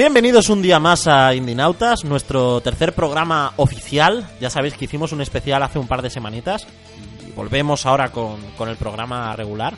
Bienvenidos 0.00 0.48
un 0.48 0.62
día 0.62 0.80
más 0.80 1.06
a 1.06 1.34
Indinautas, 1.34 2.06
nuestro 2.06 2.62
tercer 2.62 2.94
programa 2.94 3.52
oficial. 3.56 4.26
Ya 4.40 4.48
sabéis 4.48 4.72
que 4.72 4.86
hicimos 4.86 5.12
un 5.12 5.20
especial 5.20 5.62
hace 5.62 5.78
un 5.78 5.86
par 5.86 6.00
de 6.00 6.08
semanitas 6.08 6.66
y 7.28 7.32
volvemos 7.32 7.84
ahora 7.84 8.10
con, 8.10 8.40
con 8.56 8.70
el 8.70 8.78
programa 8.78 9.36
regular. 9.36 9.74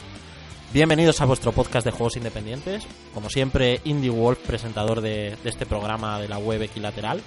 Bienvenidos 0.73 1.20
a 1.20 1.24
vuestro 1.24 1.50
podcast 1.50 1.84
de 1.84 1.91
juegos 1.91 2.16
independientes. 2.16 2.84
Como 3.12 3.30
siempre, 3.30 3.80
Indie 3.82 4.10
Wolf, 4.10 4.38
presentador 4.46 5.01
de, 5.01 5.37
de 5.43 5.51
este 5.51 5.66
programa 5.66 6.20
de 6.20 6.29
la 6.29 6.38
web 6.38 6.62
equilateral. 6.62 7.20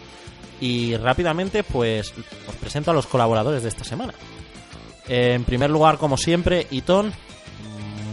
Y 0.62 0.96
rápidamente, 0.96 1.66
pues 1.66 2.14
os 2.48 2.56
presento 2.56 2.92
a 2.92 2.94
los 2.94 3.08
colaboradores 3.08 3.64
de 3.64 3.68
esta 3.68 3.84
semana. 3.84 4.14
En 5.10 5.44
primer 5.44 5.70
lugar, 5.70 5.98
como 5.98 6.16
siempre, 6.16 6.66
Iton. 6.72 7.12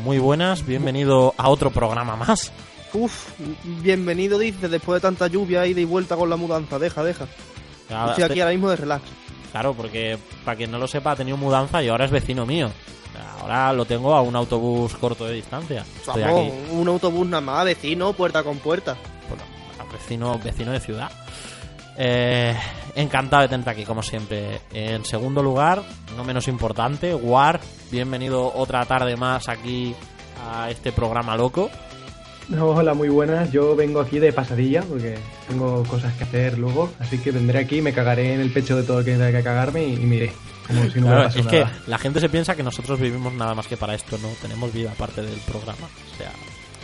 Muy 0.03 0.19
buenas, 0.19 0.67
bienvenido 0.67 1.35
a 1.37 1.51
otro 1.51 1.71
programa 1.71 2.17
más. 2.17 2.53
Uf, 2.95 3.31
bienvenido, 3.83 4.39
dice, 4.39 4.69
después 4.69 5.01
de 5.01 5.09
tanta 5.09 5.27
lluvia, 5.27 5.67
ida 5.67 5.81
y 5.81 5.85
vuelta 5.85 6.17
con 6.17 6.29
la 6.29 6.37
mudanza. 6.37 6.79
Deja, 6.79 7.03
deja. 7.03 7.27
Ahora 7.91 8.13
Estoy 8.13 8.25
aquí 8.25 8.41
ahora 8.41 8.53
mismo 8.53 8.69
de 8.71 8.77
relax. 8.77 9.03
Claro, 9.51 9.75
porque 9.75 10.19
para 10.45 10.57
quien 10.57 10.71
no 10.71 10.79
lo 10.79 10.87
sepa, 10.87 11.13
ha 11.13 11.17
tenido 11.17 11.37
mudanza 11.37 11.83
y 11.83 11.89
ahora 11.89 12.05
es 12.05 12.11
vecino 12.11 12.45
mío. 12.47 12.71
Ahora 13.41 13.73
lo 13.73 13.85
tengo 13.85 14.15
a 14.15 14.23
un 14.23 14.37
autobús 14.37 14.95
corto 14.95 15.27
de 15.27 15.35
distancia. 15.35 15.85
Estoy 15.97 16.23
Vamos, 16.23 16.47
aquí, 16.47 16.53
un 16.71 16.89
autobús 16.89 17.27
nada 17.27 17.41
más, 17.41 17.65
vecino, 17.65 18.13
puerta 18.13 18.43
con 18.43 18.59
puerta. 18.59 18.97
bueno, 19.29 19.43
vecino, 19.93 20.39
vecino 20.39 20.73
de 20.73 20.81
ciudad. 20.81 21.11
Eh, 21.99 22.57
encantado 22.95 23.43
de 23.43 23.49
tenerte 23.49 23.71
aquí, 23.71 23.85
como 23.85 24.03
siempre. 24.03 24.61
En 24.73 25.05
segundo 25.05 25.43
lugar, 25.43 25.83
no 26.17 26.25
menos 26.25 26.49
importante, 26.49 27.15
War, 27.15 27.61
bienvenido 27.91 28.53
otra 28.55 28.85
tarde 28.87 29.17
más 29.17 29.49
aquí 29.49 29.95
a 30.49 30.71
este 30.71 30.93
programa 30.93 31.37
loco. 31.37 31.71
No, 32.53 32.67
hola, 32.67 32.93
muy 32.95 33.09
buenas. 33.09 33.51
Yo 33.51 33.75
vengo 33.75 34.01
aquí 34.01 34.19
de 34.19 34.33
pasadilla 34.33 34.83
porque 34.83 35.17
tengo 35.49 35.83
cosas 35.85 36.13
que 36.15 36.25
hacer 36.25 36.59
luego, 36.59 36.93
así 36.99 37.17
que 37.19 37.31
vendré 37.31 37.59
aquí, 37.61 37.81
me 37.81 37.93
cagaré 37.95 38.35
en 38.35 38.41
el 38.41 38.53
pecho 38.53 38.77
de 38.77 38.83
todo 38.83 38.99
el 38.99 39.05
que 39.05 39.13
tenga 39.13 39.33
que 39.33 39.43
cagarme 39.43 39.85
y, 39.87 39.95
y 39.95 39.99
miré. 40.07 40.33
Como 40.67 40.83
si 40.91 41.01
no 41.01 41.07
Claro, 41.07 41.07
hubiera 41.07 41.25
pasado 41.25 41.41
es 41.41 41.47
que 41.47 41.61
nada. 41.61 41.73
la 41.87 41.99
gente 41.99 42.21
se 42.21 42.29
piensa 42.29 42.55
que 42.55 42.63
nosotros 42.63 43.01
vivimos 43.01 43.33
nada 43.33 43.55
más 43.55 43.67
que 43.67 43.77
para 43.77 43.95
esto, 43.95 44.19
no 44.19 44.29
tenemos 44.41 44.73
vida 44.73 44.93
aparte 44.93 45.23
del 45.23 45.39
programa. 45.41 45.87
O 46.15 46.17
sea, 46.19 46.31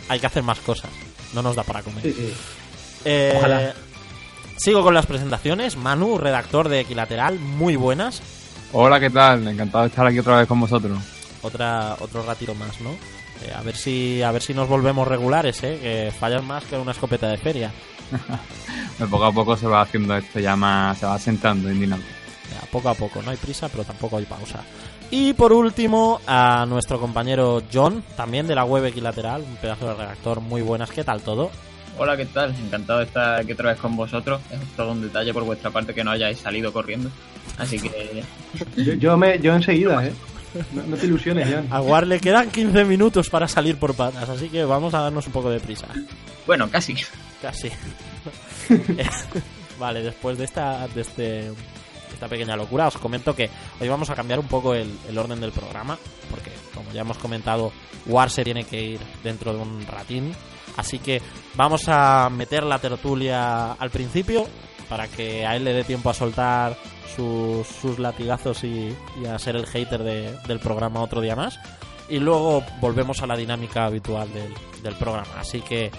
hay 0.09 0.19
que 0.19 0.25
hacer 0.25 0.43
más 0.43 0.59
cosas. 0.59 0.89
No 1.33 1.41
nos 1.43 1.55
da 1.55 1.63
para 1.63 1.83
comer. 1.83 2.01
Sí, 2.01 2.13
sí. 2.13 2.33
Eh, 3.05 3.33
Ojalá. 3.37 3.73
Sigo 4.57 4.83
con 4.83 4.93
las 4.95 5.05
presentaciones. 5.05 5.77
Manu, 5.77 6.17
redactor 6.17 6.67
de 6.67 6.81
Equilateral, 6.81 7.39
muy 7.39 7.75
buenas. 7.75 8.21
Hola, 8.73 8.99
¿qué 8.99 9.09
tal? 9.11 9.47
Encantado 9.47 9.83
de 9.83 9.89
estar 9.89 10.05
aquí 10.05 10.19
otra 10.19 10.37
vez 10.39 10.47
con 10.47 10.59
vosotros. 10.59 10.97
Otra, 11.43 11.95
otro 11.99 12.23
ratito 12.23 12.53
más, 12.55 12.81
¿no? 12.81 12.89
Eh, 13.45 13.53
a 13.55 13.61
ver 13.61 13.75
si, 13.75 14.21
a 14.21 14.31
ver 14.31 14.41
si 14.41 14.53
nos 14.53 14.67
volvemos 14.67 15.07
regulares, 15.07 15.63
¿eh? 15.63 15.79
Que 15.81 16.11
fallan 16.11 16.45
más 16.45 16.63
que 16.65 16.77
una 16.77 16.91
escopeta 16.91 17.27
de 17.27 17.37
feria. 17.37 17.71
Poco 19.09 19.23
a 19.23 19.31
poco 19.31 19.55
se 19.55 19.65
va 19.65 19.81
haciendo 19.81 20.15
esto 20.17 20.39
ya 20.39 20.57
más, 20.57 20.97
se 20.97 21.05
va 21.05 21.15
asentando 21.15 21.69
en 21.69 21.79
dinámica. 21.79 22.09
Ya, 22.51 22.67
poco 22.69 22.89
a 22.89 22.93
poco, 22.95 23.21
no 23.21 23.31
hay 23.31 23.37
prisa, 23.37 23.69
pero 23.69 23.85
tampoco 23.85 24.17
hay 24.17 24.25
pausa. 24.25 24.61
Y 25.11 25.33
por 25.33 25.53
último, 25.53 26.19
a 26.27 26.65
nuestro 26.67 26.99
compañero 26.99 27.63
John, 27.71 28.03
también 28.17 28.45
de 28.45 28.55
la 28.55 28.65
web 28.65 28.85
Equilateral, 28.85 29.41
un 29.41 29.55
pedazo 29.55 29.87
de 29.87 29.93
redactor 29.93 30.41
muy 30.41 30.61
buenas. 30.61 30.91
¿Qué 30.91 31.03
tal 31.03 31.21
todo? 31.21 31.49
Hola, 31.97 32.15
¿qué 32.17 32.25
tal? 32.25 32.53
Encantado 32.55 32.99
de 32.99 33.05
estar 33.05 33.39
aquí 33.39 33.53
otra 33.53 33.71
vez 33.71 33.79
con 33.79 33.95
vosotros. 33.95 34.41
Es 34.51 34.59
todo 34.75 34.91
un 34.91 35.01
detalle 35.01 35.33
por 35.33 35.43
vuestra 35.43 35.69
parte 35.71 35.93
que 35.93 36.03
no 36.03 36.11
hayáis 36.11 36.39
salido 36.39 36.71
corriendo. 36.71 37.09
Así 37.57 37.79
que 37.79 38.23
Yo, 38.77 38.93
yo 38.93 39.17
me, 39.17 39.39
yo 39.39 39.53
enseguida, 39.53 40.05
¿eh? 40.05 40.13
No, 40.73 40.83
no 40.83 40.97
te 40.97 41.05
ilusiones, 41.05 41.49
Jan. 41.49 41.67
A 41.69 41.81
War 41.81 42.07
le 42.07 42.19
quedan 42.19 42.49
15 42.49 42.85
minutos 42.85 43.29
para 43.29 43.47
salir 43.47 43.77
por 43.77 43.93
patas, 43.95 44.27
así 44.29 44.49
que 44.49 44.63
vamos 44.63 44.93
a 44.93 45.01
darnos 45.01 45.27
un 45.27 45.33
poco 45.33 45.49
de 45.49 45.59
prisa. 45.59 45.87
Bueno, 46.47 46.69
casi. 46.69 46.95
Casi. 47.41 47.69
vale, 49.79 50.01
después 50.01 50.37
de 50.37 50.45
esta, 50.45 50.87
de 50.87 51.01
este, 51.01 51.51
esta 52.11 52.27
pequeña 52.27 52.55
locura, 52.55 52.87
os 52.87 52.97
comento 52.97 53.35
que 53.35 53.49
hoy 53.79 53.87
vamos 53.87 54.09
a 54.09 54.15
cambiar 54.15 54.39
un 54.39 54.47
poco 54.47 54.73
el, 54.73 54.91
el 55.07 55.17
orden 55.17 55.39
del 55.39 55.51
programa, 55.51 55.97
porque 56.29 56.51
como 56.73 56.91
ya 56.91 57.01
hemos 57.01 57.17
comentado, 57.17 57.71
War 58.07 58.29
se 58.29 58.43
tiene 58.43 58.63
que 58.63 58.81
ir 58.81 58.99
dentro 59.23 59.53
de 59.53 59.59
un 59.59 59.85
ratín. 59.85 60.33
Así 60.77 60.99
que 60.99 61.21
vamos 61.55 61.83
a 61.87 62.29
meter 62.29 62.63
la 62.63 62.79
tertulia 62.79 63.73
al 63.73 63.89
principio 63.89 64.47
para 64.89 65.07
que 65.07 65.45
a 65.45 65.55
él 65.55 65.63
le 65.63 65.73
dé 65.73 65.83
tiempo 65.83 66.09
a 66.09 66.13
soltar 66.13 66.75
sus, 67.15 67.67
sus 67.67 67.99
latigazos 67.99 68.63
y, 68.63 68.95
a 69.31 69.37
ser 69.39 69.55
el 69.55 69.65
hater 69.67 70.03
de- 70.03 70.35
del 70.47 70.59
programa 70.59 71.01
otro 71.01 71.21
día 71.21 71.35
más. 71.35 71.59
Y 72.09 72.19
luego 72.19 72.63
volvemos 72.81 73.21
a 73.21 73.27
la 73.27 73.37
dinámica 73.37 73.85
habitual 73.85 74.31
del, 74.33 74.53
del 74.81 74.95
programa. 74.95 75.29
Así 75.39 75.61
que 75.61 75.91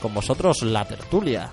con 0.00 0.12
vosotros 0.12 0.62
la 0.62 0.84
tertulia. 0.84 1.50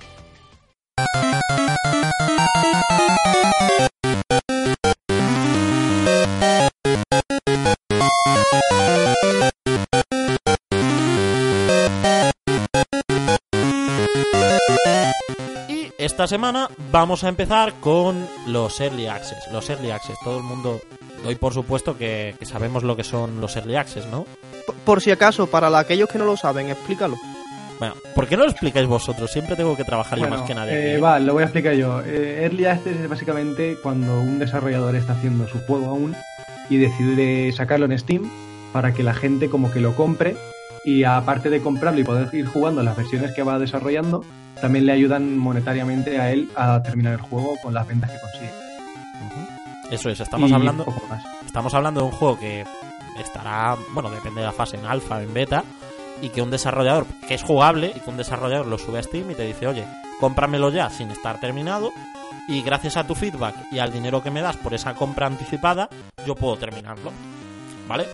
Esta 16.23 16.35
semana 16.35 16.69
vamos 16.91 17.23
a 17.23 17.29
empezar 17.29 17.73
con 17.79 18.27
los 18.45 18.79
Early 18.79 19.07
Access. 19.07 19.39
Los 19.51 19.67
Early 19.71 19.89
Access, 19.89 20.17
todo 20.23 20.37
el 20.37 20.43
mundo, 20.43 20.79
doy 21.23 21.33
por 21.33 21.51
supuesto 21.51 21.97
que, 21.97 22.35
que 22.37 22.45
sabemos 22.45 22.83
lo 22.83 22.95
que 22.95 23.03
son 23.03 23.41
los 23.41 23.55
Early 23.55 23.75
Access, 23.75 24.05
¿no? 24.05 24.27
Por 24.85 25.01
si 25.01 25.09
acaso, 25.09 25.47
para 25.47 25.67
la- 25.71 25.79
aquellos 25.79 26.07
que 26.09 26.19
no 26.19 26.25
lo 26.25 26.37
saben, 26.37 26.69
explícalo. 26.69 27.15
Bueno, 27.79 27.95
¿por 28.13 28.27
qué 28.27 28.37
no 28.37 28.43
lo 28.43 28.51
explicáis 28.51 28.85
vosotros? 28.87 29.31
Siempre 29.31 29.55
tengo 29.55 29.75
que 29.75 29.83
trabajar 29.83 30.19
yo 30.19 30.29
más 30.29 30.43
que 30.43 30.53
nadie. 30.53 30.93
eh, 30.93 30.99
va, 30.99 31.17
lo 31.19 31.33
voy 31.33 31.41
a 31.41 31.45
explicar 31.47 31.73
yo. 31.73 32.01
Eh, 32.05 32.43
Early 32.43 32.65
Access 32.65 32.99
es 32.99 33.09
básicamente 33.09 33.77
cuando 33.81 34.19
un 34.21 34.37
desarrollador 34.37 34.95
está 34.95 35.13
haciendo 35.13 35.47
su 35.47 35.59
juego 35.61 35.87
aún 35.87 36.15
y 36.69 36.77
decide 36.77 37.51
sacarlo 37.51 37.87
en 37.87 37.97
Steam 37.97 38.29
para 38.71 38.93
que 38.93 39.01
la 39.01 39.15
gente 39.15 39.49
como 39.49 39.71
que 39.71 39.79
lo 39.79 39.95
compre 39.95 40.35
y 40.85 41.03
aparte 41.03 41.49
de 41.49 41.61
comprarlo 41.61 41.99
y 41.99 42.03
poder 42.03 42.29
ir 42.33 42.45
jugando 42.45 42.83
las 42.83 42.95
versiones 42.95 43.31
que 43.33 43.41
va 43.41 43.57
desarrollando, 43.57 44.23
también 44.61 44.85
le 44.85 44.93
ayudan 44.93 45.37
monetariamente 45.37 46.19
a 46.19 46.31
él 46.31 46.49
a 46.55 46.81
terminar 46.83 47.13
el 47.13 47.21
juego 47.21 47.55
con 47.61 47.73
las 47.73 47.87
ventas 47.87 48.11
que 48.11 48.19
consigue. 48.19 48.51
Eso 49.89 50.09
es, 50.09 50.19
estamos 50.21 50.49
Y 50.49 50.53
hablando, 50.53 50.85
poco 50.85 51.05
más. 51.09 51.23
estamos 51.45 51.73
hablando 51.73 51.99
de 52.01 52.05
un 52.05 52.11
juego 52.13 52.39
que 52.39 52.63
estará, 53.19 53.75
bueno, 53.93 54.09
depende 54.09 54.39
de 54.39 54.47
la 54.47 54.53
fase, 54.53 54.77
en 54.77 54.85
alfa, 54.85 55.21
en 55.21 55.33
beta, 55.33 55.63
y 56.21 56.29
que 56.29 56.41
un 56.41 56.49
desarrollador, 56.49 57.05
que 57.27 57.33
es 57.33 57.43
jugable, 57.43 57.91
y 57.93 57.99
que 57.99 58.09
un 58.09 58.15
desarrollador 58.15 58.67
lo 58.67 58.77
sube 58.77 58.99
a 58.99 59.03
Steam 59.03 59.29
y 59.31 59.35
te 59.35 59.43
dice, 59.43 59.67
oye, 59.67 59.85
cómpramelo 60.19 60.69
ya 60.69 60.89
sin 60.89 61.11
estar 61.11 61.39
terminado, 61.41 61.91
y 62.47 62.61
gracias 62.61 62.95
a 62.95 63.05
tu 63.05 63.15
feedback 63.15 63.55
y 63.71 63.79
al 63.79 63.91
dinero 63.91 64.23
que 64.23 64.31
me 64.31 64.41
das 64.41 64.55
por 64.57 64.73
esa 64.73 64.93
compra 64.93 65.27
anticipada, 65.27 65.89
yo 66.25 66.35
puedo 66.35 66.55
terminarlo. 66.57 67.11
¿Vale? 67.87 68.07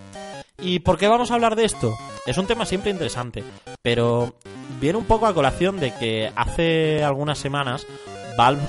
¿Y 0.60 0.80
por 0.80 0.98
qué 0.98 1.08
vamos 1.08 1.30
a 1.30 1.36
hablar 1.36 1.56
de 1.56 1.66
esto? 1.66 1.96
Es 2.26 2.38
un 2.40 2.48
tema 2.48 2.66
siempre 2.66 2.90
interesante, 2.90 3.44
pero 3.84 4.34
viene 4.80 4.98
un 4.98 5.06
poco 5.06 5.28
a 5.28 5.34
colación 5.34 5.80
de 5.80 5.94
que 5.96 6.32
hace 6.36 7.04
algunas 7.04 7.38
semanas 7.40 7.86
Valve 8.38 8.62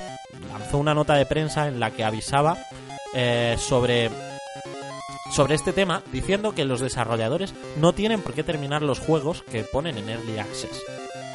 lanzó 0.53 0.79
una 0.79 0.95
nota 0.95 1.15
de 1.15 1.27
prensa 1.27 1.69
en 1.69 1.79
la 1.81 1.91
que 1.91 2.05
avisaba 2.05 2.57
eh, 3.15 3.57
sobre 3.59 4.11
sobre 5.33 5.55
este 5.55 5.73
tema 5.75 6.03
diciendo 6.11 6.55
que 6.55 6.65
los 6.65 6.81
desarrolladores 6.81 7.55
no 7.77 7.93
tienen 7.93 8.23
por 8.23 8.33
qué 8.33 8.43
terminar 8.43 8.83
los 8.83 8.99
juegos 8.99 9.43
que 9.43 9.63
ponen 9.63 9.99
en 9.99 10.09
Early 10.09 10.39
Access, 10.39 10.83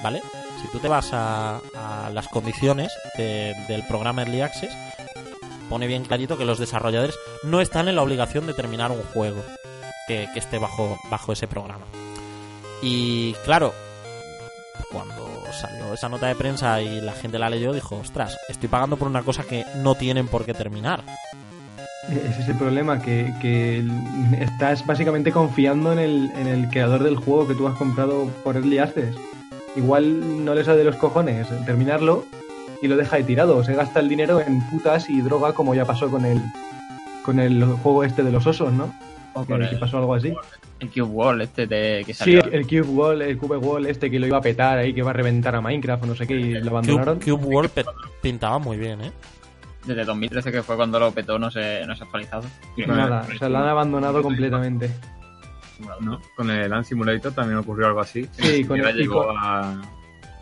¿vale? 0.02 0.22
Si 0.62 0.68
tú 0.70 0.80
te 0.80 0.88
vas 0.88 1.12
a, 1.14 1.58
a 1.76 2.10
las 2.12 2.28
condiciones 2.28 2.92
de- 3.18 3.54
del 3.68 3.84
programa 3.86 4.24
Early 4.24 4.42
Access, 4.42 4.74
pone 5.70 5.86
bien 5.86 6.06
clarito 6.06 6.38
que 6.40 6.46
los 6.46 6.58
desarrolladores 6.58 7.16
no 7.44 7.62
están 7.62 7.88
en 7.88 7.96
la 7.96 8.02
obligación 8.02 8.48
de 8.48 8.54
terminar 8.56 8.90
un 8.92 9.04
juego 9.14 9.44
que, 10.08 10.28
que 10.34 10.40
esté 10.40 10.58
bajo, 10.58 10.98
bajo 11.12 11.32
ese 11.34 11.48
programa. 11.48 11.86
Y 12.82 13.34
claro, 13.46 13.74
cuando 14.92 15.44
salió 15.52 15.94
esa 15.94 16.10
nota 16.10 16.28
de 16.28 16.36
prensa 16.36 16.82
y 16.82 17.02
la 17.02 17.14
gente 17.14 17.40
la 17.40 17.50
leyó, 17.50 17.74
dijo, 17.74 17.96
ostras, 17.98 18.38
estoy 18.50 18.70
pagando 18.70 18.98
por 18.98 19.08
una 19.08 19.24
cosa 19.24 19.44
que 19.44 19.66
no 19.78 19.96
tienen 19.96 20.28
por 20.28 20.46
qué 20.46 20.54
terminar. 20.54 21.04
Ese 22.10 22.42
es 22.42 22.50
el 22.50 22.58
problema, 22.58 23.02
que, 23.02 23.84
estás 24.40 24.86
básicamente 24.86 25.32
confiando 25.32 25.94
en 25.94 26.00
el, 26.00 26.32
en 26.36 26.48
el 26.48 26.70
creador 26.70 27.04
del 27.04 27.16
juego 27.16 27.48
que 27.48 27.56
tú 27.56 27.68
has 27.68 27.78
comprado 27.78 28.28
por 28.44 28.56
Early 28.58 28.80
Access. 28.80 29.16
Igual 29.76 30.46
no 30.46 30.54
le 30.54 30.64
sale 30.64 30.80
de 30.80 30.84
los 30.84 30.98
cojones 30.98 31.48
terminarlo 31.66 32.26
y 32.82 32.88
lo 32.88 32.98
deja 32.98 33.16
ahí 33.16 33.24
tirado. 33.24 33.64
Se 33.64 33.74
gasta 33.74 34.02
el 34.02 34.10
dinero 34.10 34.42
en 34.42 34.62
putas 34.70 35.10
y 35.10 35.22
droga 35.22 35.54
como 35.54 35.74
ya 35.74 35.86
pasó 35.86 36.12
con 36.12 36.26
el, 36.26 36.42
con 37.24 37.40
el 37.40 37.64
juego 37.64 38.04
este 38.04 38.24
de 38.24 38.32
los 38.32 38.46
osos, 38.46 38.72
¿no? 38.74 38.94
O 39.34 39.46
Que, 39.46 39.54
con 39.54 39.62
que 39.62 39.68
el, 39.70 39.80
pasó 39.80 39.98
algo 39.98 40.14
así. 40.14 40.34
El 40.84 40.90
Cube 40.90 41.02
Wall 41.14 41.42
este 41.42 41.68
de, 41.68 42.04
que 42.06 42.14
Sí, 42.14 42.20
salió. 42.20 42.44
el 42.46 42.64
Cube 42.68 42.82
Wall, 42.82 43.22
el 43.22 43.38
Cube 43.38 43.58
Wall 43.58 43.86
este 43.88 44.10
que 44.12 44.20
lo 44.20 44.28
iba 44.28 44.38
a 44.38 44.42
petar 44.42 44.78
ahí, 44.78 44.94
que 44.94 45.02
va 45.02 45.10
a 45.10 45.14
reventar 45.14 45.56
a 45.56 45.62
Minecraft 45.62 46.04
o 46.04 46.06
no 46.08 46.16
sé 46.16 46.28
qué, 46.28 46.36
y 46.36 46.54
lo 46.54 46.70
abandonaron. 46.72 47.20
Cube, 47.20 47.32
Cube 47.38 47.46
World 47.46 47.72
pe- 47.72 47.86
pintaba 48.22 48.60
muy 48.60 48.78
bien, 48.78 49.02
¿eh? 49.02 49.12
Desde 49.86 50.06
2013 50.06 50.52
que 50.52 50.64
fue 50.64 50.76
cuando 50.78 50.98
lo 51.00 51.12
petó 51.12 51.38
no 51.38 51.52
se, 51.52 51.86
no 51.86 51.96
se 51.96 52.04
ha 52.04 52.06
actualizado. 52.06 52.44
Nada, 52.88 53.28
o 53.34 53.38
sea, 53.38 53.50
lo 53.50 53.58
han 53.58 53.68
abandonado 53.68 54.22
completamente. 54.22 54.90
¿no? 56.00 56.22
Con 56.38 56.50
el 56.50 56.70
Land 56.70 56.86
Simulator 56.86 57.34
también 57.34 57.58
ocurrió 57.58 57.88
algo 57.88 58.00
así. 58.00 58.28
Sí, 58.32 58.64
con 58.64 58.80
el- 58.80 58.96
y 58.96 59.02
llegó 59.02 59.26
con- 59.28 59.36
a... 59.38 59.82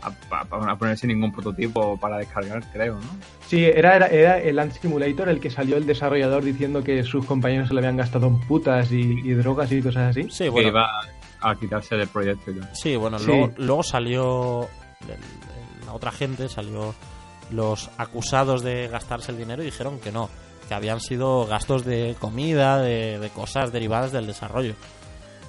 a, 0.02 0.08
a- 0.36 0.72
a 0.72 0.76
poner 0.76 0.98
sin 0.98 1.08
ningún 1.08 1.32
prototipo 1.32 1.96
para 1.96 2.18
descargar, 2.18 2.62
creo, 2.72 2.94
¿no? 2.96 3.06
Sí, 3.46 3.64
era, 3.64 3.96
era, 3.96 4.08
era 4.08 4.38
el 4.38 4.58
Ant 4.58 4.72
Simulator 4.72 5.28
el 5.28 5.40
que 5.40 5.50
salió 5.50 5.76
el 5.76 5.86
desarrollador 5.86 6.42
diciendo 6.42 6.82
que 6.82 7.02
sus 7.04 7.24
compañeros 7.26 7.68
se 7.68 7.74
le 7.74 7.80
habían 7.80 7.96
gastado 7.96 8.26
en 8.26 8.40
putas 8.40 8.90
y, 8.92 9.00
y 9.22 9.34
drogas 9.34 9.70
y 9.72 9.82
cosas 9.82 10.10
así. 10.16 10.28
Sí, 10.30 10.44
Que 10.44 10.50
bueno, 10.50 10.68
iba 10.68 10.88
a 11.40 11.54
quitarse 11.56 11.96
del 11.96 12.08
proyecto 12.08 12.50
y 12.50 12.60
sí, 12.72 12.96
bueno 12.96 13.18
Sí. 13.18 13.26
Luego, 13.26 13.52
luego 13.58 13.82
salió 13.82 14.62
el- 15.08 15.86
la 15.86 15.92
otra 15.92 16.10
gente, 16.12 16.48
salió 16.48 16.94
los 17.50 17.90
acusados 17.98 18.62
de 18.62 18.88
gastarse 18.88 19.30
el 19.32 19.38
dinero 19.38 19.62
y 19.62 19.66
dijeron 19.66 19.98
que 20.00 20.10
no, 20.12 20.30
que 20.68 20.74
habían 20.74 21.00
sido 21.00 21.46
gastos 21.46 21.84
de 21.84 22.16
comida, 22.18 22.78
de, 22.80 23.18
de 23.18 23.28
cosas 23.30 23.72
derivadas 23.72 24.12
del 24.12 24.26
desarrollo. 24.26 24.74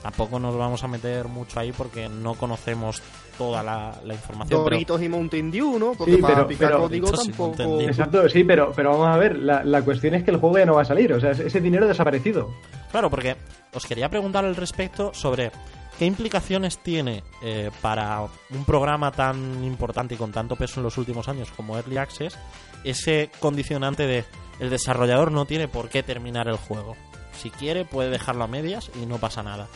Tampoco 0.01 0.37
nos 0.39 0.57
vamos 0.57 0.83
a 0.83 0.87
meter 0.89 1.29
mucho 1.29 1.59
ahí 1.61 1.71
porque 1.71 2.09
no 2.09 2.33
conocemos 2.33 3.01
toda 3.37 3.61
la, 3.63 3.93
la 4.03 4.13
información. 4.13 4.61
pero- 4.63 4.75
Doritos 4.75 5.01
y 5.01 5.09
Mountain 5.09 5.51
Dew, 5.51 5.79
¿no? 5.79 5.93
Porque 5.93 6.15
Sí, 6.15 6.21
para 6.21 6.35
pero- 6.35 6.47
picar 6.47 6.69
pero- 6.69 6.81
código 6.83 7.11
tampoco... 7.11 7.81
Exacto, 7.81 8.29
sí, 8.29 8.43
pero, 8.43 8.71
pero 8.75 8.91
vamos 8.91 9.07
a 9.07 9.17
ver, 9.17 9.37
la, 9.37 9.63
la 9.63 9.81
cuestión 9.83 10.15
es 10.15 10.23
que 10.23 10.31
el 10.31 10.37
juego 10.37 10.57
ya 10.57 10.65
no 10.65 10.75
va 10.75 10.81
a 10.81 10.85
salir, 10.85 11.11
o 11.13 11.19
sea, 11.19 11.31
ese 11.31 11.59
dinero 11.61 11.85
ha 11.85 11.87
desaparecido. 11.87 12.53
Claro, 12.91 13.09
porque 13.09 13.35
os 13.73 13.85
quería 13.85 14.09
preguntar 14.09 14.45
al 14.45 14.55
respecto 14.55 15.13
sobre 15.13 15.51
qué 15.99 16.05
implicaciones 16.05 16.77
tiene 16.79 17.23
eh, 17.43 17.69
para 17.81 18.21
un 18.21 18.65
programa 18.65 19.11
tan 19.11 19.63
importante 19.63 20.15
y 20.15 20.17
con 20.17 20.31
tanto 20.31 20.55
peso 20.55 20.79
en 20.79 20.83
los 20.83 20.97
últimos 20.97 21.27
años 21.27 21.49
como 21.55 21.77
Early 21.77 21.97
Access 21.97 22.37
ese 22.83 23.29
condicionante 23.39 24.05
de 24.07 24.25
el 24.59 24.69
desarrollador 24.69 25.31
no 25.31 25.45
tiene 25.45 25.67
por 25.67 25.89
qué 25.89 26.03
terminar 26.03 26.47
el 26.47 26.57
juego. 26.57 26.95
Si 27.33 27.49
quiere 27.49 27.85
puede 27.85 28.09
dejarlo 28.09 28.43
a 28.43 28.47
medias 28.47 28.91
y 29.01 29.05
no 29.05 29.17
pasa 29.17 29.41
nada. 29.41 29.67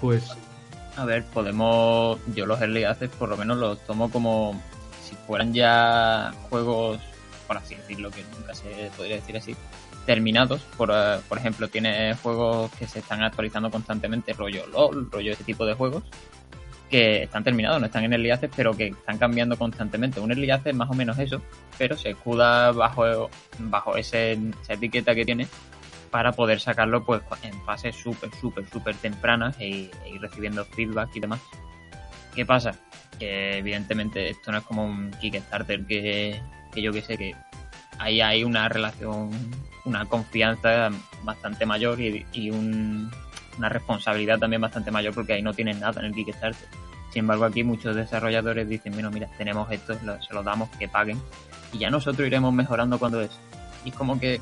Pues 0.00 0.24
A 0.96 1.04
ver, 1.04 1.24
podemos. 1.24 2.18
Yo 2.34 2.46
los 2.46 2.60
early 2.60 2.84
access 2.84 3.10
por 3.10 3.28
lo 3.28 3.36
menos 3.36 3.56
los 3.56 3.80
tomo 3.86 4.10
como 4.10 4.60
si 5.02 5.16
fueran 5.26 5.54
ya 5.54 6.32
juegos, 6.50 6.98
por 7.46 7.56
así 7.56 7.74
decirlo, 7.74 8.10
que 8.10 8.22
nunca 8.36 8.54
se 8.54 8.90
podría 8.96 9.16
decir 9.16 9.36
así, 9.36 9.56
terminados. 10.04 10.60
Por, 10.76 10.90
eh, 10.92 11.18
por 11.28 11.38
ejemplo, 11.38 11.68
tiene 11.68 12.14
juegos 12.16 12.70
que 12.72 12.86
se 12.86 12.98
están 12.98 13.22
actualizando 13.22 13.70
constantemente, 13.70 14.34
rollo 14.34 14.66
LOL, 14.66 15.10
rollo 15.10 15.32
ese 15.32 15.44
tipo 15.44 15.64
de 15.64 15.74
juegos, 15.74 16.02
que 16.90 17.22
están 17.22 17.42
terminados, 17.42 17.80
no 17.80 17.86
están 17.86 18.04
en 18.04 18.12
early 18.12 18.30
access, 18.30 18.50
pero 18.54 18.76
que 18.76 18.88
están 18.88 19.16
cambiando 19.16 19.56
constantemente. 19.56 20.20
Un 20.20 20.30
early 20.30 20.50
access 20.50 20.72
es 20.72 20.76
más 20.76 20.90
o 20.90 20.94
menos 20.94 21.18
eso, 21.18 21.40
pero 21.78 21.96
se 21.96 22.10
escuda 22.10 22.70
bajo, 22.72 23.30
bajo 23.58 23.96
ese, 23.96 24.32
esa 24.62 24.74
etiqueta 24.74 25.14
que 25.14 25.24
tiene 25.24 25.48
para 26.12 26.30
poder 26.32 26.60
sacarlo 26.60 27.04
pues 27.04 27.22
en 27.42 27.54
fases 27.64 27.96
súper, 27.96 28.30
súper, 28.40 28.68
súper 28.68 28.94
tempranas 28.96 29.56
e, 29.58 29.90
e 30.04 30.10
ir 30.10 30.20
recibiendo 30.20 30.64
feedback 30.64 31.08
y 31.16 31.20
demás. 31.20 31.40
¿Qué 32.34 32.46
pasa? 32.46 32.74
Que 33.18 33.58
evidentemente 33.58 34.28
esto 34.30 34.52
no 34.52 34.58
es 34.58 34.64
como 34.64 34.84
un 34.84 35.10
Kickstarter 35.20 35.84
que, 35.86 36.40
que 36.72 36.82
yo 36.82 36.92
que 36.92 37.02
sé 37.02 37.16
que 37.18 37.34
ahí 37.98 38.20
hay 38.20 38.44
una 38.44 38.68
relación, 38.68 39.30
una 39.86 40.04
confianza 40.06 40.90
bastante 41.24 41.66
mayor 41.66 41.98
y, 42.00 42.24
y 42.32 42.50
un- 42.50 43.10
una 43.58 43.68
responsabilidad 43.68 44.38
también 44.38 44.62
bastante 44.62 44.90
mayor 44.90 45.14
porque 45.14 45.32
ahí 45.34 45.42
no 45.42 45.52
tienen 45.54 45.80
nada 45.80 46.00
en 46.00 46.06
el 46.06 46.14
Kickstarter. 46.14 46.68
Sin 47.10 47.20
embargo, 47.20 47.44
aquí 47.44 47.62
muchos 47.64 47.96
desarrolladores 47.96 48.68
dicen, 48.68 48.92
bueno, 48.94 49.10
mira, 49.10 49.28
tenemos 49.38 49.70
esto, 49.70 49.94
se 49.98 50.34
lo 50.34 50.42
damos, 50.42 50.70
que 50.78 50.88
paguen. 50.88 51.20
Y 51.72 51.78
ya 51.78 51.90
nosotros 51.90 52.26
iremos 52.26 52.52
mejorando 52.54 52.98
cuando 52.98 53.20
es. 53.20 53.30
Y 53.84 53.90
es 53.90 53.94
como 53.94 54.18
que 54.18 54.40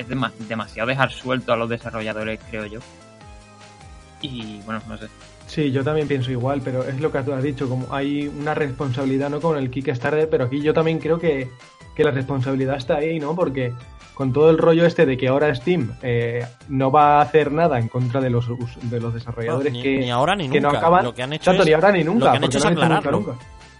es 0.00 0.08
dema- 0.08 0.32
demasiado 0.48 0.88
dejar 0.88 1.10
suelto 1.10 1.52
a 1.52 1.56
los 1.56 1.68
desarrolladores, 1.68 2.40
creo 2.50 2.66
yo. 2.66 2.80
Y 4.22 4.60
bueno, 4.66 4.82
no 4.88 4.98
sé. 4.98 5.06
sí, 5.46 5.70
yo 5.72 5.82
también 5.82 6.06
pienso 6.06 6.30
igual, 6.30 6.60
pero 6.62 6.82
es 6.84 7.00
lo 7.00 7.10
que 7.10 7.22
tú 7.22 7.32
has 7.32 7.42
dicho, 7.42 7.68
como 7.68 7.92
hay 7.94 8.28
una 8.28 8.54
responsabilidad 8.54 9.30
no 9.30 9.40
con 9.40 9.56
el 9.56 9.70
Kickstarter, 9.70 10.28
pero 10.28 10.44
aquí 10.44 10.60
yo 10.60 10.74
también 10.74 10.98
creo 10.98 11.18
que, 11.18 11.48
que 11.94 12.04
la 12.04 12.10
responsabilidad 12.10 12.76
está 12.76 12.96
ahí, 12.96 13.18
¿no? 13.18 13.34
Porque 13.34 13.72
con 14.12 14.34
todo 14.34 14.50
el 14.50 14.58
rollo 14.58 14.84
este 14.84 15.06
de 15.06 15.16
que 15.16 15.28
ahora 15.28 15.54
Steam 15.54 15.92
eh, 16.02 16.44
no 16.68 16.90
va 16.90 17.18
a 17.18 17.22
hacer 17.22 17.50
nada 17.50 17.78
en 17.78 17.88
contra 17.88 18.20
de 18.20 18.28
los, 18.28 18.46
de 18.90 19.00
los 19.00 19.14
desarrolladores 19.14 19.72
ni, 19.72 19.82
que, 19.82 19.98
ni 19.98 20.10
ahora 20.10 20.36
ni 20.36 20.50
que 20.50 20.60
nunca. 20.60 20.72
no 20.72 20.78
acaban. 20.78 21.04
Lo 21.04 21.14
que 21.14 21.22
han 21.22 21.32
hecho 21.32 21.44
tanto 21.46 21.62
es 21.62 21.66
ni 21.68 21.72
ahora 21.72 21.92
ni 21.92 22.04
nunca. 22.04 22.26
lo 22.26 22.30
que 22.32 22.36
han 22.36 22.44
hecho 22.44 22.58
es 22.58 22.64
aclararlo. 22.66 23.10
nunca. 23.12 23.32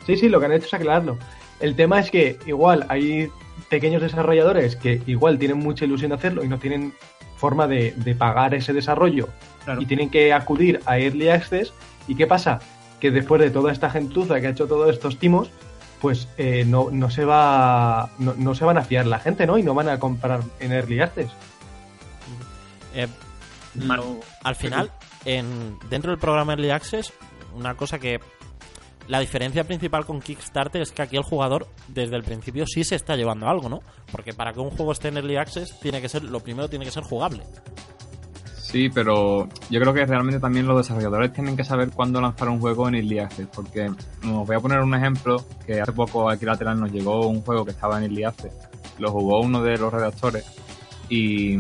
Sí, 0.06 0.16
sí, 0.16 0.28
lo 0.30 0.40
que 0.40 0.46
han 0.46 0.52
hecho 0.52 0.64
es 0.66 0.74
aclararlo. 0.74 1.18
El 1.60 1.76
tema 1.76 2.00
es 2.00 2.10
que 2.10 2.38
igual 2.46 2.86
hay 2.88 3.30
pequeños 3.68 4.02
desarrolladores 4.02 4.76
que 4.76 5.02
igual 5.06 5.38
tienen 5.38 5.58
mucha 5.58 5.84
ilusión 5.84 6.10
de 6.10 6.16
hacerlo 6.16 6.44
y 6.44 6.48
no 6.48 6.58
tienen 6.58 6.94
forma 7.36 7.66
de, 7.66 7.92
de 7.96 8.14
pagar 8.14 8.54
ese 8.54 8.72
desarrollo 8.72 9.28
Claro. 9.64 9.82
y 9.82 9.86
tienen 9.86 10.08
que 10.10 10.32
acudir 10.32 10.80
a 10.86 10.98
Early 10.98 11.28
Access. 11.28 11.72
¿Y 12.08 12.14
qué 12.14 12.26
pasa? 12.26 12.60
Que 12.98 13.10
después 13.10 13.40
de 13.40 13.50
toda 13.50 13.72
esta 13.72 13.90
gentuza 13.90 14.40
que 14.40 14.46
ha 14.46 14.50
hecho 14.50 14.66
todos 14.66 14.90
estos 14.90 15.18
timos, 15.18 15.50
pues 16.00 16.28
eh, 16.38 16.64
no, 16.66 16.88
no 16.90 17.10
se 17.10 17.24
va 17.26 18.10
no, 18.18 18.34
no 18.38 18.54
se 18.54 18.64
van 18.64 18.78
a 18.78 18.82
fiar 18.82 19.06
la 19.06 19.18
gente, 19.18 19.46
¿no? 19.46 19.58
Y 19.58 19.62
no 19.62 19.74
van 19.74 19.88
a 19.90 19.98
comprar 19.98 20.40
en 20.60 20.72
Early 20.72 21.00
Access. 21.00 21.30
Eh, 22.94 23.06
al 24.42 24.56
final, 24.56 24.90
en, 25.24 25.78
dentro 25.88 26.10
del 26.10 26.18
programa 26.18 26.52
Early 26.52 26.70
Access, 26.70 27.12
una 27.54 27.74
cosa 27.74 27.98
que. 27.98 28.20
La 29.10 29.18
diferencia 29.18 29.64
principal 29.64 30.06
con 30.06 30.20
Kickstarter 30.20 30.82
es 30.82 30.92
que 30.92 31.02
aquí 31.02 31.16
el 31.16 31.24
jugador, 31.24 31.66
desde 31.88 32.14
el 32.14 32.22
principio, 32.22 32.64
sí 32.64 32.84
se 32.84 32.94
está 32.94 33.16
llevando 33.16 33.48
algo, 33.48 33.68
¿no? 33.68 33.80
Porque 34.12 34.32
para 34.32 34.52
que 34.52 34.60
un 34.60 34.70
juego 34.70 34.92
esté 34.92 35.08
en 35.08 35.16
Early 35.16 35.34
Access, 35.34 35.80
tiene 35.80 36.00
que 36.00 36.08
ser, 36.08 36.22
lo 36.22 36.38
primero 36.38 36.68
tiene 36.68 36.84
que 36.84 36.92
ser 36.92 37.02
jugable. 37.02 37.42
Sí, 38.56 38.88
pero 38.88 39.48
yo 39.68 39.80
creo 39.80 39.92
que 39.92 40.06
realmente 40.06 40.38
también 40.38 40.68
los 40.68 40.76
desarrolladores 40.76 41.32
tienen 41.32 41.56
que 41.56 41.64
saber 41.64 41.90
cuándo 41.90 42.20
lanzar 42.20 42.48
un 42.50 42.60
juego 42.60 42.86
en 42.86 42.94
Early 42.94 43.18
Access, 43.18 43.48
porque 43.52 43.88
os 43.88 44.46
voy 44.46 44.54
a 44.54 44.60
poner 44.60 44.78
un 44.78 44.94
ejemplo 44.94 45.44
que 45.66 45.80
hace 45.80 45.90
poco 45.90 46.30
aquí 46.30 46.44
lateral 46.46 46.78
nos 46.78 46.92
llegó 46.92 47.26
un 47.26 47.42
juego 47.42 47.64
que 47.64 47.72
estaba 47.72 47.98
en 47.98 48.04
Early 48.04 48.22
Access, 48.22 48.52
lo 49.00 49.10
jugó 49.10 49.40
uno 49.40 49.60
de 49.60 49.76
los 49.76 49.92
redactores 49.92 50.44
y, 51.08 51.54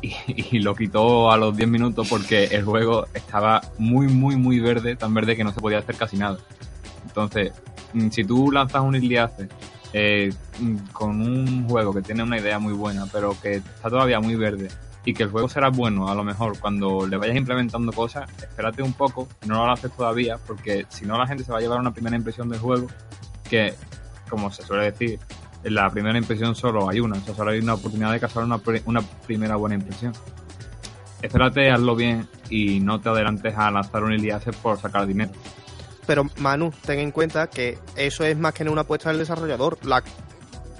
y, 0.00 0.14
y 0.28 0.60
lo 0.60 0.74
quitó 0.74 1.30
a 1.30 1.36
los 1.36 1.54
10 1.54 1.68
minutos 1.68 2.08
porque 2.08 2.44
el 2.44 2.64
juego 2.64 3.06
estaba 3.12 3.60
muy, 3.76 4.08
muy, 4.08 4.36
muy 4.36 4.60
verde, 4.60 4.96
tan 4.96 5.12
verde 5.12 5.36
que 5.36 5.44
no 5.44 5.52
se 5.52 5.60
podía 5.60 5.80
hacer 5.80 5.96
casi 5.96 6.16
nada. 6.16 6.38
Entonces, 7.06 7.52
mm, 7.92 8.10
si 8.10 8.24
tú 8.24 8.50
lanzas 8.50 8.82
un 8.82 8.96
Access 8.96 9.48
eh, 9.92 10.32
mm, 10.58 10.76
con 10.92 11.20
un 11.20 11.68
juego 11.68 11.94
que 11.94 12.02
tiene 12.02 12.22
una 12.22 12.38
idea 12.38 12.58
muy 12.58 12.74
buena, 12.74 13.06
pero 13.10 13.36
que 13.40 13.56
está 13.56 13.88
todavía 13.88 14.20
muy 14.20 14.34
verde 14.34 14.68
y 15.04 15.14
que 15.14 15.22
el 15.22 15.30
juego 15.30 15.48
será 15.48 15.70
bueno 15.70 16.08
a 16.08 16.14
lo 16.14 16.24
mejor 16.24 16.58
cuando 16.58 17.06
le 17.06 17.16
vayas 17.16 17.36
implementando 17.36 17.92
cosas, 17.92 18.28
espérate 18.42 18.82
un 18.82 18.92
poco, 18.92 19.28
no 19.46 19.64
lo 19.64 19.72
haces 19.72 19.92
todavía, 19.92 20.36
porque 20.46 20.84
si 20.88 21.06
no 21.06 21.16
la 21.16 21.26
gente 21.26 21.44
se 21.44 21.52
va 21.52 21.58
a 21.58 21.60
llevar 21.60 21.78
una 21.78 21.94
primera 21.94 22.16
impresión 22.16 22.48
del 22.48 22.58
juego 22.58 22.88
que, 23.48 23.72
como 24.28 24.50
se 24.50 24.64
suele 24.64 24.90
decir, 24.90 25.20
en 25.62 25.74
la 25.74 25.88
primera 25.90 26.18
impresión 26.18 26.56
solo 26.56 26.88
hay 26.88 26.98
una, 26.98 27.16
o 27.18 27.20
sea, 27.20 27.34
solo 27.34 27.52
hay 27.52 27.60
una 27.60 27.74
oportunidad 27.74 28.12
de 28.12 28.20
causar 28.20 28.42
una, 28.42 28.60
una 28.84 29.00
primera 29.26 29.54
buena 29.56 29.76
impresión. 29.76 30.12
Espérate, 31.22 31.70
hazlo 31.70 31.96
bien 31.96 32.28
y 32.50 32.80
no 32.80 33.00
te 33.00 33.08
adelantes 33.08 33.56
a 33.56 33.70
lanzar 33.70 34.02
un 34.04 34.12
Access 34.12 34.56
por 34.56 34.78
sacar 34.78 35.06
dinero. 35.06 35.30
Pero 36.06 36.24
Manu, 36.38 36.72
ten 36.84 36.98
en 37.00 37.10
cuenta 37.10 37.48
que 37.48 37.78
eso 37.96 38.24
es 38.24 38.36
más 38.38 38.54
que 38.54 38.62
una 38.64 38.82
apuesta 38.82 39.08
del 39.10 39.18
desarrollador. 39.18 39.78
La, 39.84 40.02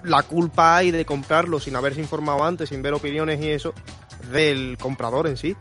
la 0.04 0.22
culpa 0.22 0.76
hay 0.76 0.90
de 0.92 1.04
comprarlo 1.04 1.58
sin 1.60 1.74
haberse 1.76 2.00
informado 2.00 2.44
antes, 2.44 2.68
sin 2.68 2.80
ver 2.82 2.94
opiniones 2.94 3.40
y 3.40 3.50
eso, 3.50 3.74
del 4.32 4.76
comprador 4.80 5.26
en 5.26 5.36
sí. 5.36 5.56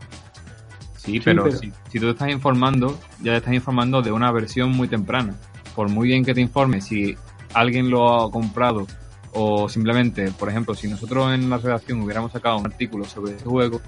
Sí, 0.96 1.20
pero, 1.20 1.44
pero- 1.44 1.56
Si, 1.58 1.72
si 1.90 1.98
tú 2.00 2.06
te 2.06 2.10
estás 2.12 2.30
informando, 2.30 2.98
ya 3.20 3.32
te 3.32 3.36
estás 3.38 3.54
informando 3.54 4.02
de 4.02 4.12
una 4.12 4.30
versión 4.32 4.70
muy 4.70 4.88
temprana. 4.88 5.34
Por 5.74 5.88
muy 5.88 6.08
bien 6.08 6.24
que 6.24 6.34
te 6.34 6.40
informes, 6.40 6.84
si 6.86 7.16
alguien 7.52 7.90
lo 7.90 8.22
ha 8.24 8.30
comprado 8.30 8.86
o 9.32 9.68
simplemente, 9.68 10.30
por 10.32 10.48
ejemplo, 10.48 10.74
si 10.74 10.88
nosotros 10.88 11.32
en 11.34 11.50
la 11.50 11.58
redacción 11.58 12.00
hubiéramos 12.00 12.32
sacado 12.32 12.56
un 12.58 12.66
artículo 12.66 13.04
sobre 13.04 13.34
ese 13.36 13.44
juego, 13.44 13.80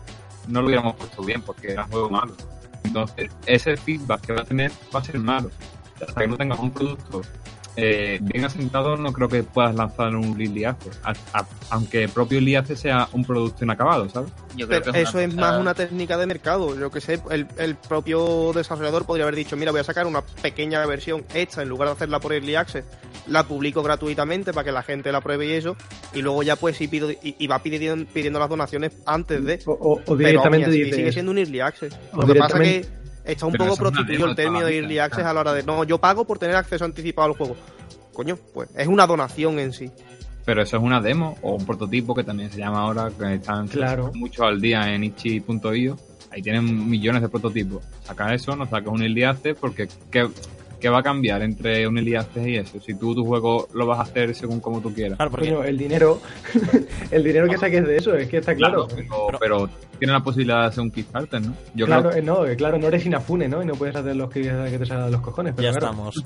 no 0.49 0.61
lo 0.61 0.67
hubiéramos 0.67 0.95
puesto 0.97 1.23
bien 1.23 1.41
porque 1.43 1.73
era 1.73 1.85
un 1.85 1.91
juego 1.91 2.11
malo. 2.11 2.35
Entonces, 2.85 3.31
ese 3.47 3.77
feedback 3.77 4.21
que 4.23 4.33
va 4.33 4.43
a 4.43 4.45
tener 4.45 4.71
va 4.95 5.01
a 5.01 5.05
ser 5.05 5.19
malo. 5.19 5.51
Hasta 6.01 6.21
que 6.21 6.29
no 6.29 6.37
tengas 6.37 6.59
un 6.59 6.71
producto 6.71 7.23
eh, 7.81 8.19
bien 8.21 8.45
asentado, 8.45 8.97
no 8.97 9.13
creo 9.13 9.29
que 9.29 9.45
puedas 9.45 9.73
lanzar 9.75 10.15
un 10.17 10.41
Early 10.41 10.65
Access. 10.65 10.99
A- 11.05 11.13
a- 11.33 11.47
aunque 11.71 12.03
el 12.05 12.09
propio 12.11 12.39
Early 12.39 12.57
Access 12.57 12.81
sea 12.81 13.09
un 13.13 13.25
producto 13.25 13.65
inacabado, 13.65 14.09
¿sabes? 14.09 14.31
yo 14.57 14.67
creo 14.67 14.81
Pero 14.81 14.93
que 14.93 15.03
eso 15.03 15.21
es 15.21 15.33
más 15.35 15.61
una 15.61 15.75
técnica 15.75 16.17
de 16.17 16.27
mercado. 16.27 16.77
Yo 16.77 16.91
que 16.91 17.01
sé, 17.01 17.21
el, 17.31 17.47
el 17.57 17.77
propio 17.77 18.53
desarrollador 18.53 19.07
podría 19.07 19.25
haber 19.27 19.37
dicho, 19.37 19.57
mira, 19.57 19.71
voy 19.71 19.81
a 19.81 19.85
sacar 19.85 20.07
una 20.09 20.23
pequeña 20.23 20.85
versión 20.87 21.25
hecha 21.35 21.63
en 21.63 21.69
lugar 21.69 21.89
de 21.89 21.93
hacerla 21.95 22.19
por 22.19 22.33
Early 22.33 22.57
Access. 22.57 22.85
La 23.29 23.45
publico 23.47 23.83
gratuitamente 23.83 24.53
para 24.53 24.65
que 24.65 24.73
la 24.73 24.83
gente 24.83 25.13
la 25.13 25.21
pruebe 25.21 25.47
y 25.47 25.53
eso. 25.53 25.77
Y 26.15 26.23
luego 26.23 26.43
ya 26.43 26.57
pues 26.57 26.77
sí 26.77 26.89
pido, 26.89 27.11
y, 27.13 27.37
y 27.39 27.47
va 27.47 27.61
pidiendo, 27.61 28.05
pidiendo 28.13 28.41
las 28.41 28.49
donaciones 28.49 28.93
antes 29.07 29.45
de... 29.45 29.61
O, 29.67 29.73
o- 29.73 29.93
o 29.93 30.03
Pero 30.05 30.17
directamente 30.17 30.65
aún 30.67 30.73
así 30.75 30.83
dices, 30.83 30.97
sigue 30.97 31.13
siendo 31.13 31.31
un 31.31 31.39
Early 31.39 31.61
Access. 31.61 31.97
Lo 32.13 32.27
que 32.27 32.35
pasa 32.35 32.59
que 32.59 32.87
está 33.33 33.47
un 33.47 33.53
Pero 33.53 33.65
poco 33.67 33.77
prostituido 33.77 34.27
el 34.27 34.35
término 34.35 34.67
de 34.67 34.79
Early 34.79 34.99
Access 34.99 35.19
claro. 35.19 35.31
a 35.31 35.35
la 35.35 35.41
hora 35.41 35.53
de, 35.55 35.63
no, 35.63 35.85
yo 35.85 35.99
pago 35.99 36.25
por 36.25 36.39
tener 36.39 36.57
acceso 36.57 36.85
anticipado 36.85 37.29
al 37.29 37.37
juego. 37.37 37.57
Coño, 38.13 38.37
pues 38.53 38.69
es 38.77 38.87
una 38.89 39.07
donación 39.07 39.59
en 39.59 39.73
sí. 39.73 39.91
Pero 40.45 40.63
eso 40.63 40.79
es 40.79 40.83
una 40.83 41.01
demo 41.01 41.37
o 41.43 41.55
un 41.55 41.67
prototipo 41.67 42.15
que 42.15 42.25
también 42.25 42.51
se 42.51 42.59
llama 42.59 42.81
ahora, 42.81 43.11
que 43.17 43.35
están 43.35 43.69
Claro. 43.69 44.11
mucho 44.15 44.45
al 44.45 44.61
día 44.61 44.93
en 44.95 45.05
itchy.io. 45.05 45.97
Ahí 46.31 46.43
tienen 46.43 46.89
millones 46.89 47.23
de 47.23 47.29
prototipos. 47.29 47.85
Saca 48.03 48.35
eso, 48.35 48.57
no 48.57 48.65
sacas 48.67 48.89
un 48.93 49.03
Early 49.03 49.25
Access 49.25 49.57
porque 49.61 49.89
¿qué, 50.11 50.27
¿qué 50.81 50.89
va 50.89 50.99
a 51.01 51.03
cambiar 51.03 51.43
entre 51.43 51.87
un 51.87 51.97
Early 51.99 52.17
Access 52.17 52.47
y 52.47 52.57
eso? 52.57 52.81
Si 52.81 52.95
tú 52.95 53.15
tu 53.15 53.25
juego 53.25 53.69
lo 53.75 53.87
vas 53.87 53.99
a 53.99 54.03
hacer 54.03 54.35
según 54.35 54.61
como 54.61 54.81
tú 54.81 54.93
quieras. 54.93 55.17
Claro, 55.17 55.31
porque 55.31 55.49
Coño, 55.51 55.65
el 55.65 55.77
dinero, 55.79 56.21
el 57.11 57.23
dinero 57.25 57.47
que 57.49 57.59
saques 57.59 57.87
de 57.87 57.97
eso, 57.99 58.15
es 58.15 58.29
que 58.29 58.39
está 58.39 58.55
claro. 58.55 58.89
pero, 58.89 59.39
pero 59.39 59.71
tiene 59.99 60.12
la 60.12 60.21
posibilidad 60.21 60.61
de 60.62 60.67
hacer 60.67 60.81
un 60.83 60.90
Kickstarter, 60.90 61.40
¿no? 61.43 61.55
Yo 61.75 61.87
claro, 61.87 62.11
creo 62.11 62.21
eh, 62.21 62.23
no, 62.23 62.45
eh, 62.47 62.57
claro, 62.57 62.78
no 62.78 62.88
eres 62.88 63.05
Inafune, 63.07 63.49
¿no? 63.49 63.62
Y 63.62 63.67
no 63.67 63.75
puedes 63.75 63.97
hacer 63.97 64.14
los 64.17 64.31
que, 64.31 64.43
que 64.43 64.78
te 64.78 64.87
salgan 64.87 65.11
los 65.11 65.21
cojones. 65.21 65.55
Pero 65.57 65.71
ya 65.73 65.78
claro. 65.78 65.87
estamos. 66.11 66.25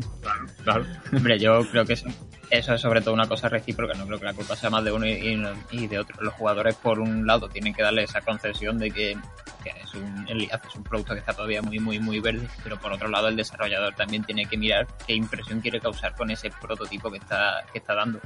claro. 0.64 0.84
Hombre, 1.16 1.38
yo 1.38 1.60
creo 1.70 1.84
que 1.84 1.94
eso, 1.94 2.08
eso 2.50 2.74
es 2.74 2.80
sobre 2.80 3.00
todo 3.00 3.14
una 3.14 3.26
cosa 3.28 3.48
recíproca, 3.48 3.94
no 3.94 4.06
creo 4.06 4.18
que 4.18 4.24
la 4.26 4.34
culpa 4.34 4.54
sea 4.56 4.70
más 4.70 4.84
de 4.84 4.92
uno 4.92 5.06
y, 5.06 5.10
y- 5.12 5.42
y 5.70 5.86
de 5.86 5.98
otro. 5.98 6.16
Los 6.22 6.34
jugadores, 6.34 6.74
por 6.76 7.00
un 7.00 7.26
lado, 7.26 7.48
tienen 7.48 7.72
que 7.74 7.82
darle 7.82 8.02
esa 8.04 8.20
concesión 8.20 8.78
de 8.78 8.90
que, 8.90 9.16
que 9.64 9.70
es 9.82 9.94
un 9.94 10.26
es 10.28 10.76
un 10.76 10.82
producto 10.84 11.12
que 11.14 11.20
está 11.20 11.32
todavía 11.32 11.62
muy, 11.62 11.78
muy, 11.78 11.98
muy 11.98 12.20
verde, 12.20 12.46
pero 12.62 12.78
por 12.78 12.92
otro 12.92 13.08
lado, 13.08 13.28
el 13.28 13.36
desarrollador 13.36 13.94
también 13.94 14.22
tiene 14.24 14.46
que 14.46 14.56
mirar 14.56 14.86
qué 15.06 15.14
impresión 15.14 15.60
quiere 15.60 15.80
causar 15.80 16.14
con 16.14 16.30
ese 16.30 16.50
prototipo 16.60 17.10
que 17.10 17.18
está, 17.18 17.64
que 17.72 17.78
está 17.78 17.94
dando. 17.94 18.20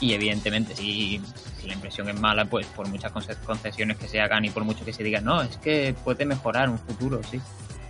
Y 0.00 0.12
evidentemente, 0.14 0.76
si, 0.76 1.20
la 1.66 1.72
impresión 1.74 2.08
es 2.08 2.18
mala, 2.20 2.44
pues 2.44 2.66
por 2.68 2.88
muchas 2.88 3.12
conce- 3.12 3.36
concesiones 3.44 3.96
que 3.98 4.06
se 4.08 4.20
hagan 4.20 4.44
y 4.44 4.50
por 4.50 4.64
mucho 4.64 4.84
que 4.84 4.92
se 4.92 5.02
diga, 5.02 5.20
no, 5.20 5.42
es 5.42 5.56
que 5.58 5.94
puede 6.04 6.24
mejorar 6.24 6.68
un 6.70 6.78
futuro, 6.78 7.20
sí. 7.24 7.40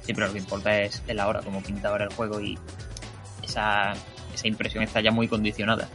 Sí, 0.02 0.14
pero 0.14 0.26
lo 0.28 0.32
que 0.32 0.38
importa 0.38 0.80
es 0.80 1.02
el 1.06 1.20
ahora, 1.20 1.42
como 1.42 1.62
pinta 1.62 1.88
ahora 1.88 2.04
el 2.04 2.14
juego 2.14 2.40
y 2.40 2.58
esa, 3.42 3.92
esa 4.34 4.48
impresión 4.48 4.82
está 4.84 5.02
ya 5.02 5.10
muy 5.10 5.28
condicionada. 5.28 5.86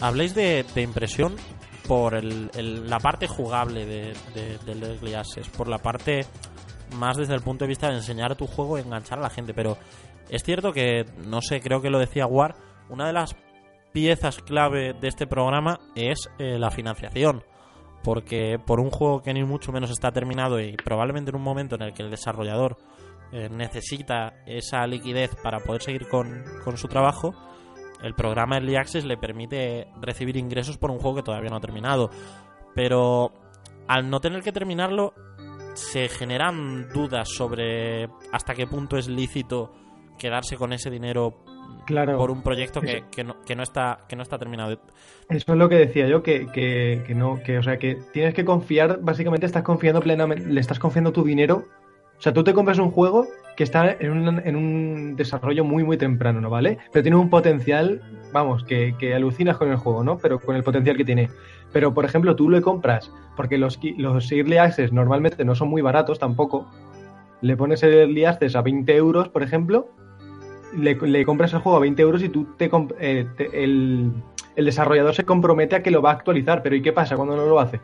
Habléis 0.00 0.34
de, 0.34 0.64
de 0.74 0.82
impresión 0.82 1.36
por 1.86 2.14
el- 2.14 2.50
la 2.88 2.98
parte 2.98 3.26
jugable 3.28 3.84
de, 3.86 4.14
de, 4.34 5.16
Access, 5.16 5.48
por 5.48 5.68
la 5.68 5.78
parte 5.78 6.26
más 6.96 7.16
desde 7.16 7.34
el 7.34 7.42
punto 7.42 7.64
de 7.64 7.68
vista 7.68 7.88
de 7.88 7.96
enseñar 7.96 8.34
tu 8.36 8.46
juego 8.46 8.78
y 8.78 8.80
enganchar 8.80 9.18
a 9.18 9.22
la 9.22 9.30
gente. 9.30 9.54
Pero 9.54 9.76
es 10.28 10.42
cierto 10.42 10.72
que, 10.72 11.04
no 11.26 11.40
sé, 11.42 11.60
creo 11.60 11.80
que 11.80 11.90
lo 11.90 11.98
decía 11.98 12.26
War, 12.26 12.54
una 12.88 13.06
de 13.06 13.12
las 13.12 13.34
piezas 13.92 14.38
clave 14.38 14.94
de 14.94 15.08
este 15.08 15.26
programa 15.26 15.80
es 15.94 16.30
eh, 16.38 16.58
la 16.58 16.70
financiación. 16.70 17.42
Porque 18.02 18.58
por 18.58 18.80
un 18.80 18.90
juego 18.90 19.20
que 19.20 19.34
ni 19.34 19.44
mucho 19.44 19.72
menos 19.72 19.90
está 19.90 20.10
terminado 20.10 20.58
y 20.60 20.76
probablemente 20.76 21.30
en 21.30 21.36
un 21.36 21.42
momento 21.42 21.74
en 21.74 21.82
el 21.82 21.92
que 21.92 22.02
el 22.02 22.10
desarrollador 22.10 22.78
eh, 23.32 23.48
necesita 23.50 24.42
esa 24.46 24.86
liquidez 24.86 25.36
para 25.42 25.60
poder 25.60 25.82
seguir 25.82 26.08
con, 26.08 26.42
con 26.64 26.78
su 26.78 26.88
trabajo, 26.88 27.34
el 28.02 28.14
programa 28.14 28.56
Early 28.56 28.76
Access 28.76 29.04
le 29.04 29.18
permite 29.18 29.88
recibir 30.00 30.36
ingresos 30.38 30.78
por 30.78 30.90
un 30.90 30.98
juego 30.98 31.16
que 31.16 31.22
todavía 31.22 31.50
no 31.50 31.56
ha 31.56 31.60
terminado. 31.60 32.10
Pero 32.74 33.32
al 33.86 34.08
no 34.08 34.20
tener 34.20 34.42
que 34.42 34.52
terminarlo, 34.52 35.12
se 35.74 36.08
generan 36.08 36.88
dudas 36.88 37.28
sobre 37.28 38.08
hasta 38.32 38.54
qué 38.54 38.66
punto 38.66 38.96
es 38.96 39.08
lícito 39.08 39.72
quedarse 40.18 40.56
con 40.56 40.72
ese 40.72 40.90
dinero 40.90 41.44
Claro. 41.86 42.16
por 42.18 42.30
un 42.30 42.42
proyecto 42.42 42.80
que, 42.80 43.04
que 43.10 43.24
no, 43.24 43.40
que 43.42 43.56
no 43.56 43.62
está 43.62 44.00
que 44.08 44.16
no 44.16 44.22
está 44.22 44.38
terminado. 44.38 44.78
Eso 45.28 45.52
es 45.52 45.58
lo 45.58 45.68
que 45.68 45.76
decía 45.76 46.06
yo, 46.06 46.22
que, 46.22 46.46
que, 46.46 47.02
que 47.06 47.14
no, 47.14 47.40
que, 47.42 47.58
o 47.58 47.62
sea, 47.62 47.78
que 47.78 47.98
tienes 48.12 48.34
que 48.34 48.44
confiar, 48.44 49.00
básicamente 49.00 49.46
estás 49.46 49.62
confiando 49.62 50.00
plenamente, 50.00 50.46
le 50.46 50.60
estás 50.60 50.78
confiando 50.78 51.12
tu 51.12 51.24
dinero. 51.24 51.64
O 52.18 52.22
sea, 52.22 52.32
tú 52.32 52.44
te 52.44 52.52
compras 52.52 52.78
un 52.78 52.90
juego 52.90 53.26
que 53.56 53.64
está 53.64 53.96
en 53.98 54.10
un, 54.10 54.40
en 54.46 54.56
un 54.56 55.16
desarrollo 55.16 55.64
muy, 55.64 55.84
muy 55.84 55.96
temprano, 55.96 56.40
¿no? 56.40 56.50
¿Vale? 56.50 56.78
Pero 56.92 57.02
tiene 57.02 57.16
un 57.16 57.30
potencial, 57.30 58.02
vamos, 58.32 58.64
que, 58.64 58.94
que 58.98 59.14
alucinas 59.14 59.56
con 59.56 59.70
el 59.70 59.76
juego, 59.76 60.04
¿no? 60.04 60.18
Pero 60.18 60.38
con 60.38 60.54
el 60.54 60.62
potencial 60.62 60.96
que 60.96 61.04
tiene. 61.04 61.30
Pero, 61.72 61.94
por 61.94 62.04
ejemplo, 62.04 62.36
tú 62.36 62.50
le 62.50 62.60
compras, 62.60 63.12
porque 63.36 63.58
los, 63.58 63.78
los 63.96 64.32
Early 64.32 64.58
Access 64.58 64.92
normalmente 64.92 65.44
no 65.44 65.54
son 65.54 65.68
muy 65.68 65.82
baratos 65.82 66.18
tampoco. 66.18 66.70
Le 67.40 67.56
pones 67.56 67.82
el 67.82 67.94
Early 67.94 68.24
Access 68.24 68.56
a 68.56 68.62
20 68.62 68.94
euros, 68.96 69.28
por 69.28 69.42
ejemplo, 69.42 69.88
le, 70.76 70.94
le 70.94 71.24
compras 71.24 71.52
el 71.52 71.60
juego 71.60 71.78
a 71.78 71.80
20 71.80 72.02
euros 72.02 72.22
y 72.22 72.28
tú 72.28 72.46
te, 72.56 72.70
comp- 72.70 72.94
eh, 73.00 73.26
te- 73.36 73.64
el, 73.64 74.12
el 74.56 74.64
desarrollador 74.64 75.14
se 75.14 75.24
compromete 75.24 75.76
a 75.76 75.82
que 75.82 75.90
lo 75.90 76.02
va 76.02 76.10
a 76.10 76.14
actualizar, 76.14 76.62
pero 76.62 76.76
¿y 76.76 76.82
qué 76.82 76.92
pasa 76.92 77.16
cuando 77.16 77.36
no 77.36 77.46
lo 77.46 77.60
hace? 77.60 77.80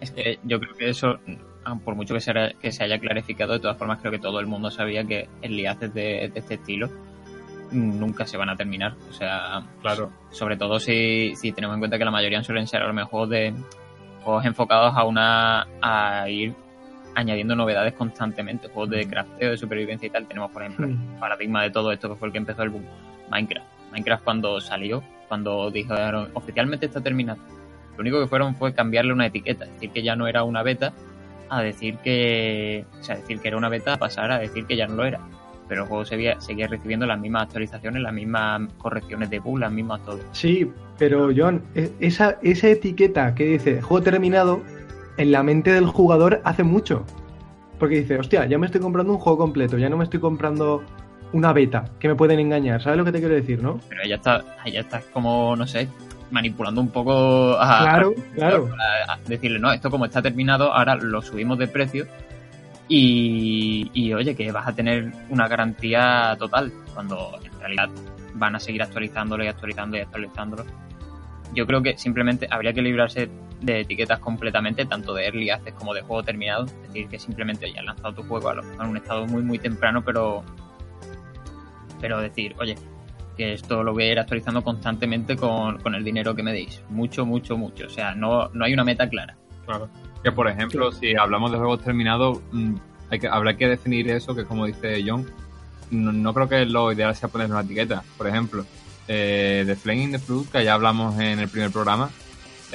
Es 0.00 0.10
que 0.10 0.38
yo 0.44 0.60
creo 0.60 0.74
que 0.74 0.88
eso, 0.90 1.18
ah, 1.64 1.78
por 1.84 1.94
mucho 1.94 2.14
que 2.14 2.20
se, 2.20 2.30
haya- 2.30 2.52
que 2.60 2.70
se 2.72 2.84
haya 2.84 2.98
clarificado, 2.98 3.54
de 3.54 3.60
todas 3.60 3.76
formas 3.78 3.98
creo 4.00 4.12
que 4.12 4.18
todo 4.18 4.40
el 4.40 4.46
mundo 4.46 4.70
sabía 4.70 5.04
que 5.04 5.28
enlaces 5.42 5.92
de, 5.94 6.30
de 6.32 6.38
este 6.40 6.54
estilo 6.54 6.88
nunca 7.72 8.26
se 8.26 8.36
van 8.36 8.48
a 8.50 8.56
terminar. 8.56 8.94
O 9.10 9.12
sea, 9.12 9.62
Claro. 9.82 10.10
sobre 10.30 10.56
todo 10.56 10.78
si, 10.78 11.34
si 11.36 11.52
tenemos 11.52 11.74
en 11.74 11.80
cuenta 11.80 11.98
que 11.98 12.04
la 12.04 12.10
mayoría 12.10 12.42
suelen 12.42 12.66
ser 12.66 12.82
a 12.82 12.86
lo 12.86 12.92
mejor 12.94 13.28
de 13.28 13.54
juegos 14.22 14.44
enfocados 14.44 14.94
a 14.96 15.04
una 15.04 15.66
a 15.82 16.28
ir 16.28 16.54
añadiendo 17.16 17.56
novedades 17.56 17.94
constantemente, 17.94 18.68
juegos 18.68 18.90
de 18.90 19.08
crafteo, 19.08 19.50
de 19.50 19.56
supervivencia 19.56 20.06
y 20.06 20.10
tal. 20.10 20.26
Tenemos, 20.26 20.52
por 20.52 20.62
ejemplo, 20.62 20.86
el 20.86 20.96
paradigma 21.18 21.62
de 21.62 21.70
todo 21.70 21.90
esto 21.90 22.10
que 22.10 22.14
fue 22.14 22.28
el 22.28 22.32
que 22.32 22.38
empezó 22.38 22.62
el 22.62 22.70
boom, 22.70 22.84
Minecraft. 23.30 23.66
Minecraft 23.90 24.22
cuando 24.22 24.60
salió, 24.60 25.02
cuando 25.26 25.70
dijeron 25.70 26.28
oficialmente 26.34 26.86
está 26.86 27.00
terminado, 27.00 27.40
lo 27.96 28.02
único 28.02 28.20
que 28.20 28.26
fueron 28.26 28.54
fue 28.54 28.74
cambiarle 28.74 29.12
una 29.12 29.26
etiqueta, 29.26 29.64
decir 29.64 29.90
que 29.90 30.02
ya 30.02 30.14
no 30.14 30.28
era 30.28 30.44
una 30.44 30.62
beta, 30.62 30.92
a 31.48 31.62
decir 31.62 31.96
que, 31.98 32.84
o 33.00 33.02
sea, 33.02 33.16
decir 33.16 33.40
que 33.40 33.48
era 33.48 33.56
una 33.56 33.70
beta, 33.70 33.94
a 33.94 33.96
pasar 33.96 34.30
a 34.30 34.38
decir 34.38 34.66
que 34.66 34.76
ya 34.76 34.86
no 34.86 34.94
lo 34.94 35.04
era. 35.04 35.20
Pero 35.68 35.82
el 35.82 35.88
juego 35.88 36.04
seguía, 36.04 36.40
seguía 36.40 36.68
recibiendo 36.68 37.06
las 37.06 37.18
mismas 37.18 37.44
actualizaciones, 37.44 38.02
las 38.02 38.12
mismas 38.12 38.62
correcciones 38.78 39.30
de 39.30 39.40
bug, 39.40 39.58
las 39.58 39.72
mismas 39.72 40.04
todo. 40.04 40.20
Sí, 40.32 40.70
pero 40.98 41.30
John, 41.36 41.62
e- 41.74 41.90
esa, 41.98 42.38
esa 42.42 42.68
etiqueta 42.68 43.34
que 43.34 43.44
dice 43.46 43.80
juego 43.82 44.02
terminado, 44.04 44.62
en 45.16 45.32
la 45.32 45.42
mente 45.42 45.72
del 45.72 45.86
jugador 45.86 46.40
hace 46.44 46.62
mucho. 46.62 47.04
Porque 47.78 47.96
dice, 48.00 48.18
hostia, 48.18 48.46
ya 48.46 48.58
me 48.58 48.66
estoy 48.66 48.80
comprando 48.80 49.12
un 49.12 49.18
juego 49.18 49.38
completo, 49.38 49.76
ya 49.78 49.88
no 49.88 49.96
me 49.96 50.04
estoy 50.04 50.20
comprando 50.20 50.82
una 51.32 51.52
beta, 51.52 51.84
que 51.98 52.08
me 52.08 52.14
pueden 52.14 52.40
engañar. 52.40 52.80
¿Sabes 52.82 52.96
lo 52.98 53.04
que 53.04 53.12
te 53.12 53.18
quiero 53.18 53.34
decir, 53.34 53.62
no? 53.62 53.80
Pero 53.88 54.02
ella 54.02 54.14
está, 54.16 54.44
ella 54.64 54.80
está 54.80 55.02
como, 55.12 55.54
no 55.56 55.66
sé, 55.66 55.88
manipulando 56.30 56.80
un 56.80 56.88
poco 56.88 57.56
a, 57.58 57.78
Claro, 57.82 58.14
a- 58.16 58.34
claro. 58.34 58.68
a- 59.08 59.12
a 59.14 59.18
decirle, 59.28 59.58
no, 59.58 59.72
esto 59.72 59.90
como 59.90 60.06
está 60.06 60.22
terminado, 60.22 60.72
ahora 60.72 60.94
lo 60.96 61.20
subimos 61.20 61.58
de 61.58 61.68
precio 61.68 62.06
y, 62.88 63.90
y 63.92 64.12
oye, 64.14 64.34
que 64.34 64.50
vas 64.52 64.66
a 64.68 64.74
tener 64.74 65.12
una 65.28 65.48
garantía 65.48 66.36
total, 66.38 66.72
cuando 66.94 67.38
en 67.44 67.60
realidad 67.60 67.88
van 68.34 68.54
a 68.56 68.60
seguir 68.60 68.82
actualizándolo 68.82 69.44
y 69.44 69.48
actualizándolo 69.48 69.98
y 69.98 70.04
actualizándolo. 70.04 70.64
Yo 71.54 71.66
creo 71.66 71.82
que 71.82 71.96
simplemente 71.98 72.46
habría 72.50 72.72
que 72.72 72.82
librarse 72.82 73.28
de 73.60 73.80
etiquetas 73.80 74.18
completamente, 74.20 74.84
tanto 74.84 75.14
de 75.14 75.26
early 75.26 75.50
access 75.50 75.74
como 75.74 75.94
de 75.94 76.02
juego 76.02 76.22
terminado. 76.22 76.66
Es 76.66 76.82
decir, 76.88 77.08
que 77.08 77.18
simplemente 77.18 77.72
ya 77.72 77.80
has 77.80 77.86
lanzado 77.86 78.14
tu 78.14 78.22
juego 78.24 78.48
a 78.48 78.54
lo 78.54 78.62
mejor 78.62 78.84
en 78.84 78.90
un 78.90 78.96
estado 78.96 79.26
muy, 79.26 79.42
muy 79.42 79.58
temprano, 79.58 80.04
pero, 80.04 80.44
pero 82.00 82.20
decir, 82.20 82.54
oye, 82.58 82.76
que 83.36 83.52
esto 83.52 83.82
lo 83.82 83.92
voy 83.92 84.04
a 84.04 84.12
ir 84.12 84.18
actualizando 84.18 84.62
constantemente 84.62 85.36
con, 85.36 85.78
con 85.78 85.94
el 85.94 86.04
dinero 86.04 86.34
que 86.34 86.42
me 86.42 86.52
deis. 86.52 86.82
Mucho, 86.88 87.26
mucho, 87.26 87.56
mucho. 87.56 87.86
O 87.86 87.90
sea, 87.90 88.14
no, 88.14 88.48
no 88.52 88.64
hay 88.64 88.72
una 88.72 88.84
meta 88.84 89.08
clara. 89.08 89.36
Claro. 89.64 89.88
Que 90.22 90.32
por 90.32 90.48
ejemplo, 90.48 90.90
si 90.92 91.14
hablamos 91.16 91.52
de 91.52 91.58
juegos 91.58 91.82
terminados, 91.82 92.40
mm, 92.52 92.74
hay 93.10 93.18
que, 93.18 93.28
habrá 93.28 93.56
que 93.56 93.68
definir 93.68 94.10
eso, 94.10 94.34
que 94.34 94.44
como 94.44 94.66
dice 94.66 95.02
John, 95.06 95.26
no, 95.90 96.12
no 96.12 96.34
creo 96.34 96.48
que 96.48 96.64
lo 96.64 96.92
ideal 96.92 97.14
sea 97.14 97.28
poner 97.28 97.50
una 97.50 97.60
etiqueta. 97.60 98.02
Por 98.16 98.26
ejemplo, 98.26 98.64
eh, 99.08 99.64
The 99.66 99.76
Flame 99.76 100.02
in 100.02 100.12
the 100.12 100.18
Flood, 100.18 100.46
que 100.46 100.64
ya 100.64 100.74
hablamos 100.74 101.18
en 101.20 101.38
el 101.38 101.48
primer 101.48 101.70
programa, 101.70 102.10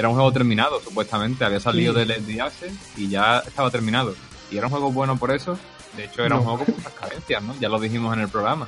era 0.01 0.09
un 0.09 0.15
juego 0.15 0.31
terminado, 0.33 0.81
supuestamente. 0.81 1.45
Había 1.45 1.59
salido 1.59 1.93
Sí. 1.93 1.99
del 2.05 2.41
Access 2.41 2.73
y 2.97 3.07
ya 3.09 3.39
estaba 3.39 3.69
terminado. 3.71 4.13
Y 4.51 4.57
era 4.57 4.67
un 4.67 4.71
juego 4.71 4.91
bueno 4.91 5.17
por 5.17 5.31
eso. 5.31 5.57
De 5.95 6.05
hecho, 6.05 6.23
era 6.23 6.35
un 6.35 6.43
juego 6.43 6.65
con 6.65 6.75
muchas 6.75 6.93
carencias, 6.93 7.43
¿no? 7.43 7.55
Ya 7.59 7.69
lo 7.69 7.79
dijimos 7.79 8.13
en 8.15 8.21
el 8.21 8.29
programa. 8.29 8.67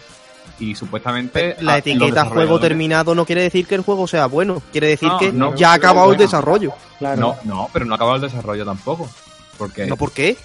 Y 0.60 0.76
supuestamente... 0.76 1.56
La 1.62 1.78
etiqueta 1.78 2.26
juego 2.26 2.60
terminado 2.60 3.16
no 3.16 3.26
quiere 3.26 3.42
decir 3.44 3.66
que 3.66 3.76
el 3.76 3.82
juego 3.82 4.08
sea 4.08 4.26
bueno, 4.28 4.62
quiere 4.72 4.88
decir 4.88 5.08
No, 5.08 5.18
que 5.18 5.32
no, 5.32 5.56
ya 5.56 5.72
ha 5.72 5.74
acabado 5.76 6.12
el 6.12 6.18
desarrollo. 6.18 6.74
Claro. 7.00 7.20
No, 7.20 7.38
no, 7.44 7.70
pero 7.72 7.86
no 7.86 7.94
ha 7.94 7.96
acabado 7.96 8.18
el 8.18 8.22
desarrollo 8.24 8.66
tampoco. 8.66 9.10
Porque, 9.58 9.86
¿No 9.88 9.96
por 9.98 10.12
qué? 10.12 10.36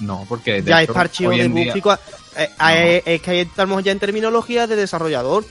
no, 0.00 0.24
porque 0.28 0.62
de 0.62 0.70
Ya 0.70 0.78
es 0.78 0.84
hecho, 0.84 0.94
parcheo 0.94 1.30
hoy 1.30 1.38
de 1.38 1.48
día- 1.48 1.74
cua- 1.74 1.98
eh, 2.36 2.48
eh, 2.70 3.02
Es 3.04 3.22
que 3.22 3.30
ahí 3.32 3.40
estamos 3.40 3.82
ya 3.84 3.92
en 3.92 3.98
terminología 3.98 4.66
de 4.66 4.76
desarrollador. 4.76 5.44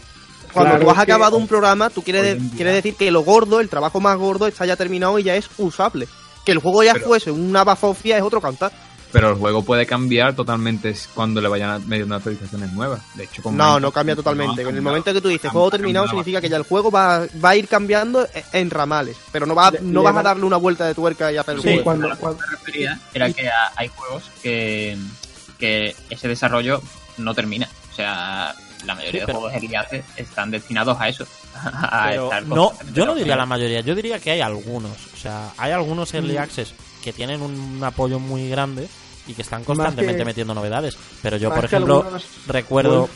Cuando 0.54 0.72
Claro, 0.72 0.84
tú 0.86 0.90
has 0.92 0.96
que- 0.98 1.02
acabado 1.12 1.38
un 1.38 1.48
programa, 1.48 1.90
tú 1.90 2.02
quieres, 2.04 2.38
en 2.38 2.50
día- 2.50 2.56
quiere 2.56 2.72
decir 2.74 2.96
que 2.96 3.12
lo 3.12 3.22
gordo, 3.22 3.60
el 3.60 3.70
trabajo 3.70 4.00
más 4.00 4.18
gordo, 4.18 4.48
está 4.48 4.66
ya 4.66 4.76
terminado 4.76 5.18
y 5.20 5.24
ya 5.24 5.36
es 5.36 5.50
usable. 5.58 6.08
Que 6.46 6.52
el 6.54 6.60
juego 6.60 6.84
ya 6.84 6.94
Pero- 6.94 7.06
fuese 7.06 7.32
una 7.32 7.64
bafofia 7.64 8.18
es 8.18 8.24
otro 8.24 8.42
cantar. 8.42 8.72
Pero 9.12 9.30
el 9.30 9.36
juego 9.38 9.64
puede 9.64 9.88
cambiar 9.88 10.36
totalmente 10.36 10.96
cuando 11.16 11.42
le 11.42 11.48
vayan 11.48 11.82
unas 11.92 12.18
actualizaciones 12.18 12.72
nuevas. 12.74 13.02
De 13.16 13.24
hecho, 13.24 13.42
con 13.42 13.58
No, 13.58 13.64
Minecraft 13.64 13.82
no 13.82 13.92
cambia 13.92 14.14
no 14.14 14.16
totalmente. 14.18 14.62
En 14.62 14.68
el 14.76 14.82
momento 14.84 15.12
que 15.12 15.20
tú 15.20 15.30
dices 15.30 15.50
juego 15.50 15.72
terminado 15.72 16.06
cambiado 16.06 16.24
significa 16.24 16.42
que 16.42 16.50
ya 16.50 16.58
el 16.58 16.64
juego 16.64 16.92
va, 16.92 17.26
va 17.44 17.50
a 17.50 17.56
ir 17.56 17.68
cambiando 17.68 18.28
en 18.54 18.70
ramales. 18.70 19.18
Pero 19.32 19.48
no, 19.48 19.56
va, 19.56 19.72
Le- 19.72 19.82
no 19.82 20.02
le 20.02 20.06
vas 20.06 20.16
va- 20.16 20.20
a 20.20 20.24
darle 20.24 20.46
una 20.46 20.58
vuelta 20.58 20.86
de 20.86 20.94
tuerca 20.94 21.32
y 21.32 21.38
hacer 21.38 21.56
el 21.56 21.62
Sí, 21.62 21.68
juego. 21.70 21.84
cuando, 21.86 22.16
cuando- 22.18 22.40
refería 22.52 23.00
era 23.12 23.34
que 23.34 23.48
a- 23.50 23.72
hay 23.76 23.88
juegos 23.88 24.24
que, 24.44 24.96
que 25.58 25.96
ese 26.12 26.28
desarrollo 26.28 26.80
no 27.18 27.34
termina. 27.34 27.68
O 27.92 27.96
sea, 27.96 28.54
la 28.86 28.96
mayoría 28.96 29.22
Sí, 29.22 29.26
pero- 29.26 29.38
de 29.40 29.42
juegos 29.46 29.54
early 29.54 29.76
access 29.76 30.06
están 30.18 30.52
destinados 30.52 30.98
a 31.00 31.10
eso. 31.10 31.26
A 31.64 32.08
Pero 32.10 32.24
estar 32.26 32.44
no, 32.46 32.72
yo 32.94 33.06
no 33.06 33.16
diría 33.16 33.36
la 33.36 33.46
mayoría, 33.46 33.82
yo 33.82 33.96
diría 33.96 34.20
que 34.20 34.32
hay 34.32 34.42
algunos. 34.42 34.92
O 35.14 35.18
sea, 35.18 35.52
hay 35.58 35.72
algunos 35.72 36.14
early 36.14 36.36
Mm. 36.38 36.42
access 36.42 36.74
que 37.04 37.12
tienen 37.14 37.42
un 37.42 37.84
apoyo 37.84 38.20
muy 38.20 38.50
grande 38.50 38.88
y 39.28 39.34
que 39.34 39.42
están 39.42 39.64
constantemente 39.64 40.20
que- 40.20 40.26
metiendo 40.26 40.54
novedades. 40.54 40.98
Pero 41.22 41.38
yo, 41.38 41.50
por 41.54 41.66
ejemplo, 41.66 41.98
algunos- 41.98 42.26
recuerdo, 42.48 43.10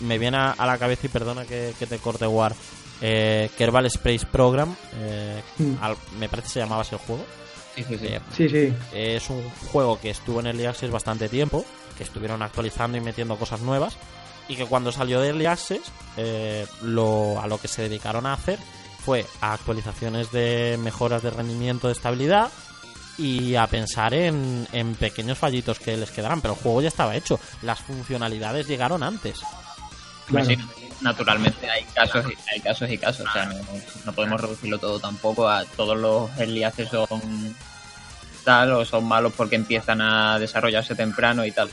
me 0.00 0.18
viene 0.18 0.36
a, 0.36 0.50
a 0.52 0.66
la 0.66 0.78
cabeza 0.78 1.06
y 1.06 1.08
perdona 1.08 1.44
que, 1.44 1.74
que 1.78 1.86
te 1.86 1.98
corte 1.98 2.26
War, 2.26 2.54
eh, 3.00 3.50
Kerbal 3.56 3.86
Space 3.86 4.26
Program, 4.30 4.74
eh, 4.96 5.42
Mm. 5.58 5.74
al- 5.80 5.96
me 6.18 6.28
parece 6.28 6.46
que 6.48 6.52
se 6.54 6.60
llamaba 6.60 6.82
así 6.82 6.94
el 6.94 7.00
juego. 7.00 7.24
Sí, 7.74 7.84
sí, 7.88 7.98
sí. 7.98 8.06
Eh, 8.06 8.20
Sí, 8.36 8.48
sí. 8.48 8.72
es 8.92 9.30
un 9.30 9.42
juego 9.72 10.00
que 10.00 10.10
estuvo 10.10 10.40
en 10.40 10.46
Early 10.48 10.66
Access 10.66 10.90
bastante 10.90 11.28
tiempo, 11.28 11.64
que 11.96 12.02
estuvieron 12.04 12.42
actualizando 12.42 12.96
y 12.98 13.00
metiendo 13.00 13.36
cosas 13.36 13.60
nuevas, 13.60 13.96
y 14.48 14.56
que 14.56 14.66
cuando 14.66 14.90
salió 14.92 15.20
de 15.20 15.28
Early 15.28 15.46
Access, 15.46 15.82
eh, 16.16 16.66
lo, 16.82 17.40
a 17.40 17.46
lo 17.46 17.58
que 17.60 17.68
se 17.68 17.82
dedicaron 17.82 18.26
a 18.26 18.32
hacer 18.32 18.58
fue 19.04 19.24
a 19.40 19.52
actualizaciones 19.52 20.32
de 20.32 20.78
mejoras 20.82 21.22
de 21.22 21.30
rendimiento, 21.30 21.86
de 21.88 21.92
estabilidad, 21.94 22.50
y 23.16 23.56
a 23.56 23.66
pensar 23.66 24.14
en, 24.14 24.68
en 24.72 24.94
pequeños 24.94 25.36
fallitos 25.36 25.80
que 25.80 25.96
les 25.96 26.10
quedaran, 26.10 26.40
pero 26.40 26.54
el 26.54 26.60
juego 26.60 26.82
ya 26.82 26.88
estaba 26.88 27.16
hecho, 27.16 27.40
las 27.62 27.80
funcionalidades 27.80 28.68
llegaron 28.68 29.02
antes. 29.02 29.40
Hombre, 30.28 30.44
Claro. 30.44 30.46
sí, 30.46 30.58
naturalmente 31.00 31.68
hay 31.70 31.84
casos 31.84 32.26
y 32.26 32.34
hay 32.54 32.60
casos 32.60 32.90
y 32.90 32.98
casos. 32.98 33.26
O 33.28 33.32
sea, 33.32 33.46
no, 33.46 33.54
no 34.04 34.12
podemos 34.12 34.40
reducirlo 34.40 34.78
todo 34.78 35.00
tampoco 35.00 35.48
a 35.48 35.64
todos 35.64 35.96
los 35.96 36.30
early 36.38 36.62
access 36.64 36.90
son 36.90 37.56
tal 38.44 38.72
o 38.72 38.84
son 38.84 39.04
malos 39.04 39.32
porque 39.36 39.56
empiezan 39.56 40.00
a 40.00 40.38
desarrollarse 40.38 40.94
temprano 40.94 41.44
y 41.44 41.50
tal. 41.50 41.70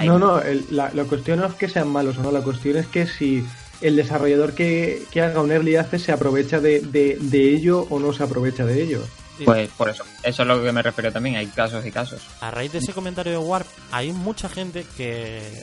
No, 0.00 0.18
no, 0.18 0.40
el- 0.40 0.66
la, 0.70 0.90
la 0.94 1.04
cuestión 1.04 1.40
no 1.40 1.46
es 1.46 1.54
que 1.54 1.68
sean 1.68 1.88
malos 1.88 2.18
o 2.18 2.22
no, 2.22 2.30
la 2.32 2.40
cuestión 2.42 2.76
es 2.76 2.86
que 2.86 3.06
si 3.06 3.44
el 3.80 3.96
desarrollador 3.96 4.54
que, 4.54 5.02
que 5.10 5.20
haga 5.22 5.40
un 5.40 5.50
early 5.52 5.76
access 5.76 6.02
se 6.02 6.12
aprovecha 6.12 6.60
de, 6.60 6.80
de- 6.80 7.18
de 7.20 7.48
ello 7.54 7.86
o 7.90 7.98
no 7.98 8.12
se 8.12 8.22
aprovecha 8.22 8.64
de 8.64 8.82
ello. 8.82 9.04
Pues 9.44 9.70
por 9.70 9.88
eso, 9.88 10.04
eso 10.22 10.42
es 10.42 10.48
lo 10.48 10.62
que 10.62 10.70
me 10.72 10.82
refiero 10.82 11.10
también. 11.10 11.36
Hay 11.36 11.46
casos 11.48 11.84
y 11.84 11.90
casos. 11.90 12.20
A 12.40 12.50
raíz 12.52 12.70
de 12.70 12.78
ese 12.78 12.92
comentario 12.92 13.32
de 13.32 13.38
Warp, 13.38 13.66
hay 13.90 14.12
mucha 14.12 14.48
gente 14.48 14.86
que 14.96 15.38
eh, 15.38 15.62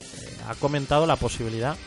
ha 0.50 0.56
comentado 0.56 1.06
la 1.08 1.16
posibilidad 1.16 1.78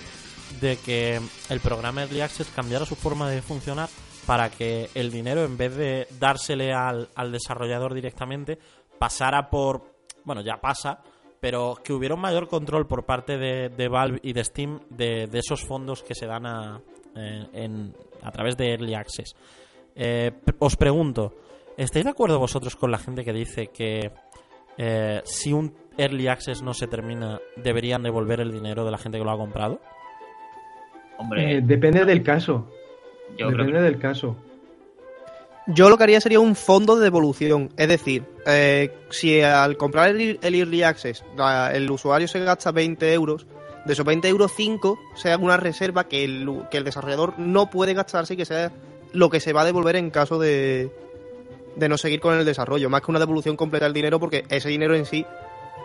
de 0.60 0.76
que 0.78 1.20
el 1.50 1.60
programa 1.60 2.02
Early 2.04 2.20
Access 2.22 2.46
cambiara 2.54 2.86
su 2.86 2.94
forma 2.96 3.28
de 3.28 3.42
funcionar 3.42 3.88
para 4.26 4.48
que 4.50 4.88
el 4.94 5.10
dinero, 5.10 5.44
en 5.44 5.56
vez 5.58 5.74
de 5.76 6.06
dársele 6.18 6.72
al, 6.72 7.08
al 7.14 7.32
desarrollador 7.32 7.92
directamente, 7.94 8.58
pasara 8.98 9.50
por. 9.50 9.82
Bueno, 10.24 10.40
ya 10.42 10.58
pasa, 10.60 11.00
pero 11.42 11.74
que 11.82 11.92
hubiera 11.92 12.14
un 12.14 12.20
mayor 12.20 12.46
control 12.46 12.86
por 12.86 13.04
parte 13.04 13.36
de, 13.36 13.68
de 13.68 13.88
Valve 13.88 14.20
y 14.22 14.32
de 14.32 14.44
Steam 14.44 14.78
de, 14.90 15.26
de 15.26 15.38
esos 15.40 15.60
fondos 15.64 16.04
que 16.04 16.14
se 16.14 16.26
dan 16.26 16.46
a, 16.46 16.80
en- 17.16 17.48
en- 17.52 17.94
a 18.22 18.30
través 18.30 18.56
de 18.56 18.70
Early 18.70 18.94
Access. 18.94 19.34
Eh, 19.96 20.30
os 20.60 20.76
pregunto, 20.76 21.34
¿estáis 21.76 22.04
de 22.04 22.12
acuerdo 22.12 22.38
vosotros 22.38 22.76
con 22.76 22.92
la 22.92 22.98
gente 22.98 23.24
que 23.24 23.32
dice 23.32 23.66
que 23.66 24.12
eh, 24.78 25.20
si 25.24 25.52
un 25.52 25.74
Early 25.98 26.28
Access 26.28 26.62
no 26.62 26.74
se 26.74 26.86
termina, 26.86 27.40
deberían 27.56 28.04
devolver 28.04 28.38
el 28.40 28.52
dinero 28.52 28.84
de 28.84 28.92
la 28.92 28.98
gente 28.98 29.18
que 29.18 29.24
lo 29.24 29.32
ha 29.32 29.36
comprado? 29.36 29.80
Hombre, 31.18 31.56
Eh, 31.56 31.60
depende 31.62 32.04
del 32.04 32.22
caso. 32.22 32.68
yo 33.36 33.48
creo 33.48 33.50
depende 33.50 33.72
que 33.72 33.80
del 33.80 33.98
caso. 33.98 34.36
Yo 35.68 35.88
lo 35.88 35.96
que 35.96 36.04
haría 36.04 36.20
sería 36.20 36.40
un 36.40 36.56
fondo 36.56 36.96
de 36.96 37.04
devolución. 37.04 37.70
Es 37.76 37.88
decir, 37.88 38.24
eh, 38.46 38.92
si 39.10 39.40
al 39.40 39.76
comprar 39.76 40.08
el, 40.10 40.38
el 40.42 40.54
Early 40.54 40.82
Access 40.82 41.24
el 41.72 41.90
usuario 41.90 42.26
se 42.26 42.40
gasta 42.40 42.72
20 42.72 43.12
euros, 43.12 43.46
de 43.84 43.92
esos 43.92 44.04
20 44.04 44.28
euros 44.28 44.52
5 44.56 44.98
sea 45.14 45.36
una 45.38 45.56
reserva 45.56 46.04
que 46.04 46.24
el, 46.24 46.48
que 46.70 46.78
el 46.78 46.84
desarrollador 46.84 47.38
no 47.38 47.70
puede 47.70 47.94
gastarse 47.94 48.34
y 48.34 48.36
que 48.36 48.44
sea 48.44 48.72
lo 49.12 49.30
que 49.30 49.40
se 49.40 49.52
va 49.52 49.62
a 49.62 49.64
devolver 49.64 49.96
en 49.96 50.10
caso 50.10 50.38
de, 50.38 50.90
de 51.76 51.88
no 51.88 51.96
seguir 51.98 52.20
con 52.20 52.36
el 52.36 52.44
desarrollo. 52.44 52.90
Más 52.90 53.02
que 53.02 53.10
una 53.10 53.20
devolución 53.20 53.56
completa 53.56 53.84
del 53.86 53.94
dinero 53.94 54.18
porque 54.18 54.44
ese 54.48 54.68
dinero 54.68 54.94
en 54.96 55.04
sí 55.06 55.24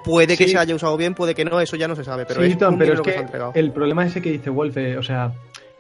puede 0.04 0.38
que 0.38 0.48
se 0.48 0.58
haya 0.58 0.74
usado 0.74 0.96
bien, 0.98 1.14
puede 1.14 1.36
que 1.36 1.44
no, 1.46 1.60
eso 1.60 1.76
ya 1.76 1.88
no 1.88 1.96
se 1.96 2.04
sabe. 2.04 2.26
Pero 2.26 2.42
Sí, 2.44 2.52
es 2.52 2.58
Tom, 2.58 2.74
un 2.74 2.80
pero 2.80 2.92
dinero 2.94 3.02
es 3.02 3.06
que, 3.06 3.12
se 3.14 3.18
ha 3.18 3.22
entregado. 3.22 3.52
el 3.56 3.72
problema 3.72 4.06
ese 4.06 4.22
que 4.22 4.32
dice 4.32 4.50
Wolf, 4.50 4.76
o 4.98 5.04
sea, 5.04 5.34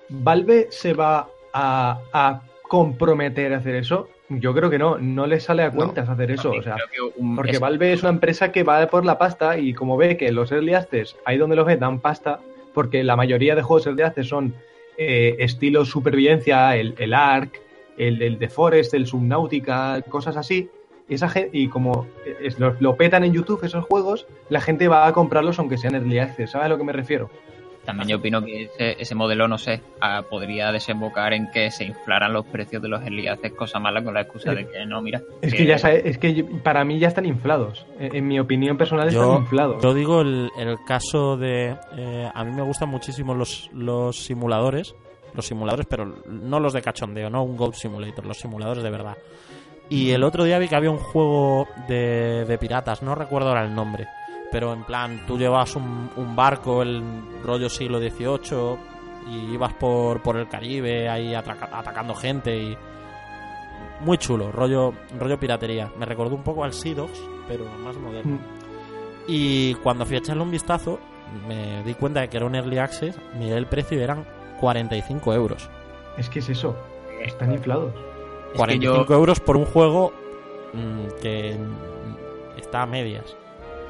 ¿Valve 0.09 0.67
se 0.71 0.93
va 0.93 1.27
a, 1.53 1.99
a 2.13 2.41
comprometer 2.67 3.53
a 3.53 3.57
hacer 3.57 3.75
eso? 3.75 4.09
Yo 4.29 4.53
creo 4.53 4.69
que 4.69 4.77
no, 4.77 4.97
no 4.97 5.25
le 5.25 5.39
sale 5.39 5.63
a 5.63 5.71
cuentas 5.71 6.09
hacer 6.09 6.31
eso, 6.31 6.51
o 6.51 6.63
sea, 6.63 6.75
un- 7.17 7.35
porque 7.35 7.51
Valve 7.59 7.93
es 7.93 8.01
una 8.01 8.09
empresa 8.09 8.51
que 8.51 8.63
va 8.63 8.85
por 8.87 9.05
la 9.05 9.17
pasta 9.17 9.57
y 9.57 9.73
como 9.73 9.95
ve 9.97 10.17
que 10.17 10.31
los 10.31 10.51
early 10.51 10.73
access, 10.73 11.15
ahí 11.25 11.37
donde 11.37 11.55
los 11.55 11.65
ve, 11.65 11.77
dan 11.77 11.99
pasta, 11.99 12.39
porque 12.73 13.03
la 13.03 13.15
mayoría 13.15 13.55
de 13.55 13.61
juegos 13.61 13.87
early 13.87 14.01
access 14.03 14.27
son 14.27 14.53
eh, 14.97 15.35
estilo 15.39 15.85
supervivencia, 15.85 16.75
el, 16.75 16.95
el 16.97 17.13
Ark, 17.13 17.61
el, 17.97 18.21
el 18.21 18.37
The 18.39 18.49
Forest, 18.49 18.93
el 18.95 19.07
Subnautica, 19.07 20.01
cosas 20.09 20.35
así. 20.37 20.69
Y, 21.09 21.13
esa 21.13 21.29
gen- 21.29 21.49
y 21.53 21.69
como 21.69 22.07
es- 22.41 22.59
lo, 22.59 22.75
lo 22.79 22.95
petan 22.97 23.23
en 23.23 23.31
YouTube 23.33 23.63
esos 23.63 23.85
juegos, 23.85 24.27
la 24.49 24.59
gente 24.59 24.87
va 24.87 25.07
a 25.07 25.13
comprarlos 25.13 25.57
aunque 25.59 25.77
sean 25.77 25.95
early 25.95 26.19
access. 26.19 26.51
¿Sabes 26.51 26.65
a 26.65 26.69
lo 26.69 26.77
que 26.77 26.83
me 26.83 26.93
refiero? 26.93 27.29
También 27.87 28.09
yo 28.09 28.17
opino 28.17 28.43
que 28.43 28.65
ese, 28.65 29.01
ese 29.01 29.15
modelo, 29.15 29.47
no 29.47 29.57
sé, 29.57 29.81
ah, 30.01 30.21
podría 30.29 30.71
desembocar 30.71 31.33
en 31.33 31.49
que 31.49 31.71
se 31.71 31.85
inflaran 31.85 32.33
los 32.33 32.45
precios 32.45 32.81
de 32.81 32.89
los 32.89 33.01
early 33.01 33.27
access, 33.27 33.53
cosa 33.53 33.79
mala 33.79 34.03
con 34.03 34.13
la 34.13 34.21
excusa 34.21 34.53
de 34.53 34.67
que 34.67 34.85
no, 34.85 35.01
mira. 35.01 35.21
Es 35.41 35.53
que 35.53 35.65
ya 35.65 35.77
sabes, 35.79 36.03
es 36.05 36.17
que 36.17 36.33
yo- 36.33 36.45
para 36.63 36.83
mí 36.83 36.99
ya 36.99 37.07
están 37.07 37.25
inflados. 37.25 37.85
En, 37.97 38.13
en 38.15 38.27
mi 38.27 38.39
opinión 38.39 38.77
personal 38.77 39.07
están 39.07 39.23
Yo, 39.25 39.37
inflados. 39.37 39.81
yo 39.81 39.93
digo 39.93 40.21
el, 40.21 40.49
el 40.59 40.77
caso 40.85 41.37
de... 41.37 41.77
eh, 41.97 42.29
a 42.31 42.43
mí 42.43 42.51
me 42.51 42.61
gustan 42.61 42.89
muchísimo 42.89 43.33
los, 43.33 43.69
los 43.73 44.17
simuladores, 44.17 44.93
los 45.33 45.45
simuladores, 45.47 45.85
pero 45.89 46.13
no 46.27 46.59
los 46.59 46.73
de 46.73 46.81
cachondeo, 46.81 47.29
no 47.29 47.41
un 47.43 47.55
Goat 47.55 47.75
Simulator, 47.75 48.25
los 48.25 48.37
simuladores 48.37 48.83
de 48.83 48.89
verdad. 48.89 49.15
Y 49.89 50.11
el 50.11 50.25
otro 50.25 50.43
día 50.43 50.59
vi 50.59 50.67
que 50.67 50.75
había 50.75 50.91
un 50.91 50.97
juego 50.97 51.67
de, 51.87 52.43
de 52.43 52.57
piratas, 52.57 53.01
no 53.01 53.15
recuerdo 53.15 53.47
ahora 53.49 53.63
el 53.63 53.73
nombre, 53.73 54.07
pero 54.51 54.73
en 54.73 54.83
plan, 54.83 55.23
tú 55.27 55.37
llevas 55.37 55.75
un, 55.75 56.09
un 56.15 56.35
barco, 56.35 56.81
el 56.81 57.01
rollo 57.43 57.69
siglo 57.69 57.99
XVIII, 57.99 58.77
y 59.29 59.53
ibas 59.53 59.73
por, 59.73 60.21
por 60.21 60.37
el 60.37 60.47
Caribe 60.47 61.09
ahí 61.09 61.33
atraca- 61.33 61.69
atacando 61.71 62.13
gente 62.15 62.55
y... 62.57 62.77
Muy 64.01 64.17
chulo, 64.19 64.51
rollo, 64.51 64.93
rollo 65.19 65.39
piratería. 65.39 65.91
Me 65.97 66.05
recordó 66.05 66.35
un 66.35 66.43
poco 66.43 66.63
al 66.63 66.71
Sea 66.71 66.93
Dogs, 66.93 67.19
pero 67.47 67.65
más 67.83 67.97
moderno. 67.97 68.35
Mm. 68.35 68.39
Y 69.27 69.73
cuando 69.75 70.05
fui 70.05 70.15
a 70.15 70.19
echarle 70.19 70.43
un 70.43 70.51
vistazo, 70.51 70.99
me 71.47 71.83
di 71.83 71.93
cuenta 71.95 72.21
de 72.21 72.29
que 72.29 72.37
era 72.37 72.45
un 72.45 72.53
early 72.55 72.77
access, 72.77 73.19
miré 73.37 73.57
el 73.57 73.65
precio 73.65 73.97
y 73.97 74.01
eran 74.03 74.23
45 74.61 75.33
euros. 75.33 75.69
Es 76.17 76.29
que 76.29 76.39
es 76.39 76.49
eso. 76.49 76.75
Están 77.21 77.51
inflados. 77.53 77.91
Es 77.95 78.51
que 78.51 78.57
45 78.57 79.05
yo, 79.09 79.13
euros 79.15 79.39
por 79.39 79.57
un 79.57 79.65
juego 79.65 80.13
mm, 80.73 81.19
que 81.21 81.57
está 82.57 82.83
a 82.83 82.85
medias. 82.85 83.35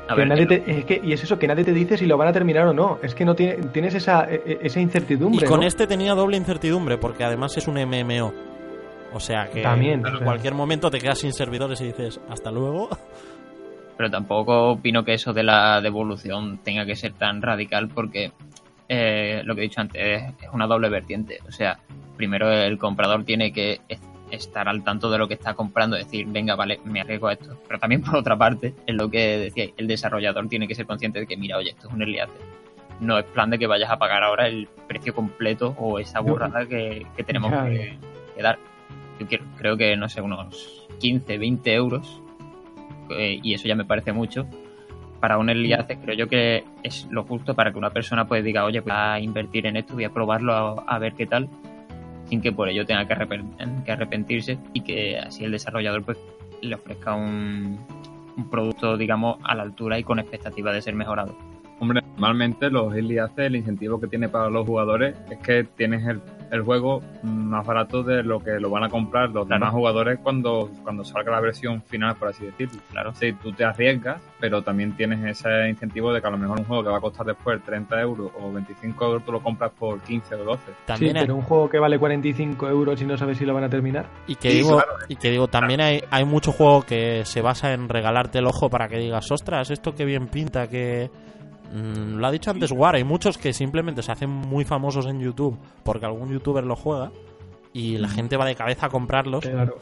A 0.08 0.14
Que 0.16 0.20
ver, 0.22 0.28
nadie 0.28 0.48
que 0.48 0.60
te- 0.60 0.72
es 0.80 0.86
que, 0.86 1.02
y 1.04 1.14
es 1.14 1.24
eso, 1.24 1.38
que 1.38 1.48
nadie 1.48 1.64
te 1.64 1.74
dice 1.74 1.98
si 1.98 2.06
lo 2.06 2.18
van 2.18 2.28
a 2.30 2.34
terminar 2.34 2.68
o 2.68 2.74
no. 2.74 3.00
Es 3.04 3.14
que 3.16 3.26
no 3.26 3.36
tiene, 3.36 3.56
tienes 3.74 3.94
esa, 3.96 4.24
e- 4.32 4.42
e- 4.46 4.60
esa 4.64 4.80
Y 4.80 4.84
incertidumbre. 4.84 5.46
con 5.48 5.62
¿no? 5.62 5.68
este 5.68 5.86
tenía 5.88 6.14
doble 6.16 6.38
incertidumbre, 6.38 6.98
porque 6.98 7.24
además 7.24 7.56
es 7.58 7.68
un 7.68 7.78
MMO. 7.78 8.34
O 9.14 9.20
sea 9.20 9.50
que 9.50 9.62
También, 9.62 10.00
en 10.02 10.06
o 10.06 10.18
sea. 10.18 10.26
cualquier 10.26 10.54
momento 10.54 10.90
te 10.92 11.00
quedas 11.00 11.20
sin 11.20 11.34
servidores 11.34 11.80
y 11.82 11.86
dices, 11.86 12.20
hasta 12.30 12.52
luego. 12.52 12.90
pero 13.98 14.12
tampoco 14.12 14.72
opino 14.74 15.04
que 15.04 15.14
eso 15.14 15.34
de 15.34 15.44
la 15.44 15.82
devolución 15.82 16.60
tenga 16.64 16.86
que 16.86 16.96
ser 16.96 17.14
tan 17.14 17.42
radical 17.42 17.88
porque 17.88 18.32
eh, 18.90 19.42
lo 19.44 19.56
que 19.56 19.62
he 19.62 19.64
dicho 19.64 19.82
antes 19.82 20.02
es, 20.40 20.50
una 20.54 20.68
doble 20.68 20.88
vertiente. 20.90 21.40
O 21.48 21.52
sea, 21.52 21.80
primero 22.16 22.52
el 22.52 22.78
comprador 22.78 23.24
tiene 23.24 23.52
que 23.52 23.82
estar 24.32 24.68
al 24.68 24.84
tanto 24.84 25.10
de 25.10 25.18
lo 25.18 25.28
que 25.28 25.34
está 25.36 25.54
comprando, 25.54 25.96
decir, 25.96 26.26
venga, 26.28 26.56
vale, 26.56 26.80
me 26.86 27.02
arriesgo 27.02 27.28
a 27.28 27.34
esto. 27.34 27.58
Pero 27.68 27.80
también 27.80 28.02
por 28.04 28.16
otra 28.18 28.38
parte, 28.38 28.74
es 28.86 28.96
lo 28.96 29.10
que 29.10 29.38
decía, 29.38 29.66
el 29.78 29.88
desarrollador 29.88 30.48
tiene 30.48 30.68
que 30.68 30.76
ser 30.76 30.86
consciente 30.86 31.20
de 31.20 31.28
que, 31.28 31.38
mira, 31.38 31.58
oye, 31.58 31.70
esto 31.72 31.88
es 31.88 31.94
un 31.94 32.02
early 32.02 32.20
access. 32.20 32.42
No 33.00 33.18
es 33.20 33.26
plan 33.26 33.50
de 33.52 33.60
que 33.60 33.68
vayas 33.68 33.92
a 33.92 33.98
pagar 34.00 34.24
ahora 34.24 34.48
el 34.48 34.68
precio 34.88 35.14
completo 35.14 35.76
o 35.78 36.00
esa 36.00 36.20
burrada 36.20 36.66
que, 36.66 37.06
que 37.16 37.24
tenemos 37.24 37.52
que, 37.70 37.98
que 38.36 38.42
dar. 38.42 38.58
Yo 39.20 39.28
quiero- 39.28 39.46
creo 39.58 39.78
que, 39.78 39.96
no 39.96 40.10
sé, 40.10 40.22
unos 40.22 40.88
15, 41.00 41.38
20 41.38 41.74
euros 41.76 42.22
eh, 43.12 43.40
y 43.42 43.54
eso 43.54 43.68
ya 43.68 43.76
me 43.76 43.86
parece 43.86 44.14
mucho. 44.14 44.48
Para 45.20 45.38
un 45.40 45.50
early 45.50 45.74
access 45.74 45.98
creo 46.04 46.16
yo 46.16 46.28
que 46.28 46.64
es 46.84 47.08
lo 47.10 47.24
justo 47.24 47.56
para 47.56 47.72
que 47.72 47.78
una 47.78 47.90
persona 47.90 48.28
pues 48.28 48.44
diga, 48.44 48.66
oye, 48.66 48.80
voy 48.82 48.92
a 48.96 49.20
invertir 49.20 49.66
en 49.66 49.78
esto, 49.78 49.94
voy 49.96 50.04
a 50.04 50.12
probarlo 50.12 50.54
a, 50.54 50.84
a 50.96 51.00
ver 51.00 51.14
qué 51.14 51.26
tal, 51.26 51.50
sin 52.30 52.42
que 52.42 52.52
por 52.52 52.70
ello 52.70 52.86
tenga 52.86 53.08
que, 53.08 53.14
arrepen- 53.14 53.84
que 53.84 53.92
arrepentirse 53.92 54.58
y 54.74 54.82
que 54.82 55.18
así 55.20 55.44
el 55.44 55.52
desarrollador 55.52 56.04
pues 56.04 56.18
le 56.62 56.76
ofrezca 56.76 57.16
un, 57.16 57.80
un 58.36 58.50
producto, 58.50 58.98
digamos, 58.98 59.38
a 59.44 59.56
la 59.56 59.64
altura 59.64 60.00
y 60.00 60.04
con 60.04 60.20
expectativa 60.20 60.72
de 60.72 60.82
ser 60.82 60.96
mejorado. 60.96 61.38
Hombre, 61.80 62.02
normalmente 62.14 62.70
los 62.70 62.96
early 62.96 63.20
access, 63.20 63.46
el 63.46 63.56
incentivo 63.56 64.00
que 64.00 64.08
tiene 64.08 64.30
para 64.30 64.50
los 64.50 64.66
jugadores 64.66 65.16
es 65.30 65.38
que 65.40 65.64
tienes 65.64 66.06
el 66.08 66.20
el 66.52 66.62
juego 66.62 67.02
más 67.24 67.66
barato 67.66 68.04
de 68.04 68.24
lo 68.24 68.40
que 68.40 68.60
lo 68.60 68.70
van 68.70 68.84
a 68.86 68.90
comprar 68.90 69.30
los 69.32 69.46
Claro. 69.48 69.60
demás 69.60 69.74
jugadores 69.74 70.20
cuando, 70.24 70.70
cuando 70.84 71.04
salga 71.04 71.32
la 71.32 71.42
versión 71.42 71.82
final, 71.84 72.16
por 72.16 72.30
así 72.30 72.46
decirlo. 72.46 72.80
Claro. 72.92 73.14
Sí, 73.16 73.34
tú 73.34 73.52
te 73.52 73.66
arriesgas, 73.66 74.22
pero 74.40 74.62
también 74.62 74.94
tienes 74.96 75.24
ese 75.26 75.70
incentivo 75.70 76.14
de 76.14 76.22
que 76.22 76.28
a 76.28 76.32
lo 76.32 76.38
mejor 76.38 76.60
un 76.60 76.66
juego 76.66 76.84
que 76.84 76.90
va 76.90 76.98
a 76.98 77.02
costar 77.02 77.26
después 77.26 77.62
30 77.64 78.00
euros 78.02 78.32
o 78.40 78.52
25 78.52 79.06
euros, 79.06 79.26
tú 79.26 79.32
lo 79.32 79.42
compras 79.42 79.72
por 79.78 80.00
15 80.02 80.36
o 80.36 80.44
12. 80.44 80.64
Sí, 80.68 80.72
También 80.86 81.18
hay- 81.18 81.24
pero 81.24 81.36
un 81.36 81.42
juego 81.42 81.70
que 81.70 81.80
vale 81.80 82.00
45 82.00 82.68
euros 82.70 83.02
y 83.02 83.06
no 83.06 83.18
sabes 83.18 83.38
si 83.38 83.46
lo 83.46 83.54
van 83.54 83.66
a 83.66 83.70
terminar. 83.70 84.06
Y 84.28 84.36
que 84.36 84.52
Sí, 84.52 84.58
digo, 84.58 84.76
claro. 84.78 84.94
y 85.08 85.16
que 85.16 85.30
digo, 85.32 85.48
también 85.48 85.82
hay, 85.82 86.02
hay 86.12 86.24
mucho 86.26 86.52
juego 86.52 86.82
que 86.84 87.26
se 87.26 87.42
basa 87.42 87.74
en 87.74 87.90
regalarte 87.90 88.40
el 88.40 88.46
ojo 88.48 88.70
para 88.70 88.88
que 88.88 88.98
digas, 88.98 89.30
ostras, 89.32 89.70
esto 89.70 89.94
que 89.94 90.06
bien 90.06 90.28
pinta, 90.28 90.68
que... 90.68 91.10
Mm, 91.74 92.16
lo 92.18 92.28
ha 92.28 92.32
dicho 92.32 92.50
antes 92.52 92.72
War, 92.72 92.96
hay 92.96 93.04
muchos 93.04 93.38
que 93.38 93.54
simplemente 93.54 94.02
se 94.02 94.12
hacen 94.12 94.30
muy 94.30 94.64
famosos 94.66 95.06
en 95.08 95.20
YouTube 95.20 95.58
porque 95.84 96.06
algún 96.06 96.30
youtuber 96.32 96.64
lo 96.64 96.76
juega 96.76 97.12
y 97.74 97.98
la 97.98 98.08
gente 98.10 98.38
va 98.38 98.46
de 98.46 98.56
cabeza 98.56 98.86
a 98.88 98.90
comprarlos 98.90 99.46
Claro. 99.46 99.78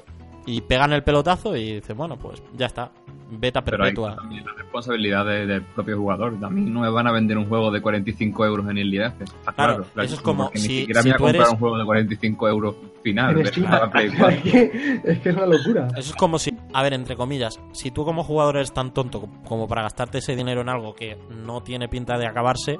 y 0.45 0.61
pegan 0.61 0.93
el 0.93 1.03
pelotazo 1.03 1.55
y 1.55 1.75
dice, 1.75 1.93
bueno, 1.93 2.17
pues 2.17 2.41
ya 2.57 2.65
está, 2.65 2.91
beta 3.31 3.63
Pero 3.63 3.77
hay 3.83 3.89
perpetua. 3.93 4.15
también 4.15 4.45
la 4.45 4.53
responsabilidad 4.53 5.25
de- 5.25 5.45
del 5.45 5.61
propio 5.63 5.97
jugador. 5.97 6.39
También 6.39 6.73
no 6.73 6.81
me 6.81 6.89
van 6.89 7.07
a 7.07 7.11
vender 7.11 7.37
un 7.37 7.47
juego 7.47 7.71
de 7.71 7.81
45 7.81 8.45
euros 8.45 8.67
en 8.69 8.77
el 8.79 8.91
día. 8.91 9.07
Está 9.19 9.51
Claro, 9.53 9.83
claro. 9.93 10.05
eso 10.05 10.15
es 10.15 10.21
como 10.21 10.49
si- 10.55 10.59
si 10.59 10.87
tú 10.87 10.93
comprar 11.17 11.35
eres- 11.35 11.49
un 11.51 11.57
juego 11.57 11.77
de 11.77 11.85
45 11.85 12.49
euros 12.49 12.75
final. 13.05 13.37
En 13.37 13.43
de 13.43 13.49
Steam. 13.49 13.71
la 13.71 13.89
Play 13.91 14.09
4. 14.17 14.29
es, 14.29 14.41
que, 14.43 15.01
es 15.03 15.19
que 15.19 15.29
es 15.29 15.35
una 15.35 15.45
locura. 15.45 15.87
Eso 15.97 16.09
es 16.11 16.15
como 16.15 16.37
si, 16.39 16.51
a 16.73 16.83
ver, 16.83 16.93
entre 16.93 17.15
comillas, 17.15 17.59
si 17.71 17.91
tú 17.91 18.03
como 18.03 18.23
jugador 18.23 18.57
eres 18.57 18.73
tan 18.73 18.93
tonto 18.93 19.29
como 19.47 19.67
para 19.67 19.83
gastarte 19.83 20.17
ese 20.17 20.35
dinero 20.35 20.61
en 20.61 20.69
algo 20.69 20.93
que 20.93 21.17
no 21.29 21.61
tiene 21.61 21.87
pinta 21.87 22.17
de 22.17 22.27
acabarse, 22.27 22.77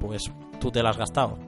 pues 0.00 0.24
tú 0.60 0.70
te 0.70 0.82
lo 0.82 0.88
has 0.88 0.96
gastado. 0.96 1.38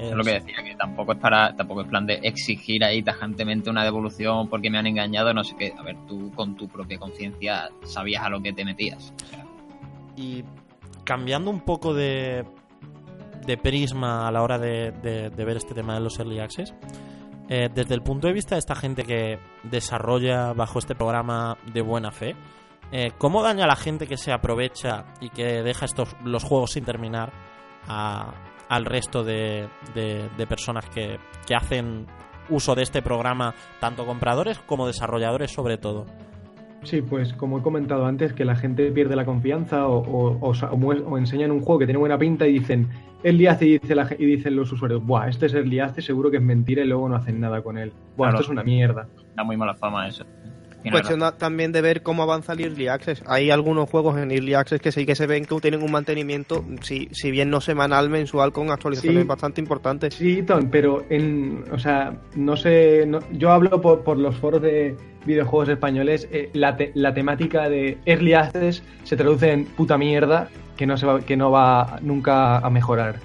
Es 0.00 0.12
lo 0.12 0.22
que 0.22 0.34
decía, 0.34 0.54
que 0.62 0.76
tampoco 0.76 1.12
es 1.12 1.18
para, 1.18 1.54
tampoco 1.56 1.80
es 1.82 1.88
plan 1.88 2.06
de 2.06 2.20
exigir 2.22 2.84
ahí 2.84 3.02
tajantemente 3.02 3.68
una 3.70 3.82
devolución 3.82 4.48
porque 4.48 4.70
me 4.70 4.78
han 4.78 4.86
engañado, 4.86 5.34
no 5.34 5.42
sé 5.42 5.56
qué. 5.58 5.74
A 5.76 5.82
ver, 5.82 5.96
tú 6.06 6.30
con 6.36 6.54
tu 6.56 6.68
propia 6.68 6.96
conciencia 6.98 7.68
sabías 7.82 8.22
a 8.22 8.28
lo 8.30 8.40
que 8.40 8.52
te 8.52 8.64
metías. 8.64 9.12
O 9.24 9.26
sea, 9.28 9.44
Y 10.16 10.44
cambiando 11.04 11.50
un 11.50 11.60
poco 11.60 11.92
de, 11.92 12.44
de 13.46 13.56
prisma 13.56 14.28
a 14.28 14.30
la 14.30 14.42
hora 14.42 14.58
de, 14.58 14.92
de- 15.02 15.30
de 15.30 15.44
ver 15.44 15.56
este 15.56 15.74
tema 15.74 15.94
de 15.94 16.00
los 16.00 16.18
early 16.20 16.38
access, 16.38 16.72
eh, 17.50 17.68
desde 17.74 17.94
el 17.94 18.00
punto 18.02 18.26
de 18.28 18.32
vista 18.32 18.54
de 18.54 18.60
esta 18.60 18.74
gente 18.74 19.02
que 19.04 19.38
desarrolla 19.64 20.54
bajo 20.54 20.78
este 20.78 20.94
programa 20.94 21.58
de 21.74 21.82
buena 21.82 22.10
fe, 22.10 22.34
eh, 22.92 23.10
¿cómo 23.18 23.42
daña 23.42 23.64
a 23.64 23.68
la 23.68 23.76
gente 23.76 24.06
que 24.06 24.16
se 24.16 24.32
aprovecha 24.32 25.04
y 25.20 25.28
que 25.28 25.62
deja 25.62 25.84
estos 25.84 26.16
los 26.24 26.42
juegos 26.44 26.70
sin 26.72 26.84
terminar 26.84 27.30
al 27.86 28.84
resto 28.84 29.22
de, 29.24 29.68
de- 29.94 30.28
de 30.36 30.46
personas 30.46 30.88
que, 30.88 31.18
que 31.46 31.54
hacen 31.54 32.06
uso 32.48 32.74
de 32.74 32.82
este 32.82 33.02
programa, 33.02 33.54
tanto 33.80 34.06
compradores 34.06 34.58
como 34.60 34.86
desarrolladores 34.86 35.52
sobre 35.52 35.76
todo? 35.76 36.06
Sí, 36.82 37.02
pues 37.02 37.34
como 37.34 37.58
he 37.58 37.62
comentado 37.62 38.06
antes, 38.06 38.32
que 38.32 38.44
la 38.44 38.56
gente 38.56 38.90
pierde 38.90 39.14
la 39.14 39.24
confianza 39.26 39.86
o, 39.86 39.98
o- 39.98 40.50
o 40.50 40.52
o 41.10 41.18
enseñan 41.18 41.50
un 41.50 41.60
juego 41.60 41.78
que 41.78 41.86
tiene 41.86 41.98
buena 41.98 42.18
pinta 42.18 42.46
y 42.48 42.54
dicen 42.54 42.88
early 43.22 43.48
y, 43.60 43.78
dice 43.78 43.94
la 43.94 44.08
y 44.18 44.24
dicen 44.24 44.56
los 44.56 44.72
usuarios, 44.72 45.04
buah, 45.04 45.28
este 45.28 45.46
es 45.46 45.54
early 45.54 45.78
access, 45.80 46.06
seguro 46.06 46.30
que 46.30 46.38
es 46.38 46.42
mentira 46.42 46.82
y 46.82 46.86
luego 46.86 47.08
no 47.08 47.16
hacen 47.16 47.38
nada 47.38 47.60
con 47.62 47.76
él. 47.76 47.92
Buah, 48.16 48.28
Claro. 48.30 48.40
esto 48.40 48.42
es 48.44 48.48
una 48.48 48.62
mierda. 48.64 49.08
da 49.36 49.44
muy 49.44 49.56
mala 49.58 49.74
fama 49.74 50.08
eso. 50.08 50.24
Tiene 50.82 50.96
Cuestión 50.96 51.20
da- 51.20 51.32
también 51.36 51.72
de 51.72 51.82
ver 51.82 52.02
cómo 52.02 52.22
avanza 52.22 52.54
el 52.54 52.60
Early 52.60 52.88
Access. 52.88 53.22
Hay 53.26 53.50
algunos 53.50 53.88
juegos 53.90 54.18
en 54.18 54.30
Early 54.30 54.54
Access 54.54 54.80
que 54.80 54.92
sí 54.92 55.04
que 55.04 55.14
se 55.14 55.26
ven 55.26 55.44
que 55.44 55.54
tienen 55.60 55.82
un 55.82 55.90
mantenimiento, 55.92 56.64
si, 56.80 57.08
si 57.12 57.30
bien 57.30 57.50
no 57.50 57.60
semanal, 57.60 58.08
mensual, 58.08 58.52
con 58.52 58.70
actualizaciones 58.70 59.22
Sí. 59.22 59.28
bastante 59.28 59.60
importantes. 59.60 60.14
Sí, 60.14 60.42
Tom, 60.42 60.68
pero 60.70 61.04
en, 61.10 61.64
o 61.70 61.78
sea, 61.78 62.14
no 62.34 62.56
sé, 62.56 63.04
no- 63.06 63.20
yo 63.32 63.50
hablo 63.52 63.80
por, 63.80 64.02
por 64.04 64.16
los 64.18 64.36
foros 64.36 64.62
de 64.62 64.96
videojuegos 65.26 65.68
españoles, 65.68 66.26
eh, 66.32 66.48
la, 66.54 66.76
te- 66.76 66.92
la 66.94 67.12
temática 67.12 67.68
de 67.68 67.98
Early 68.06 68.32
Access 68.32 68.82
se 69.04 69.16
traduce 69.16 69.52
en 69.52 69.66
puta 69.66 69.98
mierda 69.98 70.48
que 70.78 70.86
no 70.86 70.96
se 70.96 71.04
va, 71.04 71.20
que 71.20 71.36
no 71.36 71.50
va 71.50 71.98
nunca 72.00 72.56
a 72.56 72.70
mejorar. 72.70 73.16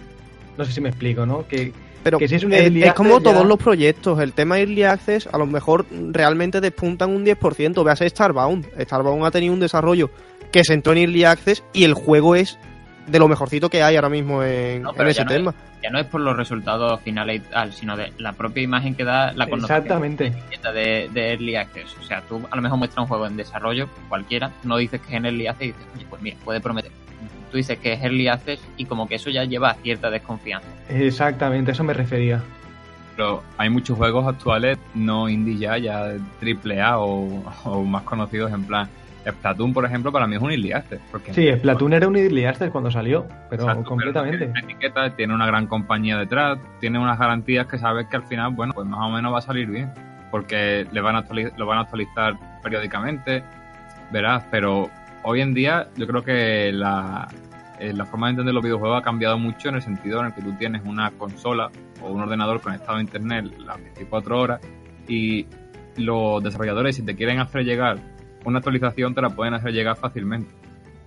No 0.57 0.65
sé 0.65 0.73
si 0.73 0.81
me 0.81 0.89
explico, 0.89 1.25
¿no? 1.25 1.47
Que 1.47 1.71
Pero 2.05 2.19
Que 2.19 2.27
si 2.27 2.35
es 2.35 2.43
un 2.43 2.53
es, 2.53 2.61
Early 2.61 2.83
es 2.83 2.93
como 2.93 3.17
ya- 3.17 3.23
todos 3.23 3.47
los 3.47 3.57
proyectos. 3.57 4.19
El 4.19 4.33
tema 4.33 4.59
Early 4.59 4.83
Access 4.83 5.27
a 5.31 5.39
lo 5.39 5.47
mejor 5.47 5.87
realmente 6.11 6.61
despuntan 6.61 7.09
un 7.09 7.25
10%. 7.25 7.83
Véase 7.83 8.07
Starbound. 8.07 8.67
Starbound 8.79 9.25
ha 9.25 9.31
tenido 9.31 9.51
un 9.55 9.59
desarrollo 9.59 10.11
que 10.51 10.63
se 10.63 10.75
entró 10.75 10.91
en 10.91 10.99
Early 10.99 11.23
Access 11.23 11.63
y 11.73 11.83
el 11.83 11.95
juego 11.95 12.35
es 12.35 12.59
de 13.07 13.17
lo 13.17 13.27
mejorcito 13.27 13.71
que 13.71 13.81
hay 13.81 13.95
ahora 13.95 14.09
mismo 14.09 14.43
en, 14.43 14.83
No, 14.83 14.91
en 14.91 14.95
pero 14.97 15.09
ese 15.09 15.17
ya 15.21 15.23
no 15.25 15.31
tema. 15.31 15.55
Ya 15.81 15.89
no 15.89 15.97
es 15.99 16.05
por 16.05 16.21
los 16.21 16.37
resultados 16.37 17.01
finales 17.01 17.37
y 17.37 17.39
tal, 17.39 17.73
sino 17.73 17.97
de 17.97 18.13
la 18.19 18.33
propia 18.33 18.61
imagen 18.61 18.93
que 18.93 19.03
da 19.03 19.31
la 19.33 19.47
connotación 19.47 19.77
exactamente. 19.83 20.33
de, 20.73 21.09
de 21.11 21.31
Early 21.31 21.55
Access. 21.55 21.95
O 21.99 22.03
sea, 22.03 22.21
tú 22.21 22.39
a 22.51 22.55
lo 22.55 22.61
mejor 22.61 22.77
muestras 22.77 23.01
un 23.01 23.07
juego 23.07 23.25
en 23.25 23.35
desarrollo, 23.35 23.89
cualquiera, 24.09 24.51
no 24.63 24.77
dices 24.77 25.01
que 25.01 25.07
es 25.07 25.13
en 25.13 25.25
Early 25.25 25.47
Access 25.47 25.63
y 25.63 25.71
dices, 25.71 25.85
oye, 25.95 26.05
pues 26.07 26.21
mira, 26.21 26.37
puede 26.45 26.61
prometer. 26.61 26.91
Tú 27.51 27.57
dices 27.57 27.77
que 27.79 27.93
es 27.93 28.03
Early 28.03 28.27
Access 28.27 28.59
y 28.77 28.85
como 28.85 29.07
que 29.07 29.15
eso 29.15 29.29
ya 29.29 29.43
lleva 29.43 29.71
a 29.71 29.73
cierta 29.75 30.09
desconfianza. 30.09 30.67
Exactamente, 30.89 31.71
a 31.71 31.73
eso 31.73 31.83
me 31.83 31.93
refería. 31.93 32.41
Pero 33.15 33.43
hay 33.57 33.69
muchos 33.69 33.97
juegos 33.97 34.27
actuales, 34.27 34.77
no 34.93 35.29
indie 35.29 35.57
ya, 35.57 35.77
ya 35.77 36.13
triple 36.39 36.81
A 36.81 36.99
o, 36.99 37.43
o 37.63 37.83
más 37.83 38.03
conocidos 38.03 38.51
en 38.51 38.63
plan. 38.65 38.89
Splatoon, 39.31 39.73
por 39.73 39.85
ejemplo, 39.85 40.11
para 40.11 40.27
mí 40.27 40.35
es 40.35 40.41
un 40.41 40.51
early 40.51 40.71
access, 40.71 40.99
Porque 41.11 41.33
Sí, 41.33 41.51
Splatoon 41.51 41.93
era 41.93 42.07
un 42.07 42.15
early 42.15 42.45
access 42.45 42.69
cuando 42.69 42.91
salió, 42.91 43.25
pero 43.49 43.63
Exacto, 43.63 43.83
completamente. 43.89 44.45
pero 44.53 44.65
etiqueta, 44.67 45.15
tiene 45.15 45.33
una 45.33 45.47
gran 45.47 45.65
compañía 45.67 46.17
detrás, 46.17 46.59
tiene 46.79 46.99
unas 46.99 47.17
garantías 47.17 47.65
que 47.67 47.77
sabes 47.79 48.07
que 48.07 48.17
al 48.17 48.23
final, 48.23 48.51
bueno, 48.51 48.73
pues 48.73 48.87
más 48.87 48.99
o 49.01 49.09
menos 49.09 49.33
va 49.33 49.39
a 49.39 49.41
salir 49.41 49.67
bien. 49.67 49.91
Porque 50.29 50.85
le 50.91 51.01
van 51.01 51.15
a 51.15 51.25
lo 51.57 51.65
van 51.65 51.77
a 51.77 51.81
actualizar 51.81 52.35
periódicamente, 52.61 53.41
verás, 54.11 54.43
pero 54.51 54.89
hoy 55.25 55.41
en 55.41 55.53
día 55.53 55.89
yo 55.97 56.07
creo 56.07 56.23
que 56.23 56.71
la, 56.71 57.27
eh, 57.79 57.93
la 57.93 58.05
forma 58.05 58.27
de 58.27 58.31
entender 58.31 58.53
los 58.53 58.63
videojuegos 58.63 58.99
ha 58.99 59.03
cambiado 59.03 59.37
mucho 59.37 59.69
en 59.69 59.75
el 59.75 59.81
sentido 59.81 60.19
en 60.19 60.27
el 60.27 60.33
que 60.33 60.41
tú 60.41 60.53
tienes 60.57 60.83
una 60.85 61.11
consola 61.11 61.69
o 62.01 62.09
un 62.09 62.21
ordenador 62.21 62.61
conectado 62.61 62.97
a 62.97 63.01
internet 63.01 63.45
las 63.59 63.77
24 63.77 64.39
horas 64.39 64.61
y 65.07 65.45
los 65.97 66.43
desarrolladores 66.43 66.95
si 66.95 67.03
te 67.03 67.15
quieren 67.15 67.39
hacer 67.39 67.63
llegar 67.63 67.97
una 68.43 68.59
actualización 68.59 69.13
te 69.13 69.21
la 69.21 69.29
pueden 69.29 69.53
hacer 69.53 69.71
llegar 69.71 69.95
fácilmente 69.95 70.53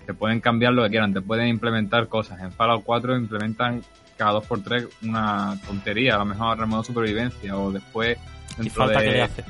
te 0.09 0.14
pueden 0.14 0.40
cambiar 0.40 0.72
lo 0.72 0.85
que 0.85 0.88
quieran, 0.88 1.12
te 1.12 1.20
pueden 1.20 1.48
implementar 1.48 2.09
cosas. 2.09 2.40
En 2.40 2.50
Fallout 2.50 2.83
4 2.83 3.14
implementan 3.18 3.83
cada 4.16 4.40
2x3 4.40 4.88
una 5.02 5.61
tontería, 5.66 6.14
a 6.14 6.18
lo 6.20 6.24
mejor 6.24 6.59
remodo 6.59 6.83
supervivencia 6.83 7.54
o 7.59 7.70
después 7.70 8.16
Y 8.59 8.70
falta 8.70 9.00
de, 9.00 9.04
que 9.04 9.12
le 9.12 9.20
hace. 9.20 9.44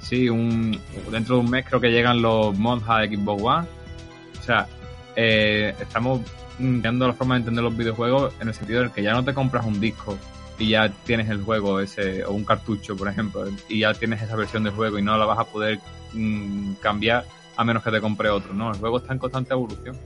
Sí, 0.00 0.28
un, 0.28 0.78
dentro 1.10 1.36
de 1.36 1.40
un 1.40 1.50
mes 1.50 1.64
creo 1.66 1.80
que 1.80 1.90
llegan 1.90 2.22
los 2.22 2.56
mods 2.58 2.84
a 2.88 3.04
Xbox 3.04 3.42
One. 3.42 3.66
O 4.38 4.42
sea, 4.42 4.66
eh, 5.16 5.74
estamos 5.80 6.20
cambiando 6.56 7.06
la 7.06 7.12
forma 7.12 7.34
de 7.34 7.40
entender 7.40 7.64
los 7.64 7.76
videojuegos 7.76 8.34
en 8.40 8.48
el 8.48 8.54
sentido 8.54 8.82
de 8.82 8.90
que 8.90 9.02
ya 9.02 9.12
no 9.12 9.24
te 9.24 9.34
compras 9.34 9.64
un 9.66 9.80
disco 9.80 10.16
y 10.58 10.70
ya 10.70 10.88
tienes 11.04 11.28
el 11.28 11.42
juego 11.42 11.80
ese, 11.80 12.24
o 12.24 12.32
un 12.32 12.44
cartucho, 12.44 12.96
por 12.96 13.08
ejemplo, 13.08 13.44
y 13.68 13.80
ya 13.80 13.94
tienes 13.94 14.22
esa 14.22 14.34
versión 14.34 14.64
del 14.64 14.72
juego 14.72 14.98
y 14.98 15.02
no 15.02 15.16
la 15.16 15.24
vas 15.24 15.38
a 15.38 15.44
poder 15.44 15.78
mm, 16.12 16.74
cambiar 16.74 17.24
a 17.56 17.64
menos 17.64 17.82
que 17.82 17.90
te 17.90 18.00
compre 18.00 18.28
otro, 18.28 18.52
¿no? 18.54 18.72
El 18.72 18.78
juego 18.78 18.98
está 18.98 19.12
en 19.12 19.18
constante 19.18 19.52
evolución. 19.52 19.96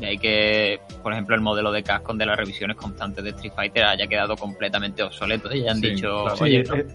Y 0.00 0.04
hay 0.04 0.18
que, 0.18 0.80
por 1.02 1.12
ejemplo, 1.12 1.34
el 1.34 1.40
modelo 1.40 1.72
de 1.72 1.82
Capcom 1.82 2.18
de 2.18 2.26
las 2.26 2.36
revisiones 2.36 2.76
constantes 2.76 3.24
de 3.24 3.30
Street 3.30 3.52
Fighter 3.54 3.84
haya 3.84 4.06
quedado 4.06 4.36
completamente 4.36 5.02
obsoleto 5.02 5.54
y 5.54 5.62
ya 5.62 5.70
han 5.70 5.80
Sí, 5.80 5.90
dicho, 5.90 6.22
claro. 6.22 6.36
Sí, 6.36 6.42
oye, 6.44 6.64
no, 6.64 6.74
eh, 6.76 6.86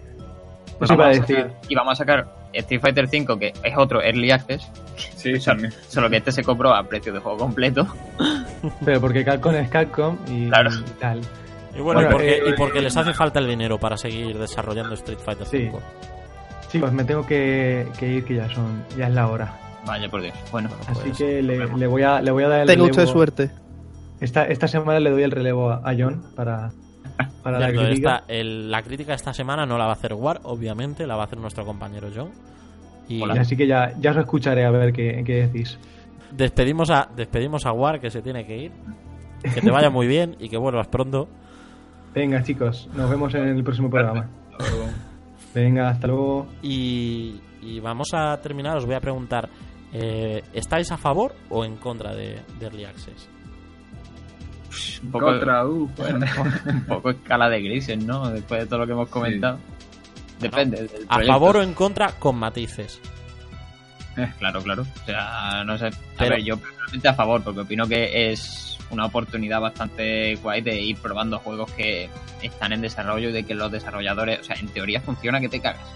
pues 0.78 0.90
iba 0.90 1.06
a 1.06 1.08
decir. 1.08 1.36
sacar- 1.36 1.52
y 1.68 1.74
vamos 1.74 1.92
a 1.92 1.96
sacar 1.96 2.26
Street 2.52 2.80
Fighter 2.80 3.08
5, 3.08 3.38
que 3.38 3.52
es 3.62 3.76
otro 3.76 4.02
Early 4.02 4.30
Access, 4.30 4.68
Sí, 4.96 5.32
también. 5.38 5.72
solo 5.88 6.10
que 6.10 6.16
este 6.18 6.32
se 6.32 6.42
compró 6.42 6.74
a 6.74 6.82
precio 6.84 7.12
de 7.12 7.18
juego 7.20 7.38
completo. 7.38 7.86
Pero 8.84 9.00
porque 9.00 9.24
Capcom 9.24 9.54
es 9.54 9.68
Capcom 9.70 10.18
y, 10.28 10.48
Claro. 10.48 10.70
y 10.72 10.90
tal. 11.00 11.20
Y 11.74 11.80
bueno, 11.80 12.00
y 12.02 12.04
Bueno, 12.04 12.10
porque, 12.10 12.32
eh, 12.36 12.42
y 12.48 12.52
porque 12.52 12.80
les 12.82 12.96
hace 12.96 13.14
falta 13.14 13.38
el 13.38 13.48
dinero 13.48 13.78
para 13.78 13.96
seguir 13.96 14.38
desarrollando 14.38 14.94
Street 14.94 15.18
Fighter 15.24 15.46
Sí. 15.46 15.58
5. 15.64 15.80
Chicos, 16.68 16.92
me 16.92 17.04
tengo 17.04 17.24
que, 17.26 17.86
que 17.98 18.08
ir, 18.08 18.24
que 18.24 18.34
ya 18.36 18.48
son, 18.54 18.84
ya 18.96 19.06
es 19.08 19.14
la 19.14 19.28
hora. 19.28 19.58
Vaya 19.86 20.08
por 20.08 20.22
Dios. 20.22 20.34
Bueno, 20.50 20.68
Así 20.86 21.00
Pues, 21.08 21.18
que 21.18 21.42
le, 21.42 21.66
le 21.66 21.86
voy 21.86 22.02
a, 22.02 22.20
le 22.20 22.30
voy 22.30 22.44
a 22.44 22.48
dar 22.48 22.60
el 22.60 22.68
relevo. 22.68 22.86
usted 22.88 23.06
suerte. 23.06 23.50
Esta, 24.20 24.44
esta 24.44 24.68
semana 24.68 25.00
le 25.00 25.10
doy 25.10 25.22
el 25.24 25.30
relevo 25.32 25.70
a, 25.70 25.76
a 25.84 25.94
John 25.98 26.22
para, 26.36 26.70
para 27.42 27.58
la 27.58 27.66
Cierto, 27.66 27.86
crítica. 27.86 28.14
esta- 28.16 28.32
el- 28.32 28.70
la 28.70 28.82
crítica 28.82 29.14
esta 29.14 29.32
semana 29.32 29.66
no 29.66 29.78
la 29.78 29.84
va 29.84 29.90
a 29.90 29.94
hacer 29.94 30.14
War, 30.14 30.40
obviamente, 30.44 31.06
la 31.06 31.16
va 31.16 31.22
a 31.22 31.26
hacer 31.26 31.38
nuestro 31.38 31.64
compañero 31.64 32.08
John. 32.14 32.30
Y 33.08 33.18
Y 33.24 33.30
así 33.38 33.56
que 33.56 33.66
ya, 33.66 33.92
ya 34.00 34.12
os 34.12 34.16
escucharé 34.18 34.64
a 34.64 34.70
ver 34.70 34.92
qué, 34.92 35.22
qué 35.26 35.46
decís. 35.46 35.78
despedimos 36.30 36.90
a, 36.90 37.08
despedimos 37.16 37.66
a 37.66 37.72
War, 37.72 38.00
que 38.00 38.10
se 38.10 38.22
tiene 38.22 38.46
que 38.46 38.56
ir. 38.56 38.72
Que 39.42 39.60
te 39.60 39.70
vaya 39.72 39.90
muy 39.90 40.06
bien 40.06 40.36
y 40.38 40.48
que 40.48 40.56
vuelvas 40.56 40.86
pronto. 40.88 41.28
Venga, 42.14 42.42
chicos, 42.42 42.88
nos 42.94 43.10
vemos 43.10 43.34
en 43.34 43.48
el 43.48 43.64
próximo 43.64 43.90
programa. 43.90 44.28
Venga, 45.54 45.88
hasta 45.90 46.06
luego. 46.06 46.46
Y, 46.62 47.40
y 47.60 47.80
vamos 47.80 48.08
a 48.14 48.38
terminar, 48.40 48.76
os 48.76 48.86
voy 48.86 48.94
a 48.94 49.00
preguntar, 49.00 49.48
eh, 49.92 50.42
¿estáis 50.54 50.90
a 50.92 50.96
favor 50.96 51.34
o 51.50 51.64
en 51.64 51.76
contra 51.76 52.14
de, 52.14 52.38
de 52.58 52.66
Early 52.66 52.84
Access? 52.84 53.28
Un 55.02 55.10
poco, 55.10 55.26
Contra, 55.26 55.66
uh, 55.66 55.90
un 56.66 56.84
poco 56.86 57.10
escala 57.10 57.48
de 57.48 57.62
grises, 57.62 58.02
¿no? 58.04 58.30
Después 58.30 58.60
de 58.62 58.66
todo 58.66 58.80
lo 58.80 58.86
que 58.86 58.92
hemos 58.92 59.08
comentado. 59.08 59.58
Depende. 60.40 60.82
del 60.88 61.06
A 61.08 61.20
favor 61.22 61.58
o 61.58 61.62
en 61.62 61.74
contra, 61.74 62.12
con 62.12 62.36
matices. 62.36 63.00
Claro, 64.38 64.62
claro. 64.62 64.82
O 64.82 65.06
sea, 65.06 65.64
no 65.64 65.78
sé. 65.78 65.86
A 65.86 65.90
Pero- 66.18 66.30
ver, 66.36 66.44
yo 66.44 66.56
personalmente 66.58 67.08
a 67.08 67.14
favor, 67.14 67.42
porque 67.42 67.60
opino 67.60 67.86
que 67.86 68.30
es 68.32 68.78
una 68.90 69.06
oportunidad 69.06 69.60
bastante 69.60 70.34
guay 70.36 70.60
de 70.60 70.78
ir 70.80 70.96
probando 70.98 71.38
juegos 71.38 71.70
que 71.72 72.10
están 72.42 72.72
en 72.72 72.82
desarrollo 72.82 73.30
y 73.30 73.32
de 73.32 73.44
que 73.44 73.54
los 73.54 73.72
desarrolladores, 73.72 74.40
o 74.40 74.44
sea, 74.44 74.56
en 74.56 74.68
teoría 74.68 75.00
funciona 75.00 75.40
que 75.40 75.48
te 75.48 75.60
cagas. 75.60 75.86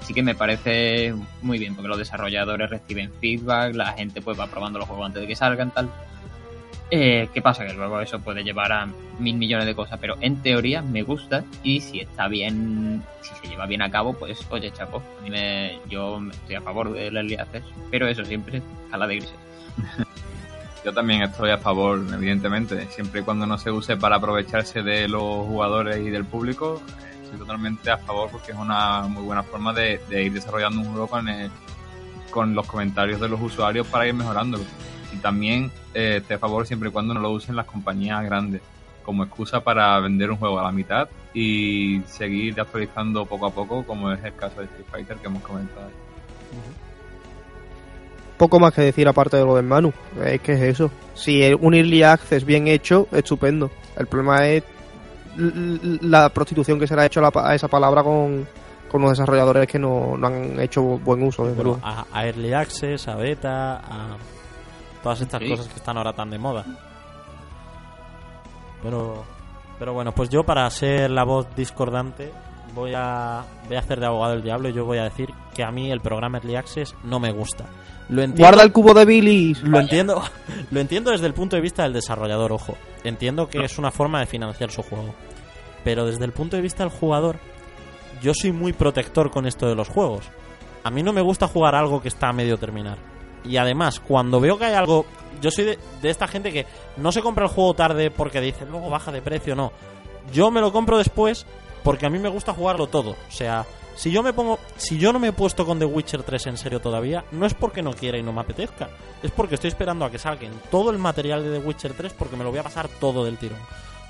Así 0.00 0.14
que 0.14 0.22
me 0.22 0.36
parece 0.36 1.12
muy 1.42 1.58
bien, 1.58 1.74
porque 1.74 1.88
los 1.88 1.98
desarrolladores 1.98 2.70
reciben 2.70 3.10
feedback, 3.20 3.74
la 3.74 3.92
gente 3.94 4.22
pues 4.22 4.38
va 4.38 4.46
probando 4.46 4.78
los 4.78 4.86
juegos 4.86 5.06
antes 5.06 5.22
de 5.22 5.26
que 5.26 5.34
salgan, 5.34 5.72
tal. 5.72 5.90
Eh, 6.90 7.28
¿Qué 7.34 7.42
pasa? 7.42 7.66
Que 7.66 7.72
luego 7.74 8.00
eso 8.00 8.20
puede 8.20 8.44
llevar 8.44 8.70
a 8.70 8.86
mil 9.18 9.36
millones 9.36 9.66
de 9.66 9.74
cosas, 9.74 9.98
pero 10.00 10.14
en 10.20 10.36
teoría 10.40 10.82
me 10.82 11.02
gusta 11.02 11.42
y 11.64 11.80
si 11.80 11.98
está 12.00 12.28
bien, 12.28 13.02
si 13.22 13.34
se 13.34 13.48
lleva 13.48 13.66
bien 13.66 13.82
a 13.82 13.90
cabo, 13.90 14.12
pues 14.14 14.38
oye, 14.50 14.70
chapo, 14.72 15.02
a 15.18 15.22
mí 15.22 15.30
me, 15.30 15.80
yo 15.88 16.20
estoy 16.30 16.54
a 16.54 16.60
favor 16.60 16.92
del 16.92 17.16
Early 17.16 17.34
Access, 17.34 17.64
pero 17.90 18.06
eso 18.06 18.24
siempre 18.24 18.62
a 18.92 18.98
la 18.98 19.06
de 19.08 19.16
grises. 19.16 19.34
Yo 20.84 20.92
también 20.94 21.20
estoy 21.22 21.50
a 21.50 21.58
favor, 21.58 22.00
evidentemente, 22.14 22.86
siempre 22.90 23.20
y 23.20 23.24
cuando 23.24 23.44
no 23.44 23.58
se 23.58 23.72
use 23.72 23.96
para 23.96 24.16
aprovecharse 24.16 24.82
de 24.84 25.08
los 25.08 25.44
jugadores 25.44 25.96
y 25.98 26.10
del 26.10 26.24
público. 26.24 26.80
Estoy 27.24 27.40
totalmente 27.40 27.90
a 27.90 27.98
favor 27.98 28.30
porque 28.30 28.52
es 28.52 28.56
una 28.58 29.00
muy 29.08 29.24
buena 29.24 29.42
forma 29.42 29.72
de, 29.72 30.00
de 30.08 30.22
ir 30.22 30.32
desarrollando 30.32 30.82
un 30.82 30.86
juego 30.92 31.08
con, 31.08 31.28
el- 31.28 31.50
con 32.30 32.54
los 32.54 32.64
comentarios 32.68 33.20
de 33.20 33.28
los 33.28 33.40
usuarios 33.40 33.84
para 33.88 34.06
ir 34.06 34.14
mejorándolo. 34.14 34.62
Y 35.16 35.18
también 35.18 35.70
eh, 35.94 36.22
a 36.28 36.38
favor 36.38 36.66
siempre 36.66 36.90
y 36.90 36.92
cuando 36.92 37.14
no 37.14 37.20
lo 37.20 37.30
usen 37.30 37.56
las 37.56 37.66
compañías 37.66 38.22
grandes 38.24 38.60
como 39.04 39.22
excusa 39.24 39.60
para 39.60 39.98
vender 40.00 40.30
un 40.30 40.36
juego 40.36 40.58
a 40.58 40.64
la 40.64 40.72
mitad 40.72 41.08
y 41.32 42.00
seguir 42.08 42.60
actualizando 42.60 43.24
poco 43.24 43.46
a 43.46 43.50
poco, 43.50 43.84
como 43.84 44.10
es 44.12 44.22
el 44.24 44.34
caso 44.34 44.58
de 44.60 44.64
Street 44.66 44.86
Fighter 44.90 45.16
que 45.18 45.26
hemos 45.28 45.42
comentado. 45.42 45.88
Poco 48.36 48.60
más 48.60 48.74
que 48.74 48.82
decir 48.82 49.08
aparte 49.08 49.36
de 49.38 49.44
lo 49.44 49.56
del 49.56 49.64
Manu. 49.64 49.92
Es 50.24 50.40
que 50.42 50.52
es 50.52 50.60
eso. 50.60 50.90
Si 51.14 51.42
un 51.58 51.72
Early 51.74 52.02
Access 52.02 52.44
bien 52.44 52.68
hecho, 52.68 53.08
estupendo. 53.12 53.70
El 53.96 54.06
problema 54.08 54.46
es 54.46 54.62
la 55.38 56.28
prostitución 56.28 56.78
que 56.78 56.86
se 56.86 56.94
le 56.96 57.02
ha 57.02 57.06
hecho 57.06 57.20
a, 57.20 57.24
la 57.24 57.30
pa- 57.30 57.48
a 57.50 57.54
esa 57.54 57.68
palabra 57.68 58.02
con, 58.02 58.46
con 58.90 59.00
los 59.02 59.10
desarrolladores 59.10 59.66
que 59.68 59.78
no, 59.78 60.16
no 60.18 60.26
han 60.26 60.58
hecho 60.60 60.82
buen 60.82 61.22
uso, 61.22 61.44
desde 61.46 61.62
Bueno, 61.62 61.78
luego. 61.80 61.86
a, 61.86 62.06
a 62.12 62.26
Early 62.26 62.52
Access, 62.52 63.08
a 63.08 63.14
Beta, 63.16 63.76
a 63.76 64.16
todas 65.02 65.20
estas 65.20 65.40
Sí. 65.42 65.48
cosas 65.48 65.68
que 65.68 65.76
están 65.76 65.96
ahora 65.96 66.12
tan 66.12 66.30
de 66.30 66.38
moda. 66.38 66.64
Pero, 68.82 69.24
pero 69.78 69.92
bueno, 69.94 70.12
pues 70.12 70.28
yo 70.28 70.44
para 70.44 70.68
ser 70.70 71.10
la 71.10 71.24
voz 71.24 71.46
discordante 71.56 72.32
voy 72.74 72.92
a, 72.94 73.44
voy 73.66 73.76
a 73.76 73.80
hacer 73.80 74.00
de 74.00 74.06
abogado 74.06 74.32
del 74.34 74.42
diablo 74.42 74.68
y 74.68 74.72
yo 74.72 74.84
voy 74.84 74.98
a 74.98 75.04
decir 75.04 75.30
que 75.54 75.64
a 75.64 75.70
mí 75.70 75.90
el 75.90 76.00
programa 76.00 76.38
Early 76.38 76.56
Access 76.56 76.94
no 77.04 77.18
me 77.18 77.32
gusta. 77.32 77.64
Lo 78.08 78.22
entiendo, 78.22 78.42
Guarda 78.44 78.62
el 78.62 78.72
cubo 78.72 78.94
de 78.94 79.04
Billy. 79.04 79.54
lo 79.62 79.80
entiendo, 79.80 80.22
lo 80.70 80.80
entiendo 80.80 81.10
desde 81.10 81.26
el 81.26 81.34
punto 81.34 81.56
de 81.56 81.62
vista 81.62 81.82
del 81.82 81.92
desarrollador, 81.94 82.52
ojo. 82.52 82.76
Entiendo 83.02 83.48
que 83.48 83.64
es 83.64 83.78
una 83.78 83.90
forma 83.90 84.20
de 84.20 84.26
financiar 84.26 84.70
su 84.70 84.82
juego. 84.82 85.14
Pero 85.82 86.06
desde 86.06 86.24
el 86.24 86.32
punto 86.32 86.56
de 86.56 86.62
vista 86.62 86.84
del 86.84 86.92
jugador, 86.92 87.36
yo 88.22 88.32
soy 88.34 88.52
muy 88.52 88.72
protector 88.72 89.30
con 89.30 89.46
esto 89.46 89.66
de 89.68 89.74
los 89.74 89.88
juegos. 89.88 90.24
A 90.84 90.90
mí 90.90 91.02
no 91.02 91.12
me 91.12 91.20
gusta 91.20 91.48
jugar 91.48 91.74
algo 91.74 92.00
que 92.00 92.08
está 92.08 92.28
a 92.28 92.32
medio 92.32 92.58
terminar. 92.58 92.98
Y 93.48 93.56
además, 93.56 94.00
cuando 94.00 94.40
veo 94.40 94.58
que 94.58 94.66
hay 94.66 94.74
algo... 94.74 95.06
Yo 95.40 95.50
soy 95.50 95.64
de, 95.64 95.78
esta 96.02 96.26
gente 96.26 96.52
que 96.52 96.66
no 96.96 97.12
se 97.12 97.20
compra 97.20 97.44
el 97.44 97.50
juego 97.50 97.74
tarde 97.74 98.10
porque 98.10 98.40
dice, 98.40 98.64
luego 98.64 98.88
baja 98.88 99.12
de 99.12 99.20
precio, 99.20 99.54
no. 99.54 99.70
Yo 100.32 100.50
me 100.50 100.60
lo 100.60 100.72
compro 100.72 100.96
después 100.98 101.46
porque 101.82 102.06
a 102.06 102.10
mí 102.10 102.18
me 102.18 102.30
gusta 102.30 102.54
jugarlo 102.54 102.86
todo. 102.86 103.10
O 103.10 103.30
sea, 103.30 103.66
si 103.94 104.10
yo 104.10 104.22
me 104.22 104.32
pongo... 104.32 104.58
Si 104.76 104.98
yo 104.98 105.12
no 105.12 105.18
me 105.18 105.28
he 105.28 105.32
puesto 105.32 105.66
con 105.66 105.78
The 105.78 105.84
Witcher 105.84 106.22
3 106.22 106.46
en 106.46 106.56
serio 106.56 106.80
todavía, 106.80 107.24
no 107.32 107.46
es 107.46 107.54
porque 107.54 107.82
no 107.82 107.92
quiera 107.92 108.18
y 108.18 108.22
no 108.22 108.32
me 108.32 108.40
apetezca. 108.40 108.88
Es 109.22 109.30
porque 109.30 109.56
estoy 109.56 109.68
esperando 109.68 110.04
a 110.04 110.10
que 110.10 110.18
salgan 110.18 110.52
todo 110.70 110.90
el 110.90 110.98
material 110.98 111.44
de 111.44 111.58
The 111.58 111.66
Witcher 111.66 111.92
3 111.92 112.14
porque 112.14 112.36
me 112.36 112.44
lo 112.44 112.50
voy 112.50 112.58
a 112.58 112.64
pasar 112.64 112.88
todo 112.88 113.24
del 113.24 113.36
tirón. 113.36 113.58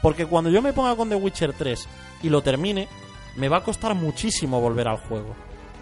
Porque 0.03 0.27
cuando 0.27 0.51
yo 0.51 0.62
me 0.62 0.72
ponga 0.72 0.94
con 0.94 1.09
The 1.09 1.16
Witcher 1.16 1.53
3 1.53 1.88
y 2.22 2.29
lo 2.29 2.40
termine, 2.40 2.88
me 3.37 3.49
va 3.49 3.59
a 3.59 3.64
costar 3.64 3.94
muchísimo 3.94 4.61
volver 4.61 4.88
al 4.88 4.99
juego. 4.99 5.35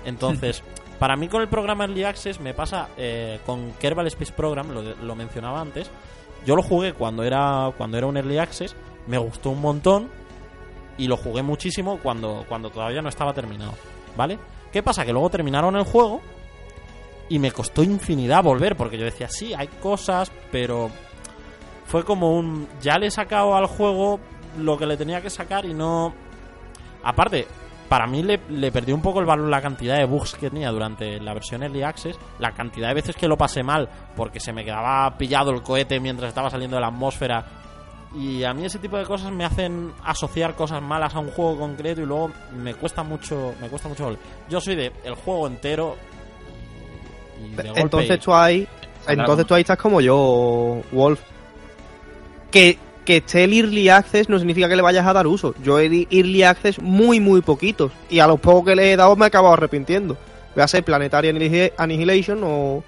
Entonces, 0.05 0.63
para 0.99 1.17
mí 1.17 1.29
con 1.29 1.43
el 1.43 1.49
programa 1.49 1.85
Early 1.85 2.05
Access 2.05 2.41
me 2.41 2.55
pasa 2.55 2.89
eh, 2.97 3.41
con 3.45 3.73
Kerbal 3.73 4.07
Space 4.09 4.33
Program, 4.33 4.71
lo, 4.71 4.83
lo 4.83 5.15
mencionaba 5.15 5.61
antes. 5.61 5.91
Yo 6.47 6.57
lo 6.57 6.63
jugué 6.63 6.93
cuando 6.93 7.23
era, 7.23 7.73
cuando 7.77 7.97
era 7.97 8.07
un 8.07 8.17
Early 8.17 8.39
Access, 8.39 8.77
me 9.07 9.19
gustó 9.19 9.51
un 9.51 9.61
montón 9.61 10.11
y 10.97 11.09
lo 11.09 11.17
jugué 11.17 11.43
muchísimo 11.43 11.99
cuando, 12.03 12.45
cuando 12.49 12.71
todavía 12.71 13.03
no 13.03 13.09
estaba 13.09 13.33
terminado. 13.33 13.75
¿Vale? 14.17 14.39
¿Qué 14.73 14.83
pasa? 14.83 15.05
Que 15.05 15.13
luego 15.13 15.31
terminaron 15.31 15.77
el 15.77 15.85
juego 15.85 16.21
y 17.29 17.39
me 17.39 17.51
costó 17.51 17.83
infinidad 17.83 18.43
volver 18.43 18.77
porque 18.77 18.99
yo 18.99 19.05
decía, 19.05 19.29
sí, 19.29 19.55
hay 19.55 19.69
cosas, 19.69 20.31
pero 20.53 20.91
fue 21.87 22.05
como 22.05 22.37
un... 22.37 22.69
Ya 22.81 22.99
le 22.99 23.07
he 23.07 23.11
sacado 23.11 23.57
al 23.57 23.67
juego 23.67 24.21
lo 24.59 24.79
que 24.79 24.87
le 24.87 24.97
tenía 24.97 25.21
que 25.21 25.31
sacar 25.31 25.65
y 25.65 25.75
no... 25.75 26.15
Aparte, 27.03 27.47
para 27.95 28.09
mí 28.09 28.25
le, 28.25 28.41
le 28.49 28.73
perdí 28.73 28.91
un 28.91 29.01
poco 29.01 29.21
el 29.21 29.25
valor 29.25 29.49
la 29.49 29.63
cantidad 29.63 29.97
de 29.97 30.05
bugs 30.05 30.35
que 30.35 30.51
tenía 30.51 30.73
durante 30.73 31.21
la 31.21 31.33
versión 31.33 31.63
Early 31.63 31.85
Access, 31.85 32.19
la 32.41 32.51
cantidad 32.51 32.89
de 32.89 32.95
veces 32.95 33.15
que 33.15 33.29
lo 33.29 33.37
pasé 33.37 33.63
mal 33.63 33.89
porque 34.17 34.41
se 34.41 34.53
me 34.53 34.65
quedaba 34.65 35.17
pillado 35.17 35.53
el 35.53 35.63
cohete 35.63 36.01
mientras 36.01 36.31
estaba 36.31 36.51
saliendo 36.51 36.77
de 36.77 36.81
la 36.81 36.89
atmósfera. 36.89 37.45
Y 38.17 38.43
a 38.43 38.53
mí 38.53 38.65
ese 38.65 38.81
tipo 38.81 38.99
de 38.99 39.05
cosas 39.05 39.31
me 39.31 39.45
hacen 39.45 39.93
asociar 40.03 40.57
cosas 40.57 40.83
malas 40.83 41.15
a 41.15 41.21
un 41.21 41.31
juego 41.31 41.57
concreto 41.57 42.01
y 42.01 42.05
luego 42.05 42.33
me 42.57 42.75
cuesta 42.75 43.05
mucho, 43.05 43.55
me 43.61 43.69
cuesta 43.69 43.89
mucho. 43.89 44.17
Yo 44.49 44.61
soy 44.61 44.75
de 44.75 44.91
el 45.05 45.15
juego 45.15 45.47
entero 45.47 45.95
y, 47.45 47.55
de 47.55 47.75
Entonces 47.77 48.19
tú 48.19 48.35
ahí, 48.35 48.67
entonces 49.07 49.47
tú 49.47 49.55
ahí 49.55 49.61
estás 49.61 49.79
como 49.79 50.01
yo, 50.01 50.83
Wolf. 50.91 51.21
Que, 52.51 52.77
que 53.05 53.19
esté 53.19 53.45
el 53.45 53.53
Early 53.53 53.89
Access 53.89 54.29
no 54.29 54.39
significa 54.39 54.69
que 54.69 54.77
le 54.77 54.83
vayas 54.83 55.07
a 55.07 55.13
dar 55.13 55.27
uso. 55.27 55.55
Yo 55.63 55.79
he 55.79 56.07
Early 56.11 56.43
Access 56.43 56.81
muy, 56.81 57.21
muy 57.21 57.43
poquitos. 57.43 57.93
Y 58.11 58.19
a 58.21 58.27
los 58.27 58.41
pocos 58.41 58.65
que 58.67 58.77
le 58.77 58.93
he 58.93 58.97
dado 58.97 59.15
me 59.17 59.25
he 59.25 59.29
acabado 59.29 59.55
arrepintiendo. 59.55 60.17
Voy 60.55 60.63
a 60.63 60.69
ser 60.69 60.85
Planetary 60.85 61.29
Annihil- 61.29 61.73
Annihilation 61.77 62.41
o, 62.45 62.83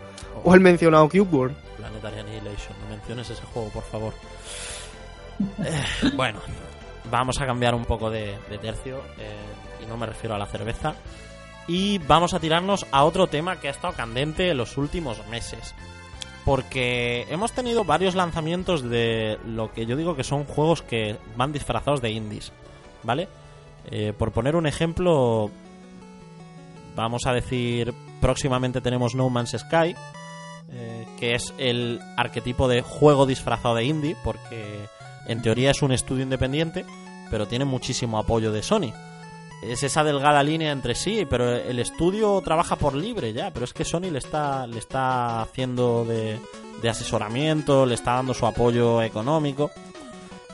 o 0.45 0.55
el 0.55 0.61
mencionado 0.61 1.09
Cube 1.09 1.29
World. 1.31 1.57
Planetary 1.77 2.21
Annihilation, 2.21 2.75
no 2.83 2.89
menciones 2.97 3.29
ese 3.31 3.43
juego, 3.43 3.69
por 3.71 3.83
favor. 3.85 4.15
Eh, 5.65 6.11
bueno, 6.15 6.39
vamos 7.11 7.41
a 7.41 7.47
cambiar 7.47 7.75
un 7.75 7.85
poco 7.85 8.11
de, 8.11 8.37
de 8.49 8.59
tercio, 8.59 8.99
eh, 9.19 9.83
y 9.83 9.87
no 9.87 9.97
me 9.97 10.07
refiero 10.07 10.35
a 10.35 10.39
la 10.39 10.47
cerveza. 10.47 10.95
Y 11.69 11.99
vamos 11.99 12.33
a 12.33 12.39
tirarnos 12.39 12.87
a 12.93 13.05
otro 13.05 13.27
tema 13.27 13.59
que 13.61 13.69
ha 13.69 13.73
estado 13.73 13.93
candente 13.93 14.51
en 14.51 14.57
los 14.57 14.77
últimos 14.79 15.27
meses. 15.27 15.75
Porque 16.47 17.27
hemos 17.29 17.51
tenido 17.51 17.85
varios 17.85 18.15
lanzamientos 18.15 18.89
de 18.89 19.37
lo 19.45 19.73
que 19.73 19.85
yo 19.85 19.97
digo 19.97 20.15
que 20.15 20.23
son 20.23 20.45
juegos 20.45 20.81
que 20.81 21.17
van 21.37 21.53
disfrazados 21.53 22.01
de 22.01 22.13
indies. 22.13 22.53
¿Vale? 23.03 23.29
Eh, 23.91 24.13
por 24.17 24.31
poner 24.31 24.55
un 24.55 24.67
ejemplo, 24.67 25.51
vamos 26.95 27.27
a 27.27 27.33
decir, 27.33 27.93
próximamente 28.21 28.81
tenemos 28.81 29.17
No 29.17 29.29
Man's 29.29 29.57
Sky, 29.59 29.97
eh, 30.71 31.07
que 31.19 31.35
es 31.35 31.53
el 31.59 32.01
arquetipo 32.17 32.69
de 32.69 32.81
juego 32.81 33.27
disfrazado 33.27 33.75
de 33.75 33.85
indie, 33.85 34.17
porque 34.23 34.87
en 35.27 35.43
teoría 35.43 35.73
es 35.73 35.83
un 35.83 35.91
estudio 35.91 36.23
independiente, 36.23 36.85
pero 37.29 37.49
tiene 37.49 37.65
muchísimo 37.65 38.19
apoyo 38.19 38.53
de 38.53 38.63
Sony. 38.63 38.93
Es 39.69 39.83
esa 39.83 40.05
delgada 40.05 40.43
línea 40.43 40.71
entre 40.71 40.95
sí, 40.95 41.27
pero 41.29 41.57
el 41.57 41.79
estudio 41.79 42.41
trabaja 42.41 42.77
por 42.77 42.95
libre 42.95 43.33
ya, 43.33 43.51
pero 43.53 43.65
es 43.65 43.73
que 43.73 43.85
Sony 43.85 44.11
le 44.11 44.19
está, 44.19 44.67
le 44.67 44.79
está 44.79 45.43
haciendo 45.43 46.05
de, 46.05 46.39
de 46.81 46.89
asesoramiento, 46.89 47.87
le 47.87 47.95
está 47.95 48.15
dando 48.15 48.35
su 48.35 48.47
apoyo 48.47 49.03
económico. 49.03 49.71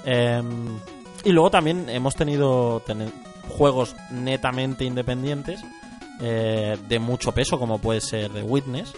Em, 0.04 0.78
y 1.24 1.30
luego 1.30 1.50
también 1.50 1.88
hemos 1.88 2.16
tenido 2.16 2.82
juegos 3.48 3.94
netamente 4.10 4.84
independientes 4.84 5.60
eh, 6.20 6.76
de 6.88 6.98
mucho 6.98 7.32
peso, 7.32 7.58
como 7.58 7.78
puede 7.78 8.00
ser 8.00 8.32
The 8.32 8.42
Witness. 8.42 8.92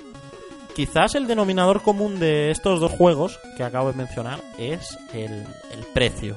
Quizás 0.75 1.15
el 1.15 1.27
denominador 1.27 1.83
común 1.83 2.19
de 2.19 2.51
estos 2.51 2.81
dos 2.81 2.93
juegos 2.93 3.39
que 3.57 3.63
acabo 3.63 3.93
de 3.93 3.99
mencionar 3.99 4.41
es 4.59 4.99
el 5.13 5.47
precio. 5.93 6.35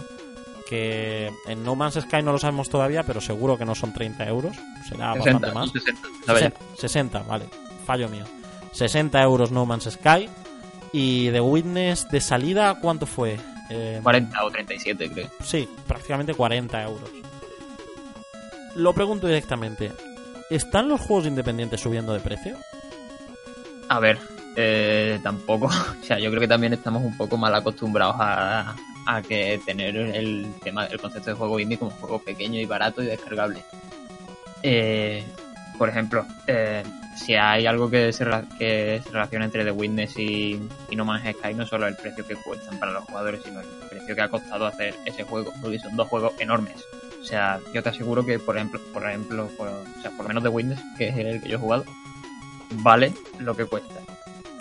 Que 0.70 1.32
en 1.46 1.64
No 1.64 1.76
Man's 1.76 1.96
Sky 1.96 2.22
no 2.22 2.32
lo 2.32 2.40
sabemos 2.40 2.70
todavía, 2.70 3.04
pero 3.04 3.22
seguro 3.22 3.58
que 3.58 3.66
no 3.66 3.76
son 3.76 3.94
30 3.94 4.28
euros. 4.28 4.56
Será 4.88 5.14
60, 5.14 5.32
bastante 5.40 5.52
más. 5.52 5.72
60, 5.72 6.08
¿sabes? 6.26 6.42
60, 6.44 6.60
60, 6.76 7.20
vale. 7.24 7.46
Fallo 7.86 8.10
mío. 8.10 8.26
60 8.74 9.22
euros 9.22 9.52
No 9.52 9.66
Man's 9.66 9.90
Sky. 9.90 10.30
Y 10.92 11.30
The 11.32 11.42
Witness 11.42 12.10
de 12.10 12.22
salida, 12.22 12.78
¿cuánto 12.82 13.06
fue? 13.06 13.38
Eh, 13.70 14.00
40 14.02 14.46
o 14.46 14.52
37, 14.52 15.12
creo. 15.12 15.30
Sí, 15.44 15.68
prácticamente 15.88 16.34
40 16.34 16.84
euros. 16.84 17.10
Lo 18.76 18.94
pregunto 18.94 19.28
directamente. 19.28 19.92
¿Están 20.50 20.88
los 20.88 21.02
juegos 21.02 21.26
independientes 21.26 21.82
subiendo 21.82 22.14
de 22.14 22.20
precio? 22.20 22.58
A 23.90 24.00
ver, 24.00 24.18
eh, 24.56 25.20
tampoco. 25.24 25.68
O 26.02 26.04
sea, 26.08 26.20
yo 26.20 26.30
creo 26.30 26.42
que 26.42 26.48
también 26.48 26.74
estamos 26.74 27.04
un 27.04 27.18
poco 27.18 27.38
mal 27.38 27.54
acostumbrados 27.54 28.16
a, 28.20 28.76
a 29.08 29.22
que 29.22 29.60
tener 29.66 29.96
el 29.96 30.54
tema 30.62 30.86
el 30.86 31.00
concepto 31.00 31.30
de 31.30 31.38
juego 31.38 31.60
indie 31.62 31.78
como 31.78 31.92
juego 31.92 32.20
pequeño 32.20 32.60
y 32.60 32.66
barato 32.66 33.02
y 33.02 33.06
descargable. 33.06 33.64
Eh, 34.62 35.24
por 35.78 35.88
ejemplo, 35.88 36.26
eh, 36.46 36.84
si 37.16 37.36
hay 37.36 37.66
algo 37.66 37.90
que 37.90 38.12
se, 38.12 38.26
que 38.60 39.02
se 39.02 39.10
relaciona 39.10 39.46
entre 39.46 39.64
The 39.64 39.72
Witness 39.72 40.20
y, 40.20 40.60
y, 40.90 40.96
No 40.98 41.06
Man's 41.06 41.24
Sky, 41.38 41.54
no 41.54 41.66
solo 41.66 41.88
el 41.88 41.96
precio 41.96 42.28
que 42.28 42.36
cuestan 42.36 42.80
para 42.80 42.92
los 42.92 43.06
jugadores, 43.06 43.42
sino 43.44 43.62
el 43.62 43.68
precio 43.90 44.14
que 44.14 44.22
ha 44.22 44.28
costado 44.28 44.66
hacer 44.66 44.94
ese 45.06 45.24
juego, 45.24 45.54
porque 45.62 45.80
son 45.80 45.96
dos 45.96 46.10
juegos 46.10 46.34
enormes. 46.40 46.76
O 47.22 47.24
sea, 47.24 47.60
yo 47.74 47.82
te 47.82 47.90
aseguro 47.90 48.26
que, 48.26 48.40
por 48.40 48.58
ejemplo, 48.58 48.82
por 48.92 49.08
ejemplo, 49.08 49.48
por, 49.58 49.70
o 49.70 50.02
sea, 50.02 50.12
por 50.12 50.24
lo 50.24 50.28
menos 50.28 50.44
The 50.44 50.50
Witness, 50.50 50.80
que 50.98 51.08
es 51.08 51.18
el 51.18 51.42
que 51.42 51.50
yo 51.50 51.56
he 51.56 51.62
jugado, 51.62 51.86
vale 52.72 53.14
lo 53.40 53.56
que 53.56 53.66
cuesta. 53.66 53.96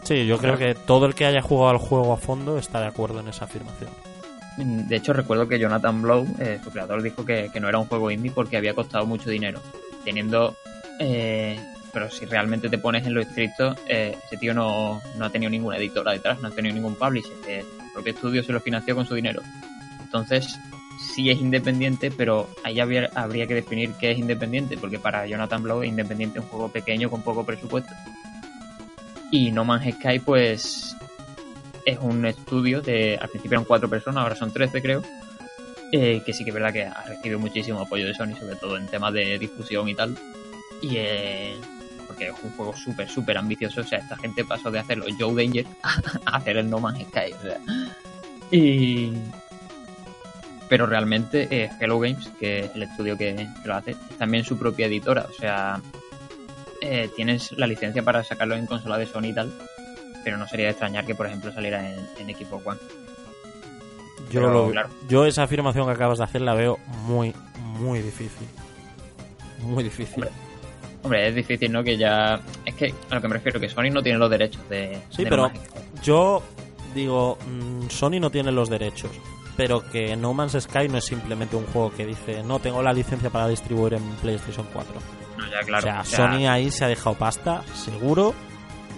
Sí, 0.04 0.24
yo 0.24 0.38
creo 0.38 0.56
que 0.56 0.76
todo 0.76 1.06
el 1.06 1.16
que 1.16 1.26
haya 1.26 1.42
jugado 1.42 1.70
al 1.70 1.78
juego 1.78 2.12
a 2.12 2.16
fondo 2.16 2.58
está 2.58 2.80
de 2.80 2.86
acuerdo 2.86 3.18
en 3.18 3.26
esa 3.26 3.46
afirmación. 3.46 3.90
De 4.56 4.96
hecho, 4.96 5.12
recuerdo 5.12 5.48
que 5.48 5.58
Jonathan 5.58 6.00
Blow, 6.00 6.26
eh, 6.38 6.58
su 6.64 6.70
creador, 6.70 7.02
dijo 7.02 7.24
que, 7.24 7.50
que, 7.52 7.60
no 7.60 7.68
era 7.68 7.78
un 7.78 7.86
juego 7.86 8.10
indie 8.10 8.32
porque 8.32 8.56
había 8.56 8.74
costado 8.74 9.06
mucho 9.06 9.28
dinero. 9.28 9.60
Teniendo. 10.04 10.56
Eh, 10.98 11.58
pero 11.92 12.10
si 12.10 12.26
realmente 12.26 12.68
te 12.68 12.78
pones 12.78 13.06
en 13.06 13.14
lo 13.14 13.20
estricto, 13.20 13.74
eh, 13.88 14.16
ese 14.26 14.36
tío 14.36 14.52
no, 14.52 15.00
no, 15.16 15.24
ha 15.24 15.30
tenido 15.30 15.50
ninguna 15.50 15.78
editora 15.78 16.12
detrás, 16.12 16.40
no 16.40 16.48
ha 16.48 16.50
tenido 16.50 16.74
ningún 16.74 16.94
publisher. 16.94 17.32
el 17.48 17.64
propio 17.94 18.12
estudio 18.12 18.42
se 18.42 18.52
lo 18.52 18.60
financió 18.60 18.94
con 18.94 19.06
su 19.06 19.14
dinero. 19.14 19.42
Entonces, 20.02 20.58
sí 20.98 21.30
es 21.30 21.40
independiente, 21.40 22.10
pero 22.10 22.48
ahí 22.64 22.80
habría, 22.80 23.10
habría 23.14 23.46
que 23.46 23.54
definir 23.54 23.92
qué 23.98 24.10
es 24.10 24.18
independiente, 24.18 24.76
porque 24.76 24.98
para 24.98 25.26
Jonathan 25.26 25.62
Blow 25.62 25.82
es 25.82 25.88
independiente 25.88 26.40
un 26.40 26.46
juego 26.46 26.68
pequeño 26.68 27.10
con 27.10 27.22
poco 27.22 27.44
presupuesto. 27.44 27.92
Y 29.30 29.50
No 29.50 29.64
Man's 29.64 29.94
Sky, 29.94 30.18
pues 30.18 30.96
es 31.86 31.98
un 32.00 32.26
estudio 32.26 32.82
de, 32.82 33.16
al 33.18 33.28
principio 33.28 33.56
eran 33.56 33.64
cuatro 33.64 33.88
personas, 33.88 34.22
ahora 34.22 34.34
son 34.34 34.52
trece 34.52 34.82
creo, 34.82 35.02
eh, 35.92 36.20
que 36.26 36.32
sí 36.32 36.44
que 36.44 36.50
es 36.50 36.54
verdad 36.54 36.72
que 36.72 36.84
ha 36.84 37.04
recibido 37.06 37.38
muchísimo 37.38 37.80
apoyo 37.80 38.06
de 38.06 38.12
Sony, 38.12 38.34
sobre 38.38 38.56
todo 38.56 38.76
en 38.76 38.88
temas 38.88 39.14
de 39.14 39.38
difusión 39.38 39.88
y 39.88 39.94
tal. 39.94 40.18
Y 40.82 40.96
eh, 40.96 41.54
porque 42.08 42.28
es 42.28 42.34
un 42.42 42.50
juego 42.50 42.76
súper, 42.76 43.08
súper 43.08 43.38
ambicioso, 43.38 43.82
o 43.82 43.84
sea, 43.84 44.00
esta 44.00 44.16
gente 44.16 44.44
pasó 44.44 44.70
de 44.70 44.80
hacer 44.80 44.98
los 44.98 45.12
Joe 45.18 45.44
Danger 45.44 45.64
a 46.26 46.36
hacer 46.36 46.56
el 46.56 46.68
No 46.68 46.80
Man's 46.80 47.06
Sky, 47.06 47.32
o 47.32 47.42
sea. 47.42 47.60
Y... 48.50 49.12
Pero 50.68 50.86
realmente 50.86 51.46
eh, 51.48 51.70
Hello 51.80 52.00
Games, 52.00 52.28
que 52.40 52.64
es 52.64 52.74
el 52.74 52.82
estudio 52.82 53.16
que, 53.16 53.36
que, 53.62 53.68
lo 53.68 53.76
hace, 53.76 53.92
es 53.92 54.18
también 54.18 54.44
su 54.44 54.58
propia 54.58 54.86
editora, 54.86 55.26
o 55.30 55.32
sea, 55.32 55.80
eh, 56.80 57.08
tienes 57.14 57.52
la 57.52 57.68
licencia 57.68 58.02
para 58.02 58.24
sacarlo 58.24 58.56
en 58.56 58.66
consola 58.66 58.98
de 58.98 59.06
Sony 59.06 59.26
y 59.26 59.32
tal, 59.32 59.52
pero 60.26 60.38
no 60.38 60.48
sería 60.48 60.64
de 60.64 60.70
extrañar 60.72 61.06
que, 61.06 61.14
por 61.14 61.28
ejemplo, 61.28 61.52
saliera 61.52 61.88
en, 61.88 62.04
en 62.18 62.30
equipo 62.30 62.60
One. 62.64 62.80
Yo, 64.28 64.40
pero, 64.40 64.52
lo, 64.52 64.70
claro. 64.72 64.88
yo 65.08 65.24
esa 65.24 65.44
afirmación 65.44 65.86
que 65.86 65.92
acabas 65.92 66.18
de 66.18 66.24
hacer 66.24 66.40
la 66.40 66.52
veo 66.52 66.80
muy, 67.04 67.32
muy 67.78 68.00
difícil. 68.00 68.48
Muy 69.60 69.84
difícil. 69.84 70.24
Hombre, 70.24 70.30
hombre, 71.04 71.28
es 71.28 71.34
difícil, 71.36 71.70
¿no? 71.70 71.84
Que 71.84 71.96
ya... 71.96 72.40
Es 72.64 72.74
que 72.74 72.92
a 73.08 73.14
lo 73.14 73.20
que 73.20 73.28
me 73.28 73.34
refiero, 73.34 73.60
que 73.60 73.68
Sony 73.68 73.92
no 73.92 74.02
tiene 74.02 74.18
los 74.18 74.28
derechos 74.28 74.68
de... 74.68 75.00
Sí, 75.10 75.22
de 75.22 75.30
pero 75.30 75.48
yo 76.02 76.42
digo, 76.92 77.38
mmm, 77.46 77.86
Sony 77.88 78.18
no 78.18 78.28
tiene 78.28 78.50
los 78.50 78.68
derechos. 78.68 79.12
Pero 79.56 79.88
que 79.92 80.16
No 80.16 80.34
Man's 80.34 80.60
Sky 80.60 80.88
no 80.88 80.98
es 80.98 81.04
simplemente 81.04 81.54
un 81.54 81.66
juego 81.66 81.92
que 81.92 82.04
dice, 82.04 82.42
no, 82.42 82.58
tengo 82.58 82.82
la 82.82 82.92
licencia 82.92 83.30
para 83.30 83.46
distribuir 83.46 83.94
en 83.94 84.02
PlayStation 84.16 84.66
4. 84.72 84.92
No, 85.38 85.44
ya, 85.52 85.60
claro. 85.60 85.78
O 85.78 85.82
sea, 85.88 86.02
ya... 86.02 86.16
Sony 86.16 86.48
ahí 86.48 86.72
se 86.72 86.84
ha 86.84 86.88
dejado 86.88 87.14
pasta, 87.14 87.62
seguro. 87.74 88.34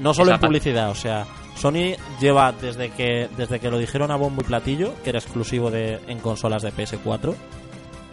No 0.00 0.14
solo 0.14 0.32
en 0.32 0.40
publicidad, 0.40 0.90
o 0.90 0.94
sea, 0.94 1.26
Sony 1.56 1.96
lleva 2.20 2.52
desde 2.52 2.90
que 2.90 3.28
desde 3.36 3.58
que 3.58 3.70
lo 3.70 3.78
dijeron 3.78 4.10
a 4.10 4.16
bombo 4.16 4.42
y 4.42 4.44
platillo, 4.44 4.94
que 5.02 5.10
era 5.10 5.18
exclusivo 5.18 5.70
de 5.70 5.98
en 6.06 6.20
consolas 6.20 6.62
de 6.62 6.72
PS4. 6.72 7.34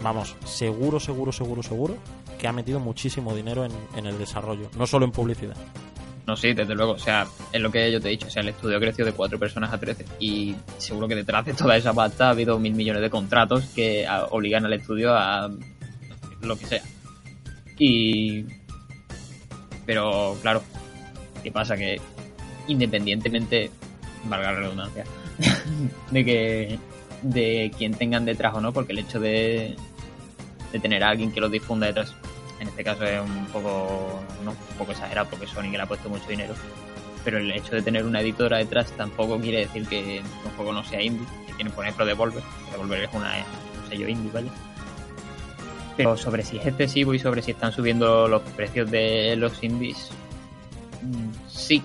Vamos, 0.02 0.36
seguro, 0.45 1.00
seguro, 1.00 1.32
seguro, 1.32 1.63
seguro 1.63 1.98
que 2.39 2.48
ha 2.48 2.52
metido 2.52 2.80
muchísimo 2.80 3.34
dinero 3.34 3.65
en, 3.65 3.71
en, 3.95 4.06
el 4.08 4.17
desarrollo, 4.17 4.69
no 4.78 4.86
solo 4.86 5.06
en 5.06 5.12
publicidad. 5.12 5.56
No, 6.28 6.36
sí, 6.36 6.54
desde 6.54 6.74
luego, 6.74 6.93
o 6.93 6.98
sea, 6.98 7.28
es 7.52 7.62
lo 7.62 7.71
que 7.71 7.91
yo 7.91 8.02
te 8.02 8.08
he 8.08 8.12
dicho, 8.12 8.28
o 8.28 8.30
sea, 8.30 8.41
el 8.41 8.50
estudio 8.50 8.80
creció 8.80 9.06
de 9.06 9.13
cuatro 9.13 9.38
personas 9.38 9.71
a 9.71 9.80
13 9.80 10.06
y 10.19 10.56
seguro 10.78 11.08
que 11.08 11.15
detrás 11.15 11.45
de 11.45 11.54
toda 11.54 11.78
esa 11.78 11.93
pasta 11.93 12.28
ha 12.28 12.32
habido 12.32 12.58
mil 12.58 12.74
millones 12.74 13.02
de 13.04 13.10
contratos 13.12 13.65
que 13.76 14.08
obligan 14.32 14.65
al 14.65 14.74
estudio 14.74 15.13
a 15.13 15.50
lo 16.41 16.58
que 16.58 16.65
sea. 16.65 16.82
Y... 17.78 18.45
Pero, 19.86 20.36
claro, 20.41 20.63
¿qué 21.45 21.51
pasa? 21.51 21.77
Que 21.77 22.01
independientemente, 22.67 23.69
valga 24.23 24.51
la 24.51 24.60
redundancia, 24.62 25.05
de 26.12 26.25
que 26.25 26.79
de 27.21 27.71
quien 27.77 27.93
tengan 27.93 28.25
detrás 28.25 28.55
o 28.55 28.62
no, 28.62 28.73
porque 28.73 28.93
el 28.93 28.99
hecho 28.99 29.19
de, 29.19 29.75
de 30.71 30.79
tener 30.79 31.03
a 31.03 31.10
alguien 31.10 31.31
que 31.31 31.39
lo 31.39 31.47
difunda 31.47 31.86
detrás, 31.86 32.15
en 32.60 32.67
este 32.67 32.84
caso 32.84 33.05
es 33.05 33.21
un 33.21 33.45
poco, 33.45 34.23
no, 34.43 34.51
un 34.51 34.77
poco 34.79 34.91
exagerado 34.91 35.29
porque 35.29 35.45
Sony 35.45 35.69
que 35.69 35.77
le 35.77 35.84
ha 35.84 35.86
puesto 35.86 36.10
mucho 36.10 36.27
dinero, 36.27 36.55
pero 37.23 37.38
el 37.38 37.51
hecho 37.51 37.75
de 37.75 37.84
tener 37.84 38.05
una 38.05 38.21
editora 38.21 38.58
detrás 38.58 38.91
tampoco 38.93 39.39
quiere 39.39 39.60
decir 39.60 39.86
que 39.88 40.23
un 40.43 40.51
juego 40.55 40.73
no 40.73 40.84
sea 40.84 40.99
indie, 40.99 41.27
que 41.45 41.53
tiene 41.53 41.69
por 41.69 41.86
ejemplo 41.86 42.08
Devolver, 42.08 42.41
Devolver 42.71 43.03
es 43.03 43.13
una, 43.13 43.34
un 43.84 43.89
sello 43.89 44.08
indie, 44.08 44.31
¿vale? 44.31 44.49
Pero 45.95 46.17
sobre 46.17 46.43
si 46.43 46.58
es 46.58 46.65
excesivo 46.65 47.13
y 47.13 47.19
sobre 47.19 47.43
si 47.43 47.51
están 47.51 47.71
subiendo 47.71 48.27
los 48.27 48.41
precios 48.41 48.89
de 48.89 49.36
los 49.36 49.63
indies, 49.63 50.12
sí, 51.47 51.81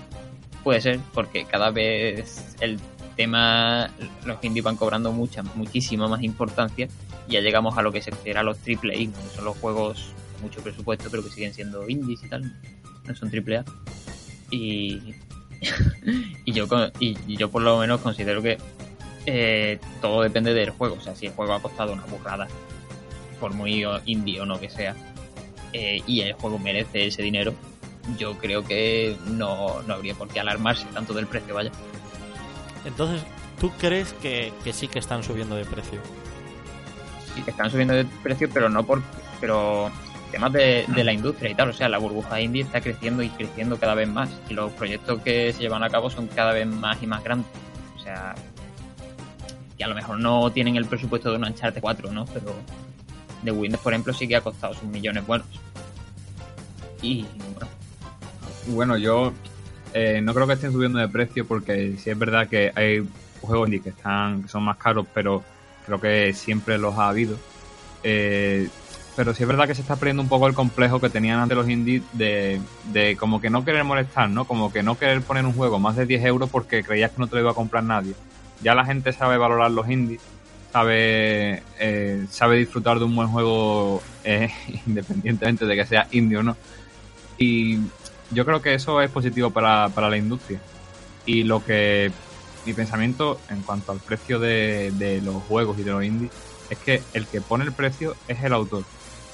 puede 0.63 0.81
ser, 0.81 0.99
porque 1.13 1.45
cada 1.45 1.71
vez 1.71 2.55
el 2.59 2.79
tema, 3.15 3.89
los 4.25 4.43
indies 4.43 4.63
van 4.63 4.77
cobrando 4.77 5.11
mucha, 5.11 5.43
muchísima 5.43 6.07
más 6.07 6.23
importancia 6.23 6.87
ya 7.31 7.39
llegamos 7.39 7.77
a 7.77 7.81
lo 7.81 7.91
que 7.91 8.01
se 8.01 8.11
considera 8.11 8.43
los 8.43 8.59
triple 8.59 8.95
I, 8.95 9.07
que 9.07 9.35
son 9.35 9.45
los 9.45 9.57
juegos 9.57 10.13
de 10.35 10.43
mucho 10.43 10.61
presupuesto, 10.61 11.09
pero 11.09 11.23
que 11.23 11.29
siguen 11.29 11.53
siendo 11.53 11.87
indies 11.89 12.23
y 12.23 12.29
tal, 12.29 12.59
no 13.05 13.15
son 13.15 13.31
triple 13.31 13.57
A. 13.57 13.65
Y, 14.51 15.15
yo, 16.45 16.67
y, 16.99 17.37
yo 17.37 17.49
por 17.49 17.61
lo 17.61 17.79
menos 17.79 18.01
considero 18.01 18.41
que 18.41 18.57
eh, 19.25 19.79
todo 20.01 20.21
depende 20.21 20.53
del 20.53 20.71
juego, 20.71 20.95
o 20.95 21.01
sea, 21.01 21.15
si 21.15 21.27
el 21.27 21.33
juego 21.33 21.53
ha 21.53 21.61
costado 21.61 21.93
una 21.93 22.05
burrada, 22.05 22.47
por 23.39 23.53
muy 23.53 23.85
indie 24.05 24.41
o 24.41 24.45
no 24.45 24.59
que 24.59 24.69
sea, 24.69 24.95
eh, 25.73 26.01
y 26.05 26.21
el 26.21 26.33
juego 26.33 26.59
merece 26.59 27.07
ese 27.07 27.23
dinero, 27.23 27.53
yo 28.17 28.37
creo 28.37 28.63
que 28.63 29.17
no, 29.25 29.81
no, 29.83 29.93
habría 29.93 30.13
por 30.15 30.27
qué 30.27 30.39
alarmarse 30.39 30.85
tanto 30.93 31.13
del 31.13 31.27
precio, 31.27 31.55
vaya. 31.55 31.71
Entonces, 32.85 33.23
¿tú 33.59 33.71
crees 33.77 34.13
que, 34.13 34.53
que, 34.63 34.73
sí 34.73 34.87
que 34.87 34.99
están 34.99 35.23
subiendo 35.23 35.55
de 35.55 35.65
precio? 35.65 35.99
Sí, 37.35 37.41
que 37.43 37.51
están 37.51 37.69
subiendo 37.69 37.93
de 37.93 38.05
precio, 38.23 38.49
pero 38.53 38.69
no 38.69 38.83
por. 38.83 39.01
Pero 39.39 39.91
temas 40.31 40.53
de, 40.53 40.85
de, 40.87 41.03
la 41.03 41.13
industria 41.13 41.51
y 41.51 41.55
tal. 41.55 41.69
O 41.69 41.73
sea, 41.73 41.89
la 41.89 41.97
burbuja 41.97 42.41
indie 42.41 42.63
está 42.63 42.81
creciendo 42.81 43.23
y 43.23 43.29
creciendo 43.29 43.77
cada 43.77 43.95
vez 43.95 44.07
más. 44.07 44.29
Y 44.49 44.53
los 44.53 44.71
proyectos 44.73 45.21
que 45.21 45.53
se 45.53 45.59
llevan 45.59 45.83
a 45.83 45.89
cabo 45.89 46.09
son 46.09 46.27
cada 46.27 46.53
vez 46.53 46.67
más 46.67 47.01
y 47.01 47.07
más 47.07 47.23
grandes. 47.23 47.49
O 47.95 47.99
sea, 47.99 48.35
que 49.77 49.83
a 49.83 49.87
lo 49.87 49.95
mejor 49.95 50.19
no 50.19 50.51
tienen 50.51 50.75
el 50.75 50.85
presupuesto 50.85 51.29
de 51.29 51.37
un 51.37 51.45
Uncharted 51.45 51.81
4, 51.81 52.11
¿no? 52.11 52.25
Pero 52.25 52.53
de 53.41 53.51
Windows, 53.51 53.81
por 53.81 53.93
ejemplo, 53.93 54.13
sí 54.13 54.27
que 54.27 54.35
ha 54.35 54.41
costado 54.41 54.73
sus 54.73 54.83
millones 54.83 55.25
buenos. 55.25 55.47
Y 57.01 57.25
bueno, 57.53 57.67
bueno, 58.67 58.97
yo 58.97 59.33
eh, 59.93 60.21
no 60.21 60.33
creo 60.33 60.47
que 60.47 60.53
estén 60.53 60.71
subiendo 60.71 60.99
de 60.99 61.07
precio 61.07 61.45
porque 61.45 61.97
sí 61.97 62.09
es 62.09 62.17
verdad 62.17 62.47
que 62.47 62.71
hay 62.75 63.07
juegos 63.41 63.67
indie 63.67 63.81
que 63.81 63.89
están 63.89 64.43
que 64.43 64.49
son 64.49 64.63
más 64.63 64.77
caros, 64.77 65.05
pero 65.13 65.43
creo 65.85 65.99
que 65.99 66.33
siempre 66.33 66.77
los 66.77 66.97
ha 66.97 67.09
habido. 67.09 67.37
Eh, 68.03 68.69
pero 69.15 69.33
sí 69.33 69.43
es 69.43 69.47
verdad 69.47 69.67
que 69.67 69.75
se 69.75 69.81
está 69.81 69.97
perdiendo 69.97 70.23
un 70.23 70.29
poco 70.29 70.47
el 70.47 70.53
complejo 70.53 70.99
que 70.99 71.09
tenían 71.09 71.39
antes 71.39 71.57
los 71.57 71.69
indies 71.69 72.01
de, 72.13 72.61
de 72.93 73.17
como 73.17 73.41
que 73.41 73.49
no 73.49 73.65
querer 73.65 73.83
molestar, 73.83 74.29
¿no? 74.29 74.45
Como 74.45 74.71
que 74.71 74.83
no 74.83 74.97
querer 74.97 75.21
poner 75.21 75.45
un 75.45 75.53
juego 75.53 75.79
más 75.79 75.95
de 75.95 76.05
10 76.05 76.25
euros 76.25 76.49
porque 76.49 76.83
creías 76.83 77.11
que 77.11 77.19
no 77.19 77.27
te 77.27 77.35
lo 77.35 77.41
iba 77.41 77.51
a 77.51 77.55
comprar 77.55 77.83
nadie. 77.83 78.13
Ya 78.63 78.73
la 78.73 78.85
gente 78.85 79.11
sabe 79.11 79.37
valorar 79.37 79.71
los 79.71 79.89
indies, 79.89 80.21
sabe, 80.71 81.63
eh, 81.79 82.25
sabe 82.29 82.57
disfrutar 82.57 82.99
de 82.99 83.05
un 83.05 83.15
buen 83.15 83.27
juego 83.27 84.01
eh, 84.23 84.49
independientemente 84.87 85.65
de 85.65 85.75
que 85.75 85.85
sea 85.85 86.07
indie 86.11 86.37
o 86.37 86.43
no. 86.43 86.55
Y 87.37 87.79
yo 88.31 88.45
creo 88.45 88.61
que 88.61 88.73
eso 88.73 89.01
es 89.01 89.09
positivo 89.09 89.51
para, 89.51 89.89
para 89.89 90.09
la 90.09 90.17
industria. 90.17 90.59
Y 91.25 91.43
lo 91.43 91.63
que 91.63 92.11
mi 92.65 92.73
pensamiento 92.73 93.39
en 93.49 93.61
cuanto 93.61 93.91
al 93.91 93.99
precio 93.99 94.39
de, 94.39 94.91
de, 94.95 95.21
los 95.21 95.35
juegos 95.43 95.77
y 95.79 95.83
de 95.83 95.91
los 95.91 96.03
indies 96.03 96.31
es 96.69 96.77
que 96.77 97.01
el 97.13 97.27
que 97.27 97.41
pone 97.41 97.63
el 97.63 97.73
precio 97.73 98.15
es 98.27 98.43
el 98.43 98.53
autor. 98.53 98.83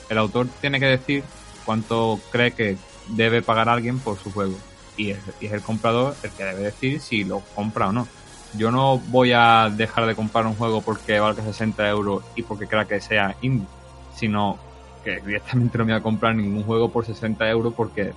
El 0.10 0.18
autor 0.18 0.48
tiene 0.62 0.80
que 0.80 0.86
decir 0.86 1.24
cuánto 1.66 2.20
cree 2.32 2.52
que 2.52 2.78
debe 3.10 3.42
pagar 3.42 3.70
alguien 3.70 4.00
por 4.00 4.18
su 4.18 4.32
juego. 4.32 4.56
Y 4.96 5.12
es, 5.12 5.20
y 5.40 5.46
es 5.46 5.54
el 5.54 5.62
comprador 5.62 6.16
el 6.24 6.32
que 6.32 6.44
debe 6.44 6.64
decir 6.64 7.00
si 7.00 7.24
lo 7.24 7.42
compra 7.56 7.90
o 7.90 7.92
no. 7.92 8.08
Yo 8.54 8.72
no 8.72 8.98
voy 8.98 9.34
a 9.34 9.72
dejar 9.76 10.08
de 10.08 10.16
comprar 10.16 10.48
un 10.48 10.56
juego 10.56 10.82
porque 10.82 11.20
valga 11.20 11.44
60 11.44 11.88
euros 11.90 12.24
y 12.36 12.44
porque 12.44 12.66
crea 12.66 12.86
que 12.86 13.00
sea 13.02 13.36
indie, 13.42 13.68
sino 14.16 14.58
que 15.04 15.20
directamente 15.20 15.78
no 15.78 15.86
me 15.86 15.94
voy 15.94 16.00
a 16.00 16.04
comprar 16.04 16.34
ningún 16.34 16.64
juego 16.64 16.90
por 16.90 17.06
60 17.06 17.48
euros 17.50 17.74
porque 17.76 18.14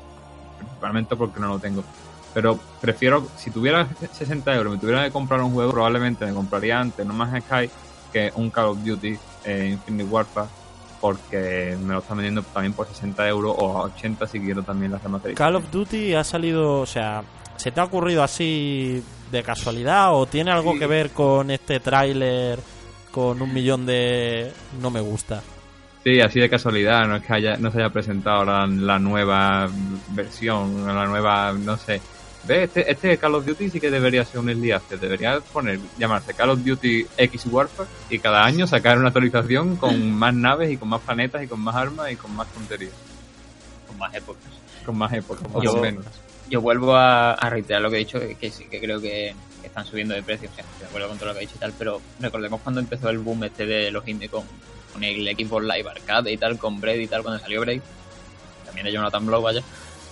principalmente 0.61 1.17
porque 1.17 1.41
no 1.41 1.49
lo 1.49 1.59
tengo. 1.59 1.83
Pero 2.33 2.59
prefiero, 2.81 3.27
si 3.37 3.51
tuviera 3.51 3.89
60 4.13 4.55
euros, 4.55 4.75
me 4.75 4.79
tuviera 4.79 5.03
que 5.05 5.11
comprar 5.11 5.41
un 5.41 5.53
juego, 5.53 5.73
probablemente 5.73 6.25
me 6.27 6.33
compraría 6.33 6.79
antes 6.79 7.05
No 7.05 7.13
Man's 7.13 7.43
Sky 7.45 7.69
que 8.13 8.33
un 8.37 8.51
Call 8.51 8.67
of 8.67 8.79
Duty 8.85 9.19
eh, 9.45 9.69
Infinite 9.73 10.05
Warfare 10.09 10.47
porque 11.01 11.77
me 11.83 11.95
lo 11.95 12.01
están 12.01 12.19
vendiendo 12.19 12.43
también 12.43 12.73
por 12.75 12.87
60 12.87 13.27
euros 13.29 13.55
o 13.59 13.79
a 13.79 13.83
80 13.85 14.27
si 14.27 14.39
quiero 14.41 14.63
también 14.63 14.93
las 14.93 15.03
remasterizaciones. 15.03 15.39
Call 15.39 15.57
of 15.57 15.71
Duty 15.73 16.15
ha 16.15 16.23
salido, 16.25 16.81
o 16.81 16.87
sea, 16.87 17.23
¿se 17.57 17.73
te 17.73 17.81
ha 17.81 17.85
ocurrido 17.85 18.23
así 18.23 19.03
de 19.33 19.43
casualidad 19.43 20.15
o 20.15 20.27
tiene 20.27 20.51
algo 20.51 20.73
Sí. 20.75 20.79
que 20.79 20.87
ver 20.87 21.11
con 21.11 21.51
este 21.51 21.81
tráiler 21.81 22.59
con 23.11 23.41
un 23.41 23.53
millón 23.53 23.87
de 23.87 24.53
no 24.81 24.91
me 24.91 25.01
gusta? 25.01 25.43
Sí, 26.05 26.21
así 26.21 26.41
de 26.41 26.49
casualidad, 26.49 27.07
no 27.07 27.17
es 27.17 27.25
que 27.27 27.33
haya, 27.35 27.57
no 27.59 27.71
se 27.71 27.79
haya 27.79 27.91
presentado 27.91 28.37
ahora 28.39 28.67
la 28.67 28.99
nueva 28.99 29.69
versión, 30.11 30.87
la 30.87 31.05
nueva, 31.07 31.53
no 31.53 31.77
sé. 31.77 32.01
¿Ves? 32.45 32.65
Este, 32.69 32.91
este 32.91 33.19
Call 33.19 33.35
of 33.35 33.45
Duty 33.45 33.69
sí 33.69 33.79
que 33.81 33.91
debería 33.91 34.25
ser 34.25 34.41
un 34.41 34.49
access, 34.73 34.99
debería 34.99 35.41
poner, 35.41 35.79
llamarse 35.99 36.33
Call 36.33 36.49
of 36.51 36.65
Duty 36.65 37.07
X 37.19 37.45
Warfare 37.51 37.87
y 38.09 38.19
cada 38.19 38.43
año 38.47 38.67
sacar 38.67 38.97
una 38.99 39.09
actualización 39.09 39.77
con 39.77 40.11
más 40.19 40.33
naves 40.33 40.71
y 40.73 40.79
con 40.79 40.89
más 40.89 41.03
planetas 41.03 41.43
y 41.43 41.49
con 41.49 41.61
más 41.61 41.77
armas 41.77 42.11
y 42.11 42.17
con 42.17 42.35
más 42.35 42.49
tonterías, 42.49 42.95
Con 43.87 43.99
más 43.99 44.15
épocas. 44.15 44.43
con 44.87 44.97
más 44.97 45.13
épocas, 45.13 45.47
por 45.49 45.63
Yo- 45.63 45.75
lo 45.77 45.83
menos. 45.83 46.05
Yo 46.49 46.61
vuelvo 46.63 46.97
a, 46.97 47.35
a 47.35 47.49
reiterar 47.51 47.81
lo 47.83 47.91
que 47.91 47.97
he 47.97 48.01
dicho, 48.01 48.19
que, 48.19 48.35
que 48.35 48.51
sí 48.51 48.65
que 48.65 48.81
creo 48.81 49.01
que, 49.01 49.35
que 49.61 49.67
están 49.69 49.85
subiendo 49.85 50.15
de 50.15 50.23
precio, 50.25 50.49
o 50.51 50.55
sea, 50.55 50.65
estoy 50.65 50.81
de 50.81 50.87
acuerdo 50.87 51.09
con 51.09 51.19
todo 51.19 51.29
lo 51.29 51.35
que 51.35 51.39
he 51.41 51.43
dicho 51.43 51.55
y 51.57 51.61
tal, 51.61 51.73
pero 51.79 52.01
recordemos 52.19 52.61
cuando 52.63 52.81
empezó 52.81 53.09
el 53.11 53.19
boom 53.19 53.45
este 53.45 53.67
de 53.67 53.91
los 53.93 54.09
indie 54.09 54.29
con, 54.29 54.43
con 54.93 55.05
el 55.05 55.25
Xbox 55.37 55.65
Live 55.65 55.91
Arcade 55.91 56.33
y 56.33 56.37
tal, 56.37 56.59
con 56.59 56.81
Braid 56.81 57.01
y 57.01 57.07
tal, 57.07 57.23
cuando 57.23 57.41
salió 57.41 57.61
Braid, 57.61 57.83
también 58.65 58.87
de 58.87 58.93
Jonathan 58.93 59.27
Blow, 59.27 59.43
vaya, 59.43 59.63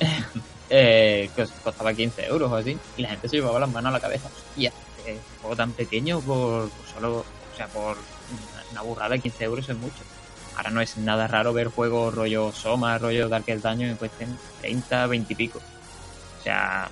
eh, 0.71 1.31
que 1.35 1.43
os 1.43 1.51
costaba 1.51 1.93
15 1.93 2.27
euros 2.27 2.51
o 2.51 2.57
así, 2.57 2.77
y 2.97 3.03
la 3.03 3.11
gente 3.11 3.29
se 3.29 3.37
llevaba 3.37 3.61
las 3.61 3.71
manos 3.71 3.91
a 3.91 3.93
la 3.93 4.01
cabeza, 4.01 4.29
hostia, 4.29 4.73
este 4.99 5.19
juego 5.41 5.57
tan 5.57 5.73
pequeño 5.73 6.21
por, 6.21 6.69
por 6.69 6.87
solo, 6.87 7.19
o 7.19 7.57
sea, 7.57 7.67
por 7.69 7.97
una, 8.73 8.83
burrada 8.83 9.11
de 9.11 9.21
15 9.21 9.45
euros 9.45 9.69
es 9.69 9.77
mucho. 9.77 10.03
Ahora 10.57 10.71
no 10.71 10.81
es 10.81 10.97
nada 10.97 11.29
raro 11.29 11.53
ver 11.53 11.69
juegos 11.69 12.15
rollo 12.15 12.53
Soma, 12.53 12.99
rollo 12.99 13.29
Darkest 13.29 13.65
Dungeon 13.65 13.93
que 13.93 13.99
cuesten 13.99 14.37
30, 14.61 15.07
20 15.07 15.33
y 15.33 15.37
pico. 15.37 15.61
O 16.39 16.43
sea, 16.43 16.89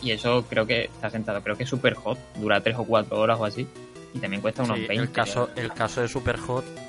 y 0.00 0.10
eso 0.10 0.44
creo 0.48 0.66
que 0.66 0.84
está 0.84 1.10
sentado. 1.10 1.42
Creo 1.42 1.56
que 1.56 1.64
es 1.64 1.68
super 1.68 1.94
hot, 1.94 2.18
dura 2.36 2.60
3 2.62 2.76
o 2.78 2.84
4 2.84 3.18
horas 3.18 3.38
o 3.38 3.44
así. 3.44 3.66
Y 4.14 4.18
también 4.18 4.40
cuesta 4.40 4.62
unos 4.62 4.78
Sí, 4.78 4.86
20. 4.86 5.02
el 5.02 5.12
caso, 5.12 5.50
el 5.56 5.72
caso 5.72 6.00
de 6.00 6.08
Superhot, 6.08 6.64
mm, 6.64 6.83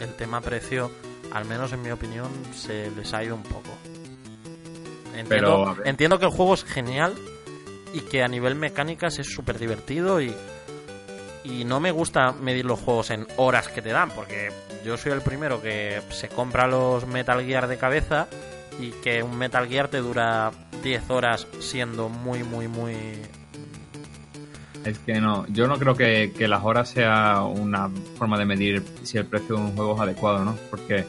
el 0.00 0.14
tema 0.14 0.40
precio, 0.40 0.90
al 1.32 1.44
menos 1.44 1.72
en 1.72 1.82
mi 1.82 1.90
opinión, 1.90 2.28
se 2.54 2.90
les 2.90 3.12
ha 3.14 3.24
ido 3.24 3.34
un 3.34 3.42
poco. 3.42 3.70
Entiendo, 5.14 5.74
Pero, 5.74 5.86
entiendo 5.86 6.18
que 6.18 6.26
el 6.26 6.30
juego 6.30 6.54
es 6.54 6.64
genial 6.64 7.14
y 7.92 8.00
que 8.00 8.22
a 8.22 8.28
nivel 8.28 8.54
mecánicas 8.54 9.18
es 9.18 9.26
súper 9.26 9.58
divertido 9.58 10.20
y, 10.20 10.34
y 11.44 11.64
no 11.64 11.80
me 11.80 11.90
gusta 11.90 12.32
medir 12.32 12.64
los 12.64 12.80
juegos 12.80 13.10
en 13.10 13.26
horas 13.36 13.68
que 13.68 13.82
te 13.82 13.90
dan, 13.90 14.10
porque 14.10 14.50
yo 14.84 14.96
soy 14.96 15.12
el 15.12 15.22
primero 15.22 15.60
que 15.60 16.00
se 16.10 16.28
compra 16.28 16.66
los 16.66 17.06
Metal 17.06 17.44
Gear 17.44 17.68
de 17.68 17.76
cabeza 17.76 18.28
y 18.78 18.90
que 18.90 19.22
un 19.22 19.36
Metal 19.36 19.68
Gear 19.68 19.88
te 19.88 19.98
dura 19.98 20.50
10 20.82 21.10
horas 21.10 21.46
siendo 21.60 22.08
muy, 22.08 22.42
muy, 22.42 22.68
muy... 22.68 23.22
Es 24.84 24.98
que 24.98 25.20
no, 25.20 25.46
yo 25.48 25.66
no 25.68 25.78
creo 25.78 25.94
que, 25.94 26.32
que 26.36 26.48
las 26.48 26.64
horas 26.64 26.88
sea 26.88 27.42
una 27.42 27.90
forma 28.16 28.38
de 28.38 28.46
medir 28.46 28.82
si 29.02 29.18
el 29.18 29.26
precio 29.26 29.56
de 29.56 29.62
un 29.62 29.76
juego 29.76 29.94
es 29.94 30.00
adecuado, 30.00 30.44
¿no? 30.44 30.56
Porque, 30.70 31.04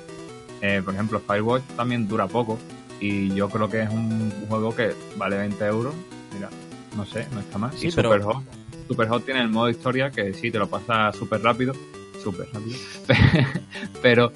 eh, 0.61 0.81
por 0.83 0.93
ejemplo, 0.93 1.21
Firewatch 1.25 1.63
también 1.77 2.07
dura 2.07 2.27
poco 2.27 2.59
y 2.99 3.33
yo 3.33 3.49
creo 3.49 3.69
que 3.69 3.81
es 3.83 3.89
un 3.89 4.31
juego 4.49 4.75
que 4.75 4.93
vale 5.15 5.37
20 5.37 5.65
euros. 5.65 5.93
Mira, 6.33 6.49
no 6.97 7.05
sé, 7.05 7.25
no 7.33 7.39
está 7.39 7.57
mal. 7.57 7.71
Sí, 7.75 7.87
y 7.87 7.91
pero- 7.91 8.09
Superhot, 8.11 8.43
Superhot 8.87 9.25
tiene 9.25 9.41
el 9.41 9.49
modo 9.49 9.69
historia 9.69 10.11
que 10.11 10.33
sí, 10.33 10.51
te 10.51 10.59
lo 10.59 10.67
pasa 10.67 11.11
súper 11.13 11.41
rápido, 11.41 11.73
súper 12.21 12.47
rápido, 12.53 12.77
pero 14.01 14.31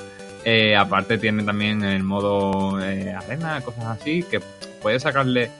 eh, 0.46 0.76
aparte 0.76 1.18
tiene 1.18 1.44
también 1.44 1.84
el 1.84 2.04
modo 2.04 2.80
eh, 2.82 3.12
arena, 3.14 3.60
cosas 3.62 3.86
así, 4.00 4.24
que 4.24 4.40
puedes 4.82 5.04
sacarle 5.04 5.52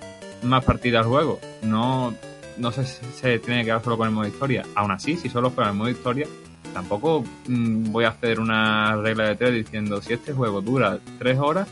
más 0.43 0.63
partida 0.63 0.99
al 0.99 1.05
juego. 1.05 1.39
No, 1.63 2.13
no 2.57 2.71
se, 2.71 2.85
se 2.85 3.39
tiene 3.39 3.61
que 3.61 3.65
quedar 3.65 3.83
solo 3.83 3.97
con 3.97 4.07
el 4.07 4.13
modo 4.13 4.27
historia. 4.27 4.65
Aún 4.75 4.91
así, 4.91 5.17
si 5.17 5.29
solo 5.29 5.51
fuera 5.51 5.71
el 5.71 5.75
modo 5.75 5.89
historia, 5.89 6.27
tampoco 6.73 7.23
mm, 7.47 7.91
voy 7.91 8.05
a 8.05 8.09
hacer 8.09 8.39
una 8.39 8.95
regla 8.97 9.29
de 9.29 9.35
tres 9.35 9.53
diciendo 9.53 10.01
si 10.01 10.13
este 10.13 10.33
juego 10.33 10.61
dura 10.61 10.99
3 11.19 11.39
horas, 11.39 11.67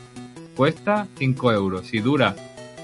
cuesta 0.56 1.06
5 1.18 1.52
euros. 1.52 1.86
Si 1.86 2.00
dura 2.00 2.34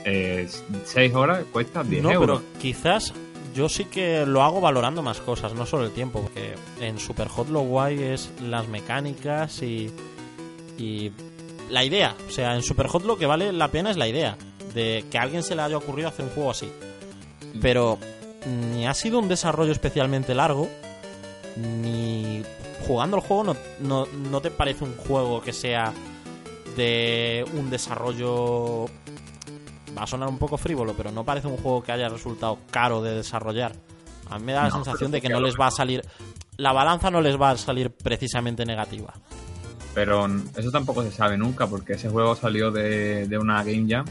6 0.05 1.15
horas, 1.15 1.45
cuesta 1.53 1.83
10 1.83 2.03
no, 2.03 2.13
euros. 2.13 2.43
pero 2.43 2.61
quizás 2.61 3.15
yo 3.55 3.69
sí 3.69 3.87
que 3.87 4.27
lo 4.27 4.43
hago 4.43 4.61
valorando 4.61 5.03
más 5.03 5.19
cosas, 5.21 5.55
no 5.55 5.67
solo 5.67 5.85
el 5.85 5.93
tiempo, 5.93 6.23
porque 6.23 6.55
en 6.81 6.99
Superhot 6.99 7.49
lo 7.49 7.61
guay 7.61 8.03
es 8.03 8.31
las 8.43 8.69
mecánicas 8.69 9.63
y, 9.63 9.91
y 10.79 11.13
la 11.71 11.85
idea. 11.85 12.15
O 12.29 12.31
sea, 12.31 12.55
en 12.55 12.63
Superhot 12.63 13.05
lo 13.05 13.17
que 13.17 13.27
vale 13.27 13.53
la 13.53 13.69
pena 13.69 13.91
es 13.91 13.97
la 13.97 14.09
idea 14.09 14.37
de 14.75 15.05
que 15.11 15.19
a 15.19 15.23
alguien 15.23 15.43
se 15.43 15.57
le 15.57 15.63
haya 15.63 15.77
ocurrido 15.77 16.09
hacer 16.09 16.27
un 16.27 16.33
juego 16.33 16.51
así. 16.51 16.71
Pero 17.61 17.99
ni 18.47 18.87
ha 18.87 18.95
sido 18.95 19.19
un 19.19 19.29
desarrollo 19.29 19.73
especialmente 19.73 20.35
largo, 20.35 20.69
ni 21.57 22.43
jugando 22.87 23.17
el 23.17 23.23
juego 23.23 23.45
no, 23.45 23.57
no, 23.81 24.07
no 24.07 24.41
te 24.41 24.51
parece 24.51 24.85
un 24.85 24.97
juego 24.97 25.43
que 25.43 25.53
sea 25.53 25.93
de 26.77 27.45
un 27.55 27.71
desarrollo 27.71 28.87
va 29.97 30.05
a 30.05 30.07
sonar 30.07 30.29
un 30.29 30.39
poco 30.39 30.57
frívolo, 30.57 30.95
pero 30.95 31.11
no 31.11 31.25
parece 31.25 31.49
un 31.49 31.57
juego 31.57 31.83
que 31.83 31.93
haya 31.93 32.09
resultado 32.09 32.59
caro 32.71 33.03
de 33.03 33.15
desarrollar. 33.17 33.73
A 34.31 34.39
mí 34.39 34.45
me 34.47 34.53
da 34.53 34.63
la 34.63 34.69
No, 34.69 34.77
sensación 34.77 35.11
de 35.11 35.21
que 35.21 35.29
no 35.29 35.41
les 35.41 35.57
va 35.57 35.67
a 35.67 35.71
salir. 35.71 36.03
La 36.57 36.73
balanza 36.73 37.11
no 37.11 37.21
les 37.21 37.41
va 37.41 37.51
a 37.51 37.57
salir 37.57 37.91
precisamente 37.91 38.65
negativa. 38.65 39.13
Pero 39.95 40.29
eso 40.57 40.71
tampoco 40.71 41.03
se 41.03 41.11
sabe 41.11 41.37
nunca, 41.37 41.67
porque 41.67 41.95
ese 41.95 42.09
juego 42.09 42.37
salió 42.37 42.71
de, 42.71 43.27
de 43.27 43.39
una 43.39 43.65
Game 43.65 43.87
Jam 43.89 44.05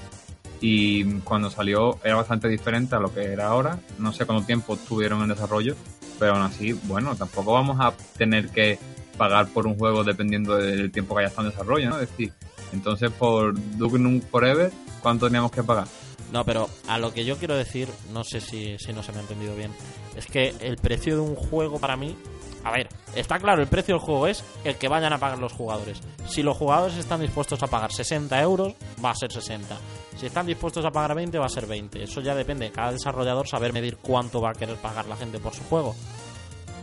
y 0.61 1.19
cuando 1.21 1.49
salió 1.49 1.99
era 2.03 2.15
bastante 2.15 2.47
diferente 2.47 2.95
a 2.95 2.99
lo 2.99 3.13
que 3.13 3.23
era 3.23 3.47
ahora. 3.47 3.79
No 3.97 4.11
sé 4.13 4.25
cuánto 4.25 4.45
tiempo 4.45 4.77
tuvieron 4.77 5.21
en 5.21 5.29
desarrollo, 5.29 5.75
pero 6.17 6.33
aún 6.33 6.43
así, 6.43 6.73
bueno, 6.73 7.15
tampoco 7.15 7.53
vamos 7.53 7.77
a 7.79 7.93
tener 8.17 8.49
que 8.49 8.77
pagar 9.17 9.49
por 9.49 9.67
un 9.67 9.77
juego 9.77 10.03
dependiendo 10.03 10.55
del 10.57 10.91
tiempo 10.91 11.15
que 11.15 11.21
haya 11.21 11.29
estado 11.29 11.47
en 11.47 11.53
desarrollo, 11.53 11.89
¿no? 11.89 11.99
Es 11.99 12.09
decir, 12.09 12.33
entonces 12.71 13.11
por 13.11 13.53
Duke 13.77 13.99
Nukem 13.99 14.21
Forever, 14.21 14.71
¿cuánto 15.01 15.27
teníamos 15.27 15.51
que 15.51 15.63
pagar? 15.63 15.87
No, 16.31 16.45
pero 16.45 16.69
a 16.87 16.99
lo 16.99 17.13
que 17.13 17.25
yo 17.25 17.37
quiero 17.37 17.55
decir, 17.55 17.89
no 18.13 18.23
sé 18.23 18.39
si, 18.39 18.77
si 18.77 18.93
no 18.93 19.01
se 19.01 19.11
me 19.11 19.17
ha 19.19 19.21
entendido 19.21 19.55
bien, 19.55 19.71
es 20.15 20.27
que 20.27 20.53
el 20.61 20.77
precio 20.77 21.15
de 21.15 21.21
un 21.21 21.35
juego 21.35 21.79
para 21.79 21.97
mí. 21.97 22.15
A 22.63 22.71
ver, 22.71 22.89
está 23.15 23.39
claro, 23.39 23.61
el 23.61 23.67
precio 23.67 23.95
del 23.95 24.03
juego 24.03 24.27
es 24.27 24.43
el 24.63 24.77
que 24.77 24.87
vayan 24.87 25.13
a 25.13 25.17
pagar 25.17 25.39
los 25.39 25.53
jugadores. 25.53 26.01
Si 26.27 26.43
los 26.43 26.57
jugadores 26.57 26.97
están 26.97 27.21
dispuestos 27.21 27.61
a 27.63 27.67
pagar 27.67 27.91
60 27.91 28.41
euros, 28.41 28.73
va 29.03 29.11
a 29.11 29.15
ser 29.15 29.31
60. 29.31 29.77
Si 30.17 30.25
están 30.25 30.45
dispuestos 30.45 30.83
a 30.85 30.91
pagar 30.91 31.15
20, 31.15 31.37
va 31.39 31.45
a 31.45 31.49
ser 31.49 31.65
20. 31.65 32.03
Eso 32.03 32.21
ya 32.21 32.35
depende 32.35 32.65
de 32.65 32.71
cada 32.71 32.91
desarrollador 32.91 33.47
saber 33.47 33.71
medir 33.71 33.97
cuánto 33.97 34.41
va 34.41 34.51
a 34.51 34.53
querer 34.53 34.75
pagar 34.75 35.07
la 35.07 35.15
gente 35.15 35.39
por 35.39 35.53
su 35.53 35.63
juego. 35.63 35.95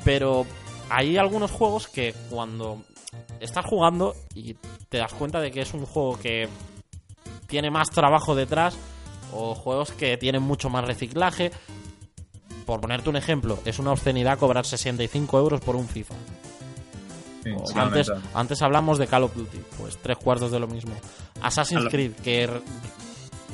Pero 0.05 0.47
hay 0.89 1.19
algunos 1.19 1.51
juegos 1.51 1.89
que 1.89 2.15
cuando 2.31 2.83
estás 3.41 3.67
jugando 3.67 4.15
y 4.35 4.55
te 4.89 4.99
das 4.99 5.13
cuenta 5.13 5.41
de 5.41 5.51
que 5.51 5.61
es 5.61 5.75
un 5.75 5.85
juego 5.85 6.19
que 6.19 6.49
tiene 7.47 7.71
más 7.71 7.91
trabajo 7.91 8.35
detrás 8.35 8.77
o 9.33 9.55
juegos 9.55 9.93
que 9.93 10.17
tienen 10.17 10.43
mucho 10.43 10.71
más 10.71 10.85
reciclaje. 10.85 11.51
Por 12.67 12.81
ponerte 12.81 13.09
un 13.09 13.17
ejemplo, 13.17 13.59
es 13.65 13.79
una 13.79 13.93
obscenidad 13.93 14.39
cobrar 14.39 14.67
65 14.67 15.39
euros 15.39 15.61
por 15.61 15.77
un 15.77 15.89
FIFA. 15.89 16.15
Sí, 17.45 17.51
antes, 18.35 18.61
hablamos 18.63 18.99
de 18.99 19.07
Call 19.07 19.23
of 19.23 19.35
Duty, 19.37 19.59
pues 19.79 19.97
tres 20.03 20.17
cuartos 20.19 20.51
de 20.51 20.59
lo 20.59 20.67
mismo. 20.67 20.93
Assassin's. 21.41 21.83
Creed, 21.91 22.13
que 22.15 22.49
re- 22.49 22.61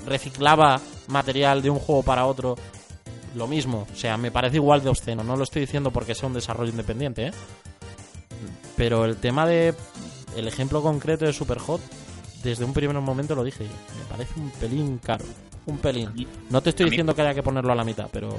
reciclaba 0.07 0.81
material 1.09 1.61
de 1.63 1.69
un 1.71 1.79
juego 1.79 2.03
para 2.03 2.25
otro, 2.27 2.57
lo 3.35 3.47
mismo. 3.47 3.87
O 3.93 3.97
sea, 3.97 4.17
me 4.17 4.31
parece 4.31 4.57
igual 4.57 4.83
de 4.83 4.89
obsceno. 4.89 5.23
No 5.23 5.37
lo 5.37 5.45
estoy 5.45 5.61
diciendo 5.61 5.91
porque 5.91 6.15
sea 6.15 6.27
un 6.29 6.33
desarrollo 6.35 6.71
independiente, 6.71 7.27
¿eh? 7.27 7.33
Pero 8.77 9.05
el 9.05 9.17
tema 9.19 9.47
de. 9.47 9.75
El 10.37 10.49
ejemplo 10.49 10.81
concreto 10.81 11.27
de 11.27 11.35
Superhot, 11.35 11.83
desde 12.43 12.65
un 12.65 12.73
primer 12.73 12.99
momento 12.99 13.35
lo 13.35 13.45
dije. 13.45 13.65
Me 13.65 14.05
parece 14.09 14.41
un 14.41 14.51
pelín 14.53 14.99
caro. 15.05 15.27
Un 15.67 15.77
pelín. 15.77 16.09
No 16.49 16.63
te 16.63 16.71
estoy 16.71 16.87
diciendo 16.89 17.15
que 17.15 17.21
haya 17.21 17.35
que 17.35 17.43
ponerlo 17.43 17.73
a 17.73 17.77
la 17.77 17.85
mitad, 17.85 18.09
pero. 18.11 18.39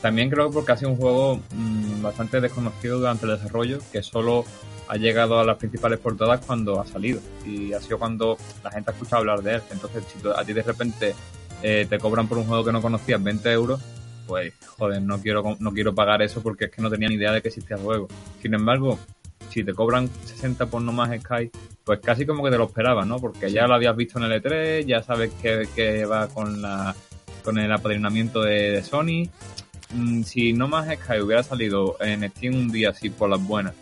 También 0.00 0.28
creo 0.28 0.48
que 0.48 0.54
porque 0.54 0.72
ha 0.72 0.76
sido 0.76 0.90
un 0.90 0.96
juego 0.96 1.40
mm, 1.54 2.02
bastante 2.02 2.40
desconocido 2.40 2.98
durante 2.98 3.26
el 3.26 3.32
desarrollo, 3.32 3.78
que 3.92 4.02
solo 4.02 4.44
ha 4.88 4.96
llegado 4.96 5.38
a 5.38 5.44
las 5.44 5.56
principales 5.56 5.98
portadas 5.98 6.44
cuando 6.44 6.80
ha 6.80 6.86
salido. 6.86 7.20
Y 7.46 7.72
ha 7.72 7.80
sido 7.80 7.98
cuando 7.98 8.36
la 8.62 8.70
gente 8.70 8.90
ha 8.90 8.94
escuchado 8.94 9.20
hablar 9.20 9.42
de 9.42 9.54
él. 9.54 9.62
Entonces, 9.70 10.04
si 10.04 10.28
a 10.28 10.44
ti 10.44 10.52
de 10.52 10.62
repente 10.62 11.14
eh, 11.62 11.86
te 11.88 11.98
cobran 11.98 12.28
por 12.28 12.38
un 12.38 12.44
juego 12.44 12.64
que 12.64 12.72
no 12.72 12.82
conocías 12.82 13.22
20 13.22 13.52
euros, 13.52 13.80
pues 14.26 14.52
joder, 14.78 15.00
no 15.02 15.20
quiero, 15.20 15.56
no 15.58 15.72
quiero 15.72 15.94
pagar 15.94 16.22
eso 16.22 16.42
porque 16.42 16.66
es 16.66 16.70
que 16.70 16.82
no 16.82 16.90
tenía 16.90 17.08
ni 17.08 17.14
idea 17.14 17.32
de 17.32 17.40
que 17.40 17.48
existía 17.48 17.76
el 17.76 17.82
juego. 17.82 18.08
Sin 18.42 18.54
embargo, 18.54 18.98
si 19.48 19.64
te 19.64 19.74
cobran 19.74 20.08
60 20.26 20.66
por 20.66 20.82
No 20.82 20.92
Más 20.92 21.10
Sky, 21.20 21.50
pues 21.84 22.00
casi 22.00 22.26
como 22.26 22.44
que 22.44 22.50
te 22.50 22.58
lo 22.58 22.64
esperabas, 22.64 23.06
¿no? 23.06 23.18
Porque 23.18 23.50
ya 23.50 23.66
lo 23.66 23.74
habías 23.74 23.96
visto 23.96 24.18
en 24.18 24.30
el 24.30 24.42
E3, 24.42 24.86
ya 24.86 25.02
sabes 25.02 25.32
que, 25.42 25.68
que 25.74 26.04
va 26.04 26.28
con 26.28 26.62
la 26.62 26.94
con 27.44 27.58
el 27.58 27.72
apadrinamiento 27.72 28.42
de, 28.42 28.70
de 28.70 28.82
Sony 28.82 29.28
mm, 29.92 30.22
si 30.22 30.52
No 30.52 30.68
Man's 30.68 30.98
Sky 30.98 31.20
hubiera 31.20 31.42
salido 31.42 31.96
en 32.00 32.28
Steam 32.30 32.54
un 32.54 32.68
día 32.72 32.90
así 32.90 33.10
por 33.10 33.30
las 33.30 33.42
buenas 33.42 33.74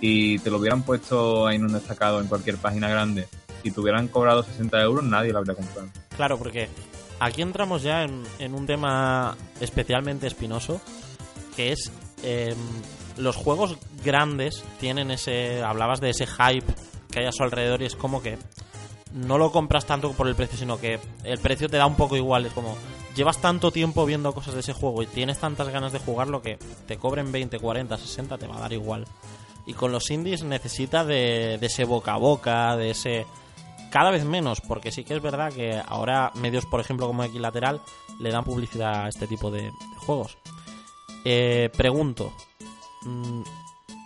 y 0.00 0.38
te 0.40 0.50
lo 0.50 0.58
hubieran 0.58 0.82
puesto 0.82 1.48
en 1.50 1.64
un 1.64 1.72
destacado 1.72 2.20
en 2.20 2.26
cualquier 2.26 2.56
página 2.56 2.88
grande 2.88 3.28
y 3.62 3.70
te 3.70 3.80
hubieran 3.80 4.08
cobrado 4.08 4.42
60 4.42 4.80
euros, 4.82 5.04
nadie 5.04 5.32
lo 5.32 5.38
habría 5.38 5.54
comprado. 5.54 5.88
Claro, 6.16 6.36
porque 6.38 6.68
aquí 7.20 7.42
entramos 7.42 7.82
ya 7.82 8.02
en, 8.02 8.22
en 8.40 8.54
un 8.54 8.66
tema 8.66 9.36
especialmente 9.60 10.26
espinoso, 10.26 10.80
que 11.54 11.72
es 11.72 11.92
em, 12.24 12.56
los 13.16 13.36
juegos 13.36 13.78
grandes 14.04 14.64
tienen 14.80 15.10
ese, 15.10 15.62
hablabas 15.62 16.00
de 16.00 16.10
ese 16.10 16.26
hype 16.26 16.66
que 17.10 17.20
hay 17.20 17.26
a 17.26 17.32
su 17.32 17.42
alrededor 17.42 17.82
y 17.82 17.86
es 17.86 17.94
como 17.94 18.22
que 18.22 18.38
no 19.14 19.38
lo 19.38 19.52
compras 19.52 19.86
tanto 19.86 20.12
por 20.12 20.28
el 20.28 20.34
precio, 20.34 20.58
sino 20.58 20.78
que 20.78 20.98
el 21.24 21.38
precio 21.38 21.68
te 21.68 21.76
da 21.76 21.86
un 21.86 21.96
poco 21.96 22.16
igual, 22.16 22.46
es 22.46 22.52
como 22.52 22.76
llevas 23.14 23.38
tanto 23.38 23.70
tiempo 23.70 24.06
viendo 24.06 24.32
cosas 24.32 24.54
de 24.54 24.60
ese 24.60 24.72
juego 24.72 25.02
y 25.02 25.06
tienes 25.06 25.38
tantas 25.38 25.68
ganas 25.68 25.92
de 25.92 25.98
jugarlo 25.98 26.42
que 26.42 26.58
te 26.86 26.96
cobren 26.96 27.30
20, 27.30 27.58
40, 27.58 27.96
60, 27.96 28.38
te 28.38 28.46
va 28.46 28.56
a 28.56 28.60
dar 28.60 28.72
igual. 28.72 29.06
Y 29.66 29.74
con 29.74 29.92
los 29.92 30.10
indies 30.10 30.42
necesita 30.42 31.04
de, 31.04 31.54
ese 31.60 31.84
boca 31.84 32.14
a 32.14 32.18
boca, 32.18 32.76
de 32.76 32.90
ese 32.90 33.26
cada 33.90 34.10
vez 34.10 34.24
menos, 34.24 34.60
porque 34.62 34.90
sí 34.90 35.04
que 35.04 35.14
es 35.14 35.22
verdad 35.22 35.52
que 35.52 35.80
ahora 35.86 36.32
medios, 36.34 36.64
por 36.64 36.80
ejemplo, 36.80 37.06
como 37.06 37.24
Equilateral, 37.24 37.80
le 38.18 38.30
dan 38.30 38.44
publicidad 38.44 39.04
a 39.04 39.08
este 39.08 39.26
tipo 39.26 39.50
de, 39.50 39.64
de 39.64 39.96
juegos. 39.98 40.38
Eh, 41.24 41.70
pregunto, 41.76 42.32
mm, 43.02 43.42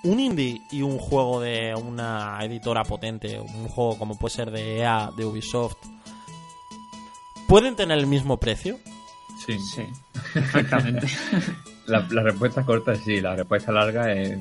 ¿un 0.05 0.21
indie 0.21 0.63
y 0.71 0.83
un 0.83 0.99
juego 0.99 1.41
de 1.41 1.75
una 1.75 2.39
editora 2.43 2.85
potente, 2.85 3.41
un 3.41 3.69
juego 3.69 3.99
como 3.99 4.19
puede 4.19 4.35
ser 4.35 4.51
de 4.51 4.79
EA, 4.79 5.11
de 5.17 5.25
Ubisoft, 5.25 5.77
pueden 7.49 7.77
tener 7.77 7.99
el 7.99 8.07
mismo 8.07 8.37
precio? 8.39 8.79
Sí. 9.45 9.59
Sí, 9.59 9.87
perfectamente. 10.33 11.07
La, 11.87 12.05
la 12.11 12.23
respuesta 12.25 12.65
corta 12.65 12.95
es 12.95 13.01
sí, 13.05 13.21
la 13.21 13.37
respuesta 13.37 13.71
larga 13.71 14.11
es 14.13 14.41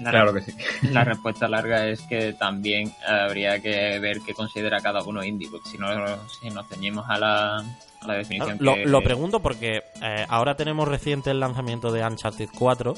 La 0.00 0.10
claro 0.10 0.34
que 0.34 0.40
sí. 0.40 0.52
La 0.90 1.04
respuesta 1.04 1.46
larga 1.46 1.86
es 1.86 2.00
que 2.02 2.32
también 2.32 2.92
habría 3.06 3.62
que 3.62 4.00
ver 4.00 4.18
qué 4.26 4.34
considera 4.34 4.80
cada 4.80 5.00
uno 5.04 5.22
indie, 5.22 5.48
porque 5.48 5.68
si 5.70 5.78
no 5.78 5.86
si 6.40 6.50
nos 6.50 6.68
ceñimos 6.68 7.08
a 7.08 7.18
la, 7.18 7.64
la 8.04 8.14
definición 8.14 8.56
Lo, 8.58 8.74
que... 8.74 8.84
lo 8.86 9.00
pregunto 9.00 9.38
porque 9.38 9.84
eh, 10.02 10.26
ahora 10.28 10.56
tenemos 10.56 10.88
reciente 10.88 11.30
el 11.30 11.38
lanzamiento 11.38 11.92
de 11.92 12.04
Uncharted 12.04 12.48
4, 12.58 12.94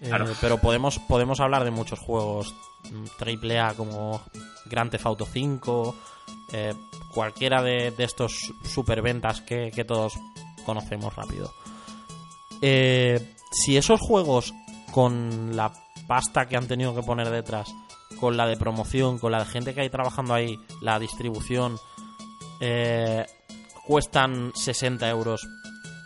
eh, 0.00 0.10
pero 0.40 0.58
podemos, 0.58 0.98
podemos 0.98 1.40
hablar 1.40 1.64
de 1.64 1.70
muchos 1.70 1.98
juegos 1.98 2.54
mm, 2.90 3.04
AAA 3.22 3.74
como 3.74 4.20
Grand 4.66 4.90
Theft 4.90 5.06
Auto 5.06 5.26
5, 5.26 5.96
eh, 6.52 6.74
cualquiera 7.12 7.62
de, 7.62 7.90
de 7.90 8.04
estos 8.04 8.52
superventas 8.64 9.40
que, 9.40 9.70
que 9.70 9.84
todos 9.84 10.14
conocemos 10.64 11.14
rápido. 11.14 11.52
Eh, 12.60 13.34
si 13.50 13.76
esos 13.76 14.00
juegos 14.00 14.52
con 14.92 15.56
la 15.56 15.72
pasta 16.06 16.46
que 16.46 16.56
han 16.56 16.66
tenido 16.66 16.94
que 16.94 17.02
poner 17.02 17.30
detrás, 17.30 17.72
con 18.20 18.36
la 18.36 18.46
de 18.46 18.56
promoción, 18.56 19.18
con 19.18 19.32
la 19.32 19.40
de 19.40 19.46
gente 19.46 19.74
que 19.74 19.82
hay 19.82 19.90
trabajando 19.90 20.34
ahí, 20.34 20.58
la 20.80 20.98
distribución, 20.98 21.78
eh, 22.60 23.26
cuestan 23.86 24.52
60 24.54 25.08
euros 25.08 25.46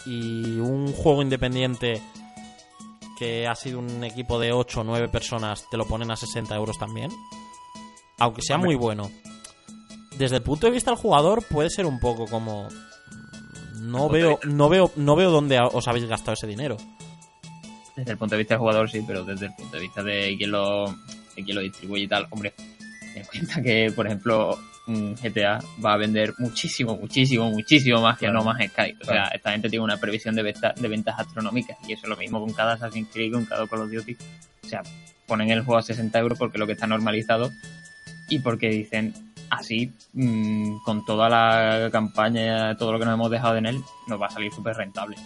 y 0.07 0.59
un 0.59 0.93
juego 0.93 1.23
independiente 1.23 2.03
que 3.21 3.47
ha 3.47 3.55
sido 3.55 3.79
un 3.79 4.03
equipo 4.03 4.39
de 4.39 4.51
8 4.51 4.81
o 4.81 4.85
9 4.85 5.11
personas 5.11 5.69
te 5.71 5.77
lo 5.77 5.87
ponen 5.87 6.11
a 6.11 6.17
60 6.17 6.57
euros 6.57 6.79
también, 6.79 7.11
aunque 8.19 8.41
sea 8.41 8.57
muy 8.57 8.77
bueno. 8.77 9.11
Desde 10.17 10.37
el 10.37 10.43
punto 10.43 10.67
de 10.67 10.73
vista 10.73 10.91
del 10.91 10.99
jugador 10.99 11.45
puede 11.45 11.69
ser 11.69 11.85
un 11.85 12.01
poco 12.01 12.25
como 12.27 12.69
no 13.75 14.09
veo 14.09 14.41
no 14.45 14.71
veo 14.71 14.91
no 14.97 15.17
veo 15.17 15.31
dónde 15.31 15.61
os 15.61 15.87
habéis 15.87 16.07
gastado 16.07 16.33
ese 16.33 16.47
dinero. 16.47 16.79
Desde 17.95 18.13
el 18.13 18.17
punto 18.17 18.37
de 18.37 18.39
vista 18.39 18.55
del 18.55 18.61
jugador 18.61 18.91
sí, 18.91 19.05
pero 19.07 19.23
desde 19.23 19.47
el 19.47 19.55
punto 19.55 19.77
de 19.77 19.83
vista 19.83 20.03
de 20.03 20.35
quien 20.39 20.51
lo, 20.51 20.87
de 20.87 21.45
quien 21.45 21.55
lo 21.55 21.61
distribuye 21.61 22.05
y 22.05 22.09
tal, 22.09 22.27
hombre, 22.31 22.55
ten 22.57 23.19
en 23.19 23.25
cuenta 23.27 23.63
que, 23.63 23.93
por 23.95 24.07
ejemplo, 24.07 24.59
GTA 25.15 25.59
va 25.85 25.95
a 25.95 25.97
vender 25.97 26.35
muchísimo, 26.39 26.97
muchísimo, 26.97 27.51
muchísimo 27.51 28.01
más 28.01 28.19
que 28.19 28.27
Claro. 28.27 28.41
No 28.41 28.45
Man's 28.45 28.71
Sky. 28.73 28.97
O 29.01 29.05
sea, 29.05 29.15
Claro. 29.15 29.31
esta 29.35 29.53
gente 29.53 29.69
tiene 29.71 29.85
una 29.85 29.97
previsión 29.99 30.35
de, 30.35 30.43
venta- 30.43 30.75
de 30.77 30.89
ventas 30.89 31.19
astronómicas 31.19 31.77
y 31.89 31.93
eso 31.93 32.03
es 32.05 32.09
lo 32.09 32.17
mismo 32.17 32.41
con 32.41 32.53
cada 32.53 32.75
Assassin's 32.75 33.09
Creed, 33.13 33.33
con 33.33 33.45
cada 33.47 33.67
Call 33.67 33.81
of 33.83 33.91
Duty. 33.91 34.17
O 34.65 34.69
sea, 34.69 34.83
ponen 35.27 35.51
el 35.51 35.63
juego 35.63 35.79
a 35.79 35.83
60 35.83 36.19
euros 36.19 36.39
porque 36.39 36.57
es 36.57 36.61
lo 36.61 36.67
que 36.67 36.73
está 36.75 36.87
normalizado 36.87 37.51
y 38.29 38.39
porque 38.41 38.69
dicen 38.69 39.15
así, 39.51 39.93
mm, 40.13 40.77
con 40.85 41.05
toda 41.05 41.29
la 41.29 41.89
campaña, 41.91 42.77
todo 42.77 42.93
lo 42.93 42.99
que 42.99 43.05
nos 43.05 43.15
hemos 43.15 43.31
dejado 43.31 43.57
en 43.57 43.67
él, 43.67 43.81
nos 44.07 44.21
va 44.21 44.27
a 44.27 44.31
salir 44.31 44.53
súper 44.53 44.77
rentable. 44.77 45.17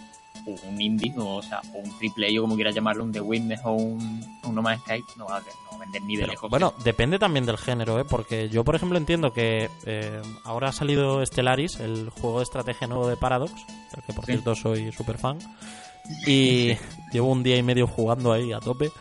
Un 0.45 0.79
indie, 0.81 1.13
o, 1.17 1.35
o 1.37 1.41
sea, 1.41 1.61
o 1.73 1.79
un 1.79 1.97
triple 1.97 2.27
A, 2.27 2.39
o 2.39 2.43
como 2.43 2.55
quieras 2.55 2.75
llamarlo, 2.75 3.03
un 3.03 3.11
The 3.11 3.21
Witness 3.21 3.61
o 3.63 3.71
un, 3.73 4.23
un 4.43 4.55
No 4.55 4.61
Man's 4.61 4.81
Sky, 4.83 5.03
no 5.17 5.25
va, 5.25 5.37
a, 5.37 5.39
no 5.39 5.45
va 5.71 5.75
a 5.77 5.79
vender 5.79 6.01
ni 6.03 6.15
de 6.15 6.21
Pero, 6.21 6.31
lejos. 6.33 6.49
bueno, 6.49 6.73
depende 6.83 7.17
también 7.17 7.45
del 7.45 7.57
género, 7.57 7.99
¿eh? 7.99 8.05
porque 8.05 8.47
yo, 8.49 8.63
por 8.63 8.75
ejemplo, 8.75 8.97
entiendo 8.97 9.33
que 9.33 9.69
eh, 9.85 10.21
ahora 10.43 10.69
ha 10.69 10.71
salido 10.71 11.25
Stellaris, 11.25 11.79
el 11.79 12.09
juego 12.09 12.37
de 12.39 12.43
estrategia 12.43 12.87
nuevo 12.87 13.07
de 13.07 13.17
Paradox, 13.17 13.53
del 13.93 14.03
que 14.05 14.13
por 14.13 14.25
Sí. 14.25 14.33
cierto 14.33 14.55
soy 14.55 14.91
súper 14.91 15.17
fan, 15.17 15.39
y 16.27 16.73
llevo 17.11 17.31
un 17.31 17.41
día 17.41 17.57
y 17.57 17.63
medio 17.63 17.87
jugando 17.87 18.31
ahí 18.31 18.53
a 18.53 18.59
tope. 18.59 18.91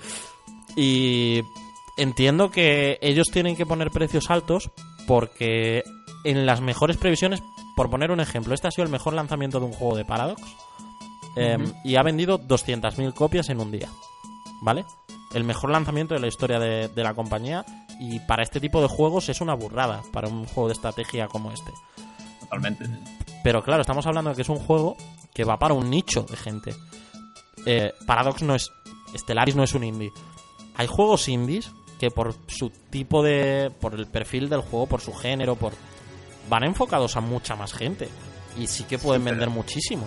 Y 0.77 1.43
entiendo 1.97 2.51
que 2.51 2.99
ellos 3.03 3.29
tienen 3.33 3.57
que 3.57 3.67
poner 3.67 3.91
precios 3.91 4.31
altos 4.31 4.71
porque 5.07 5.83
en 6.25 6.47
las 6.47 6.61
mejores 6.61 6.97
previsiones, 6.97 7.43
por 7.77 7.91
poner 7.91 8.11
un 8.11 8.21
ejemplo, 8.21 8.55
este 8.55 8.67
ha 8.69 8.71
sido 8.71 8.85
el 8.87 8.91
mejor 8.91 9.13
lanzamiento 9.15 9.61
de 9.61 9.67
un 9.67 9.73
juego 9.73 9.95
de 9.97 10.05
Paradox 10.05 10.41
eh, 11.37 11.59
y 11.85 11.97
ha 11.97 12.03
vendido 12.03 12.39
200.000 12.39 13.13
copias 13.15 13.49
en 13.49 13.61
un 13.61 13.71
día, 13.71 13.89
¿vale? 14.63 14.85
El 15.35 15.45
mejor 15.45 15.71
lanzamiento 15.71 16.15
de 16.15 16.21
la 16.21 16.29
historia 16.29 16.59
de, 16.59 16.89
de 16.89 17.03
la 17.03 17.15
compañía 17.15 17.65
y 18.01 18.21
para 18.21 18.43
este 18.43 18.61
tipo 18.61 18.81
de 18.81 18.89
juegos 18.89 19.29
es 19.29 19.41
una 19.41 19.55
burrada 19.55 20.03
para 20.13 20.29
un 20.29 20.45
juego 20.47 20.69
de 20.69 20.75
estrategia 20.75 21.27
como 21.29 21.51
este. 21.51 21.73
totalmente. 22.41 22.87
Pero 23.43 23.63
claro, 23.63 23.81
estamos 23.83 24.07
hablando 24.07 24.31
de 24.31 24.37
que 24.37 24.43
es 24.43 24.49
un 24.49 24.59
juego 24.59 24.97
que 25.35 25.45
va 25.45 25.59
para 25.59 25.75
un 25.75 25.91
nicho 25.91 26.23
de 26.23 26.37
gente. 26.37 26.75
Eh, 27.67 27.93
Paradox 28.07 28.43
no 28.43 28.55
es. 28.55 28.71
Stellaris 29.17 29.57
no 29.57 29.65
es 29.65 29.75
un 29.75 29.85
indie. 29.85 30.13
Hay 30.77 30.87
juegos 30.87 31.29
indies 31.29 31.71
que 31.99 32.11
por 32.11 32.35
su 32.47 32.71
tipo 32.91 33.23
de. 33.23 33.71
por 33.81 33.95
el 33.95 34.07
perfil 34.07 34.49
del 34.49 34.61
juego, 34.61 34.87
por 34.87 35.01
su 35.01 35.13
género, 35.13 35.57
por. 35.57 35.73
van 36.49 36.65
enfocados 36.65 37.17
a 37.17 37.21
mucha 37.21 37.55
más 37.57 37.73
gente. 37.73 38.09
Y 38.59 38.67
sí 38.69 38.85
que 38.85 38.99
pueden 38.99 39.23
Sí, 39.23 39.25
pero- 39.25 39.37
vender 39.41 39.51
muchísimo. 39.51 40.05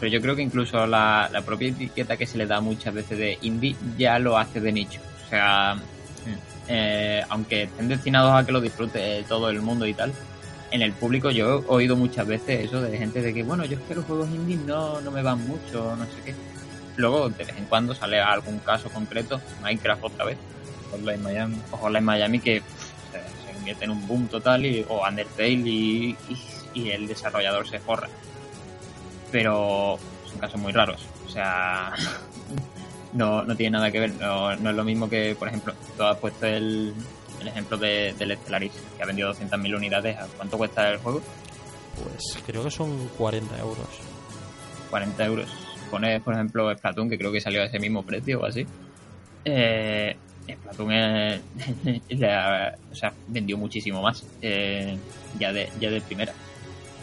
Pero 0.00 0.12
yo 0.12 0.20
creo 0.20 0.36
que 0.36 0.42
incluso 0.42 0.86
la, 0.86 1.28
la 1.32 1.42
propia 1.42 1.68
etiqueta 1.68 2.16
que 2.16 2.26
se 2.26 2.38
le 2.38 2.46
da 2.46 2.60
muchas 2.60 2.94
veces 2.94 3.18
de 3.18 3.38
indie 3.42 3.76
ya 3.96 4.18
lo 4.18 4.38
hace 4.38 4.60
de 4.60 4.72
nicho. 4.72 5.00
O 5.26 5.28
sea, 5.28 5.76
eh, 6.68 7.24
aunque 7.28 7.64
estén 7.64 7.88
destinados 7.88 8.32
a 8.32 8.44
que 8.44 8.52
lo 8.52 8.60
disfrute 8.60 9.24
todo 9.28 9.50
el 9.50 9.60
mundo 9.60 9.86
y 9.86 9.94
tal, 9.94 10.12
en 10.70 10.82
el 10.82 10.92
público 10.92 11.30
yo 11.30 11.60
he 11.60 11.64
oído 11.66 11.96
muchas 11.96 12.26
veces 12.26 12.66
eso 12.66 12.80
de 12.82 12.96
gente 12.96 13.22
de 13.22 13.32
que, 13.32 13.42
bueno, 13.42 13.64
yo 13.64 13.78
es 13.78 13.82
que 13.84 13.94
los 13.94 14.04
juegos 14.04 14.28
indie 14.28 14.56
no, 14.56 15.00
no 15.00 15.10
me 15.10 15.22
van 15.22 15.46
mucho, 15.46 15.96
no 15.96 16.04
sé 16.04 16.22
qué. 16.24 16.34
Luego, 16.96 17.28
de 17.30 17.44
vez 17.44 17.56
en 17.56 17.64
cuando 17.66 17.94
sale 17.94 18.20
algún 18.20 18.58
caso 18.58 18.90
concreto, 18.90 19.40
Minecraft 19.62 20.04
otra 20.04 20.24
vez, 20.26 20.36
Hotline 20.90 21.22
Miami. 21.22 21.56
o 21.70 21.76
Hotline 21.76 22.04
Miami, 22.04 22.40
que 22.40 22.60
se, 23.12 23.46
se 23.46 23.54
convierte 23.54 23.84
en 23.84 23.90
un 23.92 24.06
boom 24.06 24.26
total, 24.26 24.66
y, 24.66 24.84
o 24.88 25.06
Undertale, 25.06 25.52
y, 25.52 26.16
y 26.74 26.90
el 26.90 27.06
desarrollador 27.06 27.68
se 27.68 27.78
forra. 27.78 28.08
Pero 29.30 29.98
son 30.30 30.38
casos 30.38 30.60
muy 30.60 30.72
raros. 30.72 31.04
O 31.26 31.30
sea, 31.30 31.92
no, 33.12 33.42
no 33.42 33.56
tiene 33.56 33.76
nada 33.78 33.90
que 33.90 34.00
ver. 34.00 34.14
No, 34.14 34.54
no 34.56 34.70
es 34.70 34.76
lo 34.76 34.84
mismo 34.84 35.08
que, 35.08 35.34
por 35.38 35.48
ejemplo, 35.48 35.74
tú 35.96 36.02
has 36.04 36.16
puesto 36.18 36.46
el, 36.46 36.94
el 37.40 37.48
ejemplo 37.48 37.76
de, 37.76 38.14
del 38.18 38.36
Stellaris, 38.36 38.72
que 38.96 39.02
ha 39.02 39.06
vendido 39.06 39.28
200.000 39.32 39.74
unidades. 39.76 40.16
¿A 40.18 40.26
cuánto 40.36 40.56
cuesta 40.58 40.88
el 40.90 40.98
juego? 40.98 41.20
Pues 42.02 42.38
creo 42.46 42.62
que 42.64 42.70
son 42.70 43.08
40 43.18 43.58
euros. 43.58 43.86
40 44.90 45.24
euros. 45.24 45.48
Pones, 45.90 46.22
por 46.22 46.34
ejemplo, 46.34 46.74
Splatoon, 46.74 47.08
que 47.10 47.18
creo 47.18 47.32
que 47.32 47.40
salió 47.40 47.62
a 47.62 47.64
ese 47.64 47.78
mismo 47.78 48.02
precio 48.02 48.40
o 48.40 48.46
así. 48.46 48.66
Eh, 49.44 50.16
Splatoon 50.50 50.92
ha- 50.92 51.38
o 52.92 52.94
sea, 52.94 53.12
vendió 53.26 53.56
muchísimo 53.58 54.00
más 54.02 54.24
eh, 54.42 54.96
ya, 55.38 55.52
de, 55.52 55.68
ya 55.80 55.90
de 55.90 56.00
primera. 56.00 56.32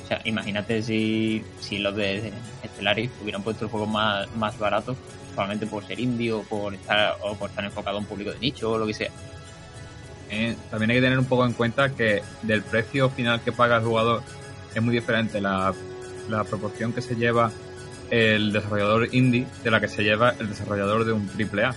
O 0.06 0.08
sea, 0.08 0.22
imagínate 0.24 0.84
si, 0.84 1.44
si 1.60 1.80
los 1.80 1.96
de 1.96 2.32
Stellaris 2.74 3.10
hubieran 3.24 3.42
puesto 3.42 3.66
el 3.66 3.72
juego 3.72 3.88
más, 3.88 4.34
más 4.36 4.58
barato, 4.60 4.96
solamente 5.34 5.66
por 5.66 5.84
ser 5.84 6.00
indie 6.00 6.32
o 6.32 6.44
por 6.44 6.76
estar, 6.76 7.18
o 7.24 7.34
por 7.36 7.50
estar 7.50 7.66
enfocado 7.66 7.98
a 7.98 8.00
un 8.02 8.06
público 8.06 8.32
de 8.32 8.38
nicho 8.40 8.72
o 8.72 8.78
lo 8.78 8.86
que 8.86 8.94
sea. 8.94 9.10
Eh, 10.30 10.56
también 10.70 10.92
hay 10.92 10.98
que 10.98 11.02
tener 11.02 11.18
un 11.20 11.26
poco 11.26 11.44
en 11.46 11.54
cuenta 11.54 11.90
que 11.90 12.22
del 12.44 12.62
precio 12.62 13.10
final 13.10 13.42
que 13.42 13.52
paga 13.52 13.78
el 13.78 13.84
jugador 13.84 14.22
es 14.76 14.82
muy 14.82 14.94
diferente 14.94 15.42
la, 15.42 15.74
la 16.30 16.44
proporción 16.44 16.94
que 16.94 17.02
se 17.02 17.16
lleva 17.16 17.52
el 18.12 18.52
desarrollador 18.54 19.10
indie 19.14 19.48
de 19.64 19.72
la 19.72 19.80
que 19.82 19.88
se 19.88 20.04
lleva 20.04 20.36
el 20.40 20.50
desarrollador 20.50 21.06
de 21.06 21.14
un 21.14 21.28
AAA. 21.30 21.74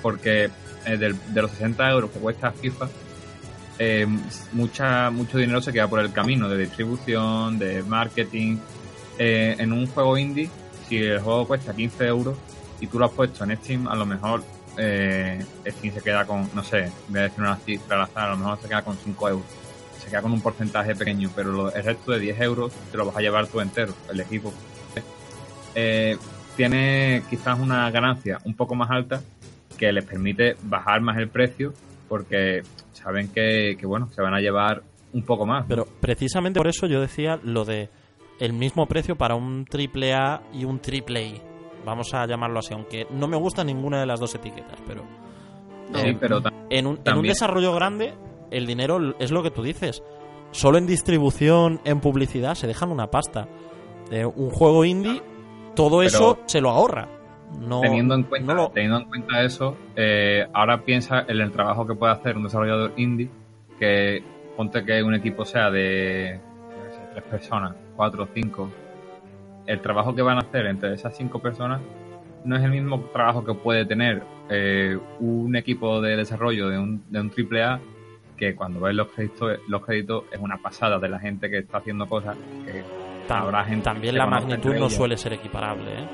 Porque 0.00 0.48
eh, 0.86 0.96
del- 0.96 1.16
de 1.34 1.42
los 1.42 1.50
60 1.50 1.90
euros 1.90 2.10
que 2.10 2.18
cuesta 2.18 2.50
FIFA, 2.52 2.88
eh, 3.78 4.06
mucha, 4.52 5.10
mucho 5.10 5.38
dinero 5.38 5.60
se 5.60 5.72
queda 5.72 5.88
por 5.88 6.00
el 6.00 6.12
camino 6.12 6.48
de 6.48 6.58
distribución, 6.58 7.58
de 7.58 7.82
marketing. 7.82 8.58
Eh, 9.18 9.56
en 9.58 9.72
un 9.72 9.86
juego 9.86 10.16
indie, 10.16 10.50
si 10.88 10.98
el 10.98 11.20
juego 11.20 11.46
cuesta 11.46 11.74
15 11.74 12.06
euros 12.06 12.36
y 12.80 12.86
tú 12.86 12.98
lo 12.98 13.06
has 13.06 13.12
puesto 13.12 13.44
en 13.44 13.56
Steam, 13.56 13.88
a 13.88 13.96
lo 13.96 14.06
mejor 14.06 14.42
eh, 14.76 15.44
Steam 15.66 15.92
se 15.92 16.00
queda 16.00 16.24
con, 16.24 16.48
no 16.54 16.62
sé, 16.62 16.90
voy 17.08 17.20
a 17.20 17.22
decir 17.24 17.40
una 17.40 17.56
cifra 17.56 17.96
al 17.96 18.02
azar, 18.02 18.28
a 18.28 18.30
lo 18.30 18.36
mejor 18.36 18.58
se 18.62 18.68
queda 18.68 18.82
con 18.82 18.96
5 18.96 19.28
euros. 19.28 19.46
Se 20.02 20.08
queda 20.08 20.22
con 20.22 20.32
un 20.32 20.40
porcentaje 20.40 20.94
pequeño, 20.94 21.30
pero 21.34 21.72
el 21.72 21.84
resto 21.84 22.12
de 22.12 22.20
10 22.20 22.40
euros 22.40 22.72
te 22.90 22.96
lo 22.96 23.06
vas 23.06 23.16
a 23.16 23.20
llevar 23.20 23.46
tú 23.48 23.60
entero, 23.60 23.92
el 24.10 24.20
equipo. 24.20 24.52
Eh, 25.74 26.16
tiene 26.56 27.22
quizás 27.28 27.58
una 27.58 27.90
ganancia 27.90 28.40
un 28.44 28.54
poco 28.54 28.74
más 28.74 28.90
alta 28.90 29.20
que 29.76 29.92
les 29.92 30.04
permite 30.04 30.56
bajar 30.62 31.00
más 31.00 31.16
el 31.18 31.28
precio 31.28 31.72
porque 32.08 32.62
saben 32.98 33.28
que, 33.32 33.76
que, 33.78 33.86
bueno, 33.86 34.08
se 34.10 34.20
van 34.22 34.34
a 34.34 34.40
llevar 34.40 34.82
un 35.12 35.22
poco 35.22 35.46
más. 35.46 35.64
Pero 35.68 35.86
precisamente 36.00 36.58
por 36.60 36.68
eso 36.68 36.86
yo 36.86 37.00
decía 37.00 37.38
lo 37.42 37.64
de 37.64 37.88
el 38.40 38.52
mismo 38.52 38.86
precio 38.86 39.16
para 39.16 39.34
un 39.34 39.64
triple 39.64 40.12
A 40.14 40.42
y 40.52 40.64
un 40.64 40.78
triple 40.80 41.24
I. 41.26 41.42
Vamos 41.84 42.12
a 42.14 42.26
llamarlo 42.26 42.58
así, 42.58 42.74
aunque 42.74 43.06
no 43.10 43.26
me 43.28 43.36
gusta 43.36 43.64
ninguna 43.64 44.00
de 44.00 44.06
las 44.06 44.20
dos 44.20 44.34
etiquetas, 44.34 44.78
pero 44.86 45.02
Sí, 45.94 46.08
eh, 46.10 46.16
pero 46.20 46.40
ta- 46.42 46.52
en 46.68 46.86
un, 46.86 47.00
en 47.04 47.16
un 47.16 47.22
desarrollo 47.22 47.72
grande 47.74 48.12
el 48.50 48.66
dinero 48.66 49.14
es 49.18 49.30
lo 49.30 49.42
que 49.42 49.50
tú 49.50 49.62
dices. 49.62 50.02
Solo 50.50 50.76
en 50.78 50.86
distribución, 50.86 51.80
en 51.84 52.00
publicidad, 52.00 52.54
se 52.54 52.66
dejan 52.66 52.90
una 52.90 53.06
pasta. 53.10 53.48
De 54.10 54.24
un 54.24 54.50
juego 54.50 54.84
indie, 54.84 55.22
todo 55.74 55.98
Pero- 55.98 56.08
eso 56.08 56.38
se 56.46 56.60
lo 56.60 56.70
ahorra. 56.70 57.08
No, 57.60 57.80
teniendo 57.80 58.14
en 58.14 58.24
cuenta, 58.24 58.52
no 58.54 58.62
lo- 58.62 58.68
teniendo 58.70 58.98
en 58.98 59.04
cuenta 59.04 59.42
eso, 59.42 59.76
eh, 59.96 60.46
ahora 60.52 60.82
piensa 60.82 61.24
en 61.28 61.40
el 61.40 61.50
trabajo 61.52 61.86
que 61.86 61.94
puede 61.94 62.12
hacer 62.12 62.36
un 62.36 62.44
desarrollador 62.44 62.92
indie, 62.96 63.28
que 63.78 64.22
ponte 64.56 64.84
que 64.84 65.02
un 65.02 65.14
equipo 65.14 65.44
sea 65.44 65.70
de 65.70 66.40
sé, 66.90 67.00
tres 67.12 67.24
personas, 67.24 67.74
cuatro 67.96 68.24
o 68.24 68.28
cinco, 68.34 68.70
el 69.66 69.80
trabajo 69.80 70.14
que 70.14 70.22
van 70.22 70.38
a 70.38 70.40
hacer 70.40 70.66
entre 70.66 70.94
esas 70.94 71.16
cinco 71.16 71.38
personas 71.40 71.80
no 72.44 72.56
es 72.56 72.62
el 72.62 72.70
mismo 72.70 73.00
trabajo 73.12 73.44
que 73.44 73.54
puede 73.54 73.84
tener 73.84 74.22
eh, 74.48 74.98
un 75.20 75.54
equipo 75.56 76.00
de 76.00 76.16
desarrollo 76.16 76.68
de 76.68 76.78
un, 76.78 77.02
de 77.10 77.20
un 77.20 77.30
AAA 77.30 77.80
que 78.36 78.54
cuando 78.54 78.80
ves 78.80 78.94
los 78.94 79.08
créditos, 79.08 79.58
los 79.68 79.84
créditos 79.84 80.24
es 80.32 80.38
una 80.40 80.56
pasada 80.58 80.98
de 80.98 81.08
la 81.08 81.18
gente 81.18 81.50
que 81.50 81.58
está 81.58 81.78
haciendo 81.78 82.06
cosas 82.06 82.36
que 82.64 82.82
tam- 83.28 83.42
habrá 83.42 83.64
gente 83.64 83.84
también 83.84 84.12
que 84.12 84.18
la 84.18 84.26
magnitud 84.26 84.74
no 84.76 84.88
suele 84.88 85.16
ser 85.16 85.32
equiparable. 85.34 85.90
¿eh? 85.92 86.04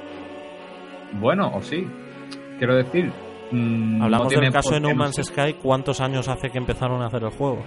Bueno, 1.21 1.51
o 1.55 1.63
sí. 1.63 1.87
Quiero 2.59 2.77
decir. 2.77 3.11
mm, 3.51 3.99
no 3.99 4.05
Hablamos 4.05 4.29
tiene 4.29 4.45
del 4.45 4.53
caso 4.53 4.75
de 4.75 4.81
No 4.81 4.95
Man's. 4.95 5.17
Sky. 5.23 5.55
¿Cuántos 5.63 6.01
años 6.01 6.29
hace 6.29 6.51
que 6.51 6.59
empezaron 6.59 7.03
a 7.03 7.07
hacer 7.07 7.23
el 7.23 7.31
juego? 7.31 7.63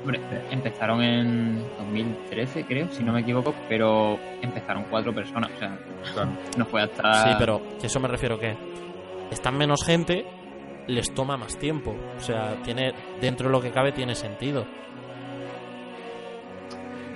Hombre, 0.00 0.20
empezaron 0.50 1.02
en 1.02 1.62
2013, 1.78 2.64
creo, 2.64 2.88
si 2.92 3.02
no 3.02 3.12
me 3.12 3.22
equivoco, 3.22 3.52
pero 3.68 4.16
empezaron 4.40 4.84
cuatro 4.88 5.12
personas. 5.12 5.50
O 5.56 5.58
sea, 5.58 5.76
Claro. 6.14 6.30
no 6.56 6.64
fue 6.66 6.82
hasta. 6.82 7.24
Sí, 7.24 7.30
pero 7.38 7.60
que 7.80 7.86
eso 7.88 7.98
me 7.98 8.06
refiero 8.06 8.38
que 8.38 8.54
están 9.32 9.58
menos 9.58 9.84
gente, 9.84 10.24
les 10.86 11.12
toma 11.12 11.36
más 11.36 11.58
tiempo. 11.58 11.96
O 12.16 12.20
sea, 12.20 12.54
tiene 12.62 12.92
dentro 13.20 13.48
de 13.48 13.52
lo 13.52 13.60
que 13.60 13.72
cabe 13.72 13.90
tiene 13.90 14.14
sentido. 14.14 14.64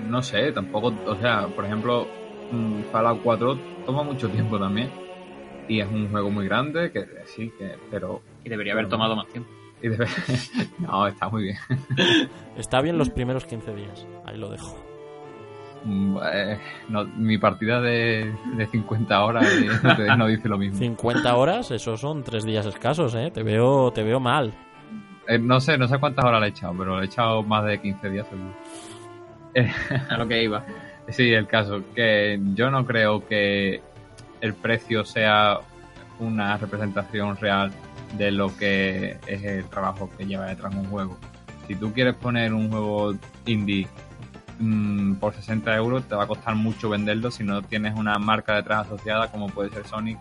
No 0.09 0.23
sé, 0.23 0.51
tampoco. 0.53 0.93
O 1.07 1.15
sea, 1.17 1.47
por 1.47 1.65
ejemplo, 1.67 2.07
mm, 2.51 2.83
Fallout 2.91 3.21
4 3.23 3.59
toma 3.87 4.03
mucho 4.03 4.29
tiempo 4.31 4.59
también. 4.59 4.91
Y 5.71 5.81
es 5.81 5.89
un 5.89 6.11
juego 6.11 6.31
muy 6.31 6.47
grande, 6.47 6.91
que 6.91 7.07
sí, 7.27 7.53
que, 7.57 7.77
pero. 7.93 8.21
Y 8.45 8.49
debería 8.49 8.73
haber 8.73 8.89
tomado 8.89 9.15
más 9.15 9.29
tiempo. 9.29 9.49
y 9.81 9.89
debe- 9.89 10.09
no, 10.81 11.07
está 11.07 11.29
muy 11.29 11.45
bien. 11.45 11.57
Está 12.57 12.81
bien 12.81 12.99
los 12.99 13.09
primeros 13.11 13.45
15 13.47 13.75
días. 13.75 14.05
Ahí 14.27 14.37
lo 14.37 14.51
dejo. 14.51 14.77
Mm, 15.85 16.19
eh, 16.33 16.59
no, 16.89 17.05
mi 17.05 17.39
partida 17.39 17.81
de, 17.81 18.35
de 18.57 18.67
50 18.67 19.25
horas 19.25 19.47
eh, 19.47 20.17
no, 20.19 20.27
dice 20.27 20.49
lo 20.49 20.59
mismo. 20.59 20.77
50 20.79 21.37
horas, 21.37 21.71
esos 21.71 22.01
son 22.01 22.23
tres 22.25 22.45
días 22.45 22.67
escasos, 22.67 23.15
¿eh? 23.15 23.31
Te 23.33 23.43
veo, 23.45 23.93
te 23.93 24.03
veo 24.03 24.19
mal. 24.21 24.53
Eh, 25.29 25.39
no 25.39 25.61
sé, 25.61 25.79
no 25.79 25.87
sé 25.87 25.99
cuántas 25.99 26.25
horas 26.25 26.41
le 26.41 26.49
he 26.49 26.51
echado, 26.51 26.75
pero 26.77 26.97
le 26.99 27.05
he 27.05 27.07
echado 27.07 27.43
más 27.45 27.65
de 27.65 27.81
15 27.81 28.11
días 28.11 28.27
seguro. 28.29 28.53
A 30.11 30.17
lo 30.19 30.27
que 30.27 30.43
iba. 30.43 30.65
Sí, 31.09 31.33
el 31.33 31.49
caso, 31.49 31.83
que 31.93 32.39
yo 32.55 32.71
no 32.71 32.87
creo 32.87 33.27
que 33.27 33.81
el 34.41 34.55
precio 34.55 35.05
sea 35.05 35.61
una 36.19 36.57
representación 36.57 37.37
real 37.37 37.73
de 38.17 38.31
lo 38.31 38.57
que 38.57 39.19
es 39.27 39.43
el 39.45 39.65
trabajo 39.67 40.11
que 40.17 40.27
lleva 40.27 40.47
detrás 40.47 40.75
un 40.75 40.87
juego. 40.87 41.17
Si 41.67 41.75
tú 41.77 41.93
quieres 41.93 42.15
poner 42.15 42.53
un 42.53 42.71
juego 42.71 43.15
indie 43.47 43.89
mm, 44.59 45.15
por 45.15 45.35
60 45.35 45.75
euros, 45.77 46.05
te 46.05 46.15
va 46.15 46.25
a 46.25 46.27
costar 46.27 46.55
mucho 46.55 46.89
venderlo 46.89 47.31
si 47.31 47.45
no 47.45 47.63
tienes 47.63 47.97
una 47.97 48.19
marca 48.19 48.57
detrás 48.57 48.87
asociada 48.87 49.31
como 49.31 49.49
puede 49.49 49.71
ser 49.71 49.87
Sonic, 49.87 50.19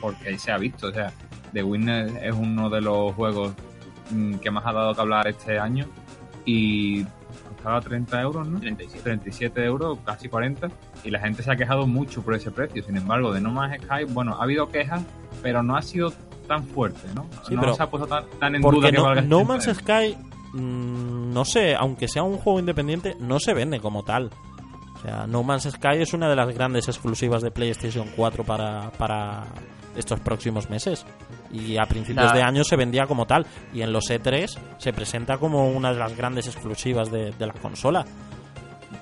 porque 0.00 0.38
se 0.38 0.52
ha 0.52 0.58
visto. 0.58 0.88
O 0.88 0.92
sea, 0.92 1.12
The 1.52 1.62
Witness 1.62 2.12
es 2.22 2.32
uno 2.32 2.70
de 2.70 2.80
los 2.80 3.14
juegos 3.14 3.52
mm, 4.10 4.36
que 4.36 4.50
más 4.50 4.64
ha 4.66 4.72
dado 4.72 4.94
que 4.94 5.00
hablar 5.00 5.28
este 5.28 5.58
año 5.58 5.86
y 6.44 7.04
costaba 7.60 7.80
30 7.80 8.20
euros, 8.22 8.48
¿no? 8.48 8.58
37. 8.58 9.02
37 9.04 9.64
euros, 9.64 9.98
casi 10.04 10.28
40, 10.28 10.68
y 11.04 11.10
la 11.10 11.20
gente 11.20 11.42
se 11.42 11.52
ha 11.52 11.56
quejado 11.56 11.86
mucho 11.86 12.22
por 12.22 12.34
ese 12.34 12.50
precio. 12.50 12.82
Sin 12.82 12.96
embargo, 12.96 13.32
de 13.32 13.40
No 13.40 13.50
Man's 13.50 13.82
Sky, 13.82 14.04
bueno, 14.08 14.36
ha 14.38 14.44
habido 14.44 14.68
quejas, 14.68 15.02
pero 15.42 15.62
no 15.62 15.76
ha 15.76 15.82
sido 15.82 16.12
tan 16.48 16.64
fuerte, 16.64 17.06
¿no? 17.14 17.26
Sí, 17.46 17.54
no 17.54 17.60
pero- 17.60 17.74
se 17.74 17.82
ha 17.82 17.90
puesto 17.90 18.08
tan, 18.08 18.24
tan 18.40 18.54
en 18.54 18.62
duda 18.62 18.90
que 18.90 18.96
no, 18.96 19.04
valga 19.04 19.20
No 19.22 19.38
60 19.40 19.52
Man's 19.52 19.66
euros. 19.66 19.82
Sky, 19.82 20.16
mm, 20.58 21.32
no 21.32 21.44
sé, 21.44 21.74
aunque 21.76 22.08
sea 22.08 22.22
un 22.22 22.38
juego 22.38 22.58
independiente, 22.58 23.16
no 23.20 23.38
se 23.38 23.52
vende 23.54 23.78
como 23.80 24.02
tal. 24.02 24.30
O 24.96 25.02
sea, 25.02 25.26
No 25.26 25.42
Man's 25.42 25.68
Sky 25.70 25.98
es 26.00 26.12
una 26.14 26.28
de 26.28 26.36
las 26.36 26.48
grandes 26.54 26.88
exclusivas 26.88 27.42
de 27.42 27.50
PlayStation 27.50 28.06
4 28.16 28.42
para, 28.44 28.90
para 28.98 29.44
estos 30.00 30.20
próximos 30.20 30.68
meses. 30.68 31.06
Y 31.52 31.78
a 31.78 31.84
principios 31.86 32.32
de 32.32 32.42
año 32.42 32.64
se 32.64 32.76
vendía 32.76 33.06
como 33.06 33.26
tal. 33.26 33.46
Y 33.72 33.82
en 33.82 33.92
los 33.92 34.04
E3 34.10 34.48
se 34.78 34.92
presenta 34.92 35.38
como 35.38 35.68
una 35.70 35.92
de 35.92 35.98
las 35.98 36.16
grandes 36.16 36.46
exclusivas 36.46 37.10
de, 37.10 37.30
de 37.32 37.46
la 37.46 37.52
consola. 37.54 38.04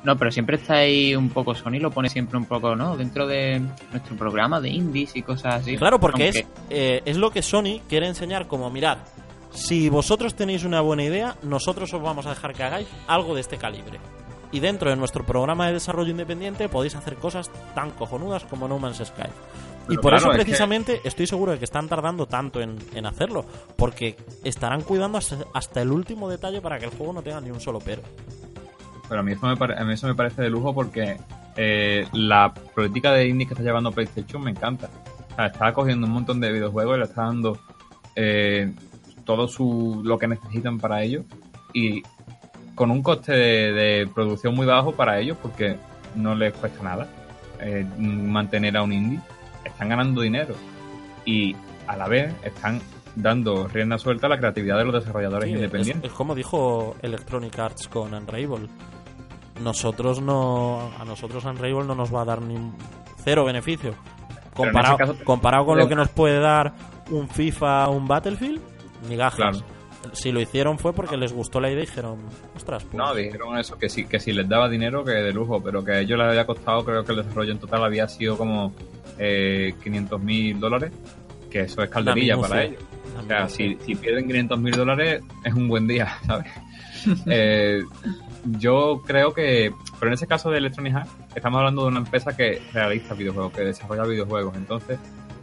No, 0.05 0.16
pero 0.16 0.30
siempre 0.30 0.57
está 0.57 0.74
ahí 0.74 1.16
un 1.16 1.30
poco, 1.30 1.55
Sony 1.55 1.80
lo 1.80 1.90
pone 1.90 2.09
siempre 2.09 2.38
un 2.38 2.44
poco, 2.44 2.76
¿no? 2.76 2.96
Dentro 2.96 3.26
de 3.26 3.61
nuestro 3.90 4.16
programa 4.16 4.61
de 4.61 4.68
indies 4.68 5.16
y 5.16 5.22
cosas 5.22 5.57
así. 5.57 5.76
Claro, 5.76 5.99
porque 5.99 6.24
Aunque- 6.24 6.38
es, 6.40 6.46
eh, 6.70 7.03
es 7.05 7.16
lo 7.16 7.30
que 7.30 7.42
Sony 7.42 7.80
quiere 7.88 8.07
enseñar 8.07 8.46
como, 8.46 8.70
mirad, 8.70 8.99
si 9.51 9.88
vosotros 9.88 10.34
tenéis 10.34 10.64
una 10.64 10.80
buena 10.82 11.03
idea, 11.05 11.36
nosotros 11.42 11.92
os 11.92 12.03
vamos 12.03 12.26
a 12.26 12.30
dejar 12.30 12.53
que 12.55 12.62
hagáis 12.62 12.86
algo 13.09 13.34
de 13.34 13.40
este 13.40 13.57
calibre. 13.57 13.99
Y 14.53 14.61
dentro 14.61 14.88
de 14.90 14.96
nuestro 14.96 15.24
programa 15.26 15.66
de 15.66 15.74
desarrollo 15.74 16.11
independiente 16.11 16.68
podéis 16.68 16.94
hacer 16.94 17.16
cosas 17.16 17.51
tan 17.74 17.90
cojonudas 17.90 18.44
como 18.44 18.68
No 18.68 18.78
Man's 18.78 18.99
Sky. 19.05 19.28
Y 19.95 19.97
por 19.97 20.11
claro, 20.12 20.16
eso 20.16 20.30
es 20.32 20.39
que- 20.39 20.45
precisamente 20.45 21.01
estoy 21.05 21.26
seguro 21.26 21.53
de 21.53 21.59
que 21.59 21.64
están 21.64 21.89
tardando 21.89 22.26
tanto 22.26 22.61
en, 22.61 22.76
en 22.95 23.07
hacerlo. 23.07 23.45
Porque 23.76 24.16
estarán 24.45 24.82
cuidando 24.82 25.18
hasta, 25.18 25.36
hasta 25.55 25.82
el 25.82 25.91
último 25.91 26.28
detalle 26.28 26.61
para 26.61 26.78
que 26.78 26.86
el 26.86 26.91
juego 26.91 27.12
no 27.12 27.22
tenga 27.22 27.41
ni 27.41 27.51
un 27.51 27.61
solo 27.61 27.78
pero. 27.78 28.03
Pero 29.09 29.20
a 29.20 29.22
mí 29.22 29.32
eso 29.32 29.47
me, 29.47 29.57
pare- 29.57 29.78
a 29.78 29.84
mí 29.84 29.95
eso 29.95 30.07
me 30.07 30.14
parece 30.14 30.43
de 30.43 30.51
lujo 30.51 30.74
porque 30.74 31.16
eh, 31.57 32.07
la 32.12 32.53
política 32.53 33.12
de 33.12 33.26
indie 33.28 33.47
que 33.47 33.55
está 33.55 33.64
llevando 33.64 33.91
PlayStation 33.93 34.43
me 34.43 34.51
encanta. 34.51 34.91
O 35.32 35.34
sea, 35.36 35.47
está 35.47 35.72
cogiendo 35.72 36.07
un 36.07 36.12
montón 36.12 36.41
de 36.41 36.53
videojuegos 36.53 36.97
y 36.97 36.99
le 37.01 37.05
está 37.07 37.22
dando 37.22 37.59
eh, 38.16 38.72
todo 39.24 39.49
su, 39.49 40.03
lo 40.05 40.18
que 40.18 40.26
necesitan 40.28 40.78
para 40.78 41.03
ellos 41.03 41.24
y 41.72 42.03
con 42.74 42.91
un 42.91 43.03
coste 43.03 43.32
de, 43.32 43.72
de 43.72 44.07
producción 44.14 44.55
muy 44.55 44.66
bajo 44.66 44.93
para 44.93 45.18
ellos 45.20 45.36
porque 45.41 45.76
no 46.14 46.34
les 46.34 46.53
cuesta 46.55 46.82
nada 46.82 47.07
eh, 47.61 47.86
mantener 47.99 48.76
a 48.76 48.82
un 48.82 48.93
indie. 48.93 49.20
Están 49.78 49.90
ganando 49.90 50.22
dinero 50.22 50.56
y 51.24 51.54
a 51.86 51.96
la 51.96 52.08
vez 52.08 52.34
están 52.42 52.80
dando 53.14 53.68
rienda 53.68 53.96
suelta 53.96 54.26
a 54.26 54.30
la 54.30 54.38
creatividad 54.38 54.76
de 54.78 54.84
los 54.86 54.94
desarrolladores 54.94 55.48
Sí, 55.48 55.54
independientes. 55.54 56.10
es 56.10 56.16
como 56.16 56.34
dijo 56.34 56.96
Electronic 57.00 57.56
Arts 57.58 57.86
con 57.86 58.12
Unravel. 58.12 58.68
Nosotros 59.62 60.20
no. 60.20 60.90
A 61.00 61.04
nosotros 61.04 61.44
Unravel 61.44 61.86
no 61.86 61.94
nos 61.94 62.12
va 62.14 62.22
a 62.22 62.24
dar 62.24 62.42
ni 62.42 62.56
cero 63.24 63.44
beneficio. 63.44 63.94
Comparado, 64.54 64.96
caso- 64.96 65.16
comparado 65.24 65.66
con 65.66 65.78
lo 65.78 65.88
que 65.88 65.94
nos 65.94 66.08
puede 66.08 66.40
dar 66.40 66.72
un 67.10 67.28
FIFA 67.28 67.88
un 67.90 68.06
Battlefield, 68.08 68.60
migajas. 69.08 69.36
Claro. 69.36 69.58
Si 70.12 70.32
lo 70.32 70.40
hicieron 70.40 70.78
fue 70.78 70.92
porque 70.92 71.16
les 71.16 71.32
gustó 71.32 71.61
la 71.61 71.70
idea 71.70 71.82
y 71.82 71.86
dijeron, 71.86 72.18
ostras, 72.56 72.84
pues. 72.84 72.94
No, 72.94 73.14
dijeron 73.14 73.59
eso, 73.59 73.78
que 73.78 73.88
sí, 73.88 74.04
que 74.04 74.20
si 74.20 74.32
les 74.32 74.48
daba 74.48 74.68
dinero, 74.68 75.04
que 75.04 75.12
de 75.12 75.32
lujo, 75.32 75.62
pero 75.62 75.84
que 75.84 75.92
a 75.92 76.00
ellos 76.00 76.18
les 76.18 76.28
había 76.28 76.46
costado, 76.46 76.84
creo 76.84 77.04
que 77.04 77.12
el 77.12 77.18
desarrollo 77.18 77.52
en 77.52 77.59
total 77.59 77.84
había 77.84 78.09
sido 78.09 78.36
como 78.36 78.72
eh, 79.18 79.74
500 79.82 80.22
mil 80.22 80.61
dólares, 80.61 80.92
que 81.50 81.61
eso 81.61 81.82
es 81.82 81.90
calderilla 81.90 82.36
minucia. 82.36 82.54
para 82.54 82.64
ellos. 82.64 82.82
O 83.18 83.26
sea, 83.26 83.48
si, 83.48 83.76
si 83.84 83.94
pierden 83.94 84.26
500 84.26 84.61
mil 84.61 84.74
dólares, 84.74 85.22
es 85.44 85.54
un 85.54 85.68
buen 85.68 85.86
día, 85.86 86.18
¿sabes? 86.26 86.46
Eh, 87.26 87.82
yo 88.44 89.02
creo 89.06 89.34
que, 89.34 89.72
pero 89.98 90.11
en 90.11 90.14
ese 90.14 90.26
caso 90.26 90.50
de 90.50 90.59
Electronic 90.59 90.94
Arts, 90.94 91.11
estamos 91.34 91.59
hablando 91.59 91.82
de 91.82 91.88
una 91.88 91.98
empresa 91.98 92.36
que 92.36 92.62
realiza 92.72 93.14
videojuegos, 93.14 93.52
que 93.52 93.62
desarrolla 93.62 94.04
videojuegos. 94.04 94.56
Entonces, 94.56 94.98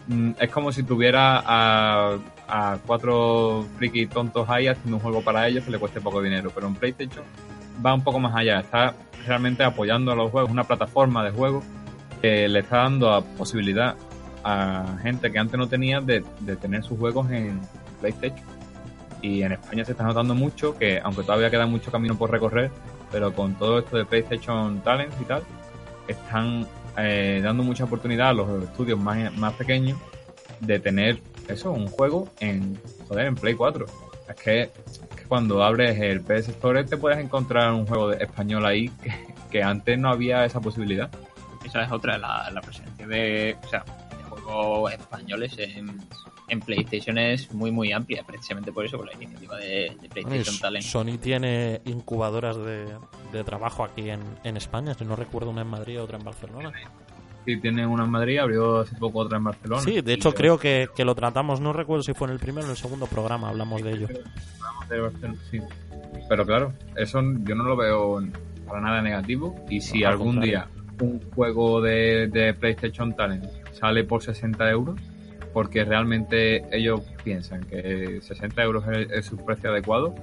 mm, 0.08 0.32
es 0.40 0.50
como 0.50 0.72
si 0.72 0.84
tuviera 0.84 1.44
a, 1.46 2.18
a 2.48 2.78
cuatro 2.86 3.66
friki 3.78 4.08
tontos 4.08 4.50
ahí 4.50 4.68
haciendo 4.68 4.98
un 4.98 5.02
juego 5.02 5.22
para 5.22 5.48
ellos 5.48 5.64
que 5.64 5.72
le 5.72 5.80
cueste 5.80 6.02
poco 6.02 6.22
dinero. 6.22 6.52
Pero 6.54 6.68
en 6.68 6.76
PlayStation 6.76 7.24
va 7.86 7.94
un 7.94 8.04
poco 8.04 8.20
más 8.20 8.36
allá, 8.36 8.60
está 8.60 8.94
realmente 9.26 9.64
apoyando 9.64 10.12
a 10.12 10.16
los 10.16 10.32
juegos, 10.32 10.52
una 10.52 10.64
plataforma 10.64 11.24
de 11.24 11.32
juegos 11.32 11.64
eh, 12.22 12.48
le 12.48 12.60
está 12.60 12.78
dando 12.78 13.14
a 13.14 13.22
posibilidad 13.22 13.96
a 14.44 14.98
gente 15.02 15.32
que 15.32 15.40
antes 15.40 15.58
no 15.58 15.68
tenía 15.68 16.02
de, 16.02 16.24
de 16.40 16.56
tener 16.56 16.84
sus 16.84 16.98
juegos 16.98 17.30
en 17.32 17.60
PlayStation. 18.00 18.46
Y 19.22 19.42
en 19.42 19.54
España 19.54 19.84
se 19.84 19.94
está 19.94 20.04
notando 20.04 20.36
mucho 20.36 20.78
que, 20.78 21.00
aunque 21.04 21.24
todavía 21.24 21.50
queda 21.50 21.66
mucho 21.66 21.92
camino 21.92 22.16
por 22.16 22.30
recorrer, 22.30 22.70
pero 23.12 23.34
con 23.34 23.56
todo 23.56 23.80
esto 23.80 23.98
de 23.98 24.06
PlayStation 24.06 24.82
Talents 24.82 25.16
y 25.20 25.26
tal, 25.26 25.42
están 26.08 26.68
eh, 26.98 27.42
dando 27.44 27.64
mucha 27.64 27.86
oportunidad 27.86 28.30
a 28.30 28.34
los 28.34 28.64
estudios 28.64 29.00
más, 29.00 29.36
más 29.36 29.54
pequeños 29.54 29.98
de 30.60 30.80
tener 30.80 31.20
eso, 31.48 31.72
un 31.72 31.88
juego 31.88 32.30
en, 32.40 32.80
joder, 33.08 33.28
en 33.28 33.36
Play 33.36 33.54
4. 33.54 33.86
Es 34.30 34.36
que, 34.36 34.62
es 34.62 35.00
que 35.16 35.24
cuando 35.28 35.64
abres 35.64 36.00
el 36.00 36.22
PS 36.22 36.50
Store 36.50 36.84
te 36.84 36.98
puedes 36.98 37.20
encontrar 37.20 37.72
un 37.74 37.86
juego 37.86 38.10
de 38.10 38.24
español 38.24 38.66
ahí 38.66 38.90
que, 38.90 39.14
que 39.52 39.64
antes 39.64 39.98
no 39.98 40.10
había 40.10 40.46
esa 40.46 40.60
posibilidad. 40.60 41.10
Esa 41.64 41.84
es 41.84 41.92
otra, 41.92 42.18
la, 42.18 42.50
la 42.52 42.62
presencia 42.62 43.08
de, 43.08 43.58
o 43.64 43.68
sea, 43.68 43.84
de 43.84 44.24
juegos 44.24 44.94
españoles 44.94 45.56
en, 45.58 46.00
en 46.48 46.60
PlayStation 46.60 47.18
es 47.18 47.52
muy, 47.54 47.72
muy 47.72 47.92
amplia, 47.92 48.24
precisamente 48.24 48.72
por 48.72 48.86
eso, 48.86 48.98
por 48.98 49.08
la 49.08 49.14
iniciativa 49.14 49.58
de, 49.58 49.98
PlayStation 50.12 50.60
Talent. 50.60 50.86
Sony 50.86 51.18
tiene 51.20 51.82
incubadoras 51.86 52.58
de, 52.58 52.86
de 53.32 53.44
trabajo 53.44 53.84
aquí 53.84 54.10
en, 54.10 54.22
en 54.44 54.58
España. 54.58 54.94
Si 54.94 55.06
no 55.06 55.16
recuerdo 55.16 55.50
una 55.50 55.62
en 55.62 55.68
Madrid 55.68 55.96
y 55.96 55.98
otra 55.98 56.18
en 56.18 56.24
Barcelona. 56.24 56.72
Sí, 57.46 57.58
tiene 57.58 57.86
una 57.86 58.06
en 58.06 58.10
Madrid, 58.12 58.40
abrió 58.40 58.80
hace 58.80 58.96
poco 58.96 59.20
otra 59.20 59.38
en 59.38 59.44
Barcelona. 59.44 59.82
Sí, 59.84 60.02
de 60.02 60.14
hecho 60.14 60.34
creo 60.34 60.58
que, 60.58 60.88
que 60.96 61.06
lo 61.06 61.14
tratamos. 61.16 61.62
No 61.62 61.74
recuerdo 61.74 62.04
si 62.04 62.14
fue 62.14 62.28
en 62.28 62.34
el 62.34 62.40
primero 62.40 62.64
o 62.64 62.66
en 62.66 62.72
el 62.72 62.78
segundo 62.78 63.06
programa. 63.06 63.50
Hablamos 63.50 63.84
de 63.84 63.92
ello. 63.92 64.08
de 64.90 65.00
Barcelona, 65.00 65.36
sí. 65.52 65.60
Pero 66.28 66.46
claro, 66.46 66.74
eso 66.96 67.22
yo 67.44 67.56
no 67.56 67.64
lo 67.64 67.76
veo 67.78 68.20
para 68.68 68.82
nada 68.82 69.02
negativo. 69.02 69.56
Y 69.70 69.82
si 69.82 70.04
Al 70.04 70.14
algún 70.14 70.28
contrario. 70.38 70.52
día 70.52 70.68
un 71.02 71.20
juego 71.36 71.82
de, 71.82 72.28
de 72.28 72.54
PlayStation 72.54 73.14
Talent 73.16 73.46
sale 73.74 74.04
por 74.06 74.24
60 74.24 74.70
euros, 74.70 75.00
porque 75.54 75.84
realmente 75.84 76.64
ellos 76.76 77.02
piensan 77.24 77.64
que 77.66 78.20
60 78.22 78.64
euros 78.64 78.84
es, 78.88 79.12
es 79.12 79.26
su 79.26 79.38
precio 79.38 79.72
adecuado, 79.72 80.16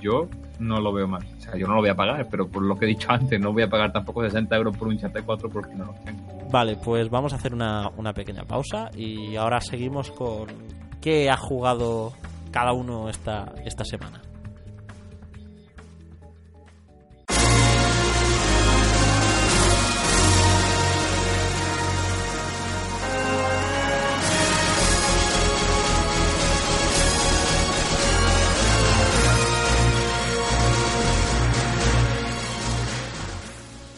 yo 0.00 0.28
no 0.58 0.80
lo 0.80 0.92
veo 0.92 1.08
mal. 1.08 1.22
O 1.38 1.40
sea, 1.40 1.56
yo 1.56 1.66
no 1.66 1.74
lo 1.74 1.80
voy 1.80 1.90
a 1.90 1.94
pagar, 1.96 2.28
pero 2.30 2.46
por 2.48 2.62
lo 2.62 2.76
que 2.76 2.84
he 2.84 2.88
dicho 2.88 3.10
antes, 3.10 3.40
no 3.40 3.52
voy 3.52 3.62
a 3.62 3.70
pagar 3.70 3.92
tampoco 3.92 4.22
60 4.22 4.54
euros 4.56 4.76
por 4.76 4.88
un 4.88 4.98
chat 4.98 5.16
4 5.24 5.48
porque 5.48 5.74
no 5.74 5.86
los 5.86 6.04
tengo. 6.04 6.41
Vale, 6.52 6.76
pues 6.76 7.08
vamos 7.08 7.32
a 7.32 7.36
hacer 7.36 7.54
una, 7.54 7.88
una 7.96 8.12
pequeña 8.12 8.44
pausa 8.44 8.90
y 8.94 9.36
ahora 9.36 9.58
seguimos 9.62 10.10
con 10.10 10.48
qué 11.00 11.30
ha 11.30 11.36
jugado 11.38 12.12
cada 12.50 12.74
uno 12.74 13.08
esta, 13.08 13.54
esta 13.64 13.86
semana. 13.86 14.20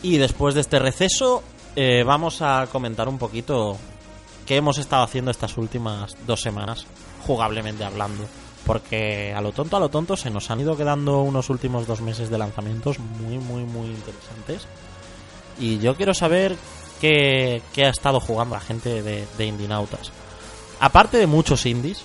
Y 0.04 0.18
después 0.18 0.54
de 0.54 0.60
este 0.60 0.78
receso, 0.78 1.42
eh, 1.76 2.04
vamos 2.04 2.42
a 2.42 2.66
comentar 2.70 3.08
un 3.08 3.18
poquito 3.18 3.76
qué 4.46 4.56
hemos 4.56 4.78
estado 4.78 5.02
haciendo 5.02 5.30
estas 5.30 5.56
últimas 5.56 6.16
dos 6.26 6.40
semanas, 6.40 6.86
jugablemente 7.26 7.84
hablando. 7.84 8.24
Porque 8.64 9.34
a 9.36 9.42
lo 9.42 9.52
tonto, 9.52 9.76
a 9.76 9.80
lo 9.80 9.90
tonto, 9.90 10.16
se 10.16 10.30
nos 10.30 10.50
han 10.50 10.60
ido 10.60 10.76
quedando 10.76 11.20
unos 11.20 11.50
últimos 11.50 11.86
dos 11.86 12.00
meses 12.00 12.30
de 12.30 12.38
lanzamientos 12.38 12.98
muy, 12.98 13.38
muy, 13.38 13.64
muy 13.64 13.88
interesantes. 13.88 14.66
Y 15.58 15.78
yo 15.78 15.94
quiero 15.96 16.14
saber 16.14 16.56
qué, 17.00 17.62
qué 17.74 17.84
ha 17.84 17.90
estado 17.90 18.20
jugando 18.20 18.54
la 18.54 18.62
gente 18.62 19.02
de, 19.02 19.26
de 19.36 19.46
Indinautas. 19.46 20.12
Aparte 20.80 21.18
de 21.18 21.26
muchos 21.26 21.66
indies, 21.66 22.02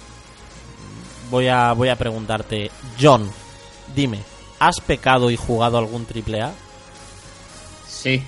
voy 1.30 1.48
a, 1.48 1.72
voy 1.74 1.90
a 1.90 1.96
preguntarte, 1.96 2.72
John, 3.00 3.30
dime, 3.96 4.20
¿has 4.60 4.80
pecado 4.82 5.32
y 5.32 5.38
jugado 5.38 5.78
algún 5.78 6.06
triple 6.06 6.42
A? 6.42 6.52
Sí, 7.88 8.22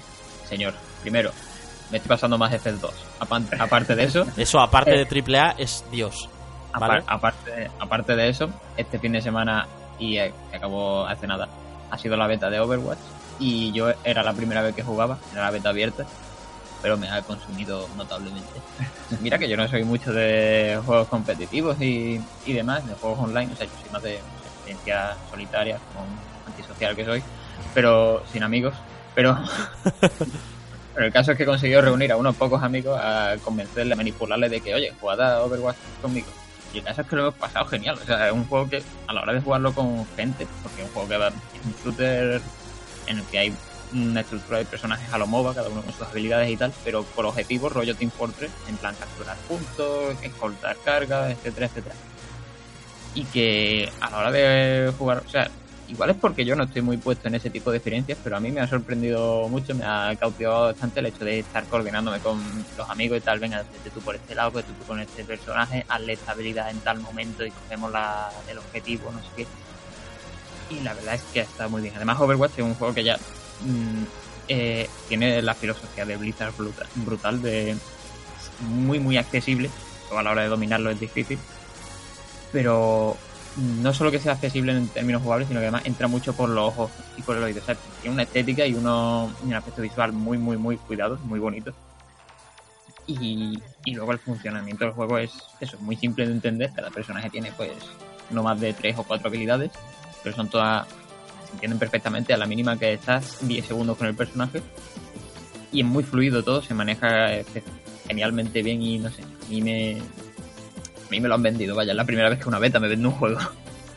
señor. 0.47 0.73
Primero, 1.01 1.31
me 1.89 1.97
estoy 1.97 2.09
pasando 2.09 2.37
más 2.37 2.53
F 2.53 2.71
2. 2.71 2.93
Aparte, 3.19 3.95
de 3.95 4.03
eso, 4.03 4.25
Eso, 4.37 4.59
aparte 4.59 4.93
Eh. 4.93 4.97
de 4.99 5.05
triple 5.05 5.39
A, 5.39 5.55
es 5.57 5.83
Dios. 5.91 6.29
Aparte, 6.73 7.69
aparte 7.79 8.15
de 8.15 8.29
eso, 8.29 8.49
este 8.77 8.97
fin 8.99 9.11
de 9.11 9.21
semana, 9.21 9.67
y 9.99 10.17
eh, 10.17 10.33
acabó 10.53 11.05
hace 11.05 11.27
nada, 11.27 11.49
ha 11.89 11.97
sido 11.97 12.15
la 12.15 12.27
beta 12.27 12.49
de 12.49 12.59
Overwatch. 12.59 12.99
Y 13.39 13.71
yo 13.73 13.91
era 14.03 14.23
la 14.23 14.33
primera 14.33 14.61
vez 14.61 14.73
que 14.75 14.83
jugaba, 14.83 15.17
era 15.33 15.41
la 15.41 15.51
beta 15.51 15.69
abierta, 15.69 16.05
pero 16.81 16.97
me 16.97 17.09
ha 17.09 17.21
consumido 17.23 17.87
notablemente. 17.97 18.47
Mira 19.19 19.37
que 19.37 19.49
yo 19.49 19.57
no 19.57 19.67
soy 19.67 19.83
mucho 19.83 20.13
de 20.13 20.79
juegos 20.85 21.07
competitivos 21.09 21.79
y, 21.81 22.21
y 22.45 22.53
demás, 22.53 22.87
de 22.87 22.93
juegos 22.95 23.19
online, 23.19 23.51
o 23.51 23.55
sea, 23.57 23.65
yo 23.65 23.73
soy 23.81 23.89
más 23.91 24.03
de 24.03 24.15
experiencia 24.45 25.15
solitaria, 25.29 25.77
como 25.93 26.05
un 26.05 26.19
antisocial 26.47 26.95
que 26.95 27.03
soy, 27.05 27.23
pero 27.73 28.23
sin 28.31 28.43
amigos. 28.43 28.75
Pero, 29.13 29.37
pero 30.93 31.05
el 31.05 31.13
caso 31.13 31.31
es 31.31 31.37
que 31.37 31.43
he 31.43 31.45
conseguido 31.45 31.81
reunir 31.81 32.11
a 32.11 32.17
unos 32.17 32.35
pocos 32.35 32.61
amigos 32.61 32.99
a 33.01 33.35
convencerle, 33.43 33.93
a 33.93 33.97
manipularle 33.97 34.49
de 34.49 34.61
que, 34.61 34.75
oye, 34.75 34.93
jugad 34.99 35.21
a 35.21 35.43
Overwatch 35.43 35.77
conmigo. 36.01 36.27
Y 36.73 36.79
el 36.79 36.83
caso 36.83 37.01
es 37.01 37.07
que 37.07 37.15
lo 37.15 37.23
hemos 37.23 37.35
pasado 37.35 37.65
genial. 37.65 37.97
O 38.01 38.05
sea, 38.05 38.27
es 38.27 38.33
un 38.33 38.45
juego 38.45 38.69
que 38.69 38.81
a 39.07 39.13
la 39.13 39.21
hora 39.21 39.33
de 39.33 39.41
jugarlo 39.41 39.73
con 39.73 40.05
gente, 40.15 40.47
porque 40.63 40.81
es 40.81 40.87
un 40.87 40.93
juego 40.93 41.09
que 41.09 41.17
va, 41.17 41.27
es 41.27 41.65
un 41.65 41.75
shooter 41.83 42.41
en 43.07 43.17
el 43.17 43.23
que 43.25 43.39
hay 43.39 43.53
una 43.93 44.21
estructura 44.21 44.59
de 44.59 44.65
personajes 44.65 45.11
a 45.11 45.17
lo 45.17 45.27
MOBA, 45.27 45.53
cada 45.53 45.69
uno 45.69 45.81
con 45.81 45.93
sus 45.93 46.07
habilidades 46.07 46.49
y 46.49 46.55
tal, 46.55 46.73
pero 46.83 47.03
por 47.03 47.25
objetivos 47.25 47.73
rollo 47.73 47.95
Team 47.95 48.09
Fortress, 48.09 48.51
en 48.69 48.77
plan 48.77 48.95
capturar 48.95 49.35
puntos, 49.49 50.15
escoltar 50.21 50.77
cargas, 50.83 51.31
etcétera, 51.31 51.65
etcétera. 51.65 51.95
Y 53.13 53.25
que 53.25 53.91
a 53.99 54.09
la 54.09 54.17
hora 54.19 54.31
de 54.31 54.93
jugar, 54.97 55.23
o 55.25 55.29
sea, 55.29 55.49
igual 55.91 56.09
es 56.09 56.15
porque 56.15 56.45
yo 56.45 56.55
no 56.55 56.63
estoy 56.63 56.81
muy 56.81 56.97
puesto 56.97 57.27
en 57.27 57.35
ese 57.35 57.49
tipo 57.49 57.69
de 57.69 57.77
experiencias, 57.77 58.17
pero 58.23 58.37
a 58.37 58.39
mí 58.39 58.49
me 58.51 58.61
ha 58.61 58.67
sorprendido 58.67 59.47
mucho, 59.49 59.75
me 59.75 59.83
ha 59.83 60.15
cautivado 60.17 60.67
bastante 60.67 61.01
el 61.01 61.07
hecho 61.07 61.25
de 61.25 61.39
estar 61.39 61.65
coordinándome 61.65 62.19
con 62.19 62.41
los 62.77 62.89
amigos 62.89 63.17
y 63.17 63.21
tal, 63.21 63.39
venga, 63.39 63.63
vete 63.71 63.89
tú 63.93 63.99
por 63.99 64.15
este 64.15 64.33
lado, 64.33 64.51
vete 64.51 64.71
tú 64.71 64.85
con 64.85 64.99
este 65.01 65.23
personaje, 65.25 65.85
hazle 65.89 66.13
esta 66.13 66.31
habilidad 66.31 66.69
en 66.71 66.79
tal 66.79 66.99
momento 66.99 67.45
y 67.45 67.51
cogemos 67.51 67.91
la, 67.91 68.29
el 68.49 68.57
objetivo, 68.57 69.11
no 69.11 69.19
sé 69.19 69.27
qué. 69.35 69.47
Y 70.69 70.79
la 70.79 70.93
verdad 70.93 71.15
es 71.15 71.23
que 71.33 71.41
está 71.41 71.67
muy 71.67 71.81
bien. 71.81 71.93
Además, 71.95 72.19
Overwatch 72.21 72.53
es 72.57 72.63
un 72.63 72.75
juego 72.75 72.93
que 72.93 73.03
ya 73.03 73.17
mm, 73.17 74.03
eh, 74.47 74.89
tiene 75.09 75.41
la 75.41 75.53
filosofía 75.53 76.05
de 76.05 76.15
Blizzard 76.15 76.53
brutal, 76.55 76.87
brutal 76.95 77.41
de 77.41 77.75
muy, 78.59 78.99
muy 78.99 79.17
accesible, 79.17 79.69
pero 80.07 80.19
a 80.19 80.23
la 80.23 80.31
hora 80.31 80.43
de 80.43 80.47
dominarlo 80.47 80.89
es 80.89 80.99
difícil. 80.99 81.37
Pero 82.53 83.17
no 83.57 83.93
solo 83.93 84.11
que 84.11 84.19
sea 84.19 84.33
accesible 84.33 84.71
en 84.71 84.87
términos 84.87 85.21
jugables, 85.21 85.47
sino 85.47 85.59
que 85.59 85.65
además 85.65 85.85
entra 85.85 86.07
mucho 86.07 86.33
por 86.33 86.49
los 86.49 86.69
ojos 86.69 86.91
y 87.17 87.21
por 87.21 87.37
el 87.37 87.43
oído. 87.43 87.61
O 87.61 87.65
sea, 87.65 87.75
tiene 88.01 88.13
una 88.13 88.23
estética 88.23 88.65
y, 88.65 88.73
uno, 88.73 89.31
un 89.43 89.53
aspecto 89.53 89.81
visual 89.81 90.13
muy, 90.13 90.37
muy, 90.37 90.57
muy 90.57 90.77
cuidado, 90.77 91.17
muy 91.25 91.39
bonito. 91.39 91.73
Y, 93.07 93.61
y 93.83 93.93
luego 93.93 94.13
el 94.13 94.19
funcionamiento 94.19 94.85
del 94.85 94.93
juego 94.93 95.17
es 95.17 95.33
eso, 95.59 95.77
muy 95.79 95.97
simple 95.97 96.25
de 96.25 96.33
entender. 96.33 96.71
Cada 96.73 96.89
personaje 96.91 97.29
tiene 97.29 97.51
pues 97.51 97.71
no 98.29 98.43
más 98.43 98.59
de 98.59 98.73
tres 98.73 98.97
o 98.97 99.03
cuatro 99.03 99.27
habilidades, 99.27 99.71
pero 100.23 100.35
son 100.35 100.49
todas, 100.49 100.87
se 101.45 101.53
entienden 101.53 101.79
perfectamente 101.79 102.33
a 102.33 102.37
la 102.37 102.45
mínima 102.45 102.77
que 102.77 102.93
estás 102.93 103.45
10 103.45 103.65
segundos 103.65 103.97
con 103.97 104.07
el 104.07 104.15
personaje. 104.15 104.61
Y 105.73 105.81
es 105.81 105.85
muy 105.85 106.03
fluido 106.03 106.43
todo, 106.43 106.61
se 106.61 106.73
maneja 106.73 107.33
eh, 107.33 107.45
genialmente 108.07 108.61
bien 108.61 108.81
y 108.81 108.99
no 108.99 109.09
sé, 109.09 109.23
a 109.23 109.49
mí 109.49 109.61
me, 109.61 110.01
mí 111.11 111.19
me 111.19 111.27
lo 111.27 111.35
han 111.35 111.43
vendido, 111.43 111.75
vaya, 111.75 111.91
es 111.91 111.97
la 111.97 112.05
primera 112.05 112.29
vez 112.29 112.39
que 112.39 112.47
una 112.49 112.57
beta 112.59 112.79
me 112.79 112.87
vende 112.87 113.07
un 113.07 113.13
juego. 113.13 113.39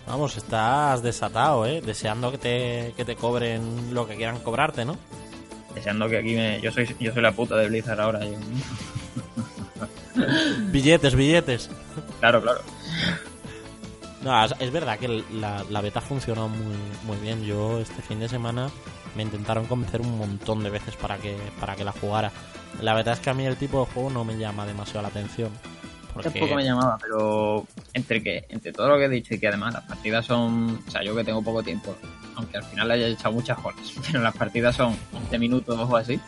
Vamos, 0.06 0.36
estás 0.36 1.02
desatado, 1.02 1.64
¿eh? 1.64 1.80
Deseando 1.80 2.30
que 2.30 2.36
te, 2.38 2.92
que 2.96 3.04
te 3.06 3.16
cobren 3.16 3.94
lo 3.94 4.06
que 4.06 4.16
quieran 4.16 4.38
cobrarte, 4.40 4.84
¿no? 4.84 4.96
Deseando 5.74 6.08
que 6.08 6.18
aquí 6.18 6.34
me... 6.34 6.60
Yo 6.60 6.70
soy, 6.70 6.94
yo 7.00 7.12
soy 7.12 7.22
la 7.22 7.32
puta 7.32 7.56
de 7.56 7.68
Blizzard 7.68 8.00
ahora. 8.00 8.20
yo- 8.24 8.36
Billetes, 10.70 11.14
billetes. 11.14 11.70
Claro, 12.20 12.42
claro. 12.42 12.60
No, 14.22 14.44
es, 14.44 14.54
es 14.58 14.70
verdad 14.70 14.98
que 14.98 15.22
la, 15.32 15.64
la 15.70 15.80
beta 15.80 16.00
funcionó 16.00 16.48
muy, 16.48 16.76
muy 17.04 17.16
bien. 17.18 17.42
Yo 17.44 17.78
este 17.80 18.00
fin 18.02 18.20
de 18.20 18.28
semana 18.28 18.70
me 19.16 19.22
intentaron 19.22 19.66
convencer 19.66 20.00
un 20.00 20.16
montón 20.18 20.62
de 20.62 20.70
veces 20.70 20.96
para 20.96 21.18
que, 21.18 21.36
para 21.60 21.76
que 21.76 21.84
la 21.84 21.92
jugara. 21.92 22.30
La 22.80 22.94
verdad 22.94 23.14
es 23.14 23.20
que 23.20 23.30
a 23.30 23.34
mí 23.34 23.44
el 23.46 23.56
tipo 23.56 23.80
de 23.80 23.92
juego 23.92 24.10
no 24.10 24.24
me 24.24 24.36
llama 24.36 24.66
demasiado 24.66 25.02
la 25.02 25.08
atención. 25.08 25.50
Porque... 26.14 26.30
Tampoco 26.30 26.54
me 26.54 26.64
llamaba, 26.64 26.96
pero 27.00 27.66
entre 27.92 28.22
que 28.22 28.44
entre 28.48 28.72
todo 28.72 28.88
lo 28.88 28.96
que 28.96 29.04
he 29.04 29.08
dicho 29.08 29.34
y 29.34 29.38
que 29.38 29.48
además 29.48 29.74
las 29.74 29.84
partidas 29.84 30.24
son... 30.24 30.80
O 30.86 30.90
sea, 30.90 31.02
yo 31.02 31.14
que 31.14 31.24
tengo 31.24 31.42
poco 31.42 31.62
tiempo, 31.62 31.94
aunque 32.36 32.56
al 32.56 32.64
final 32.64 32.88
le 32.88 32.94
haya 32.94 33.08
echado 33.08 33.32
muchas 33.32 33.58
horas, 33.62 33.92
pero 34.06 34.22
las 34.22 34.36
partidas 34.36 34.76
son 34.76 34.96
11 35.12 35.38
minutos 35.38 35.78
o 35.78 35.96
así. 35.96 36.18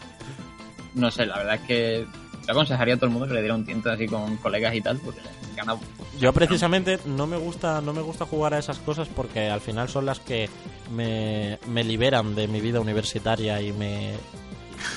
No 0.95 1.11
sé, 1.11 1.25
la 1.27 1.39
verdad 1.39 1.55
es 1.55 1.61
que 1.63 2.07
yo 2.47 2.53
aconsejaría 2.53 2.95
a 2.95 2.97
todo 2.97 3.07
el 3.07 3.13
mundo 3.13 3.29
que 3.29 3.35
le 3.35 3.41
diera 3.41 3.55
un 3.55 3.65
tiento 3.65 3.91
así 3.91 4.07
con 4.07 4.37
colegas 4.39 4.75
y 4.75 4.81
tal, 4.81 4.99
porque 4.99 5.21
gana... 5.57 5.77
Yo 6.19 6.33
precisamente 6.33 6.99
no 7.05 7.27
me 7.27 7.37
gusta 7.37 7.81
no 7.81 7.93
me 7.93 8.01
gusta 8.01 8.25
jugar 8.25 8.55
a 8.55 8.59
esas 8.59 8.79
cosas 8.79 9.09
porque 9.09 9.51
al 9.51 9.61
final 9.61 9.89
son 9.89 10.07
las 10.07 10.21
que 10.21 10.49
me, 10.91 11.59
me 11.67 11.85
liberan 11.85 12.35
de 12.35 12.49
mi 12.49 12.61
vida 12.61 12.81
universitaria 12.81 13.61
y 13.61 13.73
me 13.73 14.15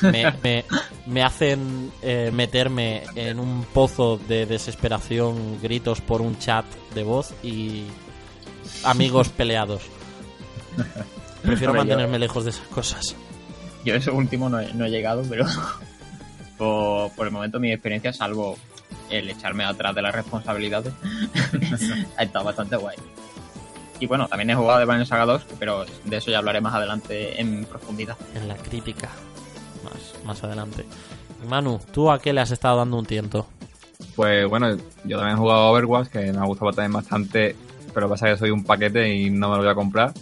me, 0.01 0.33
me- 0.43 0.65
me 1.05 1.23
hacen 1.23 1.91
eh, 2.01 2.31
meterme 2.33 3.03
en 3.15 3.39
un 3.39 3.63
pozo 3.73 4.17
de 4.17 4.45
desesperación, 4.45 5.59
gritos 5.61 6.01
por 6.01 6.21
un 6.21 6.37
chat 6.39 6.65
de 6.93 7.03
voz 7.03 7.33
y 7.43 7.85
amigos 8.83 9.29
peleados. 9.37 9.81
Prefiero 11.41 11.71
Hombre, 11.71 11.83
yo- 11.85 11.89
mantenerme 11.89 12.19
lejos 12.19 12.43
de 12.45 12.51
esas 12.51 12.67
cosas. 12.67 13.15
Yo 13.85 13.95
eso 13.95 14.13
último 14.13 14.49
no 14.49 14.59
he, 14.59 14.73
no 14.73 14.85
he 14.85 14.89
llegado, 14.89 15.23
pero 15.29 15.45
por, 16.57 17.11
por 17.11 17.27
el 17.27 17.31
momento 17.33 17.59
mi 17.59 17.71
experiencia, 17.71 18.11
salvo 18.13 18.57
el 19.09 19.29
echarme 19.29 19.63
atrás 19.63 19.95
de 19.95 20.01
las 20.01 20.13
responsabilidades, 20.13 20.93
ha 22.17 22.23
estado 22.23 22.45
bastante 22.45 22.75
guay. 22.75 22.97
Y 24.01 24.05
bueno, 24.05 24.27
también 24.27 24.49
he 24.51 24.55
jugado 24.55 24.79
de 24.79 24.85
Banner 24.85 25.05
Saga 25.05 25.25
2, 25.25 25.45
pero 25.59 25.85
de 26.05 26.17
eso 26.17 26.31
ya 26.31 26.37
hablaré 26.37 26.61
más 26.61 26.73
adelante 26.73 27.39
en 27.41 27.65
profundidad. 27.65 28.15
En 28.35 28.47
la 28.47 28.55
crítica. 28.55 29.09
Más, 29.99 30.25
más 30.25 30.43
adelante. 30.43 30.85
Manu, 31.47 31.79
¿tú 31.93 32.11
a 32.11 32.19
qué 32.19 32.33
le 32.33 32.41
has 32.41 32.51
estado 32.51 32.77
dando 32.77 32.97
un 32.97 33.05
tiento? 33.05 33.47
Pues 34.15 34.47
bueno, 34.47 34.75
yo 35.05 35.17
también 35.17 35.37
he 35.37 35.39
jugado 35.39 35.61
a 35.61 35.71
Overwatch, 35.71 36.07
que 36.09 36.31
me 36.31 36.37
ha 36.39 36.45
gustado 36.45 36.71
también 36.73 36.93
bastante, 36.93 37.55
pero 37.93 38.09
pasa 38.09 38.27
que 38.27 38.37
soy 38.37 38.49
un 38.51 38.63
paquete 38.63 39.13
y 39.13 39.29
no 39.29 39.49
me 39.49 39.55
lo 39.55 39.61
voy 39.63 39.71
a 39.71 39.75
comprar. 39.75 40.13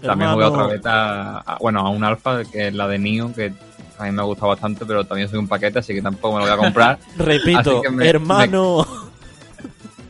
También 0.00 0.30
jugué 0.32 0.44
a 0.44 0.48
otra 0.48 0.60
Hermano, 0.62 0.72
beta, 0.76 1.38
a- 1.38 1.58
bueno, 1.60 1.80
a 1.80 1.90
un 1.90 2.04
alfa, 2.04 2.44
que 2.44 2.68
es 2.68 2.74
la 2.74 2.86
de 2.88 2.98
Nio, 2.98 3.32
que 3.34 3.52
a 3.98 4.04
mí 4.04 4.12
me 4.12 4.22
ha 4.22 4.24
gustado 4.24 4.48
bastante, 4.48 4.84
pero 4.86 5.04
también 5.04 5.28
soy 5.28 5.38
un 5.38 5.48
paquete, 5.48 5.80
así 5.80 5.92
que 5.94 6.02
tampoco 6.02 6.34
me 6.34 6.40
lo 6.40 6.46
voy 6.46 6.54
a 6.54 6.56
comprar. 6.56 6.98
Repito, 7.16 7.82
me- 7.92 8.08
hermano. 8.08 8.86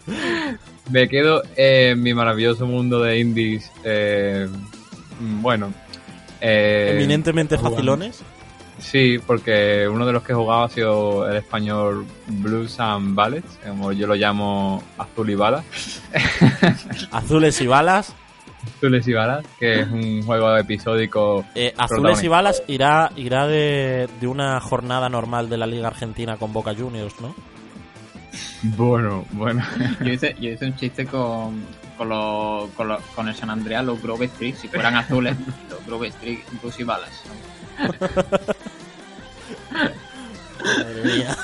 me 0.90 1.08
quedo 1.08 1.42
en 1.56 2.02
mi 2.02 2.14
maravilloso 2.14 2.66
mundo 2.66 3.00
de 3.00 3.18
indies, 3.18 3.70
eh, 3.84 4.48
bueno. 5.40 5.72
eh, 6.40 6.92
Eminentemente 6.94 7.56
jugando. 7.56 7.76
facilones. 7.76 8.22
Sí, 8.78 9.18
porque 9.26 9.88
uno 9.90 10.06
de 10.06 10.12
los 10.12 10.22
que 10.22 10.32
he 10.32 10.34
jugado 10.36 10.64
ha 10.64 10.68
sido 10.68 11.28
el 11.28 11.36
español 11.36 12.06
Blues 12.28 12.78
and 12.80 13.14
Ballets, 13.14 13.58
como 13.66 13.92
yo 13.92 14.06
lo 14.06 14.14
llamo 14.14 14.82
Azul 14.96 15.30
y 15.30 15.34
Balas. 15.34 15.64
Azules 17.10 17.60
y 17.60 17.66
balas. 17.66 18.14
Azules 18.78 19.06
y 19.08 19.12
Balas, 19.12 19.44
que 19.58 19.80
es 19.80 19.88
un 19.88 20.22
juego 20.22 20.56
episódico. 20.56 21.44
Eh, 21.54 21.72
azules 21.76 22.22
y 22.22 22.28
balas 22.28 22.62
irá, 22.66 23.10
irá 23.16 23.46
de, 23.46 24.08
de 24.20 24.26
una 24.26 24.60
jornada 24.60 25.08
normal 25.08 25.48
de 25.48 25.56
la 25.58 25.66
Liga 25.66 25.88
Argentina 25.88 26.36
con 26.36 26.52
Boca 26.52 26.74
Juniors, 26.76 27.14
¿no? 27.20 27.34
Bueno, 28.62 29.24
bueno. 29.32 29.62
Yo 30.00 30.12
hice, 30.12 30.34
yo 30.40 30.50
hice 30.50 30.66
un 30.66 30.76
chiste 30.76 31.06
con, 31.06 31.64
con, 31.96 32.08
los- 32.08 32.68
con, 32.70 32.88
los- 32.88 33.02
con 33.14 33.28
el 33.28 33.34
San 33.34 33.50
Andreas, 33.50 33.84
los 33.84 34.02
Grove 34.02 34.26
Street, 34.26 34.54
si 34.56 34.68
fueran 34.68 34.96
azules, 34.96 35.36
los 35.70 35.84
Grove 35.86 36.08
Street, 36.08 36.40
Blues 36.60 36.78
y 36.80 36.84
balas. 36.84 37.10
Madre 40.64 41.02
mía. 41.04 41.36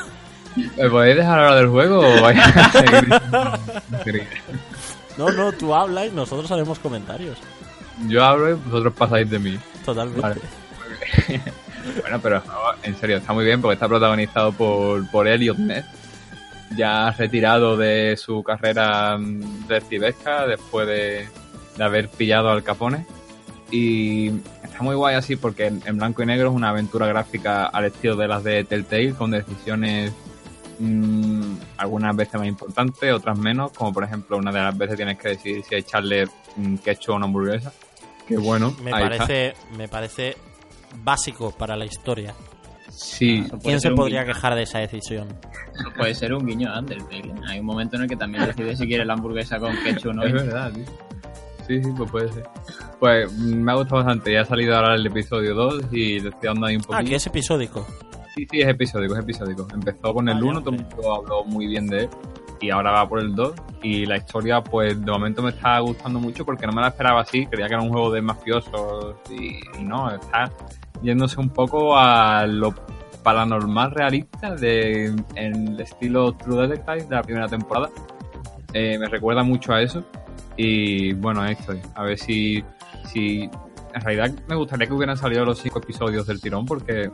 ¿Me 0.76 0.88
podéis 0.88 1.16
dejar 1.16 1.38
hablar 1.38 1.58
del 1.58 1.68
juego 1.68 1.98
o 2.00 2.22
vais 2.22 2.38
a 2.38 2.70
seguir? 2.72 4.28
No, 5.16 5.30
no, 5.30 5.52
tú 5.52 5.74
hablas 5.74 6.06
y 6.06 6.10
nosotros 6.10 6.50
haremos 6.50 6.78
comentarios. 6.78 7.38
Yo 8.08 8.24
hablo 8.24 8.50
y 8.50 8.54
vosotros 8.54 8.92
pasáis 8.94 9.28
de 9.30 9.38
mí. 9.38 9.58
Totalmente. 9.84 10.20
Vale. 10.20 10.40
Bueno, 12.00 12.18
pero 12.22 12.42
en 12.82 12.96
serio, 12.96 13.18
está 13.18 13.34
muy 13.34 13.44
bien 13.44 13.60
porque 13.60 13.74
está 13.74 13.86
protagonizado 13.86 14.52
por, 14.52 15.06
por 15.10 15.28
Elliot 15.28 15.58
Ness, 15.58 15.84
ya 16.74 17.10
retirado 17.10 17.76
de 17.76 18.16
su 18.16 18.42
carrera 18.42 19.18
mm, 19.18 19.66
detectivesca 19.68 20.46
después 20.46 20.86
de, 20.86 21.28
de 21.76 21.84
haber 21.84 22.08
pillado 22.08 22.50
al 22.50 22.62
Capone. 22.62 23.04
Y 23.70 24.30
está 24.74 24.82
muy 24.84 24.94
guay 24.96 25.14
así 25.14 25.36
porque 25.36 25.66
en, 25.66 25.82
en 25.86 25.96
blanco 25.96 26.22
y 26.22 26.26
negro 26.26 26.48
es 26.50 26.54
una 26.54 26.70
aventura 26.70 27.06
gráfica 27.06 27.66
al 27.66 27.84
estilo 27.86 28.16
de 28.16 28.28
las 28.28 28.42
de 28.44 28.64
Telltale, 28.64 29.14
con 29.14 29.30
decisiones 29.30 30.12
mm, 30.78 31.54
algunas 31.78 32.16
veces 32.16 32.34
más 32.34 32.46
importantes, 32.48 33.12
otras 33.12 33.38
menos, 33.38 33.72
como 33.72 33.92
por 33.92 34.04
ejemplo 34.04 34.36
una 34.36 34.52
de 34.52 34.60
las 34.60 34.76
veces 34.76 34.96
tienes 34.96 35.18
que 35.18 35.28
decidir 35.28 35.62
si 35.68 35.74
echarle 35.76 36.26
mm, 36.56 36.76
ketchup 36.76 37.12
a 37.14 37.16
una 37.16 37.26
hamburguesa. 37.26 37.72
Que 38.26 38.36
bueno, 38.38 38.74
Me 38.82 38.92
ahí 38.92 39.04
está. 39.04 39.18
parece, 39.26 39.54
me 39.76 39.86
parece 39.88 40.36
básico 41.02 41.50
para 41.52 41.76
la 41.76 41.84
historia. 41.84 42.34
Sí, 42.90 43.44
¿Quién 43.62 43.80
se 43.80 43.90
podría 43.90 44.22
guiño- 44.22 44.26
quejar 44.34 44.54
de 44.54 44.62
esa 44.62 44.78
decisión? 44.78 45.28
eso 45.78 45.90
puede 45.96 46.14
ser 46.14 46.32
un 46.32 46.46
guiño 46.46 46.70
a 46.72 46.78
Undertale. 46.78 47.18
¿eh? 47.28 47.34
Hay 47.48 47.58
un 47.60 47.66
momento 47.66 47.96
en 47.96 48.02
el 48.02 48.08
que 48.08 48.16
también 48.16 48.46
decide 48.46 48.76
si 48.76 48.86
quiere 48.86 49.04
la 49.04 49.14
hamburguesa 49.14 49.58
con 49.58 49.76
ketchup 49.82 50.10
o 50.10 50.14
no. 50.14 50.22
Es 50.24 50.32
verdad, 50.32 50.72
tío. 50.72 50.84
Sí, 51.66 51.82
sí, 51.82 51.90
pues 51.96 52.10
puede 52.10 52.32
ser. 52.32 52.44
Pues 53.00 53.32
me 53.32 53.72
ha 53.72 53.74
gustado 53.74 53.96
bastante. 54.04 54.32
Ya 54.32 54.42
ha 54.42 54.44
salido 54.44 54.76
ahora 54.76 54.94
el 54.94 55.06
episodio 55.06 55.54
2 55.54 55.84
y 55.92 56.20
le 56.20 56.28
estoy 56.28 56.48
dando 56.48 56.66
ahí 56.66 56.76
un 56.76 56.82
Ah, 56.82 56.86
poquito. 56.88 57.08
que 57.10 57.16
es 57.16 57.26
episódico. 57.26 57.86
Sí, 58.34 58.46
sí, 58.50 58.60
es 58.60 58.68
episódico, 58.68 59.14
es 59.14 59.20
episódico. 59.20 59.66
Empezó 59.72 60.12
con 60.12 60.28
el 60.28 60.34
Vaya, 60.34 60.46
1, 60.46 60.60
todo 60.62 60.74
el 60.74 60.82
mundo 60.82 61.14
habló 61.14 61.44
muy 61.44 61.66
bien 61.66 61.86
de 61.86 62.00
él. 62.04 62.08
Y 62.60 62.70
ahora 62.70 62.92
va 62.92 63.08
por 63.08 63.20
el 63.20 63.34
2. 63.34 63.52
Y 63.82 64.06
la 64.06 64.16
historia, 64.16 64.62
pues 64.62 65.00
de 65.04 65.10
momento 65.10 65.42
me 65.42 65.50
está 65.50 65.78
gustando 65.80 66.18
mucho 66.18 66.44
porque 66.44 66.66
no 66.66 66.72
me 66.72 66.80
la 66.82 66.88
esperaba 66.88 67.20
así. 67.22 67.46
Creía 67.46 67.66
que 67.68 67.74
era 67.74 67.82
un 67.82 67.90
juego 67.90 68.10
de 68.10 68.22
mafiosos 68.22 69.16
y, 69.30 69.58
y 69.78 69.84
no, 69.84 70.10
está 70.10 70.50
yéndose 71.02 71.38
un 71.40 71.50
poco 71.50 71.96
a 71.96 72.46
lo 72.46 72.74
paranormal 73.22 73.90
realista 73.92 74.54
de 74.54 75.06
en 75.34 75.68
el 75.68 75.80
estilo 75.80 76.32
True 76.32 76.66
Detective 76.68 77.04
de 77.08 77.14
la 77.16 77.22
primera 77.22 77.48
temporada. 77.48 77.90
Eh, 78.72 78.98
me 78.98 79.06
recuerda 79.08 79.42
mucho 79.42 79.72
a 79.72 79.80
eso. 79.82 80.04
Y 80.56 81.12
bueno, 81.14 81.42
ahí 81.42 81.52
estoy. 81.58 81.80
A 81.94 82.02
ver 82.04 82.18
si, 82.18 82.64
si. 83.12 83.48
En 83.94 84.00
realidad 84.00 84.32
me 84.48 84.56
gustaría 84.56 84.86
que 84.86 84.92
hubieran 84.92 85.16
salido 85.16 85.44
los 85.44 85.58
cinco 85.58 85.78
episodios 85.78 86.26
del 86.26 86.40
tirón 86.40 86.66
porque 86.66 87.08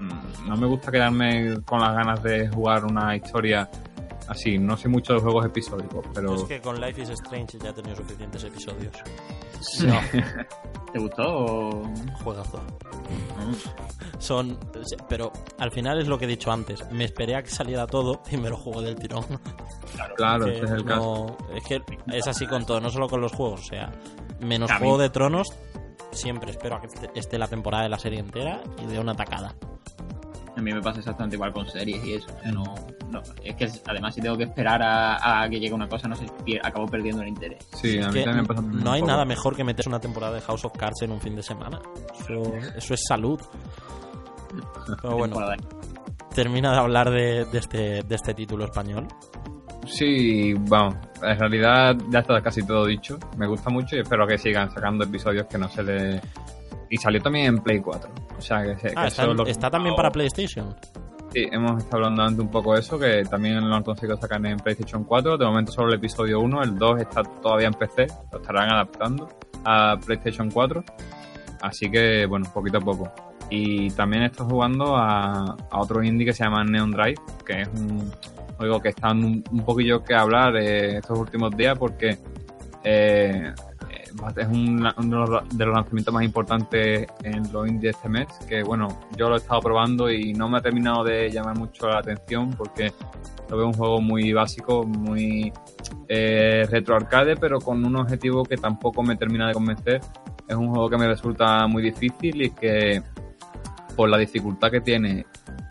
mm, 0.00 0.48
no 0.48 0.56
me 0.56 0.66
gusta 0.66 0.90
quedarme 0.90 1.60
con 1.64 1.80
las 1.80 1.94
ganas 1.94 2.22
de 2.22 2.48
jugar 2.48 2.84
una 2.84 3.14
historia 3.16 3.68
así. 4.28 4.58
No 4.58 4.76
sé 4.76 4.88
mucho 4.88 5.14
de 5.14 5.20
juegos 5.20 5.46
episódicos, 5.46 6.06
pero. 6.14 6.34
Es 6.34 6.44
que 6.44 6.60
con 6.60 6.80
Life 6.80 7.02
is 7.02 7.10
Strange 7.10 7.58
ya 7.58 7.70
he 7.70 7.72
tenido 7.72 7.96
suficientes 7.96 8.44
episodios. 8.44 8.96
No. 9.84 10.00
¿Te 10.92 10.98
gustó 10.98 11.22
o...? 11.22 11.82
Juegazo. 12.24 12.58
no? 12.58 14.20
Son. 14.20 14.58
Pero 15.08 15.30
al 15.58 15.70
final 15.70 16.00
es 16.00 16.08
lo 16.08 16.18
que 16.18 16.24
he 16.24 16.28
dicho 16.28 16.50
antes. 16.50 16.90
Me 16.90 17.04
esperé 17.04 17.36
a 17.36 17.42
que 17.42 17.50
saliera 17.50 17.86
todo 17.86 18.22
y 18.30 18.36
me 18.36 18.48
lo 18.48 18.56
juego 18.56 18.80
del 18.82 18.96
tirón. 18.96 19.24
Claro, 20.16 20.46
ese 20.46 20.64
es 20.64 20.70
el 20.70 20.84
caso. 20.84 21.36
no- 21.38 21.54
es 21.56 21.64
que 21.64 21.82
es 22.12 22.26
así 22.26 22.46
con 22.46 22.64
todo, 22.64 22.80
no 22.80 22.88
solo 22.90 23.08
con 23.08 23.20
los 23.20 23.32
juegos. 23.32 23.60
O 23.60 23.64
sea, 23.64 23.92
menos 24.40 24.70
Juego 24.72 24.98
de 24.98 25.10
Tronos, 25.10 25.48
siempre 26.12 26.50
espero 26.50 26.76
a 26.76 26.80
que 26.80 26.86
esté- 26.86 27.10
esté 27.14 27.38
la 27.38 27.48
temporada 27.48 27.82
de 27.84 27.88
la 27.90 27.98
serie 27.98 28.18
entera 28.20 28.62
y 28.82 28.86
de 28.86 28.98
una 28.98 29.14
tacada. 29.14 29.54
A 30.56 30.60
mí 30.62 30.72
me 30.72 30.80
pasa 30.80 31.00
exactamente 31.00 31.36
igual 31.36 31.52
con 31.52 31.66
series 31.68 32.02
y 32.04 32.14
eso. 32.14 32.28
O 32.34 32.40
sea, 32.42 32.50
no, 32.52 32.64
no- 33.10 33.22
es 33.44 33.54
que 33.56 33.68
además 33.86 34.14
si 34.14 34.20
tengo 34.22 34.36
que 34.38 34.44
esperar 34.44 34.82
a, 34.82 35.42
a 35.42 35.48
que 35.50 35.60
llegue 35.60 35.74
una 35.74 35.88
cosa, 35.88 36.08
no 36.08 36.16
sé, 36.16 36.24
pier- 36.44 36.60
acabo 36.64 36.86
perdiendo 36.86 37.22
el 37.22 37.28
interés. 37.28 37.66
Sí, 37.74 37.98
a 38.00 38.08
mí 38.10 38.24
también 38.24 38.36
me 38.42 38.44
pasa 38.44 38.62
no 38.62 38.92
hay 38.92 39.00
poco. 39.00 39.12
nada 39.12 39.24
mejor 39.26 39.54
que 39.54 39.64
meterse 39.64 39.88
una 39.90 40.00
temporada 40.00 40.34
de 40.34 40.40
House 40.40 40.64
of 40.64 40.72
Cards 40.76 41.02
en 41.02 41.12
un 41.12 41.20
fin 41.20 41.36
de 41.36 41.42
semana. 41.42 41.80
Eso, 42.18 42.54
eso 42.76 42.94
es 42.94 43.00
salud. 43.06 43.40
Pero 45.02 45.16
bueno, 45.16 45.36
termina 46.34 46.72
de 46.72 46.78
hablar 46.78 47.10
de, 47.10 47.44
de 47.44 47.58
este, 47.58 48.02
de 48.02 48.14
este 48.14 48.34
título 48.34 48.64
español. 48.64 49.06
Sí, 49.86 50.54
vamos, 50.54 50.96
en 51.22 51.38
realidad 51.38 51.96
ya 52.10 52.20
está 52.20 52.40
casi 52.42 52.66
todo 52.66 52.86
dicho. 52.86 53.18
Me 53.36 53.46
gusta 53.46 53.70
mucho 53.70 53.96
y 53.96 54.00
espero 54.00 54.26
que 54.26 54.36
sigan 54.38 54.70
sacando 54.72 55.04
episodios 55.04 55.46
que 55.46 55.58
no 55.58 55.68
se 55.68 55.82
le... 55.82 56.20
Y 56.90 56.96
salió 56.98 57.20
también 57.20 57.46
en 57.46 57.58
Play 57.58 57.80
4. 57.80 58.10
O 58.38 58.40
sea, 58.40 58.62
que, 58.62 58.76
que 58.76 58.92
Ah, 58.96 59.08
está, 59.08 59.24
es 59.24 59.34
lo 59.34 59.46
está 59.46 59.70
también 59.70 59.94
para. 59.96 60.10
PlayStation. 60.10 60.74
Sí, 61.32 61.46
hemos 61.50 61.82
estado 61.82 62.04
hablando 62.04 62.22
antes 62.22 62.40
un 62.40 62.50
poco 62.50 62.74
de 62.74 62.80
eso, 62.80 62.98
que 62.98 63.24
también 63.24 63.68
lo 63.68 63.74
han 63.74 63.82
conseguido 63.82 64.16
sacar 64.16 64.44
en 64.46 64.56
PlayStation 64.58 65.04
4. 65.04 65.36
De 65.36 65.44
momento 65.44 65.72
solo 65.72 65.88
el 65.88 65.94
episodio 65.94 66.40
1, 66.40 66.62
el 66.62 66.78
2 66.78 67.00
está 67.00 67.22
todavía 67.22 67.66
en 67.66 67.74
PC, 67.74 68.06
lo 68.32 68.38
estarán 68.38 68.70
adaptando 68.70 69.28
a 69.64 69.98
PlayStation 70.04 70.50
4. 70.50 70.84
Así 71.60 71.90
que, 71.90 72.26
bueno, 72.26 72.46
poquito 72.54 72.78
a 72.78 72.80
poco. 72.80 73.12
Y 73.50 73.90
también 73.90 74.24
estoy 74.24 74.46
jugando 74.48 74.96
a, 74.96 75.56
a 75.70 75.80
otro 75.80 76.02
indie 76.02 76.26
que 76.26 76.32
se 76.32 76.44
llama 76.44 76.64
Neon 76.64 76.90
Drive, 76.92 77.20
que 77.44 77.62
es 77.62 77.68
un 77.68 78.10
juego 78.56 78.80
que 78.80 78.88
está 78.88 79.10
un, 79.12 79.44
un 79.50 79.64
poquillo 79.64 80.02
que 80.02 80.14
hablar 80.14 80.56
eh, 80.56 80.96
estos 80.98 81.18
últimos 81.18 81.56
días 81.56 81.78
porque 81.78 82.18
eh, 82.82 83.52
es 84.36 84.46
un- 84.48 84.86
uno 84.98 85.40
de 85.52 85.64
los 85.66 85.74
lanzamientos 85.74 86.14
más 86.14 86.24
importantes 86.24 87.06
en 87.22 87.52
los 87.52 87.68
indies 87.68 87.96
este 87.96 88.08
mes, 88.08 88.26
que 88.48 88.62
bueno, 88.62 88.88
yo 89.16 89.28
lo 89.28 89.34
he 89.36 89.38
estado 89.38 89.60
probando 89.60 90.10
y 90.10 90.32
no 90.32 90.48
me 90.48 90.58
ha 90.58 90.60
terminado 90.60 91.04
de 91.04 91.30
llamar 91.30 91.58
mucho 91.58 91.88
la 91.88 91.98
atención 91.98 92.50
porque 92.50 92.92
lo 93.50 93.56
veo 93.56 93.66
un 93.66 93.72
juego 93.74 94.00
muy 94.00 94.32
básico, 94.32 94.84
muy 94.84 95.52
eh, 96.08 96.66
retro 96.70 96.96
arcade, 96.96 97.36
pero 97.36 97.60
con 97.60 97.84
un 97.84 97.96
objetivo 97.96 98.44
que 98.44 98.56
tampoco 98.56 99.02
me 99.02 99.16
termina 99.16 99.48
de 99.48 99.54
convencer. 99.54 100.00
Es 100.48 100.56
un 100.56 100.68
juego 100.68 100.88
que 100.88 100.98
me 100.98 101.06
resulta 101.06 101.66
muy 101.66 101.82
difícil 101.82 102.42
y 102.42 102.50
que 102.50 103.02
por 103.96 104.08
la 104.08 104.18
dificultad 104.18 104.70
que 104.70 104.80
tiene 104.80 105.26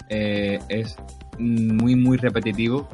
eh, 0.09 0.59
es 0.69 0.97
muy 1.37 1.95
muy 1.95 2.17
repetitivo 2.17 2.87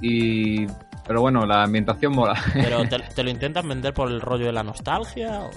y 0.00 0.66
pero 1.06 1.20
bueno 1.20 1.46
la 1.46 1.62
ambientación 1.64 2.12
mola 2.14 2.34
Pero 2.52 2.86
te, 2.88 2.98
te 3.14 3.22
lo 3.22 3.30
intentas 3.30 3.66
vender 3.66 3.94
por 3.94 4.10
el 4.10 4.20
rollo 4.20 4.46
de 4.46 4.52
la 4.52 4.62
nostalgia. 4.62 5.40
o- 5.42 5.50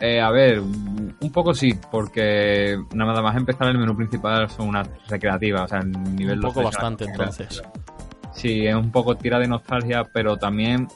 Eh, 0.00 0.20
a 0.20 0.30
ver, 0.32 0.58
un 0.58 1.30
poco 1.32 1.54
sí, 1.54 1.78
porque 1.90 2.76
nada 2.92 3.22
más 3.22 3.36
empezar 3.36 3.68
el 3.68 3.78
menú 3.78 3.94
principal 3.96 4.50
son 4.50 4.68
unas 4.70 4.88
recreativas, 5.08 5.62
o 5.62 5.68
sea, 5.68 5.78
el 5.78 5.92
nivel 6.16 6.38
Un 6.38 6.42
poco 6.42 6.64
bastante, 6.64 7.04
entonces. 7.04 7.62
Sí, 8.32 8.66
es 8.66 8.74
un 8.74 8.90
poco 8.90 9.14
tira 9.16 9.38
de 9.38 9.46
nostalgia, 9.46 10.02
pero 10.12 10.36
también 10.36 10.88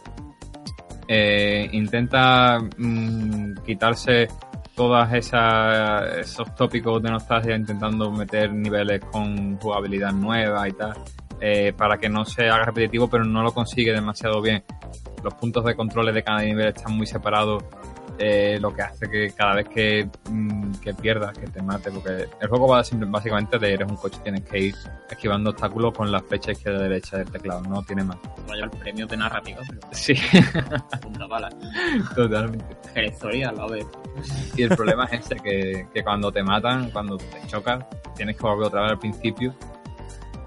eh, 1.09 1.69
intenta 1.73 2.59
mm, 2.79 3.55
quitarse 3.65 4.27
todas 4.75 5.13
esas 5.15 6.17
esos 6.19 6.55
tópicos 6.55 7.01
de 7.03 7.11
nostalgia 7.11 7.55
intentando 7.57 8.11
meter 8.11 8.53
niveles 8.53 9.01
con 9.13 9.57
jugabilidad 9.59 10.13
nueva 10.13 10.69
y 10.69 10.73
tal 10.73 10.95
eh, 11.41 11.73
para 11.77 11.99
que 11.99 12.09
no 12.09 12.25
se 12.25 12.49
haga 12.49 12.65
repetitivo 12.65 13.09
pero 13.09 13.25
no 13.25 13.43
lo 13.43 13.53
consigue 13.53 13.93
demasiado 13.93 14.41
bien 14.41 14.65
los 15.23 15.35
puntos 15.35 15.65
de 15.65 15.75
controles 15.75 16.15
de 16.15 16.23
cada 16.23 16.41
nivel 16.43 16.69
están 16.69 16.97
muy 16.97 17.07
separados 17.07 17.63
eh, 18.19 18.57
lo 18.63 18.73
que 18.75 18.81
hace 18.81 19.11
que 19.11 19.31
cada 19.33 19.57
vez 19.57 19.69
que, 19.69 20.09
mm, 20.31 20.77
que 20.77 20.95
pierdas, 20.95 21.37
que 21.37 21.49
te 21.49 21.61
mate, 21.61 21.91
porque 21.91 22.25
el 22.41 22.49
juego 22.49 22.67
va 22.69 22.83
simple- 22.83 23.11
básicamente 23.11 23.59
de 23.59 23.75
eres 23.75 23.91
un 23.91 23.97
coche, 23.97 24.19
tienes 24.23 24.41
que 24.43 24.59
ir 24.59 24.75
esquivando 25.11 25.51
obstáculos 25.51 25.93
con 25.93 26.11
la 26.11 26.21
flecha 26.23 26.53
izquierda 26.53 26.79
y 26.87 26.89
derecha 26.89 27.19
del 27.19 27.31
teclado, 27.31 27.61
no 27.69 27.83
tiene 27.83 28.05
más. 28.05 28.17
Vaya 28.49 28.65
el 28.65 28.71
premio 28.71 29.07
de 29.07 29.19
narrativa, 29.19 29.59
pero 29.69 29.81
Sí, 29.93 30.15
punta 31.03 31.27
bala. 31.27 31.51
totalmente. 32.15 32.77
Gerezoria 32.95 33.51
al 33.51 33.57
lado 33.57 33.69
de 33.75 33.87
Y 34.57 34.63
el 34.63 34.71
problema 34.71 35.05
es 35.13 35.21
ese, 35.27 35.37
que, 35.37 35.87
que 35.93 36.03
cuando 36.03 36.33
te 36.33 36.43
matan, 36.43 36.91
cuando 36.93 37.19
te 37.19 37.27
chocas, 37.47 37.85
tienes 38.17 38.37
que 38.37 38.43
volver 38.43 38.69
otra 38.69 38.81
vez 38.83 38.91
al 38.93 38.99
principio 38.99 39.55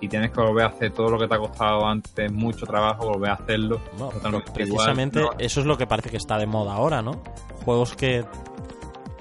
y 0.02 0.08
tienes 0.08 0.32
que 0.32 0.42
volver 0.42 0.66
a 0.66 0.68
hacer 0.70 0.92
todo 0.92 1.10
lo 1.10 1.18
que 1.20 1.28
te 1.28 1.36
ha 1.36 1.40
costado 1.40 1.86
antes 1.86 2.32
mucho 2.32 2.66
trabajo, 2.66 3.10
volver 3.10 3.32
a 3.32 3.34
hacerlo. 3.34 3.82
Bueno, 3.98 4.12
totalmente 4.14 4.52
precisamente 4.52 5.20
igual. 5.20 5.36
No, 5.38 5.44
eso 5.46 5.60
es 5.60 5.66
lo 5.66 5.78
que 5.78 5.88
parece 5.88 6.10
que 6.10 6.18
está 6.18 6.38
de 6.38 6.46
moda 6.46 6.74
ahora, 6.74 7.02
¿no? 7.02 7.22
Juegos 7.66 7.96
que 7.96 8.24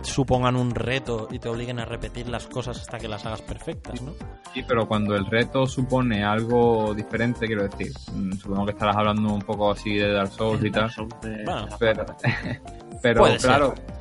supongan 0.02 0.54
un 0.54 0.74
reto 0.74 1.26
y 1.30 1.38
te 1.40 1.48
obliguen 1.48 1.80
a 1.80 1.84
repetir 1.84 2.28
las 2.28 2.46
cosas 2.46 2.80
hasta 2.80 2.98
que 2.98 3.08
las 3.08 3.26
hagas 3.26 3.42
perfectas, 3.42 4.00
¿no? 4.00 4.12
Sí, 4.54 4.62
pero 4.66 4.86
cuando 4.86 5.16
el 5.16 5.26
reto 5.26 5.66
supone 5.66 6.24
algo 6.24 6.94
diferente, 6.94 7.46
quiero 7.46 7.64
decir, 7.64 7.92
mm, 8.14 8.32
supongo 8.34 8.64
que 8.66 8.70
estarás 8.72 8.96
hablando 8.96 9.32
un 9.34 9.42
poco 9.42 9.72
así 9.72 9.94
de 9.96 10.12
Dark 10.12 10.30
Souls 10.30 10.64
y 10.64 10.70
tal, 10.70 10.82
Dark 10.82 10.92
Souls 10.94 11.14
de- 11.20 11.44
Bueno, 11.44 11.66
de 11.66 11.70
la 11.70 11.78
pero, 13.02 13.26
ser. 13.38 13.97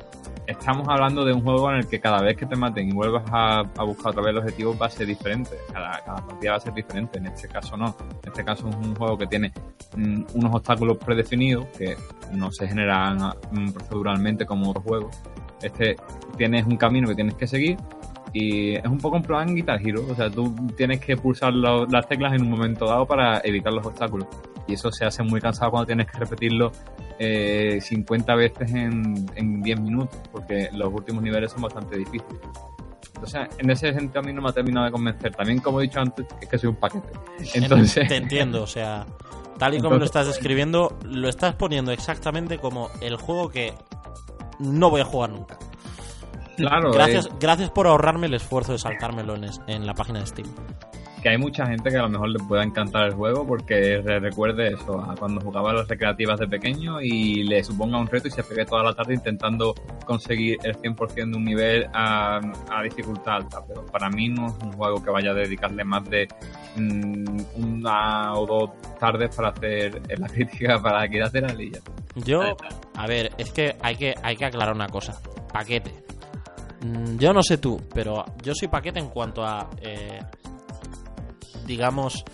Estamos 0.48 0.88
hablando 0.88 1.26
de 1.26 1.34
un 1.34 1.42
juego 1.42 1.70
en 1.70 1.76
el 1.76 1.86
que 1.86 2.00
cada 2.00 2.22
vez 2.22 2.34
que 2.36 2.46
te 2.46 2.56
maten 2.56 2.88
y 2.88 2.92
vuelvas 2.92 3.22
a, 3.30 3.62
buscar 3.84 4.12
otra 4.12 4.22
vez 4.22 4.30
el 4.30 4.38
objetivo 4.38 4.76
va 4.76 4.86
a 4.86 4.90
ser 4.90 5.06
diferente, 5.06 5.50
cada, 5.70 6.02
cada 6.02 6.26
partida 6.26 6.52
va 6.52 6.56
a 6.56 6.60
ser 6.60 6.72
diferente, 6.72 7.18
en 7.18 7.26
este 7.26 7.48
caso 7.48 7.76
no, 7.76 7.94
en 8.00 8.28
este 8.28 8.44
caso 8.44 8.66
es 8.66 8.74
un 8.74 8.96
juego 8.96 9.18
que 9.18 9.26
tiene 9.26 9.52
mm, 9.94 10.22
unos 10.34 10.54
obstáculos 10.54 10.96
predefinidos 10.96 11.66
que 11.76 11.96
no 12.32 12.50
se 12.50 12.66
generan 12.66 13.18
mm, 13.52 13.72
proceduralmente 13.72 14.46
como 14.46 14.70
otros 14.70 14.84
juegos, 14.84 15.22
este 15.60 15.96
tienes 16.38 16.64
un 16.66 16.78
camino 16.78 17.06
que 17.08 17.14
tienes 17.14 17.34
que 17.34 17.46
seguir 17.46 17.76
y 18.32 18.74
es 18.74 18.84
un 18.84 18.98
poco 18.98 19.16
en 19.16 19.22
plan 19.22 19.54
Guitar 19.54 19.80
Hero, 19.86 20.04
o 20.10 20.14
sea, 20.14 20.30
tú 20.30 20.54
tienes 20.76 21.00
que 21.00 21.16
pulsar 21.16 21.52
lo- 21.54 21.86
las 21.86 22.06
teclas 22.08 22.34
en 22.34 22.42
un 22.42 22.50
momento 22.50 22.86
dado 22.86 23.06
para 23.06 23.40
evitar 23.44 23.72
los 23.72 23.84
obstáculos. 23.86 24.26
Y 24.66 24.74
eso 24.74 24.92
se 24.92 25.06
hace 25.06 25.22
muy 25.22 25.40
cansado 25.40 25.70
cuando 25.70 25.86
tienes 25.86 26.06
que 26.06 26.18
repetirlo 26.18 26.70
eh, 27.18 27.78
50 27.80 28.34
veces 28.34 28.70
en, 28.72 29.26
en 29.34 29.62
10 29.62 29.80
minutos, 29.80 30.18
porque 30.30 30.68
los 30.72 30.92
últimos 30.92 31.22
niveles 31.22 31.50
son 31.50 31.62
bastante 31.62 31.96
difíciles. 31.96 32.40
Entonces, 33.14 33.48
en 33.58 33.70
ese 33.70 33.92
sentido 33.92 34.20
a 34.20 34.22
mí 34.22 34.32
no 34.32 34.42
me 34.42 34.50
ha 34.50 34.52
terminado 34.52 34.86
de 34.86 34.92
convencer. 34.92 35.34
También, 35.34 35.58
como 35.60 35.80
he 35.80 35.84
dicho 35.84 35.98
antes, 36.00 36.26
es 36.40 36.48
que 36.48 36.58
soy 36.58 36.68
un 36.68 36.76
paquete. 36.76 37.08
Entonces, 37.54 38.06
Te 38.08 38.16
entiendo, 38.16 38.62
o 38.62 38.66
sea, 38.66 39.06
tal 39.58 39.74
y 39.74 39.78
como 39.80 39.96
lo 40.00 40.04
estás 40.04 40.26
describiendo, 40.28 40.96
lo 41.02 41.28
estás 41.28 41.54
poniendo 41.56 41.90
exactamente 41.90 42.58
como 42.58 42.90
el 43.00 43.16
juego 43.16 43.48
que 43.48 43.72
no 44.60 44.90
voy 44.90 45.00
a 45.00 45.04
jugar 45.04 45.30
nunca. 45.30 45.58
Claro, 46.58 46.92
Gracias, 46.92 47.26
eh, 47.26 47.30
gracias 47.40 47.70
por 47.70 47.86
ahorrarme 47.86 48.26
el 48.26 48.34
esfuerzo 48.34 48.72
de 48.72 48.78
saltármelo 48.78 49.34
en, 49.36 49.44
es- 49.44 49.60
en 49.66 49.86
la 49.86 49.94
página 49.94 50.20
de 50.20 50.26
Steam. 50.26 50.48
que 51.22 51.30
hay 51.30 51.38
mucha 51.38 51.66
gente 51.66 51.90
que 51.90 51.96
a 51.96 52.02
lo 52.02 52.08
mejor 52.10 52.28
le 52.28 52.38
pueda 52.38 52.62
encantar 52.62 53.06
el 53.08 53.14
juego 53.14 53.44
porque 53.44 54.00
le 54.04 54.20
recuerde 54.20 54.68
eso 54.74 55.00
a 55.00 55.16
cuando 55.16 55.40
jugaba 55.40 55.70
a 55.70 55.74
las 55.74 55.88
recreativas 55.88 56.38
de 56.38 56.46
pequeño 56.46 57.00
y 57.00 57.42
le 57.42 57.64
suponga 57.64 57.98
un 57.98 58.06
reto 58.06 58.28
y 58.28 58.30
se 58.30 58.44
pegue 58.44 58.64
toda 58.64 58.84
la 58.84 58.94
tarde 58.94 59.14
intentando 59.14 59.74
conseguir 60.06 60.58
el 60.62 60.76
100% 60.76 61.14
de 61.32 61.36
un 61.36 61.44
nivel 61.44 61.86
a, 61.92 62.40
a 62.70 62.82
dificultad 62.84 63.34
alta. 63.38 63.64
Pero 63.66 63.84
para 63.86 64.08
mí 64.10 64.28
no 64.28 64.46
es 64.46 64.54
un 64.62 64.72
juego 64.74 65.02
que 65.02 65.10
vaya 65.10 65.32
a 65.32 65.34
dedicarle 65.34 65.82
más 65.82 66.04
de 66.08 66.28
mm, 66.76 67.40
una 67.56 68.34
o 68.34 68.46
dos 68.46 68.70
tardes 69.00 69.34
para 69.34 69.48
hacer 69.48 70.00
la 70.18 70.26
crítica 70.34 70.80
para 70.80 71.00
hacer 71.02 71.42
la 71.42 71.52
lilla. 71.52 71.80
Yo, 72.14 72.56
a 72.96 73.06
ver, 73.08 73.32
es 73.38 73.50
que 73.50 73.74
hay 73.82 73.96
que, 73.96 74.14
hay 74.22 74.36
que 74.36 74.44
aclarar 74.44 74.74
una 74.74 74.88
cosa. 74.88 75.20
Paquete. 75.52 75.92
Mm, 76.82 77.18
Yo 77.18 77.32
no 77.32 77.42
sé 77.42 77.58
tú, 77.58 77.80
pero 77.94 78.24
yo 78.42 78.52
soy 78.54 78.68
paquete 78.68 78.98
en 79.00 79.08
cuanto 79.08 79.44
a, 79.44 79.68
eh, 79.82 80.20
digamos, 81.66 82.24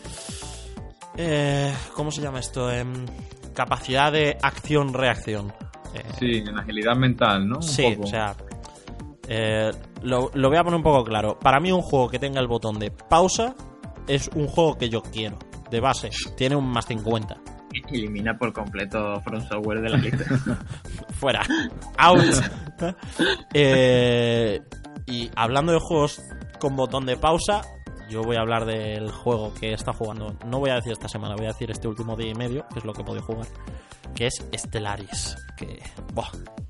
eh, 1.17 1.73
¿cómo 1.95 2.11
se 2.11 2.21
llama 2.23 2.41
esto? 2.41 2.71
Em, 2.71 3.07
capacidad 3.55 4.13
de 4.13 4.37
acción-reacción. 4.43 5.53
Eh, 5.95 6.03
Sí, 6.19 6.33
en 6.47 6.59
agilidad 6.59 6.97
mental, 6.97 7.49
¿no? 7.49 7.57
Un 7.57 7.63
Sí, 7.63 7.91
poco. 7.95 8.03
o 8.05 8.07
sea, 8.11 8.35
eh, 9.29 9.71
lo, 10.03 10.31
lo 10.35 10.49
voy 10.49 10.59
a 10.59 10.65
poner 10.65 10.77
un 10.77 10.83
poco 10.83 11.05
claro. 11.05 11.39
Para 11.39 11.61
mí 11.61 11.73
un 11.73 11.83
juego 11.83 12.09
que 12.09 12.19
tenga 12.19 12.41
el 12.41 12.49
botón 12.49 12.79
de 12.79 12.91
pausa 12.91 13.55
es 14.07 14.29
un 14.35 14.47
juego 14.49 14.77
que 14.77 14.89
yo 14.91 15.03
quiero, 15.03 15.39
de 15.71 15.81
base. 15.81 16.11
Tiene 16.37 16.57
un 16.57 16.67
más 16.69 16.87
50. 16.87 17.37
Elimina 17.91 18.37
por 18.37 18.53
completo 18.53 19.21
From 19.23 19.41
Software 19.47 19.81
de 19.81 19.89
la 19.89 19.97
lista. 19.97 20.25
Fuera. 21.19 21.43
Out. 21.99 22.23
Eh, 23.55 24.61
y 25.07 25.31
hablando 25.37 25.73
de 25.73 25.79
juegos 25.79 26.21
con 26.59 26.75
botón 26.75 27.07
de 27.07 27.17
pausa, 27.17 27.63
yo 28.09 28.23
voy 28.23 28.37
a 28.37 28.41
hablar 28.41 28.65
del 28.65 29.11
juego 29.11 29.55
que 29.55 29.73
está 29.73 29.93
jugando. 29.93 30.37
No 30.47 30.59
voy 30.59 30.71
a 30.71 30.75
decir 30.75 30.93
esta 30.93 31.09
semana, 31.09 31.37
voy 31.37 31.47
a 31.47 31.49
decir 31.49 31.71
este 31.71 31.89
último 31.89 32.17
día 32.17 32.31
y 32.31 32.35
medio, 32.35 32.67
que 32.73 32.81
es 32.81 32.85
lo 32.85 32.93
que 32.93 33.03
he 33.03 33.05
podido 33.05 33.25
jugar. 33.25 33.47
Que 34.15 34.27
es 34.27 34.45
Stellaris. 34.55 35.37
Que, 35.57 35.81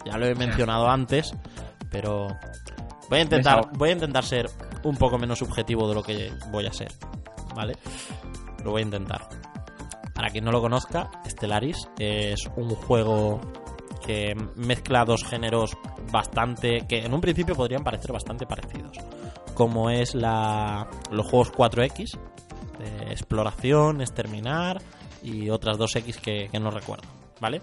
ya 0.04 0.18
lo 0.18 0.26
he 0.26 0.34
mencionado 0.34 0.88
antes, 0.88 1.34
pero 1.90 2.28
voy 3.08 3.18
a 3.18 3.22
intentar, 3.22 3.68
voy 3.72 3.90
a 3.90 3.92
intentar 3.92 4.24
ser 4.24 4.50
un 4.82 4.96
poco 4.96 5.18
menos 5.18 5.38
subjetivo 5.38 5.88
de 5.88 5.94
lo 5.94 6.02
que 6.02 6.32
voy 6.50 6.66
a 6.66 6.72
ser. 6.72 6.92
¿Vale? 7.54 7.76
Lo 8.62 8.72
voy 8.72 8.82
a 8.82 8.84
intentar. 8.84 9.28
Para 10.14 10.30
quien 10.30 10.44
no 10.44 10.52
lo 10.52 10.60
conozca, 10.60 11.10
Stellaris 11.26 11.88
es 11.98 12.48
un 12.56 12.70
juego 12.70 13.40
que 14.06 14.34
mezcla 14.54 15.04
dos 15.04 15.24
géneros 15.24 15.76
bastante 16.12 16.86
que 16.86 17.04
en 17.04 17.14
un 17.14 17.20
principio 17.20 17.54
podrían 17.54 17.82
parecer 17.82 18.12
bastante 18.12 18.46
parecidos, 18.46 18.98
como 19.54 19.90
es 19.90 20.14
la 20.14 20.88
los 21.10 21.26
juegos 21.26 21.52
4X 21.52 22.18
de 22.78 23.12
exploración, 23.12 24.00
exterminar 24.00 24.80
y 25.22 25.50
otras 25.50 25.78
dos 25.78 25.96
X 25.96 26.18
que, 26.18 26.48
que 26.50 26.60
no 26.60 26.70
recuerdo, 26.70 27.08
¿vale? 27.40 27.62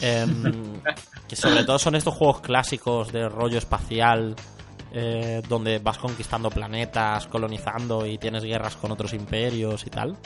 Em, 0.00 0.80
que 1.28 1.36
sobre 1.36 1.64
todo 1.64 1.78
son 1.78 1.94
estos 1.94 2.14
juegos 2.14 2.40
clásicos 2.40 3.12
de 3.12 3.28
rollo 3.28 3.58
espacial 3.58 4.34
eh, 4.94 5.40
donde 5.48 5.78
vas 5.78 5.96
conquistando 5.96 6.50
planetas, 6.50 7.26
colonizando 7.28 8.04
y 8.04 8.18
tienes 8.18 8.44
guerras 8.44 8.76
con 8.76 8.90
otros 8.90 9.14
imperios 9.14 9.86
y 9.86 9.90
tal. 9.90 10.18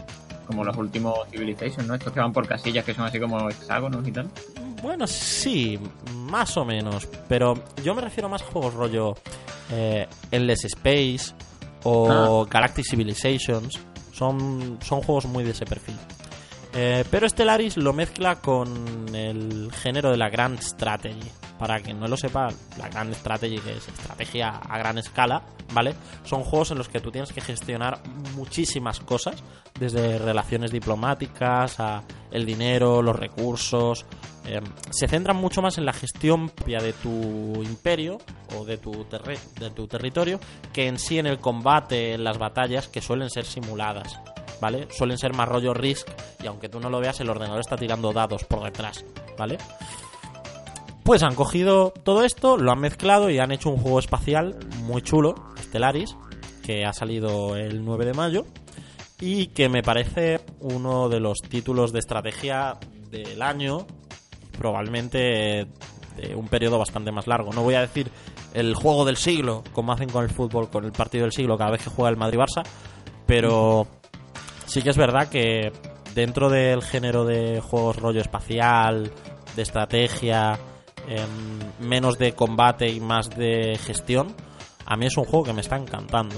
Como 0.47 0.65
los 0.65 0.77
últimos 0.77 1.29
Civilization, 1.31 1.87
¿no? 1.87 1.95
Estos 1.95 2.13
que 2.13 2.21
van 2.21 2.33
por 2.33 2.47
casillas 2.47 2.85
que 2.85 2.95
son 2.95 3.05
así 3.05 3.19
como 3.21 3.49
hexágonos 3.49 4.07
y 4.07 4.13
tal. 4.13 4.29
Bueno, 4.83 5.07
sí, 5.07 5.79
más 6.15 6.57
o 6.57 6.65
menos. 6.65 7.09
Pero 7.29 7.55
yo 7.83 7.95
me 7.95 8.03
refiero 8.03 8.29
más 8.29 8.43
a 8.43 8.47
juegos 8.47 8.75
rollo 8.75 9.15
eh, 9.71 10.07
Endless 10.31 10.65
Space 10.65 11.35
o 11.85 12.47
Galactic 12.49 12.85
Civilizations. 12.89 13.79
Son, 14.13 14.79
son 14.83 15.03
juegos 15.03 15.27
muy 15.27 15.45
de 15.45 15.51
ese 15.51 15.67
perfil. 15.67 15.97
Eh, 16.79 17.05
pero 17.11 17.27
Stellaris 17.27 17.79
lo 17.79 17.95
mezcla 17.95 18.37
con 18.37 19.15
el 19.15 19.73
género 19.73 20.11
de 20.11 20.19
la 20.19 20.29
Grand 20.29 20.61
Strategy. 20.61 21.31
Para 21.59 21.81
quien 21.81 21.99
no 21.99 22.07
lo 22.07 22.19
sepa, 22.19 22.49
la 22.77 22.91
Grand 22.91 23.15
Strategy, 23.15 23.59
que 23.61 23.79
es 23.79 23.89
estrategia 23.89 24.51
a 24.51 24.77
gran 24.77 24.99
escala, 24.99 25.43
¿vale? 25.73 25.95
Son 26.25 26.43
juegos 26.43 26.73
en 26.73 26.77
los 26.77 26.91
que 26.91 27.01
tú 27.01 27.11
tienes 27.11 27.33
que 27.33 27.41
gestionar 27.41 28.03
muchísimas 28.35 29.01
cosas, 29.01 29.43
desde 29.81 30.19
relaciones 30.19 30.71
diplomáticas 30.71 31.81
a 31.81 32.03
el 32.31 32.45
dinero, 32.45 33.01
los 33.01 33.17
recursos. 33.17 34.05
Eh, 34.45 34.61
se 34.91 35.09
centran 35.09 35.39
mucho 35.39 35.63
más 35.63 35.79
en 35.79 35.87
la 35.87 35.95
gestión 35.95 36.53
de 36.67 36.93
tu 36.93 37.63
imperio 37.63 38.19
o 38.55 38.67
de 38.67 38.77
tu, 38.77 39.07
de 39.59 39.71
tu 39.71 39.87
territorio 39.87 40.39
que 40.75 40.89
en 40.89 40.99
sí 40.99 41.19
en 41.19 41.27
el 41.27 41.39
combate, 41.39 42.13
en 42.13 42.23
las 42.23 42.37
batallas, 42.37 42.87
que 42.87 43.01
suelen 43.01 43.31
ser 43.31 43.47
simuladas. 43.47 44.21
¿Vale? 44.61 44.89
Suelen 44.91 45.19
ser 45.19 45.35
más 45.35 45.49
rollo 45.49 45.75
Risk 45.75 46.09
y 46.43 46.47
aunque 46.47 46.69
tú 46.69 46.81
no 46.81 46.89
lo 46.89 47.01
veas, 47.01 47.21
el 47.21 47.29
ordenador 47.29 47.61
está 47.61 47.77
tirando 47.77 48.13
dados 48.13 48.45
por 48.45 48.65
detrás, 48.65 49.05
¿vale? 49.37 49.59
Pues 51.03 51.23
han 51.23 51.35
cogido 51.35 51.93
todo 52.03 52.25
esto, 52.25 52.57
lo 52.57 52.73
han 52.73 52.81
mezclado 52.81 53.31
y 53.31 53.39
han 53.39 53.53
hecho 53.53 53.71
un 53.71 53.77
juego 53.77 53.99
espacial 53.99 54.57
muy 54.83 55.03
chulo, 55.03 55.35
Stellaris, 55.59 56.17
que 56.65 56.85
ha 56.85 56.93
salido 56.93 57.55
el 57.55 57.85
9 57.85 58.07
de 58.07 58.15
mayo 58.15 58.47
y 59.21 59.49
que 59.49 59.69
me 59.69 59.83
parece 59.83 60.41
uno 60.61 61.09
de 61.09 61.21
los 61.21 61.39
títulos 61.39 61.93
de 61.93 62.01
estrategia 62.01 62.79
del 63.11 63.41
año, 63.41 63.87
probablemente 64.59 65.69
de 66.17 66.35
un 66.35 66.49
periodo 66.49 66.79
bastante 66.79 67.13
más 67.13 67.27
largo. 67.27 67.53
No 67.53 67.63
voy 67.63 67.75
a 67.75 67.83
decir 67.83 68.11
el 68.55 68.75
juego 68.75 69.05
del 69.05 69.17
siglo, 69.17 69.63
como 69.73 69.93
hacen 69.93 70.09
con 70.09 70.25
el 70.25 70.31
fútbol, 70.31 70.71
con 70.71 70.85
el 70.85 70.93
partido 70.93 71.25
del 71.25 71.33
siglo 71.33 71.57
cada 71.57 71.71
vez 71.71 71.85
que 71.85 71.91
juega 71.91 72.11
el 72.11 72.17
Madrid-Barça, 72.17 72.67
pero 73.27 73.87
sí 74.67 74.83
que 74.83 74.91
es 74.91 74.97
verdad 74.97 75.29
que 75.29 75.73
dentro 76.15 76.51
del 76.51 76.83
género 76.83 77.25
de 77.25 77.61
juegos 77.61 77.97
rollo 77.97 78.21
espacial, 78.21 79.11
de 79.55 79.63
estrategia, 79.63 80.59
em, 81.09 81.87
menos 81.89 82.19
de 82.19 82.33
combate 82.33 82.89
y 82.89 83.01
más 83.01 83.31
de 83.31 83.79
gestión, 83.79 84.35
a 84.85 84.97
mí 84.97 85.07
es 85.07 85.17
un 85.17 85.25
juego 85.25 85.45
que 85.45 85.53
me 85.53 85.61
está 85.61 85.77
encantando. 85.77 86.37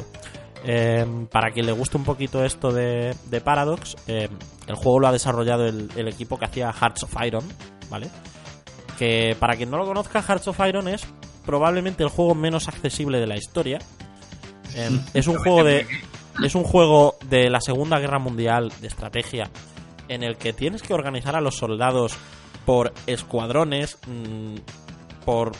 Em, 0.64 1.26
para 1.26 1.50
quien 1.50 1.66
le 1.66 1.72
guste 1.72 1.96
un 1.96 2.04
poquito 2.04 2.44
esto 2.44 2.72
de, 2.72 3.14
de 3.26 3.40
Paradox, 3.40 3.96
em, 4.06 4.30
el 4.66 4.74
juego 4.74 5.00
lo 5.00 5.08
ha 5.08 5.12
desarrollado 5.12 5.66
el, 5.66 5.88
el 5.96 6.08
equipo 6.08 6.36
que 6.36 6.46
hacía 6.46 6.72
Hearts 6.72 7.04
of 7.04 7.14
Iron, 7.24 7.44
¿vale? 7.88 8.08
Que 8.98 9.36
para 9.38 9.56
quien 9.56 9.70
no 9.70 9.78
lo 9.78 9.86
conozca, 9.86 10.22
Hearts 10.22 10.48
of 10.48 10.58
Iron 10.66 10.88
es 10.88 11.06
probablemente 11.46 12.02
el 12.02 12.08
juego 12.08 12.34
menos 12.34 12.68
accesible 12.68 13.20
de 13.20 13.26
la 13.26 13.36
historia. 13.36 13.78
Es 15.14 15.26
un 15.26 15.38
juego 15.38 15.64
de 15.64 15.86
es 16.42 16.54
un 16.54 16.64
juego 16.64 17.16
de 17.28 17.50
la 17.50 17.60
Segunda 17.60 17.98
Guerra 17.98 18.18
Mundial 18.18 18.72
de 18.80 18.86
estrategia 18.86 19.50
en 20.08 20.22
el 20.22 20.36
que 20.36 20.52
tienes 20.52 20.82
que 20.82 20.94
organizar 20.94 21.36
a 21.36 21.40
los 21.40 21.56
soldados 21.56 22.16
por 22.64 22.92
escuadrones, 23.06 23.98
mm, 24.06 24.56
por 25.24 25.52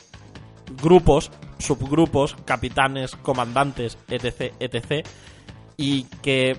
grupos, 0.83 1.31
subgrupos, 1.59 2.37
capitanes, 2.45 3.17
comandantes, 3.17 3.99
etc, 4.09 4.55
etc. 4.61 5.07
Y 5.77 6.05
que 6.23 6.57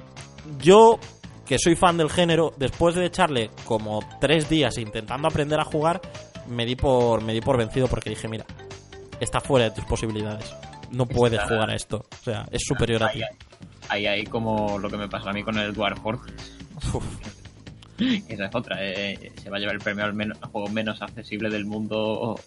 yo, 0.59 0.99
que 1.45 1.57
soy 1.59 1.76
fan 1.76 1.97
del 1.97 2.09
género, 2.09 2.53
después 2.57 2.95
de 2.95 3.05
echarle 3.05 3.51
como 3.65 3.99
tres 4.20 4.49
días 4.49 4.78
intentando 4.78 5.28
aprender 5.28 5.59
a 5.59 5.65
jugar, 5.65 6.01
me 6.47 6.65
di 6.65 6.76
por, 6.76 7.24
me 7.24 7.34
di 7.34 7.41
por 7.41 7.57
vencido 7.57 7.88
porque 7.88 8.09
dije, 8.09 8.28
mira, 8.28 8.45
está 9.20 9.39
fuera 9.39 9.70
de 9.70 9.76
tus 9.76 9.86
posibilidades. 9.86 10.53
No 10.91 11.05
puedes 11.05 11.41
jugar 11.43 11.70
a 11.70 11.76
esto. 11.76 12.05
O 12.22 12.24
sea, 12.24 12.45
es 12.51 12.63
superior 12.65 13.03
a 13.03 13.11
ti. 13.11 13.22
Ahí, 13.90 14.06
ahí 14.06 14.24
como 14.26 14.78
lo 14.80 14.90
que 14.90 14.98
me 14.98 15.08
pasó 15.10 15.30
a 15.30 15.34
mí 15.34 15.44
con 15.44 15.58
el 15.58 15.74
Dwarf 15.74 16.00
Forge. 16.02 16.32
Uf. 16.94 17.04
Esa 18.30 18.46
es 18.46 18.56
otra. 18.56 18.78
eh, 18.82 19.32
se 19.42 19.50
va 19.50 19.58
a 19.58 19.60
llevar 19.60 19.76
el 19.76 19.82
premio 19.82 20.06
al, 20.06 20.14
men- 20.14 20.32
al 20.42 20.50
juego 20.52 20.70
menos 20.70 21.02
accesible 21.02 21.50
del 21.50 21.66
mundo 21.66 22.40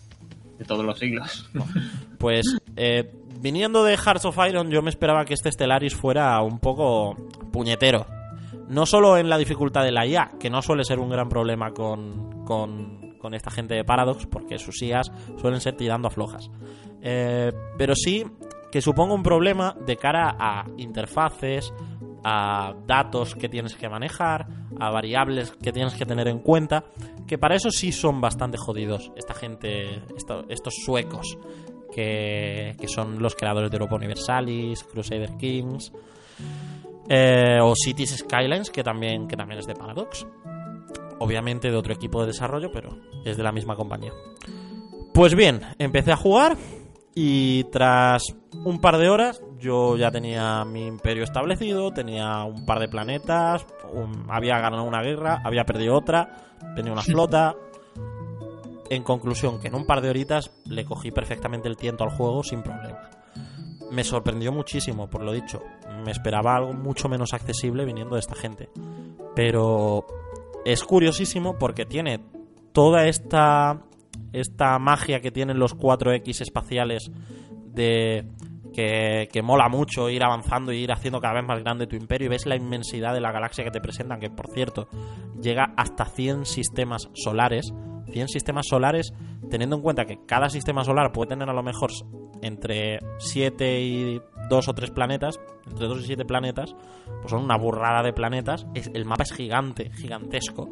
de 0.59 0.65
todos 0.65 0.85
los 0.85 0.99
siglos. 0.99 1.49
Pues 2.19 2.47
eh, 2.77 3.13
viniendo 3.41 3.83
de 3.83 3.97
Hearts 3.97 4.25
of 4.27 4.39
Iron, 4.49 4.71
yo 4.71 4.81
me 4.81 4.91
esperaba 4.91 5.25
que 5.25 5.35
este 5.35 5.51
Stellaris 5.51 5.97
fuera 5.97 6.41
un 6.41 6.61
poco 6.61 7.17
puñetero. 7.53 8.07
No 8.69 8.87
solo 8.87 9.19
en 9.19 9.29
la 9.29 9.39
dificultad 9.39 9.83
de 9.83 9.91
la 9.91 10.07
IA, 10.07 10.31
que 10.39 10.49
no 10.49 10.63
suele 10.63 10.85
ser 10.85 11.01
un 11.01 11.11
gran 11.11 11.29
problema 11.29 11.73
con, 11.73 12.45
con, 12.45 13.17
con 13.19 13.35
esta 13.35 13.51
gente 13.51 13.75
de 13.75 13.83
Paradox, 13.85 14.27
porque 14.27 14.59
sus 14.61 14.81
IAs 14.83 15.11
suelen 15.41 15.61
ser 15.61 15.77
tirando 15.77 16.07
a 16.07 16.11
flojas. 16.13 16.49
Eh, 17.03 17.51
pero 17.77 17.95
sí 17.97 18.25
que 18.73 18.81
suponga 18.81 19.15
un 19.15 19.23
problema 19.23 19.77
de 19.87 19.97
cara 19.97 20.35
a 20.39 20.65
interfaces, 20.79 21.73
a 22.25 22.75
datos 22.87 23.35
que 23.37 23.49
tienes 23.49 23.77
que 23.77 23.89
manejar, 23.89 24.47
a 24.81 24.91
variables 24.91 25.53
que 25.63 25.73
tienes 25.73 25.95
que 25.95 26.07
tener 26.07 26.27
en 26.29 26.39
cuenta, 26.41 26.85
que 27.27 27.37
para 27.39 27.55
eso 27.55 27.71
sí 27.71 27.93
son 27.93 28.21
bastante 28.21 28.57
jodidos 28.59 29.13
esta 29.17 29.35
gente, 29.35 30.03
esto- 30.17 30.45
estos 30.49 30.75
suecos, 30.85 31.37
que, 31.93 32.75
que 32.81 32.89
son 32.89 33.21
los 33.23 33.35
creadores 33.35 33.71
de 33.71 33.77
Europa 33.77 33.97
Universalis, 33.97 34.83
Crusader 34.85 35.37
Kings, 35.37 35.93
eh, 37.09 37.59
o 37.61 37.75
Cities 37.77 38.17
Skylines, 38.19 38.71
que 38.71 38.83
también, 38.83 39.29
que 39.29 39.37
también 39.37 39.59
es 39.61 39.67
de 39.67 39.75
Paradox. 39.75 40.27
Obviamente 41.19 41.71
de 41.71 41.77
otro 41.77 41.93
equipo 41.93 42.21
de 42.23 42.29
desarrollo, 42.29 42.71
pero 42.73 42.97
es 43.25 43.37
de 43.37 43.43
la 43.43 43.53
misma 43.53 43.77
compañía. 43.77 44.13
Pues 45.13 45.35
bien, 45.35 45.61
empecé 45.79 46.13
a 46.13 46.17
jugar 46.17 46.57
y 47.15 47.65
tras 47.65 48.23
un 48.65 48.81
par 48.81 48.97
de 48.99 49.09
horas 49.11 49.43
yo 49.59 49.97
ya 49.97 50.11
tenía 50.11 50.65
mi 50.65 50.87
imperio 50.87 51.25
establecido, 51.25 51.93
tenía 51.93 52.45
un 52.45 52.65
par 52.65 52.79
de 52.81 52.89
planetas, 52.89 53.67
un- 53.93 54.27
había 54.29 54.59
ganado 54.59 54.83
una 54.85 55.03
guerra, 55.03 55.41
había 55.45 55.65
perdido 55.65 55.95
otra, 55.97 56.37
tenía 56.75 56.93
una 56.93 57.03
flota. 57.03 57.55
En 58.91 59.03
conclusión, 59.05 59.59
que 59.59 59.69
en 59.69 59.75
un 59.75 59.87
par 59.87 60.03
de 60.03 60.11
horitas 60.11 60.51
le 60.67 60.85
cogí 60.85 61.11
perfectamente 61.11 61.67
el 61.69 61.77
tiento 61.79 62.05
al 62.05 62.11
juego 62.11 62.43
sin 62.43 62.63
problema. 62.63 63.09
Me 63.91 64.05
sorprendió 64.05 64.53
muchísimo, 64.53 65.09
por 65.09 65.23
lo 65.23 65.33
dicho. 65.33 65.63
Me 66.05 66.11
esperaba 66.11 66.57
algo 66.57 66.75
mucho 66.75 67.09
menos 67.09 67.33
accesible 67.33 67.87
viniendo 67.87 68.17
de 68.17 68.21
esta 68.21 68.35
gente. 68.35 68.69
Pero 69.35 70.07
es 70.67 70.85
curiosísimo 70.85 71.57
porque 71.59 71.87
tiene 71.87 72.21
toda 72.73 73.07
esta 73.07 73.81
esta 74.33 74.79
magia 74.79 75.21
que 75.21 75.31
tienen 75.31 75.59
los 75.59 75.77
4X 75.77 76.41
espaciales 76.41 77.11
de 77.75 78.27
que, 78.73 79.43
mola 79.43 79.69
mucho 79.69 80.09
ir 80.09 80.23
avanzando 80.23 80.73
y 80.73 80.79
ir 80.79 80.93
haciendo 80.93 81.21
cada 81.21 81.35
vez 81.35 81.45
más 81.45 81.61
grande 81.61 81.87
tu 81.87 81.97
imperio 81.97 82.27
y 82.27 82.31
ves 82.31 82.47
la 82.47 82.57
inmensidad 82.57 83.15
de 83.15 83.21
la 83.21 83.33
galaxia 83.33 83.65
que 83.65 83.71
te 83.71 83.81
presentan, 83.81 84.21
que 84.21 84.31
por 84.31 84.51
cierto 84.51 84.89
llega 85.41 85.75
hasta 85.77 86.05
100 86.05 86.47
sistemas 86.47 87.09
solares. 87.15 87.73
100 88.11 88.29
sistemas 88.29 88.67
solares, 88.69 89.15
teniendo 89.49 89.77
en 89.77 89.83
cuenta 89.83 90.05
que 90.05 90.19
cada 90.27 90.51
sistema 90.51 90.85
solar 90.85 91.13
puede 91.13 91.31
tener 91.31 91.49
a 91.49 91.55
lo 91.55 91.63
mejor 91.63 91.91
entre 92.43 92.99
7 93.19 93.81
y 93.81 94.21
2 94.51 94.69
o 94.69 94.75
3 94.75 94.91
planetas, 94.91 95.41
entre 95.67 95.87
2 95.87 96.03
y 96.03 96.07
7 96.07 96.25
planetas, 96.27 96.75
pues 97.21 97.31
son 97.31 97.45
una 97.45 97.57
burrada 97.57 98.03
de 98.03 98.13
planetas. 98.13 98.67
Es, 98.75 98.91
el 98.93 99.07
mapa 99.07 99.23
es 99.23 99.33
gigante, 99.33 99.91
gigantesco. 99.93 100.69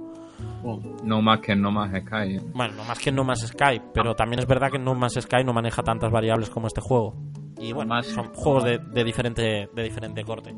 No 1.05 1.22
más 1.22 1.41
que 1.41 1.57
No 1.57 1.70
más 1.70 1.91
Sky. 1.91 2.36
¿eh? 2.36 2.41
Bueno, 2.53 2.74
no 2.74 2.84
más 2.84 2.99
que 2.99 3.11
No 3.11 3.24
Man's 3.24 3.47
Sky, 3.47 3.80
pero 3.95 4.14
también 4.14 4.41
es 4.41 4.47
verdad 4.47 4.70
que 4.70 4.78
No 4.78 4.95
Man's 4.95 5.14
Sky 5.20 5.43
no 5.45 5.53
maneja 5.53 5.82
tantas 5.82 6.11
variables 6.11 6.51
como 6.51 6.66
este 6.66 6.80
juego. 6.80 7.14
Y 7.59 7.72
bueno, 7.72 7.91
Más- 7.91 8.07
son 8.07 8.32
juegos 8.34 8.64
de, 8.64 8.78
de 8.78 9.05
diferente, 9.05 9.68
de 9.74 9.82
diferente 9.82 10.22
corte. 10.24 10.55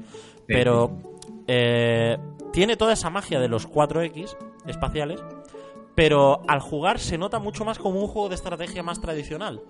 Pero 0.47 0.99
eh, 1.47 2.17
tiene 2.53 2.77
toda 2.77 2.93
esa 2.93 3.11
magia 3.11 3.39
de 3.41 3.49
los 3.49 3.69
4X 3.69 4.37
espaciales, 4.67 5.23
pero 5.95 6.43
al 6.49 6.61
jugar 6.61 6.99
se 6.99 7.19
nota 7.19 7.39
mucho 7.39 7.65
más 7.65 7.79
como 7.79 8.01
un 8.01 8.07
juego 8.09 8.29
de 8.29 8.35
estrategia 8.37 8.83
más 8.83 9.01
tradicional. 9.01 9.61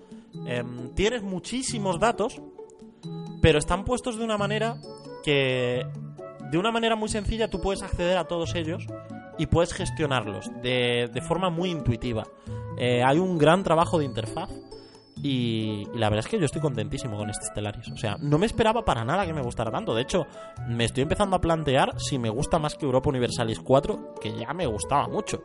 Em, 0.45 0.89
tienes 0.95 1.21
muchísimos 1.21 1.99
datos, 1.99 2.41
pero 3.41 3.59
están 3.59 3.83
puestos 3.83 4.17
de 4.17 4.23
una 4.23 4.37
manera 4.37 4.77
que 5.23 5.85
de 6.51 6.57
una 6.57 6.71
manera 6.71 6.95
muy 6.95 7.09
sencilla 7.09 7.49
tú 7.49 7.59
puedes 7.61 7.81
acceder 7.81 8.17
a 8.17 8.25
todos 8.25 8.53
ellos 8.55 8.85
y 9.37 9.45
puedes 9.47 9.73
gestionarlos 9.73 10.49
de, 10.61 11.09
de 11.11 11.21
forma 11.21 11.49
muy 11.49 11.69
intuitiva. 11.69 12.23
Eh, 12.77 13.03
hay 13.03 13.19
un 13.19 13.37
gran 13.37 13.63
trabajo 13.63 13.99
de 13.99 14.05
interfaz 14.05 14.49
y, 15.21 15.87
y 15.93 15.97
la 15.97 16.09
verdad 16.09 16.25
es 16.25 16.27
que 16.27 16.39
yo 16.39 16.45
estoy 16.45 16.61
contentísimo 16.61 17.17
con 17.17 17.29
este 17.29 17.45
Stellaris. 17.45 17.89
O 17.91 17.97
sea, 17.97 18.17
no 18.19 18.37
me 18.37 18.45
esperaba 18.45 18.83
para 18.83 19.05
nada 19.05 19.25
que 19.25 19.33
me 19.33 19.41
gustara 19.41 19.71
tanto. 19.71 19.93
De 19.95 20.01
hecho, 20.01 20.25
me 20.67 20.85
estoy 20.85 21.03
empezando 21.03 21.35
a 21.35 21.41
plantear 21.41 21.93
si 21.99 22.17
me 22.19 22.29
gusta 22.29 22.59
más 22.59 22.75
que 22.75 22.85
Europa 22.85 23.09
Universalis 23.09 23.59
4, 23.59 24.15
que 24.21 24.33
ya 24.37 24.53
me 24.53 24.65
gustaba 24.65 25.07
mucho. 25.07 25.43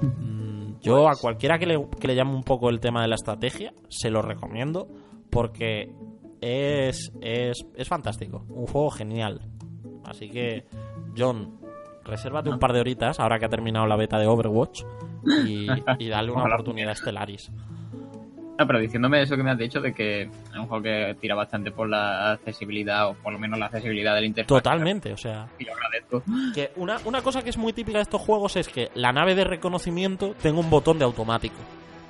Mm, 0.00 0.80
Yo 0.80 1.08
a 1.08 1.16
cualquiera 1.16 1.58
que 1.58 1.66
le, 1.66 1.86
que 2.00 2.08
le 2.08 2.14
llame 2.16 2.34
un 2.34 2.42
poco 2.42 2.68
el 2.70 2.80
tema 2.80 3.02
de 3.02 3.08
la 3.08 3.14
estrategia, 3.14 3.72
se 3.88 4.10
lo 4.10 4.22
recomiendo 4.22 4.88
porque 5.30 5.94
es, 6.40 7.12
es, 7.20 7.64
es 7.76 7.88
fantástico. 7.88 8.44
Un 8.48 8.66
juego 8.66 8.90
genial. 8.90 9.40
Así 10.04 10.28
que, 10.28 10.66
John, 11.16 11.60
resérvate 12.04 12.50
un 12.50 12.58
par 12.58 12.72
de 12.72 12.80
horitas 12.80 13.20
ahora 13.20 13.38
que 13.38 13.46
ha 13.46 13.48
terminado 13.48 13.86
la 13.86 13.96
beta 13.96 14.18
de 14.18 14.26
Overwatch 14.26 14.82
y, 15.46 15.66
y 15.98 16.08
dale 16.08 16.30
una 16.30 16.44
oportunidad 16.44 16.90
a 16.90 16.94
Stellaris. 16.94 17.50
No, 18.58 18.66
pero 18.66 18.78
diciéndome 18.78 19.22
eso 19.22 19.36
que 19.36 19.42
me 19.42 19.50
has 19.50 19.58
dicho 19.58 19.80
de 19.80 19.94
que 19.94 20.22
es 20.22 20.56
un 20.56 20.66
juego 20.66 20.82
que 20.82 21.16
tira 21.20 21.34
bastante 21.34 21.70
por 21.72 21.88
la 21.88 22.32
accesibilidad 22.32 23.08
o 23.08 23.14
por 23.14 23.32
lo 23.32 23.38
menos 23.38 23.58
la 23.58 23.66
accesibilidad 23.66 24.14
del 24.14 24.26
interfaz. 24.26 24.48
Totalmente, 24.48 25.12
o 25.12 25.16
sea, 25.16 25.48
Y 25.58 25.64
lo 25.64 25.72
agradezco. 25.72 26.22
que 26.54 26.70
una, 26.76 26.98
una 27.04 27.22
cosa 27.22 27.42
que 27.42 27.50
es 27.50 27.56
muy 27.56 27.72
típica 27.72 27.98
de 27.98 28.02
estos 28.02 28.20
juegos 28.20 28.56
es 28.56 28.68
que 28.68 28.90
la 28.94 29.12
nave 29.12 29.34
de 29.34 29.44
reconocimiento 29.44 30.34
tenga 30.40 30.60
un 30.60 30.68
botón 30.68 30.98
de 30.98 31.04
automático. 31.04 31.56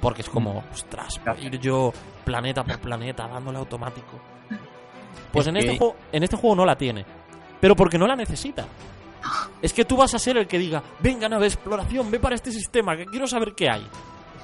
Porque 0.00 0.22
es 0.22 0.28
como, 0.28 0.64
ostras, 0.72 1.20
voy 1.24 1.44
a 1.44 1.46
ir 1.46 1.60
yo 1.60 1.92
planeta 2.24 2.64
por 2.64 2.80
planeta 2.80 3.28
dándole 3.28 3.58
automático. 3.58 4.18
Pues 5.32 5.46
Es 5.46 5.50
en, 5.50 5.56
este 5.58 5.78
juego, 5.78 5.96
en 6.10 6.22
este 6.24 6.36
juego 6.36 6.56
no 6.56 6.66
la 6.66 6.76
tiene. 6.76 7.06
Pero 7.60 7.76
porque 7.76 7.98
no 7.98 8.08
la 8.08 8.16
necesita. 8.16 8.66
Es 9.60 9.72
que 9.72 9.84
tú 9.84 9.96
vas 9.96 10.12
a 10.14 10.18
ser 10.18 10.36
el 10.36 10.46
que 10.46 10.58
diga, 10.58 10.82
venga 11.00 11.28
nave 11.28 11.46
exploración, 11.46 12.10
ve 12.10 12.18
para 12.18 12.34
este 12.34 12.50
sistema, 12.50 12.96
que 12.96 13.06
quiero 13.06 13.26
saber 13.26 13.54
qué 13.54 13.70
hay. 13.70 13.86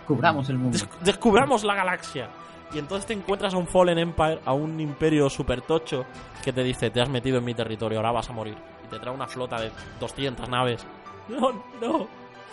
Cubramos 0.07 0.49
el 0.49 0.59
mundo. 0.59 0.79
Des- 0.79 0.89
descubramos 1.03 1.65
la 1.65 1.75
galaxia. 1.75 2.29
Y 2.73 2.79
entonces 2.79 3.07
te 3.07 3.15
encuentras 3.15 3.55
a 3.55 3.57
un 3.57 3.67
Fallen 3.67 3.99
Empire, 3.99 4.41
a 4.45 4.53
un 4.53 4.79
imperio 4.79 5.29
super 5.31 5.63
tocho 5.63 6.05
que 6.45 6.53
te 6.53 6.63
dice, 6.63 6.91
te 6.91 7.01
has 7.01 7.09
metido 7.09 7.39
en 7.39 7.45
mi 7.45 7.55
territorio, 7.55 7.99
ahora 7.99 8.13
vas 8.13 8.29
a 8.29 8.33
morir. 8.33 8.57
Y 8.85 8.89
te 8.89 8.99
trae 8.99 9.13
una 9.15 9.27
flota 9.27 9.61
de 9.61 9.71
200 10.01 10.49
naves. 10.49 10.87
No, 11.29 11.53
no. 11.83 12.07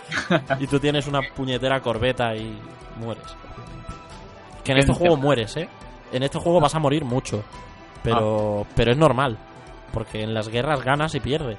y 0.59 0.67
tú 0.67 0.79
tienes 0.81 1.07
una 1.07 1.21
puñetera 1.33 1.79
corbeta 1.79 2.35
y 2.35 2.59
mueres. 2.97 3.23
Que 4.65 4.73
en 4.73 4.79
este 4.79 4.91
juego 4.93 5.15
mueres, 5.15 5.55
¿eh? 5.55 5.69
En 6.11 6.23
este 6.23 6.39
juego 6.39 6.59
vas 6.59 6.75
a 6.75 6.79
morir 6.79 7.05
mucho. 7.05 7.41
Pero, 8.03 8.65
pero 8.75 8.91
es 8.91 8.97
normal. 8.97 9.37
Porque 9.93 10.23
en 10.23 10.33
las 10.33 10.49
guerras 10.49 10.83
ganas 10.83 11.15
y 11.15 11.21
pierdes. 11.21 11.57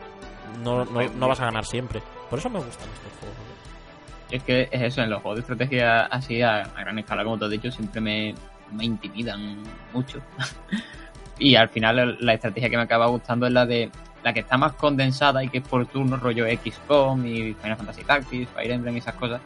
No, 0.63 0.85
no, 0.85 1.03
no 1.03 1.29
vas 1.29 1.41
a 1.41 1.47
ganar 1.47 1.65
siempre. 1.65 2.03
Por 2.31 2.39
eso 2.39 2.51
me 2.51 2.59
gustan 2.59 2.89
estos 2.89 3.13
juegos. 3.21 3.37
¿eh? 3.39 4.37
Es 4.37 4.43
que 4.43 4.69
es 4.71 4.83
eso, 4.83 5.03
en 5.03 5.11
los 5.11 5.23
juegos 5.23 5.37
de 5.37 5.41
estrategia 5.41 6.07
así 6.07 6.43
a, 6.43 6.65
gran 6.77 6.99
escala, 6.99 7.23
como 7.23 7.39
te 7.39 7.45
has 7.45 7.51
dicho, 7.51 7.71
siempre 7.71 8.01
me, 8.01 8.35
me 8.73 8.85
intimidan 8.85 9.63
mucho. 9.93 10.21
y 11.39 11.55
al 11.55 11.69
final 11.69 12.19
la 12.21 12.35
estrategia 12.35 12.69
que 12.69 12.77
me 12.77 12.83
acaba 12.83 13.07
gustando 13.07 13.47
es 13.47 13.53
la 13.53 13.67
de 13.67 13.91
la 14.27 14.33
que 14.33 14.41
está 14.41 14.57
más 14.57 14.73
condensada 14.73 15.45
y 15.45 15.49
que 15.49 15.59
es 15.59 15.69
por 15.69 15.87
turnos, 15.87 16.21
rollo 16.21 16.47
XCOM 16.47 17.25
y 17.25 17.55
Final 17.55 17.77
Fantasy 17.77 18.03
Tactics, 18.03 18.51
Fire 18.51 18.73
Emblem 18.73 18.97
y 18.97 18.99
esas 18.99 19.15
cosas. 19.15 19.41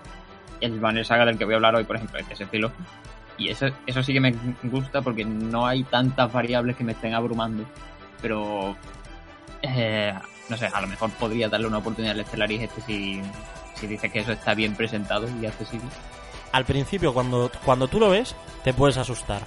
El 0.59 0.81
Banner 0.81 1.05
Saga 1.05 1.27
del 1.27 1.37
que 1.37 1.45
voy 1.45 1.53
a 1.53 1.57
hablar 1.57 1.75
hoy, 1.75 1.85
por 1.85 1.97
ejemplo, 1.97 2.19
es 2.19 2.27
de 2.27 2.33
ese 2.33 2.45
estilo. 2.45 2.73
Y 3.37 3.49
eso, 3.49 3.67
eso 3.87 4.03
sí 4.03 4.15
que 4.15 4.21
me 4.21 4.35
gusta 4.63 5.03
porque 5.03 5.25
no 5.25 5.67
hay 5.67 5.85
tantas 5.85 6.33
variables 6.33 6.77
que 6.77 6.85
me 6.85 6.93
estén 6.93 7.13
abrumando. 7.13 7.65
Pero, 8.23 8.75
eh, 9.61 10.15
no 10.51 10.57
sé, 10.57 10.67
a 10.67 10.81
lo 10.81 10.89
mejor 10.89 11.11
podría 11.13 11.49
darle 11.49 11.69
una 11.69 11.79
oportunidad 11.79 12.19
al 12.19 12.27
Stellaris 12.27 12.63
este 12.63 12.81
si, 12.83 13.23
si 13.75 13.87
dices 13.87 14.13
que 14.13 14.19
eso 14.19 14.33
está 14.33 14.53
bien 14.53 14.75
presentado 14.75 15.29
y 15.41 15.47
accesible. 15.47 15.89
Al 16.53 16.65
principio, 16.65 17.15
cuando, 17.15 17.51
cuando 17.65 17.87
tú 17.87 18.01
lo 18.01 18.11
ves, 18.11 18.35
te 18.65 18.75
puedes 18.75 18.99
asustar. 18.99 19.43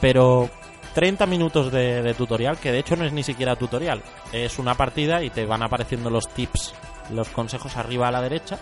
Pero 0.00 0.50
30 0.94 1.24
minutos 1.26 1.72
de, 1.72 2.14
tutorial, 2.14 2.58
que 2.58 2.70
de 2.70 2.78
hecho 2.78 2.94
no 2.94 3.06
es 3.06 3.12
ni 3.12 3.22
siquiera 3.22 3.56
tutorial, 3.56 4.02
es 4.32 4.58
una 4.58 4.74
partida 4.74 5.22
y 5.22 5.30
te 5.30 5.46
van 5.46 5.62
apareciendo 5.62 6.10
los 6.10 6.28
tips, 6.28 6.74
los 7.10 7.28
consejos 7.30 7.76
arriba 7.76 8.08
a 8.08 8.12
la 8.12 8.20
derecha 8.20 8.58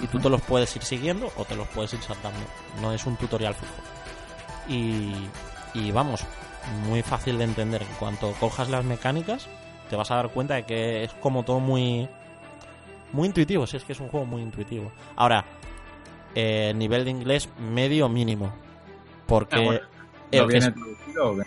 y 0.00 0.06
tú 0.06 0.18
te 0.20 0.28
los 0.28 0.42
puedes 0.42 0.76
ir 0.76 0.82
siguiendo 0.82 1.32
o 1.36 1.44
te 1.46 1.56
los 1.56 1.66
puedes 1.68 1.94
ir 1.94 2.02
saltando. 2.02 2.38
No 2.82 2.92
es 2.92 3.06
un 3.06 3.16
tutorial 3.16 3.54
fijo. 3.54 3.72
Y, 4.68 5.14
y 5.72 5.90
vamos, 5.90 6.24
muy 6.86 7.02
fácil 7.02 7.38
de 7.38 7.44
entender. 7.44 7.82
En 7.82 7.94
cuanto 7.98 8.32
cojas 8.32 8.68
las 8.68 8.84
mecánicas, 8.84 9.48
te 9.88 9.96
vas 9.96 10.10
a 10.10 10.16
dar 10.16 10.28
cuenta 10.30 10.54
de 10.54 10.64
que 10.64 11.04
es 11.04 11.12
como 11.14 11.42
todo 11.44 11.60
muy 11.60 12.08
muy 13.12 13.26
intuitivo. 13.28 13.66
Si 13.66 13.76
es 13.76 13.84
que 13.84 13.92
es 13.92 14.00
un 14.00 14.08
juego 14.08 14.26
muy 14.26 14.42
intuitivo. 14.42 14.92
Ahora, 15.16 15.44
eh, 16.34 16.72
nivel 16.76 17.04
de 17.04 17.10
inglés 17.10 17.48
medio 17.58 18.08
mínimo. 18.08 18.52
Porque 19.26 19.56
Ah, 19.56 19.60
bueno. 19.64 19.80
¿No 20.32 20.46
viene 20.46 20.66
es- 20.66 20.74
traducido 20.74 21.32
o 21.32 21.36
qué? 21.36 21.42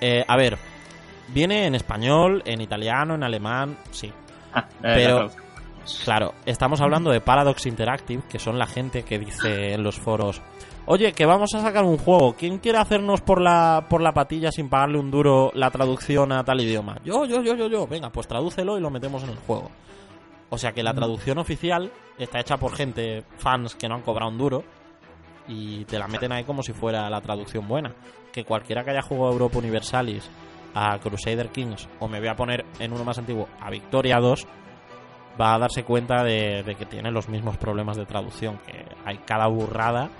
eh, 0.00 0.24
a 0.26 0.36
ver, 0.36 0.58
viene 1.28 1.66
en 1.66 1.74
español, 1.74 2.42
en 2.46 2.60
italiano, 2.60 3.14
en 3.16 3.22
alemán, 3.24 3.76
sí. 3.90 4.12
Ah, 4.54 4.66
eh, 4.70 4.76
Pero-. 4.80 5.30
Claro, 6.04 6.34
estamos 6.46 6.80
hablando 6.80 7.10
de 7.10 7.20
Paradox 7.20 7.66
Interactive, 7.66 8.22
que 8.28 8.38
son 8.38 8.56
la 8.56 8.66
gente 8.66 9.02
que 9.02 9.18
dice 9.18 9.72
en 9.74 9.82
los 9.82 9.98
foros, 9.98 10.40
oye, 10.86 11.12
que 11.12 11.26
vamos 11.26 11.54
a 11.54 11.60
sacar 11.60 11.84
un 11.84 11.98
juego, 11.98 12.34
¿quién 12.34 12.58
quiere 12.58 12.78
hacernos 12.78 13.20
por 13.20 13.40
la, 13.40 13.86
por 13.88 14.00
la 14.00 14.12
patilla 14.12 14.50
sin 14.50 14.68
pagarle 14.68 14.98
un 14.98 15.10
duro 15.10 15.50
la 15.54 15.70
traducción 15.70 16.32
a 16.32 16.44
tal 16.44 16.60
idioma? 16.60 16.98
Yo, 17.04 17.24
yo, 17.24 17.42
yo, 17.42 17.54
yo, 17.54 17.68
yo, 17.68 17.86
venga, 17.86 18.10
pues 18.10 18.26
tradúcelo 18.26 18.78
y 18.78 18.80
lo 18.80 18.90
metemos 18.90 19.22
en 19.24 19.30
el 19.30 19.38
juego. 19.38 19.70
O 20.50 20.58
sea 20.58 20.72
que 20.72 20.82
la 20.82 20.92
traducción 20.92 21.38
oficial 21.38 21.90
está 22.18 22.40
hecha 22.40 22.58
por 22.58 22.74
gente, 22.74 23.24
fans 23.38 23.74
que 23.74 23.88
no 23.88 23.94
han 23.94 24.02
cobrado 24.02 24.30
un 24.30 24.38
duro, 24.38 24.64
y 25.48 25.84
te 25.86 25.98
la 25.98 26.08
meten 26.08 26.32
ahí 26.32 26.44
como 26.44 26.62
si 26.62 26.72
fuera 26.72 27.08
la 27.08 27.20
traducción 27.20 27.66
buena. 27.66 27.94
Que 28.32 28.44
cualquiera 28.44 28.84
que 28.84 28.90
haya 28.90 29.02
jugado 29.02 29.32
Europa 29.32 29.58
Universalis 29.58 30.28
a 30.74 30.98
Crusader 30.98 31.48
Kings, 31.48 31.88
o 32.00 32.08
me 32.08 32.18
voy 32.18 32.28
a 32.28 32.36
poner 32.36 32.64
en 32.78 32.92
uno 32.92 33.04
más 33.04 33.18
antiguo, 33.18 33.48
a 33.60 33.70
Victoria 33.70 34.18
2, 34.18 34.46
va 35.40 35.54
a 35.54 35.58
darse 35.58 35.84
cuenta 35.84 36.22
de, 36.22 36.62
de 36.62 36.74
que 36.74 36.86
tiene 36.86 37.10
los 37.10 37.28
mismos 37.28 37.56
problemas 37.56 37.96
de 37.96 38.06
traducción, 38.06 38.58
que 38.58 38.84
hay 39.04 39.18
cada 39.18 39.46
burrada. 39.46 40.10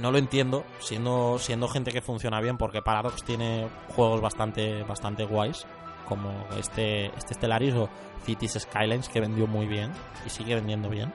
No 0.00 0.12
lo 0.12 0.18
entiendo, 0.18 0.64
siendo, 0.78 1.38
siendo 1.38 1.68
gente 1.68 1.92
que 1.92 2.02
funciona 2.02 2.40
bien, 2.40 2.58
porque 2.58 2.82
Paradox 2.82 3.22
tiene 3.24 3.68
juegos 3.88 4.20
bastante, 4.20 4.82
bastante 4.82 5.24
guays, 5.24 5.66
como 6.06 6.30
este, 6.58 7.06
este 7.16 7.34
Stellaris 7.34 7.74
o 7.74 7.88
Cities 8.24 8.58
Skylines, 8.60 9.08
que 9.08 9.20
vendió 9.20 9.46
muy 9.46 9.66
bien 9.66 9.92
y 10.26 10.30
sigue 10.30 10.54
vendiendo 10.54 10.88
bien. 10.88 11.12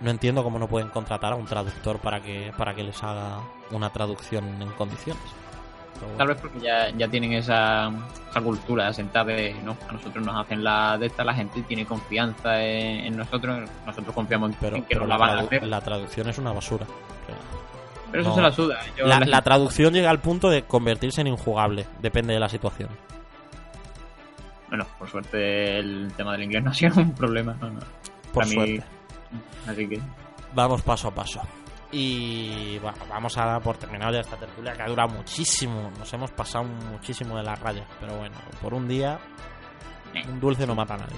No 0.00 0.10
entiendo 0.10 0.44
cómo 0.44 0.58
no 0.58 0.68
pueden 0.68 0.88
contratar 0.90 1.32
a 1.32 1.36
un 1.36 1.46
traductor 1.46 1.98
para 1.98 2.20
que, 2.20 2.52
para 2.56 2.74
que 2.74 2.82
les 2.82 3.02
haga 3.02 3.40
una 3.70 3.90
traducción 3.90 4.60
en 4.60 4.70
condiciones. 4.72 5.22
Pero. 5.98 6.12
Tal 6.18 6.28
vez 6.28 6.36
porque 6.38 6.60
ya, 6.60 6.90
ya 6.90 7.08
tienen 7.08 7.32
esa, 7.32 7.90
esa 8.30 8.40
cultura 8.42 8.88
asentada 8.88 9.32
de, 9.32 9.54
no, 9.64 9.76
a 9.88 9.92
nosotros 9.92 10.22
nos 10.24 10.36
hacen 10.36 10.62
la 10.62 10.98
de 10.98 11.06
esta, 11.06 11.24
la 11.24 11.32
gente 11.32 11.62
tiene 11.62 11.86
confianza 11.86 12.62
en, 12.62 13.06
en 13.06 13.16
nosotros, 13.16 13.68
nosotros 13.86 14.14
confiamos 14.14 14.50
en, 14.50 14.56
pero, 14.60 14.76
en 14.76 14.82
que 14.82 14.88
pero 14.94 15.06
nos 15.06 15.08
la, 15.08 15.14
la 15.18 15.32
van 15.32 15.38
a 15.38 15.46
hacer. 15.46 15.66
la 15.66 15.80
traducción 15.80 16.28
es 16.28 16.36
una 16.36 16.52
basura. 16.52 16.84
O 16.84 17.26
sea, 17.26 17.36
Pero 18.10 18.22
eso 18.22 18.34
se 18.34 18.40
la 18.42 18.52
suda. 18.52 18.78
Yo 18.96 19.06
La, 19.06 19.20
la- 19.20 19.26
la 19.26 19.42
traducción 19.42 19.92
llega 19.92 20.10
al 20.10 20.20
punto 20.20 20.48
de 20.48 20.62
convertirse 20.62 21.20
en 21.20 21.26
injugable, 21.28 21.86
depende 22.00 22.34
de 22.34 22.40
la 22.40 22.48
situación. 22.48 22.88
Bueno, 24.68 24.86
por 24.98 25.08
suerte 25.08 25.78
el 25.78 26.12
tema 26.16 26.32
del 26.32 26.44
inglés 26.44 26.64
no 26.64 26.70
ha 26.70 26.74
sido 26.74 26.94
un 27.00 27.12
problema. 27.12 27.54
no, 27.60 27.70
no. 27.70 27.80
Por 28.32 28.44
Para 28.44 28.46
mí- 28.46 28.54
suerte. 28.54 28.84
Así 29.66 29.88
que 29.88 30.00
Vamos 30.54 30.82
paso 30.82 31.08
a 31.08 31.14
paso. 31.14 31.40
Y 31.92 32.78
bueno, 32.78 32.96
vamos 33.08 33.36
a 33.38 33.44
dar 33.44 33.62
por 33.62 33.76
terminado 33.76 34.12
ya 34.12 34.20
esta 34.20 34.36
tertulia 34.36 34.72
que 34.72 34.82
ha 34.82 34.86
durado 34.88 35.08
muchísimo. 35.10 35.90
Nos 35.98 36.12
hemos 36.12 36.30
pasado 36.30 36.64
muchísimo 36.64 37.36
de 37.36 37.42
la 37.42 37.54
raya. 37.54 37.84
Pero 38.00 38.16
bueno, 38.16 38.34
por 38.62 38.72
un 38.74 38.88
día, 38.88 39.18
un 40.28 40.40
dulce 40.40 40.66
no 40.66 40.74
mata 40.74 40.94
a 40.94 40.98
nadie. 40.98 41.16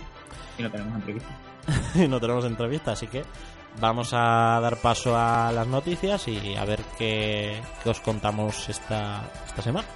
si 0.57 0.63
no 0.63 0.71
tenemos 0.71 0.95
entrevista. 0.97 1.29
y 1.95 2.09
no 2.09 2.19
tenemos 2.21 2.45
entrevista, 2.45 2.93
así 2.93 3.07
que 3.07 3.23
vamos 3.81 4.11
a 4.13 4.59
dar 4.61 4.77
paso 4.79 5.17
a 5.17 5.53
las 5.53 5.67
noticias 5.67 6.29
y 6.29 6.57
a 6.57 6.65
ver 6.65 6.83
qué, 6.97 7.61
os 7.85 8.01
contamos 8.01 8.69
esta, 8.69 9.23
esta 9.47 9.63
semana. 9.63 9.89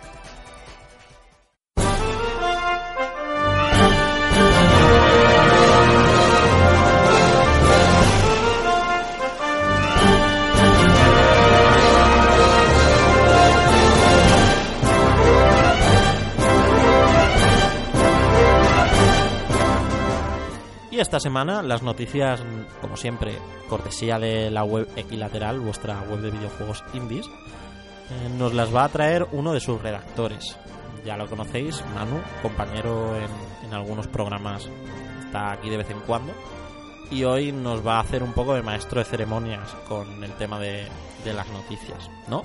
Esta 21.03 21.21
semana 21.21 21.63
las 21.63 21.83
noticias, 21.83 22.43
como 22.81 22.97
siempre, 22.97 23.37
cortesía 23.69 24.19
de 24.19 24.51
la 24.51 24.65
web 24.65 24.89
Equilateral, 24.97 25.61
vuestra 25.61 26.01
web 26.03 26.21
de 26.21 26.31
videojuegos 26.31 26.85
indies, 26.95 27.27
eh, 27.27 28.29
nos 28.39 28.55
las 28.55 28.75
va 28.75 28.85
a 28.85 28.89
traer 28.89 29.27
uno 29.33 29.53
de 29.53 29.61
sus 29.61 29.83
redactores. 29.83 30.57
Ya 31.05 31.17
lo 31.17 31.27
conocéis, 31.27 31.85
Manu, 31.95 32.21
compañero 32.41 33.17
en, 33.17 33.67
en 33.67 33.75
algunos 33.75 34.07
programas, 34.07 34.69
está 35.27 35.53
aquí 35.53 35.69
de 35.69 35.79
vez 35.79 35.91
en 35.91 36.01
cuando. 36.01 36.33
Y 37.11 37.25
hoy 37.25 37.53
nos 37.53 37.87
va 37.87 37.97
a 37.97 38.01
hacer 38.01 38.23
un 38.23 38.33
poco 38.33 38.55
de 38.55 38.63
maestro 38.63 39.01
de 39.01 39.05
ceremonias 39.05 39.69
con 39.89 40.23
el 40.23 40.33
tema 40.35 40.59
de, 40.59 40.87
de 41.25 41.35
las 41.35 41.49
noticias, 41.51 42.09
¿no? 42.29 42.43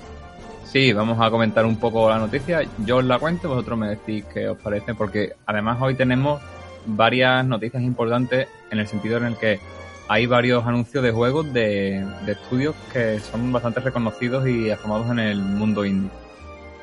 Sí, 0.64 0.92
vamos 0.92 1.18
a 1.20 1.30
comentar 1.30 1.64
un 1.64 1.76
poco 1.76 2.10
la 2.10 2.18
noticia. 2.18 2.60
Yo 2.78 2.98
os 2.98 3.04
la 3.04 3.18
cuento, 3.18 3.48
vosotros 3.48 3.78
me 3.78 3.88
decís 3.88 4.24
qué 4.34 4.48
os 4.48 4.58
parece, 4.58 4.94
porque 4.94 5.34
además 5.46 5.78
hoy 5.80 5.94
tenemos 5.94 6.42
varias 6.88 7.44
noticias 7.44 7.82
importantes 7.82 8.48
en 8.70 8.78
el 8.78 8.86
sentido 8.86 9.18
en 9.18 9.24
el 9.26 9.36
que 9.36 9.60
hay 10.08 10.26
varios 10.26 10.66
anuncios 10.66 11.02
de 11.04 11.12
juegos 11.12 11.52
de, 11.52 12.06
de 12.24 12.32
estudios 12.32 12.74
que 12.92 13.20
son 13.20 13.52
bastante 13.52 13.80
reconocidos 13.80 14.48
y 14.48 14.70
afamados 14.70 15.10
en 15.10 15.18
el 15.18 15.38
mundo 15.38 15.84
indie. 15.84 16.10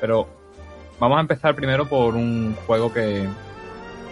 Pero 0.00 0.28
vamos 1.00 1.18
a 1.18 1.20
empezar 1.22 1.54
primero 1.54 1.88
por 1.88 2.14
un 2.14 2.54
juego 2.66 2.92
que, 2.92 3.26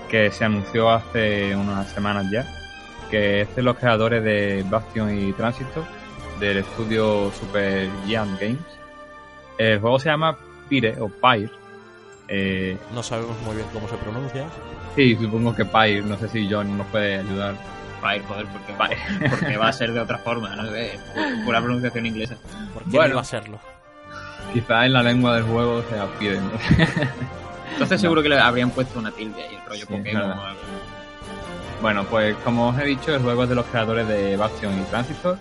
que 0.08 0.30
se 0.32 0.44
anunció 0.44 0.90
hace 0.90 1.54
unas 1.54 1.88
semanas 1.90 2.26
ya, 2.30 2.44
que 3.10 3.42
es 3.42 3.54
de 3.54 3.62
los 3.62 3.76
creadores 3.76 4.24
de 4.24 4.64
Bastion 4.68 5.16
y 5.16 5.32
Transistor, 5.32 5.84
del 6.40 6.58
estudio 6.58 7.30
Super 7.30 7.88
Giant 8.06 8.40
Games. 8.40 8.58
El 9.58 9.78
juego 9.78 10.00
se 10.00 10.08
llama 10.08 10.36
Pyre 10.68 11.00
o 11.00 11.08
Pyre. 11.08 11.50
Eh, 12.26 12.76
No 12.92 13.02
sabemos 13.02 13.40
muy 13.42 13.54
bien 13.54 13.68
cómo 13.72 13.86
se 13.88 13.96
pronuncia. 13.96 14.46
Sí, 14.96 15.16
supongo 15.16 15.54
que 15.54 15.64
Pyre, 15.64 16.02
no 16.02 16.16
sé 16.18 16.28
si 16.28 16.48
John 16.50 16.76
nos 16.78 16.86
puede 16.88 17.18
ayudar. 17.18 17.54
Va 18.04 18.16
ir, 18.16 18.22
joder, 18.24 18.46
porque 18.46 18.72
va, 18.74 18.88
porque 19.30 19.56
va 19.56 19.68
a 19.68 19.72
ser 19.72 19.92
de 19.92 20.00
otra 20.00 20.18
forma, 20.18 20.54
no 20.56 20.66
sé, 20.70 20.98
pu- 21.14 21.44
pura 21.44 21.60
pronunciación 21.60 22.04
inglesa. 22.06 22.36
¿Por 22.74 22.82
qué 22.84 22.90
Bueno. 22.90 23.04
no 23.08 23.12
iba 23.14 23.20
a 23.20 23.24
serlo? 23.24 23.58
Quizá 24.52 24.84
en 24.86 24.92
la 24.92 25.02
lengua 25.02 25.34
del 25.36 25.44
juego 25.44 25.82
sea 25.90 26.06
Pyre. 26.18 26.38
¿no? 26.40 26.50
Entonces 27.72 28.00
seguro 28.00 28.22
que 28.22 28.28
le 28.28 28.38
habrían 28.38 28.70
puesto 28.70 28.98
una 28.98 29.10
tilde 29.10 29.42
ahí, 29.42 29.54
el 29.54 29.66
rollo 29.68 29.86
Sí, 29.86 29.92
Pokémon 29.96 30.22
o 30.30 30.42
algo. 30.44 30.60
Bueno, 31.80 32.04
pues 32.04 32.36
como 32.44 32.68
os 32.68 32.78
he 32.78 32.84
dicho, 32.84 33.14
el 33.14 33.22
juego 33.22 33.42
es 33.44 33.48
de 33.48 33.54
los 33.54 33.66
creadores 33.66 34.06
de 34.06 34.36
Bastion 34.36 34.78
y 34.80 34.82
Transistor. 34.84 35.38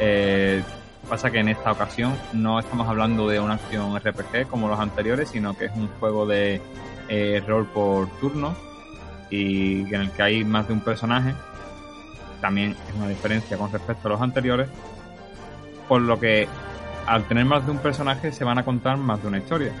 Eh, 0.00 0.62
pasa 1.08 1.30
que 1.30 1.38
en 1.38 1.48
esta 1.48 1.72
ocasión 1.72 2.14
no 2.32 2.58
estamos 2.60 2.88
hablando 2.88 3.28
de 3.28 3.40
una 3.40 3.54
acción 3.54 3.96
RPG 3.96 4.48
como 4.48 4.68
los 4.68 4.78
anteriores, 4.78 5.28
sino 5.30 5.56
que 5.56 5.66
es 5.66 5.72
un 5.74 5.88
juego 5.98 6.26
de 6.26 6.60
eh, 7.08 7.42
rol 7.46 7.66
por 7.66 8.08
turno 8.20 8.54
y 9.32 9.80
en 9.94 10.02
el 10.02 10.10
que 10.10 10.22
hay 10.22 10.44
más 10.44 10.68
de 10.68 10.74
un 10.74 10.80
personaje. 10.80 11.34
También 12.40 12.76
es 12.88 12.94
una 12.94 13.08
diferencia 13.08 13.56
con 13.56 13.72
respecto 13.72 14.08
a 14.08 14.10
los 14.10 14.20
anteriores, 14.20 14.68
por 15.88 16.02
lo 16.02 16.20
que 16.20 16.46
al 17.06 17.24
tener 17.24 17.44
más 17.44 17.64
de 17.64 17.72
un 17.72 17.78
personaje 17.78 18.30
se 18.30 18.44
van 18.44 18.58
a 18.58 18.64
contar 18.64 18.96
más 18.98 19.22
de 19.22 19.28
una 19.28 19.38
historia. 19.38 19.72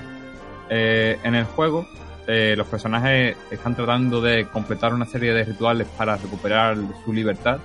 Eh, 0.70 1.18
en 1.22 1.34
el 1.34 1.44
juego 1.44 1.86
eh, 2.26 2.54
los 2.56 2.66
personajes 2.66 3.36
están 3.50 3.74
tratando 3.74 4.22
de 4.22 4.46
completar 4.46 4.94
una 4.94 5.04
serie 5.04 5.32
de 5.32 5.44
rituales 5.44 5.86
para 5.98 6.16
recuperar 6.16 6.76
su 7.04 7.12
libertad 7.12 7.58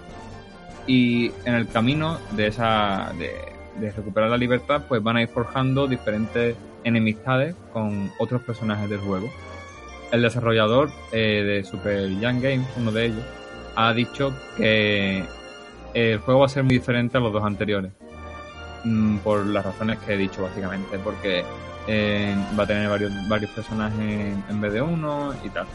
Y 0.88 1.32
en 1.46 1.54
el 1.54 1.68
camino 1.68 2.18
de 2.32 2.48
esa 2.48 3.14
de, 3.18 3.32
de 3.80 3.92
recuperar 3.92 4.30
la 4.30 4.38
libertad, 4.38 4.84
pues 4.88 5.02
van 5.02 5.18
a 5.18 5.22
ir 5.22 5.28
forjando 5.30 5.88
diferentes 5.88 6.58
enemistades 6.84 7.56
con 7.72 8.12
otros 8.20 8.42
personajes 8.42 8.90
del 8.90 9.00
juego. 9.00 9.30
El 10.12 10.22
desarrollador 10.22 10.90
eh, 11.12 11.44
de 11.44 11.64
Super 11.64 12.10
Young 12.10 12.42
Games, 12.42 12.68
uno 12.78 12.92
de 12.92 13.06
ellos, 13.08 13.24
ha 13.76 13.94
dicho 13.94 14.34
que 14.56 15.24
el 15.94 16.20
juego 16.20 16.42
va 16.42 16.46
a 16.46 16.50
ser 16.50 16.64
muy 16.64 16.76
diferente 16.76 17.18
a 17.18 17.22
los 17.22 17.34
dos 17.34 17.44
anteriores. 17.44 17.92
Mm, 18.84 19.18
por 19.18 19.46
las 19.46 19.66
razones 19.66 20.00
que 20.00 20.14
he 20.14 20.18
dicho, 20.18 20.44
básicamente. 20.44 20.98
Porque 21.00 21.44
eh, 21.88 22.36
va 22.58 22.64
a 22.64 22.68
tener 22.68 22.90
varios, 22.90 23.52
personajes 23.52 24.36
en 24.50 24.62
vez 24.62 24.74
de 24.74 24.82
uno 24.82 25.34
y 25.44 25.50
tal. 25.50 25.68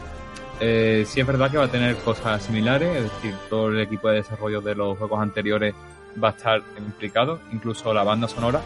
Eh, 0.60 1.04
sí 1.06 1.20
es 1.20 1.26
verdad 1.26 1.50
que 1.50 1.58
va 1.58 1.64
a 1.64 1.68
tener 1.68 1.96
cosas 1.96 2.42
similares, 2.42 2.96
es 2.96 3.02
decir, 3.04 3.34
todo 3.50 3.68
el 3.68 3.80
equipo 3.80 4.08
de 4.08 4.16
desarrollo 4.16 4.60
de 4.60 4.74
los 4.74 4.96
juegos 4.96 5.20
anteriores 5.20 5.74
va 6.22 6.28
a 6.28 6.30
estar 6.32 6.62
implicado, 6.78 7.40
incluso 7.52 7.92
la 7.92 8.04
banda 8.04 8.28
sonora, 8.28 8.60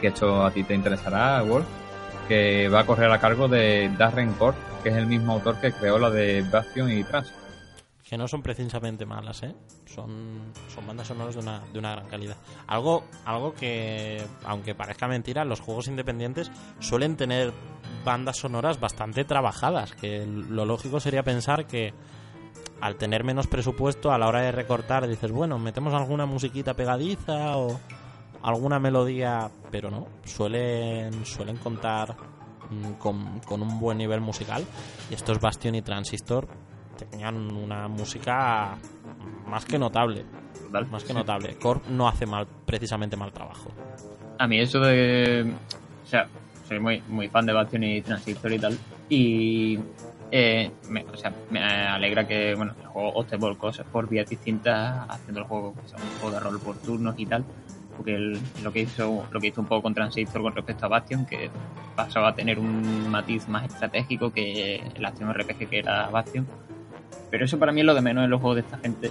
que 0.00 0.08
esto 0.08 0.44
a 0.44 0.50
ti 0.52 0.62
te 0.62 0.74
interesará, 0.74 1.42
Wolf, 1.42 1.66
que 2.28 2.68
va 2.68 2.80
a 2.80 2.86
correr 2.86 3.10
a 3.10 3.18
cargo 3.18 3.48
de 3.48 3.90
Darren 3.98 4.32
Core, 4.34 4.56
que 4.82 4.88
es 4.90 4.96
el 4.96 5.06
mismo 5.06 5.32
autor 5.32 5.60
que 5.60 5.72
creó 5.72 5.98
la 5.98 6.10
de 6.10 6.42
Bastion 6.42 6.90
y 6.90 7.04
Trans. 7.04 7.32
que 8.08 8.18
no 8.18 8.26
son 8.26 8.42
precisamente 8.42 9.06
malas, 9.06 9.42
¿eh? 9.44 9.54
Son, 9.86 10.52
son 10.74 10.86
bandas 10.86 11.06
sonoras 11.06 11.34
de 11.34 11.40
una, 11.40 11.60
de 11.72 11.78
una 11.78 11.92
gran 11.92 12.08
calidad. 12.08 12.36
Algo, 12.66 13.04
algo 13.24 13.54
que, 13.54 14.20
aunque 14.44 14.74
parezca 14.74 15.06
mentira, 15.06 15.44
los 15.44 15.60
juegos 15.60 15.86
independientes 15.86 16.50
suelen 16.80 17.16
tener 17.16 17.52
bandas 18.04 18.38
sonoras 18.38 18.80
bastante 18.80 19.24
trabajadas, 19.24 19.92
que 19.92 20.26
lo 20.26 20.64
lógico 20.64 20.98
sería 20.98 21.22
pensar 21.22 21.66
que 21.66 21.94
al 22.80 22.96
tener 22.96 23.24
menos 23.24 23.46
presupuesto 23.46 24.10
a 24.10 24.18
la 24.18 24.26
hora 24.26 24.40
de 24.40 24.52
recortar 24.52 25.06
dices, 25.06 25.30
bueno, 25.30 25.58
metemos 25.58 25.92
alguna 25.94 26.26
musiquita 26.26 26.74
pegadiza 26.74 27.56
o 27.58 27.78
alguna 28.42 28.78
melodía, 28.78 29.50
pero 29.70 29.90
no, 29.90 30.06
suelen, 30.24 31.24
suelen 31.26 31.58
contar 31.58 32.16
con, 32.98 33.40
con 33.40 33.62
un 33.62 33.78
buen 33.78 33.98
nivel 33.98 34.20
musical 34.20 34.64
y 35.10 35.14
estos 35.14 35.40
Bastion 35.40 35.74
y 35.74 35.82
Transistor 35.82 36.48
tenían 36.98 37.36
una 37.56 37.88
música 37.88 38.76
más 39.46 39.64
que 39.64 39.78
notable. 39.78 40.24
Más 40.90 41.02
que 41.02 41.12
notable. 41.12 41.56
Corp 41.56 41.86
no 41.88 42.06
hace 42.06 42.26
mal, 42.26 42.46
precisamente 42.64 43.16
mal 43.16 43.32
trabajo. 43.32 43.70
A 44.38 44.46
mí 44.46 44.60
eso 44.60 44.78
de... 44.80 45.52
O 46.04 46.06
sea, 46.06 46.28
soy 46.68 46.78
muy, 46.78 47.02
muy 47.08 47.28
fan 47.28 47.46
de 47.46 47.52
Bastion 47.52 47.82
y 47.84 48.02
Transistor 48.02 48.52
y 48.52 48.58
tal. 48.58 48.78
Y... 49.08 49.78
eh, 50.30 50.70
me, 50.88 51.04
o 51.04 51.16
sea, 51.16 51.32
me 51.50 51.60
alegra 51.60 52.26
que, 52.26 52.54
bueno, 52.54 52.74
el 52.80 52.86
juego 52.86 53.08
opte 53.14 53.38
por 53.38 53.56
cosas, 53.56 53.86
por 53.86 54.08
vías 54.08 54.28
distintas, 54.28 55.06
haciendo 55.08 55.40
el 55.40 55.46
juego 55.46 55.74
que 55.74 55.88
sea 55.88 55.98
un 55.98 56.20
juego 56.20 56.34
de 56.34 56.40
rol 56.40 56.60
por 56.60 56.76
turnos 56.76 57.14
y 57.18 57.26
tal. 57.26 57.44
Porque 58.00 58.14
el- 58.14 58.38
lo 58.64 58.72
que 58.72 58.80
hizo 58.80 59.26
lo 59.30 59.40
que 59.40 59.48
hizo 59.48 59.60
un 59.60 59.66
poco 59.66 59.82
con 59.82 59.92
Transistor 59.92 60.40
con 60.40 60.54
respecto 60.54 60.86
a 60.86 60.88
Bastion, 60.88 61.26
que 61.26 61.50
pasaba 61.94 62.28
a 62.30 62.34
tener 62.34 62.58
un 62.58 63.10
matiz 63.10 63.46
más 63.46 63.66
estratégico 63.66 64.32
que 64.32 64.76
el 64.94 65.04
acción 65.04 65.28
RPG 65.28 65.68
que 65.68 65.78
era 65.80 66.08
Bastion. 66.08 66.46
Pero 67.30 67.44
eso 67.44 67.58
para 67.58 67.72
mí 67.72 67.80
es 67.80 67.86
lo 67.86 67.92
de 67.94 68.00
menos 68.00 68.24
en 68.24 68.30
los 68.30 68.40
juegos 68.40 68.56
de 68.56 68.60
esta 68.62 68.78
gente. 68.78 69.10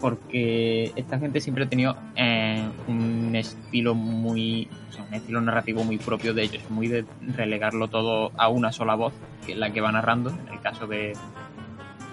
Porque 0.00 0.92
esta 0.94 1.18
gente 1.18 1.40
siempre 1.40 1.64
ha 1.64 1.68
tenido 1.68 1.96
eh, 2.14 2.64
un 2.86 3.34
estilo 3.34 3.96
muy. 3.96 4.68
O 4.88 4.92
sea, 4.92 5.02
un 5.02 5.12
estilo 5.14 5.40
narrativo 5.40 5.82
muy 5.82 5.98
propio 5.98 6.32
de 6.32 6.44
ellos. 6.44 6.62
Muy 6.70 6.86
de 6.86 7.04
relegarlo 7.36 7.88
todo 7.88 8.30
a 8.36 8.48
una 8.48 8.70
sola 8.70 8.94
voz, 8.94 9.12
que 9.44 9.52
es 9.54 9.58
la 9.58 9.72
que 9.72 9.80
va 9.80 9.90
narrando. 9.90 10.30
En 10.30 10.54
el 10.54 10.60
caso 10.60 10.86
de, 10.86 11.14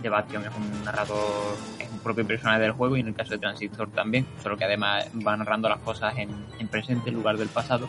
de 0.02 0.10
Bastion 0.10 0.44
es 0.44 0.52
un 0.56 0.84
narrador, 0.84 1.56
es 1.80 1.91
un 1.91 1.99
propio 1.99 2.26
personaje 2.26 2.61
del 2.61 2.72
juego. 2.72 2.98
Y 2.98 3.02
en 3.02 3.07
el 3.07 3.15
caso 3.15 3.32
de 3.32 3.40
Transistor 3.40 3.90
también. 3.91 4.26
Solo 4.41 4.57
que 4.57 4.65
además 4.65 5.07
va 5.26 5.36
narrando 5.38 5.69
las 5.69 5.80
cosas 5.80 6.18
en, 6.18 6.30
en 6.60 6.68
presente 6.68 7.10
en 7.10 7.15
lugar 7.15 7.38
del 7.38 7.49
pasado. 7.49 7.88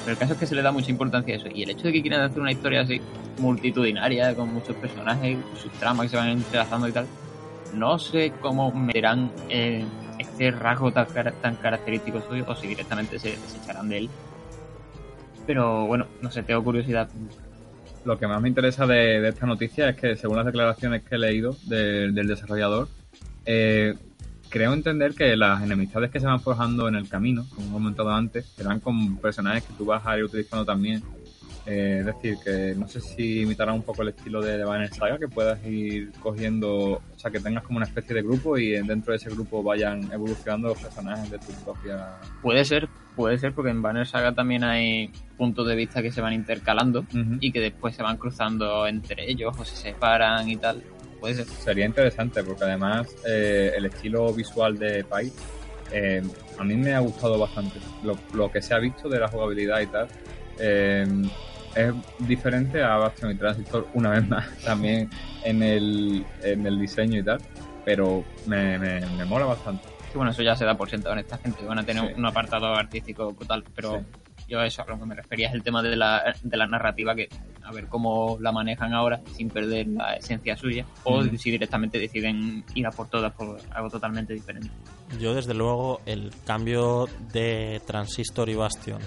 Pero 0.00 0.12
el 0.12 0.18
caso 0.18 0.34
es 0.34 0.38
que 0.38 0.46
se 0.46 0.54
le 0.54 0.62
da 0.62 0.72
mucha 0.72 0.90
importancia 0.90 1.34
a 1.34 1.38
eso. 1.38 1.48
Y 1.52 1.62
el 1.62 1.70
hecho 1.70 1.84
de 1.84 1.92
que 1.92 2.02
quieran 2.02 2.22
hacer 2.22 2.40
una 2.40 2.52
historia 2.52 2.82
así 2.82 3.00
multitudinaria, 3.38 4.34
con 4.34 4.52
muchos 4.52 4.76
personajes, 4.76 5.38
sus 5.60 5.72
tramas 5.72 6.06
que 6.06 6.10
se 6.10 6.16
van 6.16 6.28
entrelazando 6.28 6.88
y 6.88 6.92
tal, 6.92 7.06
no 7.74 7.98
sé 7.98 8.32
cómo 8.40 8.72
meterán 8.72 9.30
eh, 9.48 9.84
este 10.18 10.50
rasgo 10.50 10.92
tan, 10.92 11.06
tan 11.40 11.56
característico 11.56 12.20
suyo 12.22 12.44
o 12.48 12.54
si 12.54 12.66
directamente 12.66 13.18
se 13.18 13.30
desecharán 13.30 13.88
de 13.88 13.98
él. 13.98 14.10
Pero 15.46 15.86
bueno, 15.86 16.06
no 16.20 16.30
sé, 16.30 16.42
tengo 16.42 16.62
curiosidad. 16.62 17.08
Lo 18.08 18.18
que 18.18 18.26
más 18.26 18.40
me 18.40 18.48
interesa 18.48 18.86
de, 18.86 19.20
de 19.20 19.28
esta 19.28 19.44
noticia 19.44 19.90
es 19.90 19.96
que, 19.96 20.16
según 20.16 20.38
las 20.38 20.46
declaraciones 20.46 21.02
que 21.02 21.16
he 21.16 21.18
leído 21.18 21.54
de- 21.66 22.10
del 22.10 22.26
desarrollador, 22.26 22.88
eh, 23.44 23.92
creo 24.48 24.72
entender 24.72 25.12
que 25.12 25.36
las 25.36 25.62
enemistades 25.62 26.10
que 26.10 26.18
se 26.18 26.24
van 26.24 26.40
forjando 26.40 26.88
en 26.88 26.94
el 26.94 27.06
camino, 27.06 27.44
como 27.54 27.66
hemos 27.66 27.80
comentado 27.82 28.10
antes, 28.10 28.46
serán 28.56 28.80
con 28.80 29.18
personajes 29.18 29.64
que 29.64 29.74
tú 29.74 29.84
vas 29.84 30.06
a 30.06 30.16
ir 30.16 30.24
utilizando 30.24 30.64
también. 30.64 31.02
Eh, 31.66 31.98
es 32.00 32.06
decir, 32.06 32.38
que 32.42 32.74
no 32.78 32.88
sé 32.88 33.02
si 33.02 33.42
imitará 33.42 33.74
un 33.74 33.82
poco 33.82 34.00
el 34.00 34.08
estilo 34.08 34.40
de 34.40 34.56
The 34.56 34.64
Banner 34.64 34.88
Saga, 34.88 35.18
que 35.18 35.28
puedas 35.28 35.62
ir 35.66 36.10
cogiendo, 36.22 36.92
o 36.92 37.02
sea, 37.18 37.30
que 37.30 37.40
tengas 37.40 37.62
como 37.62 37.76
una 37.76 37.84
especie 37.84 38.14
de 38.14 38.22
grupo 38.22 38.56
y 38.56 38.70
dentro 38.70 39.12
de 39.12 39.18
ese 39.18 39.28
grupo 39.28 39.62
vayan 39.62 40.10
evolucionando 40.10 40.68
los 40.68 40.78
personajes 40.80 41.30
de 41.30 41.38
tu 41.40 41.52
propia. 41.62 42.06
Puede 42.40 42.64
ser, 42.64 42.88
puede 43.18 43.36
ser 43.36 43.52
porque 43.52 43.72
en 43.72 43.82
Banner 43.82 44.06
Saga 44.06 44.32
también 44.32 44.62
hay 44.62 45.10
puntos 45.36 45.66
de 45.66 45.74
vista 45.74 46.00
que 46.02 46.12
se 46.12 46.20
van 46.20 46.32
intercalando 46.32 47.04
y 47.40 47.50
que 47.50 47.60
después 47.60 47.96
se 47.96 48.02
van 48.04 48.16
cruzando 48.16 48.86
entre 48.86 49.28
ellos 49.28 49.56
o 49.58 49.64
se 49.64 49.74
separan 49.74 50.48
y 50.48 50.56
tal. 50.56 50.84
Puede 51.18 51.34
ser. 51.34 51.46
Sería 51.46 51.84
interesante 51.84 52.44
porque 52.44 52.62
además 52.62 53.08
eh, 53.28 53.72
el 53.76 53.86
estilo 53.86 54.32
visual 54.32 54.78
de 54.78 55.02
Pai 55.02 55.32
eh, 55.90 56.22
a 56.58 56.62
mí 56.62 56.76
me 56.76 56.94
ha 56.94 57.00
gustado 57.00 57.36
bastante. 57.40 57.80
Lo, 58.04 58.16
lo 58.34 58.52
que 58.52 58.62
se 58.62 58.72
ha 58.72 58.78
visto 58.78 59.08
de 59.08 59.18
la 59.18 59.26
jugabilidad 59.26 59.80
y 59.80 59.86
tal 59.88 60.06
eh, 60.60 61.04
es 61.74 61.92
diferente 62.20 62.84
a 62.84 62.98
Bastion 62.98 63.32
y 63.32 63.34
Transistor 63.34 63.88
una 63.94 64.10
vez 64.10 64.28
más 64.28 64.48
también 64.58 65.10
en 65.44 65.64
el, 65.64 66.24
en 66.44 66.64
el 66.64 66.78
diseño 66.78 67.18
y 67.18 67.24
tal, 67.24 67.40
pero 67.84 68.24
me, 68.46 68.78
me, 68.78 69.00
me 69.00 69.24
mola 69.24 69.46
bastante. 69.46 69.97
Que 70.18 70.20
bueno, 70.20 70.32
eso 70.32 70.42
ya 70.42 70.56
se 70.56 70.64
da 70.64 70.74
por 70.74 70.90
sentado 70.90 71.12
en 71.12 71.20
esta 71.20 71.38
gente, 71.38 71.64
van 71.64 71.78
a 71.78 71.84
tener 71.84 72.08
Sí. 72.08 72.14
un 72.16 72.26
apartado 72.26 72.74
artístico 72.74 73.30
brutal, 73.32 73.62
pero 73.74 74.00
Sí. 74.00 74.44
yo 74.48 74.58
a 74.58 74.66
eso 74.66 74.82
a 74.82 74.86
lo 74.86 74.98
que 74.98 75.06
me 75.06 75.14
refería 75.14 75.46
es 75.48 75.54
el 75.54 75.62
tema 75.62 75.80
de 75.80 75.94
la, 75.94 76.34
de 76.42 76.56
la 76.56 76.66
narrativa, 76.66 77.14
que 77.14 77.28
a 77.62 77.70
ver 77.70 77.86
cómo 77.86 78.36
la 78.40 78.50
manejan 78.50 78.94
ahora 78.94 79.20
sin 79.36 79.48
perder 79.48 79.86
la 79.86 80.14
esencia 80.14 80.56
suya, 80.56 80.84
o 81.04 81.18
Ujú. 81.20 81.36
si 81.38 81.52
directamente 81.52 81.98
deciden 82.00 82.64
ir 82.74 82.86
a 82.86 82.90
por 82.90 83.08
todas 83.08 83.32
por 83.34 83.60
algo 83.70 83.90
totalmente 83.90 84.32
diferente. 84.34 84.70
Yo, 85.20 85.34
desde 85.34 85.54
luego, 85.54 86.00
el 86.04 86.32
cambio 86.44 87.06
de 87.32 87.80
Transistor 87.86 88.48
y 88.48 88.54
Bastion 88.56 89.00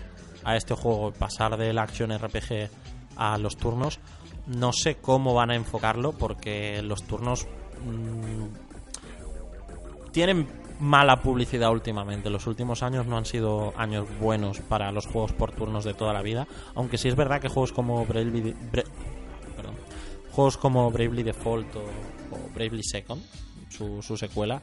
a 0.45 0.55
este 0.55 0.75
juego, 0.75 1.11
pasar 1.11 1.57
del 1.57 1.77
action 1.77 2.11
RPG 2.11 2.69
a 3.17 3.37
los 3.37 3.57
turnos, 3.57 3.99
no 4.47 4.71
sé 4.71 4.95
cómo 4.95 5.33
van 5.33 5.51
a 5.51 5.55
enfocarlo 5.55 6.13
porque 6.13 6.81
los 6.81 7.03
turnos 7.03 7.47
mm, 7.85 8.45
tienen 10.11 10.47
mala 10.81 11.21
publicidad 11.21 11.71
últimamente. 11.71 12.29
Los 12.29 12.47
últimos 12.47 12.83
años 12.83 13.05
no 13.05 13.17
han 13.17 13.25
sido 13.25 13.73
años 13.77 14.07
buenos 14.19 14.59
para 14.59 14.91
los 14.91 15.05
juegos 15.05 15.31
por 15.31 15.51
turnos 15.51 15.83
de 15.85 15.93
toda 15.93 16.11
la 16.13 16.21
vida, 16.21 16.47
aunque 16.75 16.97
sí 16.97 17.07
es 17.07 17.15
verdad 17.15 17.39
que 17.39 17.47
juegos 17.49 17.71
como 17.71 18.05
Bravely, 18.05 18.53
Bra- 18.71 18.83
juegos 20.31 20.57
como 20.57 20.89
Bravely 20.91 21.23
Default 21.23 21.75
o, 21.75 21.79
o 21.81 22.49
Bravely 22.55 22.83
Second, 22.83 23.21
su, 23.69 24.01
su 24.01 24.17
secuela, 24.17 24.61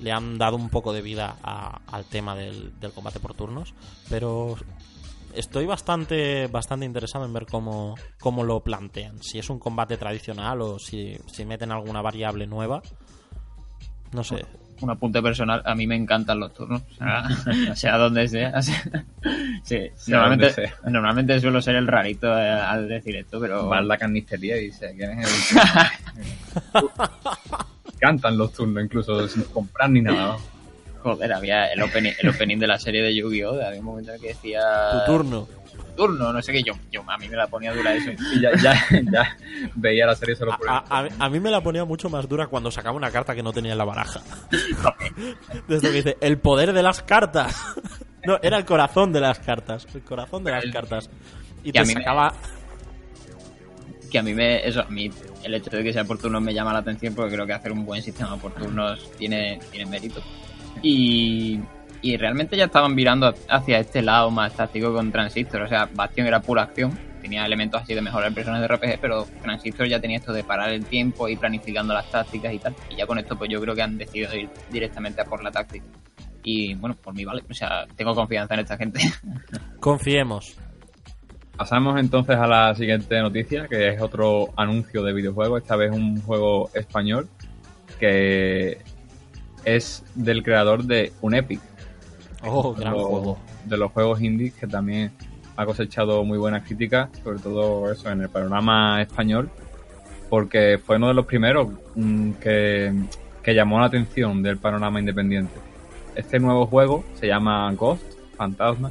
le 0.00 0.12
han 0.12 0.38
dado 0.38 0.56
un 0.56 0.70
poco 0.70 0.92
de 0.92 1.02
vida 1.02 1.36
a- 1.42 1.80
al 1.86 2.04
tema 2.06 2.34
del, 2.34 2.78
del 2.80 2.92
combate 2.92 3.20
por 3.20 3.34
turnos, 3.34 3.74
pero 4.08 4.56
estoy 5.34 5.66
bastante 5.66 6.48
bastante 6.48 6.84
interesado 6.86 7.24
en 7.24 7.32
ver 7.32 7.46
cómo, 7.46 7.94
cómo 8.18 8.42
lo 8.44 8.60
plantean, 8.60 9.22
si 9.22 9.38
es 9.38 9.48
un 9.50 9.58
combate 9.58 9.96
tradicional 9.98 10.60
o 10.62 10.78
si, 10.78 11.16
si 11.26 11.44
meten 11.44 11.70
alguna 11.70 12.02
variable 12.02 12.46
nueva. 12.46 12.82
No 14.12 14.24
sé, 14.24 14.44
Un 14.80 14.90
apunte 14.90 15.20
personal, 15.22 15.62
a 15.64 15.74
mí 15.74 15.86
me 15.86 15.94
encantan 15.96 16.40
los 16.40 16.54
turnos, 16.54 16.82
o 16.82 16.94
sea, 16.94 17.74
sea 17.76 17.98
donde 17.98 18.26
sea. 18.28 18.62
sea, 18.62 18.82
sí, 19.62 19.78
Sea 19.94 20.16
normalmente, 20.16 20.46
donde 20.46 20.68
sea. 20.68 20.90
normalmente 20.90 21.40
suelo 21.40 21.60
ser 21.60 21.76
el 21.76 21.86
rarito 21.86 22.28
eh, 22.38 22.48
al 22.50 22.88
decir 22.88 23.16
esto, 23.16 23.38
pero... 23.40 23.66
Vas 23.68 23.80
a 23.80 23.82
la 23.82 23.98
carnicería 23.98 24.56
y 24.56 24.66
dice, 24.66 24.94
¿quién 24.96 25.18
es 25.20 25.52
el...? 25.52 26.80
Cantan 28.00 28.38
los 28.38 28.52
turnos 28.52 28.84
incluso 28.84 29.28
sin 29.28 29.42
comprar 29.44 29.90
ni 29.90 30.00
nada. 30.00 30.28
¿no? 30.28 30.38
Joder, 31.02 31.32
había 31.32 31.66
el 31.66 31.82
opening, 31.82 32.12
el 32.18 32.28
opening 32.30 32.58
de 32.58 32.66
la 32.66 32.78
serie 32.78 33.02
de 33.02 33.14
Yu-Gi-Oh! 33.14 33.62
Había 33.62 33.80
un 33.80 33.84
momento 33.86 34.10
en 34.10 34.16
el 34.16 34.20
que 34.22 34.28
decía... 34.28 34.60
tu 34.92 35.12
turno. 35.12 35.48
Turno, 36.06 36.32
no 36.32 36.40
sé 36.42 36.52
qué, 36.52 36.62
yo, 36.62 36.72
yo 36.90 37.02
a 37.06 37.18
mí 37.18 37.28
me 37.28 37.36
la 37.36 37.46
ponía 37.46 37.72
dura 37.74 37.94
eso. 37.94 38.10
Y 38.12 38.40
ya, 38.40 38.50
ya, 38.62 38.74
ya 39.12 39.36
veía 39.74 40.06
la 40.06 40.14
serie 40.14 40.34
solo 40.34 40.52
A, 40.54 40.56
por 40.56 40.68
a- 40.70 40.84
a- 40.88 41.08
a 41.18 41.28
mí 41.28 41.40
me 41.40 41.50
la 41.50 41.60
ponía 41.62 41.84
mucho 41.84 42.08
más 42.08 42.26
dura 42.28 42.46
cuando 42.46 42.70
sacaba 42.70 42.96
una 42.96 43.10
carta 43.10 43.34
que 43.34 43.42
no 43.42 43.52
tenía 43.52 43.72
en 43.72 43.78
la 43.78 43.84
baraja. 43.84 44.20
Desde 45.68 45.88
que 45.88 45.94
dice, 45.94 46.16
el 46.20 46.38
poder 46.38 46.72
de 46.72 46.82
las 46.82 47.02
cartas. 47.02 47.54
No, 48.22 48.38
era 48.42 48.58
el 48.58 48.66
corazón 48.66 49.14
de 49.14 49.20
las 49.20 49.38
cartas. 49.38 49.86
El 49.94 50.02
corazón 50.02 50.44
de 50.44 50.50
las 50.50 50.66
cartas. 50.66 51.08
Y 51.64 51.68
Y 51.68 51.70
a 51.70 51.72
te 51.72 51.80
mí 51.88 51.94
me- 51.94 52.00
sacaba... 52.02 52.34
Que 54.10 54.18
a 54.18 54.22
mí 54.22 54.34
me, 54.34 54.66
eso, 54.68 54.82
a 54.82 54.90
mí 54.90 55.10
el 55.42 55.54
hecho 55.54 55.70
de 55.70 55.82
que 55.82 55.90
sea 55.90 56.04
por 56.04 56.18
turnos 56.18 56.42
me 56.42 56.52
llama 56.52 56.72
la 56.74 56.80
atención 56.80 57.14
porque 57.14 57.32
creo 57.34 57.46
que 57.46 57.54
hacer 57.54 57.72
un 57.72 57.86
buen 57.86 58.02
sistema 58.02 58.36
por 58.36 58.52
turnos 58.52 59.10
tiene, 59.16 59.58
tiene 59.70 59.88
mérito. 59.90 60.20
Y, 60.82 61.60
y 62.02 62.16
realmente 62.16 62.56
ya 62.56 62.64
estaban 62.64 62.94
virando 62.94 63.34
hacia 63.48 63.78
este 63.78 64.02
lado 64.02 64.30
más 64.30 64.54
táctico 64.54 64.92
con 64.92 65.12
Transistor. 65.12 65.62
O 65.62 65.68
sea, 65.68 65.88
Bastion 65.92 66.26
era 66.26 66.40
pura 66.40 66.62
acción, 66.62 66.98
tenía 67.20 67.44
elementos 67.44 67.82
así 67.82 67.94
de 67.94 68.00
mejorar 68.00 68.32
personas 68.32 68.60
de 68.60 68.68
RPG, 68.68 69.00
pero 69.00 69.26
Transistor 69.42 69.86
ya 69.86 70.00
tenía 70.00 70.18
esto 70.18 70.32
de 70.32 70.44
parar 70.44 70.70
el 70.70 70.84
tiempo 70.84 71.28
y 71.28 71.36
planificando 71.36 71.92
las 71.94 72.10
tácticas 72.10 72.52
y 72.52 72.58
tal. 72.58 72.74
Y 72.90 72.96
ya 72.96 73.06
con 73.06 73.18
esto, 73.18 73.36
pues 73.36 73.50
yo 73.50 73.60
creo 73.60 73.74
que 73.74 73.82
han 73.82 73.98
decidido 73.98 74.34
ir 74.34 74.48
directamente 74.70 75.20
a 75.20 75.24
por 75.24 75.42
la 75.42 75.50
táctica. 75.50 75.84
Y 76.42 76.74
bueno, 76.74 76.96
por 76.96 77.14
mí 77.14 77.24
vale. 77.24 77.42
O 77.50 77.54
sea, 77.54 77.86
tengo 77.96 78.14
confianza 78.14 78.54
en 78.54 78.60
esta 78.60 78.76
gente. 78.76 79.00
Confiemos. 79.80 80.56
Pasamos 81.56 82.00
entonces 82.00 82.36
a 82.36 82.46
la 82.46 82.74
siguiente 82.74 83.20
noticia, 83.20 83.68
que 83.68 83.88
es 83.88 84.00
otro 84.00 84.48
anuncio 84.56 85.02
de 85.02 85.12
videojuego, 85.12 85.58
esta 85.58 85.76
vez 85.76 85.92
un 85.92 86.18
juego 86.22 86.70
español 86.72 87.28
que 87.98 88.78
es 89.64 90.02
del 90.14 90.42
creador 90.42 90.84
de 90.84 91.12
un 91.20 91.34
Epic. 91.34 91.60
Oh, 92.42 92.74
gran 92.74 92.92
Lo- 92.94 93.04
juego. 93.04 93.38
De 93.66 93.76
los 93.76 93.92
juegos 93.92 94.20
indies 94.22 94.54
que 94.54 94.66
también 94.66 95.12
ha 95.56 95.66
cosechado 95.66 96.24
muy 96.24 96.38
buenas 96.38 96.62
críticas, 96.64 97.10
sobre 97.22 97.38
todo 97.38 97.90
eso 97.90 98.10
en 98.10 98.22
el 98.22 98.28
panorama 98.28 99.02
español, 99.02 99.50
porque 100.30 100.78
fue 100.84 100.96
uno 100.96 101.08
de 101.08 101.14
los 101.14 101.26
primeros 101.26 101.68
mm, 101.94 102.32
que, 102.32 102.92
que 103.42 103.54
llamó 103.54 103.78
la 103.78 103.86
atención 103.86 104.42
del 104.42 104.56
panorama 104.56 105.00
independiente. 105.00 105.54
Este 106.14 106.38
nuevo 106.38 106.66
juego 106.66 107.04
se 107.14 107.26
llama 107.26 107.70
Ghost, 107.74 108.04
Fantasma, 108.36 108.90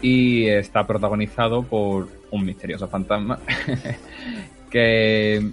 y 0.00 0.46
está 0.46 0.86
protagonizado 0.86 1.62
por 1.62 2.08
un 2.30 2.44
misterioso 2.44 2.88
fantasma 2.88 3.38
que 4.70 5.52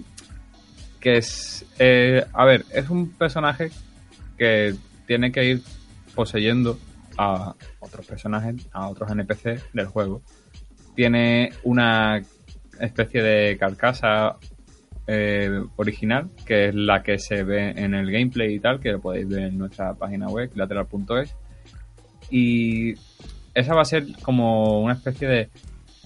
que 1.00 1.16
es 1.18 1.64
eh, 1.78 2.24
a 2.32 2.44
ver 2.44 2.64
es 2.72 2.90
un 2.90 3.10
personaje 3.10 3.70
que 4.36 4.74
tiene 5.06 5.30
que 5.32 5.44
ir 5.44 5.62
poseyendo 6.14 6.78
a 7.18 7.54
otros 7.80 8.06
personajes 8.06 8.66
a 8.72 8.88
otros 8.88 9.10
NPC 9.10 9.72
del 9.72 9.86
juego 9.86 10.22
tiene 10.94 11.50
una 11.62 12.22
especie 12.80 13.22
de 13.22 13.56
carcasa 13.58 14.36
eh, 15.06 15.62
original 15.76 16.30
que 16.44 16.68
es 16.68 16.74
la 16.74 17.02
que 17.02 17.18
se 17.18 17.44
ve 17.44 17.70
en 17.70 17.94
el 17.94 18.10
gameplay 18.10 18.54
y 18.54 18.60
tal 18.60 18.80
que 18.80 18.92
lo 18.92 19.00
podéis 19.00 19.28
ver 19.28 19.44
en 19.44 19.58
nuestra 19.58 19.94
página 19.94 20.28
web 20.28 20.50
lateral.es 20.54 21.34
y 22.30 22.94
esa 23.54 23.74
va 23.74 23.82
a 23.82 23.86
ser 23.86 24.06
como 24.22 24.80
una 24.80 24.94
especie 24.94 25.28
de 25.28 25.48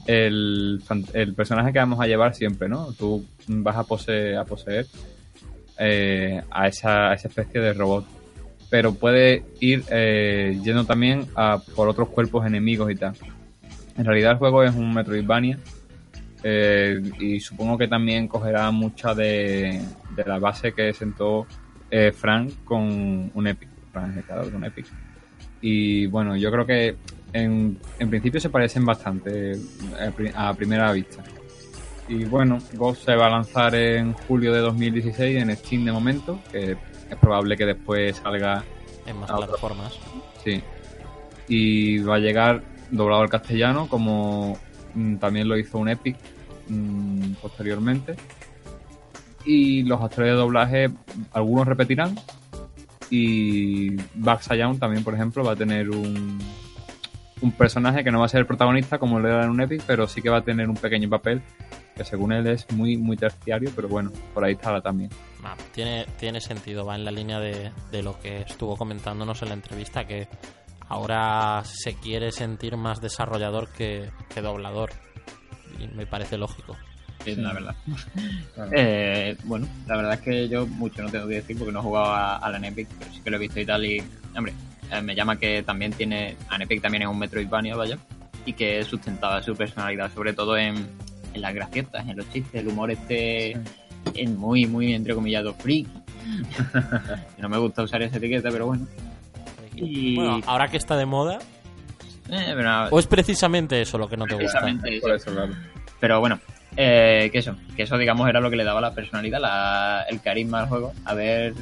el, 0.07 0.83
el 1.13 1.35
personaje 1.35 1.73
que 1.73 1.79
vamos 1.79 2.01
a 2.01 2.07
llevar 2.07 2.35
siempre, 2.35 2.69
¿no? 2.69 2.93
Tú 2.93 3.27
vas 3.47 3.77
a 3.77 3.85
poseer, 3.85 4.39
a, 4.39 4.45
poseer 4.45 4.87
eh, 5.79 6.43
a, 6.51 6.67
esa, 6.67 7.11
a 7.11 7.15
esa 7.15 7.29
especie 7.29 7.61
de 7.61 7.75
robot. 7.75 8.07
Pero 8.71 8.95
puede 8.95 9.45
ir 9.61 9.85
eh, 9.91 10.59
yendo 10.63 10.85
también 10.85 11.27
a 11.35 11.61
por 11.75 11.89
otros 11.89 12.09
cuerpos 12.09 12.47
enemigos 12.47 12.91
y 12.91 12.97
tal. 12.97 13.15
En 13.97 14.05
realidad 14.05 14.33
el 14.33 14.39
juego 14.39 14.63
es 14.63 14.75
un 14.75 14.95
Metroidvania 14.95 15.59
eh, 16.43 17.01
y 17.19 17.41
supongo 17.41 17.77
que 17.79 17.89
también 17.89 18.29
cogerá 18.29 18.71
mucha 18.71 19.15
de, 19.15 19.83
la 20.25 20.39
base 20.39 20.73
que 20.73 20.93
sentó 20.93 21.47
eh, 21.91 22.13
Frank 22.13 22.53
con 22.65 23.31
un 23.35 23.47
Epic. 23.47 23.69
Frank 23.93 24.17
es 24.17 24.25
el 24.29 24.55
un 24.55 24.65
Epic. 24.65 24.87
Y 25.61 26.07
bueno, 26.07 26.37
yo 26.37 26.51
creo 26.53 26.65
que 26.67 26.97
en, 27.33 27.79
principio 28.09 28.41
se 28.41 28.51
parecen 28.51 28.85
bastante 28.85 29.53
a 30.01 30.11
pri- 30.11 30.33
a 30.35 30.55
primera 30.55 30.93
vista. 30.93 31.23
Y 32.09 32.25
bueno, 32.25 32.59
Ghost 32.75 33.05
se 33.05 33.17
va 33.17 33.27
a 33.27 33.31
lanzar 33.31 33.75
en 33.75 34.13
julio 34.13 34.53
de 34.53 34.61
2016 34.61 35.43
en 35.43 35.55
Steam 35.57 35.85
de 35.85 35.93
momento, 35.93 36.41
es 37.11 37.17
probable 37.17 37.57
que 37.57 37.67
después 37.67 38.17
salga, 38.17 38.65
En 39.07 39.19
más 39.19 39.31
plataformas. 39.31 39.99
sí. 40.45 40.63
Y 41.49 41.99
va 42.01 42.17
a 42.17 42.19
llegar 42.19 42.63
doblado 42.91 43.23
al 43.23 43.31
castellano, 43.31 43.89
como 43.89 44.59
mm, 44.95 45.17
también 45.17 45.49
lo 45.49 45.57
hizo 45.57 45.79
un 45.79 45.89
Epic 45.89 46.17
mm, 46.69 47.33
posteriormente. 47.41 48.17
Y 49.45 49.83
los 49.85 50.03
actores 50.03 50.33
de 50.33 50.37
doblaje, 50.37 50.91
algunos 51.33 51.67
repetirán. 51.67 52.19
Y 53.11 53.97
Bugs 54.15 54.49
Young 54.51 54.79
también, 54.79 55.03
por 55.03 55.15
ejemplo, 55.15 55.43
va 55.43 55.53
a 55.53 55.57
tener 55.57 55.89
un, 55.89 56.39
un 57.41 57.53
personaje 57.53 58.05
que 58.05 58.11
no 58.11 58.21
va 58.21 58.27
a 58.27 58.29
ser 58.29 58.41
el 58.41 58.47
protagonista 58.47 58.99
como 58.99 59.19
lo 59.19 59.29
era 59.29 59.45
en 59.45 59.51
un 59.51 59.61
Epic, 59.63 59.83
pero 59.87 60.07
sí 60.07 60.21
que 60.21 60.29
va 60.29 60.39
a 60.39 60.43
tener 60.43 60.69
un 60.69 60.77
pequeño 60.77 61.09
papel 61.09 61.41
que 61.99 62.05
según 62.05 62.33
él 62.33 62.47
es 62.47 62.71
muy 62.71 62.97
muy 62.97 63.17
terciario, 63.17 63.71
pero 63.77 63.89
bueno, 63.89 64.11
por 64.33 64.45
ahí 64.45 64.53
estará 64.55 64.81
también. 64.81 65.11
Ah, 65.45 65.57
tiene, 65.75 66.07
tiene 66.19 66.41
sentido, 66.41 66.87
va 66.87 66.95
en 66.95 67.05
la 67.05 67.11
línea 67.11 67.39
de, 67.41 67.73
de 67.91 68.03
lo 68.03 68.19
que 68.19 68.41
estuvo 68.41 68.77
comentándonos 68.77 69.43
en 69.43 69.49
la 69.49 69.55
entrevista, 69.55 70.07
que 70.07 70.29
ahora 70.89 71.63
se 71.65 71.95
quiere 71.95 72.33
sentir 72.33 72.77
más 72.77 73.01
desarrollador 73.01 73.69
que, 73.69 74.11
que 74.33 74.41
doblador. 74.41 74.91
Y 75.79 75.87
me 75.89 76.07
parece 76.07 76.39
lógico. 76.39 76.77
Sí, 77.25 77.35
la 77.37 77.53
verdad. 77.53 77.77
Eh, 78.73 79.37
bueno, 79.45 79.69
la 79.87 79.97
verdad 79.97 80.15
es 80.15 80.21
que 80.21 80.49
yo 80.49 80.67
mucho 80.67 81.03
no 81.03 81.11
tengo 81.11 81.29
que 81.29 81.37
decir 81.37 81.57
porque 81.57 81.73
no 81.73 81.79
he 81.79 81.83
jugado 81.83 82.07
a, 82.07 82.37
a 82.39 82.51
la 82.51 82.67
Epic, 82.67 82.89
pero 82.99 83.13
sí 83.13 83.21
que 83.21 83.31
lo 83.31 83.37
he 83.37 83.41
visto 83.41 83.61
y 83.61 83.67
tal. 83.67 83.85
Y, 83.85 84.03
hombre, 84.37 84.53
eh, 84.91 85.01
me 85.01 85.15
llama 85.15 85.37
que 85.37 85.63
también 85.63 85.93
tiene. 85.93 86.37
Epic 86.59 86.83
también 86.83 87.03
es 87.03 87.09
un 87.09 87.19
Metroidvania, 87.19 87.77
vaya, 87.77 87.99
y 88.45 88.53
que 88.53 88.83
sustentaba 88.83 89.41
su 89.43 89.55
personalidad, 89.55 90.13
sobre 90.13 90.33
todo 90.33 90.57
en, 90.57 90.89
en 91.39 91.43
las 91.43 91.55
gracietas, 91.55 92.07
en 92.07 92.17
los 92.17 92.31
chistes, 92.33 92.61
el 92.61 92.69
humor 92.69 92.91
este. 92.91 93.57
Es 94.15 94.31
muy, 94.31 94.67
muy 94.67 94.93
entrecomillado 94.95 95.55
freak. 95.55 95.87
no 97.39 97.49
me 97.49 97.59
gusta 97.59 97.83
usar 97.83 98.03
esa 98.03 98.17
etiqueta, 98.19 98.51
pero 98.51 98.67
bueno. 98.67 98.87
Y- 99.75 100.15
Bueno, 100.17 100.41
ahora 100.47 100.69
que 100.69 100.77
está 100.77 100.97
de 100.97 101.07
moda, 101.07 101.39
Eh, 102.31 102.53
pero, 102.55 102.89
o 102.91 102.99
es 102.99 103.07
precisamente 103.07 103.81
eso 103.81 103.97
lo 103.99 104.09
que 104.09 104.17
no 104.17 104.25
te 104.27 104.35
gusta. 104.35 104.61
precisamente 104.61 104.97
eso. 104.97 105.15
Eso, 105.15 105.31
claro. 105.33 105.55
Pero 106.01 106.21
bueno, 106.21 106.41
eh, 106.77 107.29
que 107.33 107.39
eso, 107.39 107.57
que 107.77 107.83
eso 107.85 107.97
digamos 107.97 108.29
era 108.29 108.41
lo 108.41 108.51
que 108.51 108.57
le 108.57 108.65
daba 108.65 108.81
la 108.81 108.93
personalidad, 108.95 109.41
la- 109.41 110.05
el 110.09 110.21
carisma 110.21 110.61
al 110.61 110.69
juego. 110.69 110.93
A 111.05 111.15
ver 111.15 111.55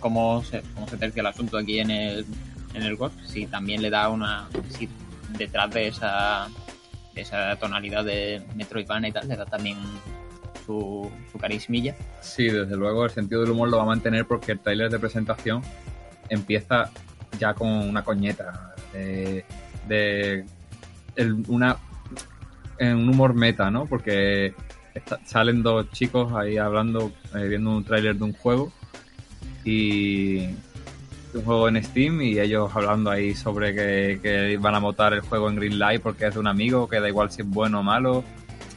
cómo 0.00 0.42
se, 0.44 0.62
cómo 0.74 0.86
se 0.88 0.96
tercia 0.96 1.20
el 1.20 1.26
asunto 1.26 1.56
aquí 1.58 1.78
en 1.80 1.90
el, 1.90 2.26
en 2.74 2.82
el 2.82 2.96
Ghost, 2.96 3.18
si 3.24 3.46
también 3.46 3.82
le 3.82 3.90
da 3.90 4.08
una, 4.08 4.46
si 4.68 4.88
detrás 5.38 5.70
de 5.70 5.88
esa, 5.88 6.46
esa 7.14 7.56
tonalidad 7.56 8.04
de 8.04 8.42
Metroidvania 8.54 9.08
y 9.08 9.12
tal, 9.12 9.28
le 9.28 9.36
da 9.36 9.46
también 9.46 9.78
su, 10.66 11.10
carismilla. 11.40 11.94
Sí, 12.20 12.48
desde 12.48 12.76
luego 12.76 13.04
el 13.04 13.10
sentido 13.10 13.42
del 13.42 13.50
humor 13.50 13.68
lo 13.68 13.76
va 13.76 13.82
a 13.82 13.86
mantener 13.86 14.26
porque 14.26 14.52
el 14.52 14.60
tráiler 14.60 14.90
de 14.90 14.98
presentación 14.98 15.62
empieza 16.28 16.90
ya 17.38 17.54
con 17.54 17.68
una 17.68 18.02
coñeta 18.02 18.74
de, 18.92 19.44
de 19.88 20.44
una 21.48 21.76
un 22.80 23.08
humor 23.08 23.34
meta, 23.34 23.70
¿no? 23.70 23.86
Porque 23.86 24.54
salen 25.24 25.62
dos 25.62 25.90
chicos 25.90 26.32
ahí 26.32 26.56
hablando, 26.56 27.12
eh, 27.34 27.46
viendo 27.48 27.70
un 27.70 27.84
tráiler 27.84 28.16
de 28.16 28.24
un 28.24 28.32
juego 28.32 28.72
y 29.64 30.48
un 31.38 31.44
juego 31.44 31.68
en 31.68 31.82
Steam 31.82 32.20
y 32.22 32.38
ellos 32.38 32.70
hablando 32.74 33.10
ahí 33.10 33.34
sobre 33.34 33.74
que, 33.74 34.20
que 34.22 34.56
van 34.58 34.74
a 34.74 34.78
votar 34.78 35.12
el 35.14 35.20
juego 35.20 35.48
en 35.48 35.56
Greenlight 35.56 36.00
porque 36.02 36.26
es 36.26 36.34
de 36.34 36.40
un 36.40 36.46
amigo, 36.46 36.88
que 36.88 37.00
da 37.00 37.08
igual 37.08 37.30
si 37.30 37.42
es 37.42 37.48
bueno 37.48 37.80
o 37.80 37.82
malo. 37.82 38.24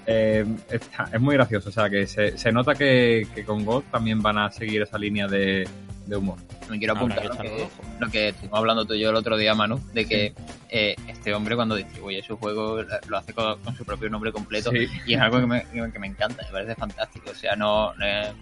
Eh, 0.06 0.46
está- 0.70 1.10
es 1.12 1.20
muy 1.20 1.36
gracioso, 1.36 1.70
o 1.70 1.72
sea 1.72 1.90
que 1.90 2.08
se, 2.08 2.38
se 2.38 2.52
nota 2.52 2.74
que, 2.76 3.28
que 3.36 3.44
con 3.44 3.66
God 3.66 3.84
también 3.92 4.22
van 4.22 4.38
a 4.38 4.50
seguir 4.52 4.82
esa 4.82 4.98
línea 4.98 5.28
de, 5.28 5.68
de 6.06 6.16
humor. 6.16 6.38
Me 6.70 6.78
quiero 6.80 6.94
apuntar 6.94 7.26
lo 7.26 7.38
que, 7.38 7.68
lo 8.00 8.10
que 8.10 8.30
estuvimos 8.30 8.58
hablando 8.60 8.86
tú 8.86 8.94
y 8.94 9.02
yo 9.02 9.10
el 9.10 9.16
otro 9.18 9.36
día, 9.38 9.54
Manu, 9.54 9.80
de 9.94 10.06
que 10.06 10.34
eh, 10.70 10.96
este 11.08 11.34
hombre 11.34 11.56
cuando 11.58 11.76
distribuye 11.76 12.22
su 12.24 12.38
juego 12.38 12.82
lo 13.08 13.18
hace 13.18 13.34
con, 13.34 13.60
con 13.62 13.76
su 13.76 13.84
propio 13.86 14.10
nombre 14.10 14.32
completo 14.32 14.72
Sí. 14.72 14.88
y 15.06 15.14
es 15.14 15.20
algo 15.20 15.40
que 15.42 15.46
me, 15.46 15.66
que 15.92 16.00
me 16.00 16.08
encanta, 16.08 16.42
me 16.46 16.52
parece 16.52 16.76
fantástico. 16.76 17.32
O 17.32 17.36
sea, 17.36 17.56
no, 17.58 17.94
no, 17.96 18.06
es- 18.06 18.34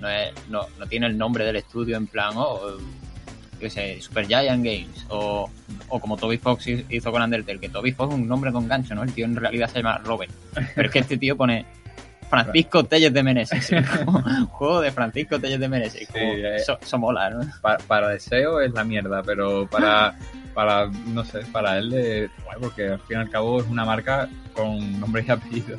no, 0.00 0.08
es- 0.10 0.32
no, 0.50 0.66
no 0.78 0.86
tiene 0.86 1.06
el 1.06 1.16
nombre 1.16 1.44
del 1.46 1.56
estudio 1.56 1.96
en 1.96 2.06
plan, 2.06 2.34
oh, 2.36 2.76
qué 3.64 3.70
sé, 3.70 4.00
Super 4.00 4.26
Giant 4.26 4.64
Games 4.64 5.06
o, 5.08 5.50
o 5.88 6.00
como 6.00 6.16
Toby 6.16 6.38
Fox 6.38 6.66
hizo 6.66 7.10
con 7.10 7.22
Undertale, 7.22 7.58
que 7.58 7.68
Toby 7.68 7.92
Fox 7.92 8.12
es 8.12 8.20
un 8.20 8.28
nombre 8.28 8.52
con 8.52 8.68
gancho, 8.68 8.94
¿no? 8.94 9.02
El 9.02 9.12
tío 9.12 9.24
en 9.24 9.34
realidad 9.34 9.68
se 9.68 9.78
llama 9.78 9.98
Robert. 9.98 10.32
Pero 10.74 10.88
es 10.88 10.92
que 10.92 10.98
este 10.98 11.16
tío 11.16 11.36
pone 11.36 11.64
Francisco 12.28 12.84
Telles 12.84 13.12
de 13.12 13.22
Meneses. 13.22 13.70
juego 14.50 14.80
de 14.80 14.90
Francisco 14.92 15.38
Telles 15.38 15.60
de 15.60 15.68
Meneses. 15.68 16.08
Como, 16.08 16.24
eh. 16.24 16.56
eso, 16.56 16.78
eso 16.80 16.98
mola, 16.98 17.30
¿no? 17.30 17.40
Para, 17.60 17.78
para 17.78 18.08
deseo 18.08 18.60
es 18.60 18.72
la 18.72 18.84
mierda, 18.84 19.22
pero 19.22 19.66
para, 19.66 20.16
para 20.54 20.86
no 21.06 21.24
sé, 21.24 21.40
para 21.52 21.78
él 21.78 21.92
es 21.92 22.30
guay, 22.44 22.56
porque 22.60 22.88
al 22.88 23.00
fin 23.00 23.18
y 23.18 23.20
al 23.20 23.30
cabo 23.30 23.60
es 23.60 23.66
una 23.68 23.84
marca 23.84 24.28
con 24.54 25.00
nombre 25.00 25.24
y 25.26 25.30
apellido. 25.30 25.76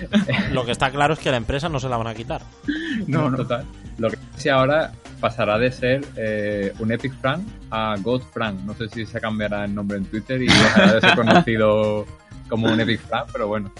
Lo 0.52 0.64
que 0.64 0.72
está 0.72 0.90
claro 0.90 1.14
es 1.14 1.20
que 1.20 1.30
la 1.30 1.36
empresa 1.36 1.68
no 1.68 1.80
se 1.80 1.88
la 1.88 1.96
van 1.96 2.08
a 2.08 2.14
quitar. 2.14 2.42
No, 3.06 3.30
no. 3.30 3.36
Total. 3.36 3.64
Lo 3.98 4.10
que 4.10 4.16
sí 4.36 4.48
ahora 4.48 4.90
pasará 5.20 5.58
de 5.58 5.70
ser 5.70 6.04
eh, 6.16 6.72
un 6.78 6.90
Epic 6.90 7.12
Frank 7.20 7.42
a 7.70 7.94
God 8.00 8.22
Frank. 8.32 8.60
No 8.64 8.74
sé 8.74 8.88
si 8.88 9.04
se 9.04 9.20
cambiará 9.20 9.66
el 9.66 9.74
nombre 9.74 9.98
en 9.98 10.06
Twitter 10.06 10.40
y 10.40 10.46
dejará 10.46 10.94
de 10.94 11.00
ser 11.02 11.14
conocido 11.14 12.06
como 12.48 12.72
un 12.72 12.80
Epic 12.80 13.00
Frank, 13.02 13.28
pero 13.32 13.48
bueno. 13.48 13.70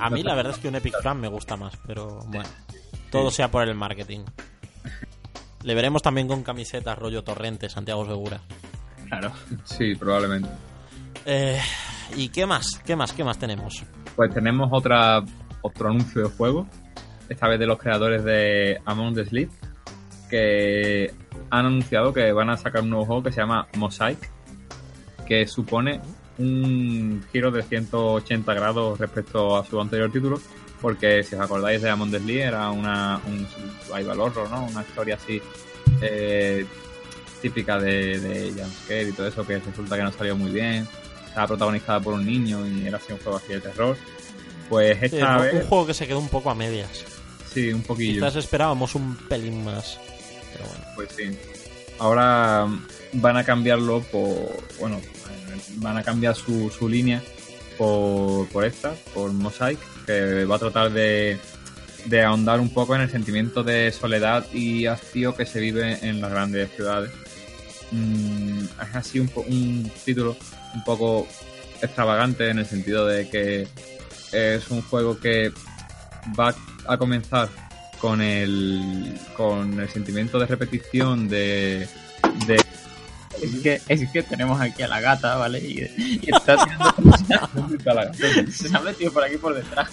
A 0.00 0.10
mí 0.10 0.22
la 0.22 0.34
verdad 0.34 0.52
es 0.52 0.58
que 0.58 0.68
un 0.68 0.74
Epic 0.76 0.94
Fan 1.02 1.20
me 1.20 1.28
gusta 1.28 1.56
más, 1.56 1.76
pero 1.86 2.20
bueno, 2.26 2.48
todo 3.10 3.30
sea 3.30 3.50
por 3.50 3.66
el 3.66 3.74
marketing. 3.74 4.20
Le 5.62 5.74
veremos 5.74 6.02
también 6.02 6.28
con 6.28 6.42
camisetas 6.42 6.98
rollo 6.98 7.24
torrente, 7.24 7.68
Santiago 7.68 8.04
Segura. 8.04 8.40
Claro. 9.08 9.32
Sí, 9.64 9.94
probablemente. 9.94 10.48
Eh, 11.24 11.60
¿Y 12.16 12.28
qué 12.28 12.44
más? 12.44 12.80
¿Qué 12.84 12.96
más? 12.96 13.12
¿Qué 13.12 13.24
más 13.24 13.38
tenemos? 13.38 13.82
Pues 14.14 14.32
tenemos 14.34 14.68
otra 14.72 15.22
otro 15.64 15.88
anuncio 15.88 16.22
de 16.22 16.28
juego, 16.28 16.66
esta 17.28 17.48
vez 17.48 17.58
de 17.58 17.66
los 17.66 17.78
creadores 17.78 18.22
de 18.22 18.80
Among 18.84 19.14
the 19.14 19.24
Sleep, 19.24 19.50
que 20.28 21.10
han 21.50 21.66
anunciado 21.66 22.12
que 22.12 22.32
van 22.32 22.50
a 22.50 22.56
sacar 22.58 22.82
un 22.82 22.90
nuevo 22.90 23.06
juego 23.06 23.22
que 23.22 23.32
se 23.32 23.40
llama 23.40 23.66
Mosaic, 23.76 24.30
que 25.26 25.46
supone 25.46 26.00
un 26.38 27.24
giro 27.32 27.50
de 27.50 27.62
180 27.62 28.54
grados 28.54 28.98
respecto 28.98 29.56
a 29.56 29.64
su 29.64 29.80
anterior 29.80 30.10
título, 30.10 30.40
porque 30.80 31.22
si 31.22 31.34
os 31.34 31.40
acordáis 31.40 31.80
de 31.82 31.90
Among 31.90 32.10
the 32.10 32.18
Sleep 32.18 32.40
era 32.40 32.70
una, 32.70 33.20
un 33.26 33.46
survival 33.86 34.20
horror, 34.20 34.50
¿no? 34.50 34.66
Una 34.66 34.82
historia 34.82 35.14
así 35.16 35.40
eh, 36.00 36.66
típica 37.40 37.78
de, 37.78 38.18
de 38.20 38.52
jumpscare 38.52 39.08
y 39.08 39.12
todo 39.12 39.28
eso, 39.28 39.46
que 39.46 39.58
resulta 39.58 39.96
que 39.96 40.02
no 40.02 40.12
salió 40.12 40.36
muy 40.36 40.50
bien. 40.50 40.86
Estaba 41.26 41.46
protagonizada 41.48 42.00
por 42.00 42.14
un 42.14 42.24
niño 42.24 42.66
y 42.66 42.86
era 42.86 42.98
así 42.98 43.12
un 43.12 43.18
juego 43.18 43.38
así 43.38 43.52
de 43.52 43.60
terror. 43.60 43.96
Pues 44.68 45.02
esta 45.02 45.38
vez, 45.38 45.54
un 45.54 45.68
juego 45.68 45.86
que 45.86 45.94
se 45.94 46.06
quedó 46.06 46.18
un 46.18 46.28
poco 46.28 46.50
a 46.50 46.54
medias. 46.54 47.04
sí, 47.52 47.72
un 47.72 47.82
poquillo. 47.82 48.14
Quizás 48.14 48.36
esperábamos 48.36 48.94
un 48.94 49.16
pelín 49.28 49.64
más. 49.64 49.98
Pero 50.52 50.68
bueno. 50.68 50.84
Pues 50.94 51.08
sí. 51.16 51.36
Ahora 51.98 52.66
van 53.12 53.36
a 53.36 53.44
cambiarlo 53.44 54.00
por. 54.00 54.64
Bueno, 54.80 55.00
van 55.76 55.96
a 55.96 56.02
cambiar 56.02 56.34
su, 56.34 56.88
línea 56.88 57.22
por, 57.78 58.64
esta, 58.64 58.94
por 59.12 59.32
Mosaic, 59.32 59.78
que 60.06 60.44
va 60.44 60.56
a 60.56 60.58
tratar 60.58 60.92
de, 60.92 61.38
ahondar 62.24 62.60
un 62.60 62.70
poco 62.70 62.94
en 62.94 63.02
el 63.02 63.10
sentimiento 63.10 63.62
de 63.62 63.90
soledad 63.92 64.46
y 64.52 64.86
hastío 64.86 65.34
que 65.34 65.46
se 65.46 65.60
vive 65.60 65.98
en 66.02 66.20
las 66.20 66.30
grandes 66.30 66.70
ciudades. 66.74 67.10
Mm, 67.90 68.64
es 68.64 68.94
así 68.94 69.20
un, 69.20 69.30
un 69.46 69.90
título 70.04 70.36
un 70.74 70.84
poco 70.84 71.26
extravagante 71.80 72.48
en 72.48 72.58
el 72.58 72.66
sentido 72.66 73.06
de 73.06 73.28
que 73.28 73.68
es 74.32 74.70
un 74.70 74.82
juego 74.82 75.18
que 75.18 75.52
va 76.38 76.54
a 76.86 76.96
comenzar 76.96 77.48
con 78.00 78.20
el 78.20 79.14
con 79.36 79.80
el 79.80 79.88
sentimiento 79.88 80.38
de 80.38 80.46
repetición 80.46 81.28
de 81.28 81.88
Es 83.44 83.60
que, 83.60 83.80
es 83.88 84.10
que 84.10 84.22
tenemos 84.22 84.60
aquí 84.60 84.82
a 84.82 84.88
la 84.88 85.00
gata, 85.00 85.36
¿vale? 85.36 85.60
Y, 85.60 86.20
y 86.22 86.30
está 86.32 86.56
tirando... 86.64 88.14
Se 88.50 88.76
ha 88.76 88.80
metido 88.80 89.12
por 89.12 89.24
aquí 89.24 89.36
por 89.36 89.54
detrás. 89.54 89.90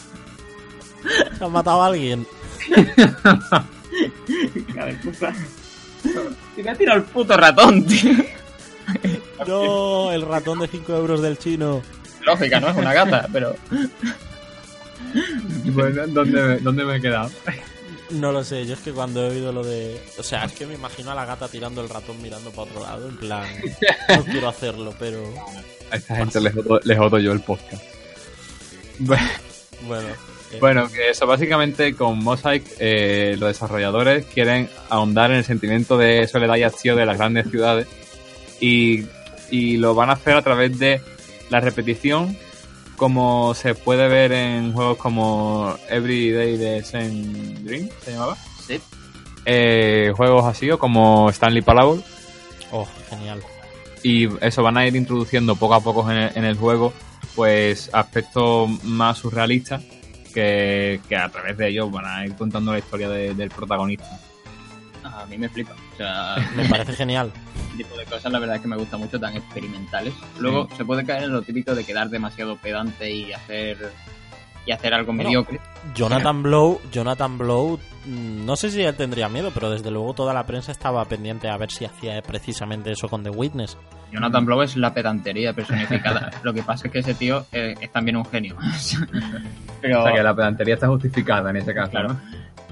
¿Se 1.37 1.43
ha 1.43 1.47
matado 1.47 1.81
a 1.81 1.87
alguien? 1.87 2.25
De 2.67 4.93
puta. 5.03 5.33
Y 6.57 6.63
me 6.63 6.69
ha 6.69 6.75
tirado 6.75 6.99
el 6.99 7.05
puto 7.05 7.37
ratón, 7.37 7.85
tío. 7.85 8.13
No, 9.47 10.11
el 10.11 10.23
ratón 10.23 10.59
de 10.59 10.67
5 10.67 10.95
euros 10.95 11.21
del 11.21 11.37
chino. 11.37 11.81
Lógica, 12.21 12.59
no 12.59 12.69
es 12.69 12.77
una 12.77 12.93
gata, 12.93 13.27
pero... 13.31 13.55
Bueno, 15.65 16.07
¿dónde, 16.07 16.59
¿dónde 16.59 16.85
me 16.85 16.97
he 16.97 17.01
quedado? 17.01 17.31
No 18.11 18.31
lo 18.31 18.43
sé, 18.43 18.65
yo 18.65 18.73
es 18.73 18.79
que 18.79 18.91
cuando 18.91 19.25
he 19.25 19.29
oído 19.29 19.51
lo 19.51 19.63
de... 19.63 20.01
O 20.17 20.23
sea, 20.23 20.45
es 20.45 20.53
que 20.53 20.65
me 20.65 20.73
imagino 20.73 21.11
a 21.11 21.15
la 21.15 21.25
gata 21.25 21.47
tirando 21.47 21.81
el 21.81 21.89
ratón 21.89 22.21
mirando 22.21 22.49
para 22.51 22.63
otro 22.63 22.81
lado, 22.81 23.07
en 23.07 23.17
plan... 23.17 23.47
No 24.09 24.23
quiero 24.31 24.49
hacerlo, 24.49 24.93
pero... 24.99 25.23
A 25.91 25.95
esta 25.95 26.15
gente 26.17 26.41
les 26.41 26.53
jodo, 26.53 26.79
les 26.83 26.97
jodo 26.97 27.19
yo 27.19 27.31
el 27.31 27.41
podcast. 27.41 27.83
Bueno, 28.99 29.29
Bueno. 29.87 30.09
eh, 30.51 30.57
Bueno, 30.59 30.89
que 30.91 31.09
eso 31.09 31.25
básicamente 31.25 31.95
con 31.95 32.19
Mosaic 32.23 32.63
eh, 32.79 33.35
los 33.39 33.49
desarrolladores 33.49 34.25
quieren 34.25 34.69
ahondar 34.89 35.31
en 35.31 35.37
el 35.37 35.45
sentimiento 35.45 35.97
de 35.97 36.27
soledad 36.27 36.57
y 36.57 36.63
hastío 36.63 36.95
de 36.95 37.05
las 37.05 37.17
grandes 37.17 37.49
ciudades 37.49 37.87
y, 38.59 39.05
y 39.49 39.77
lo 39.77 39.95
van 39.95 40.09
a 40.09 40.13
hacer 40.13 40.35
a 40.35 40.41
través 40.41 40.77
de 40.77 41.01
la 41.49 41.59
repetición 41.59 42.37
como 43.01 43.55
se 43.55 43.73
puede 43.73 44.07
ver 44.07 44.31
en 44.31 44.73
juegos 44.73 44.95
como 44.97 45.75
Everyday 45.89 46.55
de 46.55 46.83
Same 46.83 47.55
Dream, 47.63 47.89
¿se 48.05 48.11
llamaba? 48.11 48.37
Sí. 48.67 48.79
Eh, 49.45 50.13
juegos 50.15 50.45
así 50.45 50.69
o 50.69 50.77
como 50.77 51.27
Stanley 51.31 51.63
Parable 51.63 52.01
Oh, 52.71 52.87
genial. 53.09 53.41
y 54.03 54.27
eso 54.45 54.61
van 54.61 54.77
a 54.77 54.85
ir 54.85 54.95
introduciendo 54.95 55.55
poco 55.55 55.73
a 55.73 55.79
poco 55.81 56.09
en 56.11 56.17
el, 56.17 56.31
en 56.37 56.45
el 56.45 56.55
juego 56.57 56.93
pues 57.35 57.89
aspectos 57.91 58.69
más 58.83 59.17
surrealistas 59.17 59.81
que, 60.31 60.99
que 61.09 61.15
a 61.15 61.27
través 61.29 61.57
de 61.57 61.69
ellos 61.69 61.91
van 61.91 62.05
a 62.05 62.23
ir 62.23 62.35
contando 62.35 62.71
la 62.71 62.77
historia 62.77 63.09
de- 63.09 63.33
del 63.33 63.49
protagonista. 63.49 64.19
A 65.13 65.25
mí 65.25 65.37
me 65.37 65.49
flipa. 65.49 65.73
O 65.93 65.97
sea, 65.97 66.35
Me 66.55 66.65
parece 66.69 66.93
genial. 66.93 67.31
este 67.71 67.83
tipo 67.83 67.97
de 67.97 68.05
cosas 68.05 68.31
la 68.31 68.39
verdad 68.39 68.55
es 68.57 68.61
que 68.61 68.67
me 68.67 68.77
gusta 68.77 68.97
mucho, 68.97 69.19
tan 69.19 69.35
experimentales. 69.35 70.13
Luego 70.39 70.67
se 70.77 70.85
puede 70.85 71.05
caer 71.05 71.23
en 71.23 71.33
lo 71.33 71.41
típico 71.41 71.75
de 71.75 71.83
quedar 71.83 72.09
demasiado 72.09 72.55
pedante 72.57 73.11
y 73.13 73.31
hacer 73.33 73.91
y 74.65 74.71
hacer 74.71 74.93
algo 74.93 75.07
Bueno. 75.11 75.23
mediocre. 75.23 75.59
Jonathan 75.95 76.43
Blow, 76.43 76.79
Jonathan 76.91 77.35
Blow, 77.39 77.79
mm, 78.05 78.45
no 78.45 78.55
sé 78.55 78.69
si 78.69 78.83
él 78.83 78.93
tendría 78.95 79.27
miedo, 79.27 79.49
pero 79.51 79.71
desde 79.71 79.89
luego 79.89 80.13
toda 80.13 80.35
la 80.35 80.45
prensa 80.45 80.71
estaba 80.71 81.03
pendiente 81.05 81.49
a 81.49 81.57
ver 81.57 81.71
si 81.71 81.83
hacía 81.85 82.21
precisamente 82.21 82.91
eso 82.91 83.09
con 83.09 83.23
The 83.23 83.31
Witness. 83.31 83.75
Jonathan 84.11 84.45
Blow 84.45 84.61
es 84.61 84.75
la 84.77 84.93
pedantería 84.93 85.53
personificada. 85.53 86.29
lo 86.43 86.53
que 86.53 86.61
pasa 86.61 86.85
es 86.85 86.93
que 86.93 86.99
ese 86.99 87.15
tío 87.15 87.43
eh, 87.51 87.73
es 87.81 87.91
también 87.91 88.17
un 88.17 88.25
genio. 88.25 88.55
pero 89.81 90.01
O 90.01 90.03
sea 90.03 90.13
que 90.13 90.21
la 90.23 90.35
pedantería 90.35 90.75
está 90.75 90.87
justificada 90.87 91.49
en 91.49 91.57
ese 91.57 91.73
caso, 91.73 91.91
Claro. 91.91 92.09
¿no? 92.09 92.21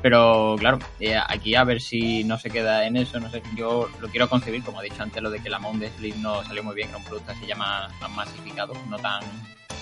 Pero 0.02 0.56
claro, 0.58 0.80
eh, 1.00 1.18
aquí 1.18 1.56
a 1.56 1.64
ver 1.64 1.82
si 1.82 2.24
no 2.24 2.38
se 2.38 2.50
queda 2.50 2.86
en 2.86 2.96
eso, 2.98 3.20
no 3.20 3.30
sé, 3.30 3.42
yo 3.56 3.90
lo 4.00 4.08
quiero 4.08 4.30
concebir, 4.30 4.64
como 4.64 4.82
he 4.82 4.86
dicho 4.86 5.04
antes, 5.04 5.22
lo 5.22 5.30
de 5.30 5.42
que 5.42 5.50
la 5.50 5.60
Mount 5.60 5.80
de 5.80 5.90
Sleep 5.90 6.16
no 6.18 6.44
salió 6.44 6.64
muy 6.64 6.76
bien, 6.76 6.90
era 6.90 6.98
un 6.98 7.04
producto 7.04 7.32
así 7.32 7.46
ya 7.46 7.56
más, 7.56 7.92
más 8.00 8.12
masificado, 8.12 8.74
no 8.90 8.98
tan, 8.98 9.22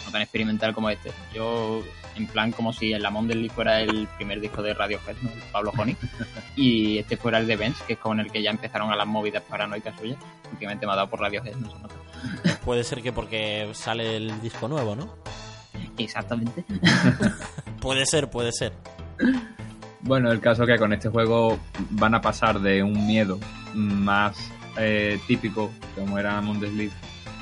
no 0.06 0.12
tan 0.12 0.22
experimental 0.22 0.74
como 0.74 0.90
este. 0.90 1.12
Yo, 1.34 1.84
en 2.16 2.26
plan, 2.28 2.52
como 2.52 2.74
si 2.74 2.94
el 2.94 3.04
Lamont 3.04 3.28
de 3.28 3.36
Sleep 3.36 3.52
fuera 3.52 3.82
el 3.82 4.08
primer 4.16 4.40
disco 4.40 4.64
de 4.64 4.74
Radiohead, 4.74 5.18
¿no? 5.22 5.30
Pablo 5.52 5.72
Honey, 5.78 5.96
y 6.56 6.98
este 6.98 7.18
fuera 7.18 7.38
el 7.38 7.48
de 7.48 7.56
Benz, 7.56 7.82
que 7.84 7.94
es 7.94 8.00
con 8.00 8.20
el 8.20 8.32
que 8.32 8.42
ya 8.42 8.50
empezaron 8.50 8.92
a 8.92 8.96
las 8.96 9.08
movidas 9.08 9.44
paranoicas 9.44 9.98
suyas. 10.00 10.18
Últimamente 10.52 10.86
me 10.88 10.94
ha 10.94 10.96
dado 10.96 11.10
por 11.10 11.20
Radiohead, 11.20 11.56
no 11.56 11.70
se 11.70 11.80
nota. 11.80 11.96
Puede 12.66 12.84
ser 12.84 13.04
que 13.04 13.12
porque 13.12 13.70
sale 13.74 14.18
el 14.18 14.42
disco 14.42 14.68
nuevo, 14.68 14.96
¿no? 14.96 15.16
Exactamente. 15.98 16.64
Puede 17.82 18.06
ser, 18.06 18.30
puede 18.30 18.52
ser. 18.52 18.74
Bueno, 20.02 20.32
el 20.32 20.40
caso 20.40 20.66
que 20.66 20.78
con 20.78 20.94
este 20.94 21.10
juego 21.10 21.60
van 21.92 22.16
a 22.16 22.22
pasar 22.22 22.60
de 22.60 22.84
un 22.84 23.08
miedo 23.08 23.40
más 23.74 24.38
eh, 24.78 25.20
típico, 25.28 25.72
como 25.96 26.18
era 26.20 26.40
Mundeslieb, 26.42 26.92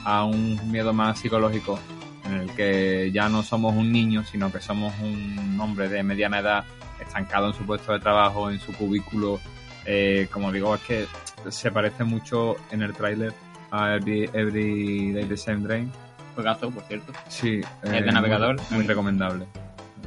a 0.04 0.24
un 0.24 0.72
miedo 0.72 0.94
más 0.94 1.20
psicológico, 1.20 1.80
en 2.26 2.34
el 2.34 2.52
que 2.52 3.12
ya 3.14 3.30
no 3.30 3.44
somos 3.44 3.76
un 3.76 3.92
niño, 3.92 4.24
sino 4.24 4.52
que 4.52 4.62
somos 4.62 4.94
un 5.02 5.60
hombre 5.60 5.90
de 5.90 6.02
mediana 6.04 6.40
edad, 6.40 6.64
estancado 7.00 7.48
en 7.48 7.54
su 7.54 7.66
puesto 7.66 7.92
de 7.92 8.00
trabajo, 8.00 8.50
en 8.50 8.60
su 8.60 8.74
cubículo. 8.74 9.40
Eh, 9.86 10.28
como 10.32 10.52
digo, 10.52 10.74
es 10.74 10.82
que 10.82 11.08
se 11.50 11.72
parece 11.72 12.04
mucho 12.04 12.56
en 12.72 12.82
el 12.82 12.94
tráiler 12.94 13.34
a 13.72 13.96
Every, 13.96 14.30
Every 14.34 15.12
Day 15.14 15.26
the 15.26 15.38
Same 15.38 15.60
Dream. 15.60 15.92
Juegazo, 16.34 16.72
por 16.72 16.84
cierto. 16.84 17.14
Sí, 17.28 17.62
El 17.84 17.96
eh, 17.96 18.02
de 18.02 18.12
navegador. 18.12 18.56
Muy, 18.70 18.80
muy 18.80 18.88
recomendable. 18.88 19.46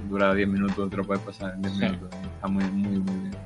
Dura 0.09 0.35
10 0.35 0.49
minutos, 0.49 0.91
te 0.91 0.97
lo 0.97 1.05
puedes 1.05 1.23
pasar 1.23 1.55
en 1.55 1.62
10 1.62 1.75
Sí. 1.75 1.81
minutos. 1.85 2.09
Está 2.35 2.49
muy, 2.49 2.65
muy, 2.65 2.99
muy 2.99 3.15
bien. 3.29 3.37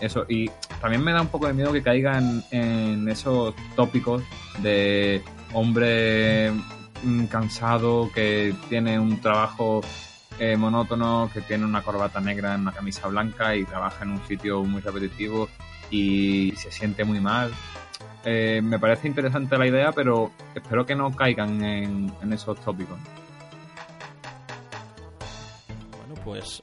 Eso, 0.00 0.24
y 0.28 0.50
también 0.80 1.02
me 1.04 1.12
da 1.12 1.20
un 1.20 1.28
poco 1.28 1.46
de 1.46 1.52
miedo 1.52 1.72
que 1.72 1.82
caigan 1.82 2.42
en 2.50 3.08
esos 3.08 3.54
tópicos 3.76 4.22
de 4.60 5.22
hombre 5.52 6.50
mm, 7.04 7.24
cansado 7.26 8.10
que 8.12 8.52
tiene 8.68 8.98
un 8.98 9.20
trabajo 9.20 9.80
eh, 10.40 10.56
monótono, 10.56 11.30
que 11.32 11.40
tiene 11.42 11.64
una 11.64 11.82
corbata 11.82 12.20
negra 12.20 12.54
en 12.54 12.62
una 12.62 12.72
camisa 12.72 13.06
blanca 13.06 13.54
y 13.54 13.64
trabaja 13.64 14.04
en 14.04 14.10
un 14.12 14.26
sitio 14.26 14.64
muy 14.64 14.80
repetitivo 14.80 15.48
y 15.90 16.52
se 16.56 16.72
siente 16.72 17.04
muy 17.04 17.20
mal. 17.20 17.52
Eh, 18.24 18.60
me 18.62 18.78
parece 18.78 19.06
interesante 19.08 19.56
la 19.58 19.66
idea, 19.66 19.92
pero 19.92 20.32
espero 20.54 20.84
que 20.86 20.94
no 20.96 21.14
caigan 21.14 21.62
en, 21.62 22.12
en 22.22 22.32
esos 22.32 22.58
tópicos. 22.60 22.98
Pues 26.24 26.62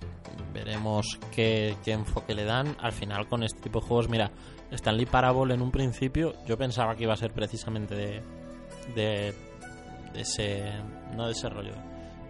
veremos 0.53 1.19
qué, 1.33 1.75
enfoque 1.85 2.33
le 2.33 2.43
dan. 2.43 2.75
Al 2.79 2.91
final, 2.91 3.27
con 3.27 3.43
este 3.43 3.61
tipo 3.61 3.79
de 3.79 3.87
juegos, 3.87 4.09
mira, 4.09 4.31
Stanley 4.71 5.05
Parable 5.05 5.53
en 5.53 5.61
un 5.61 5.71
principio, 5.71 6.33
yo 6.45 6.57
pensaba 6.57 6.95
que 6.95 7.03
iba 7.03 7.13
a 7.13 7.17
ser 7.17 7.31
precisamente 7.31 7.95
de, 7.95 8.21
de, 8.95 9.33
de 10.13 10.21
ese. 10.21 10.63
No 11.15 11.25
de 11.25 11.31
ese 11.31 11.49
rollo. 11.49 11.73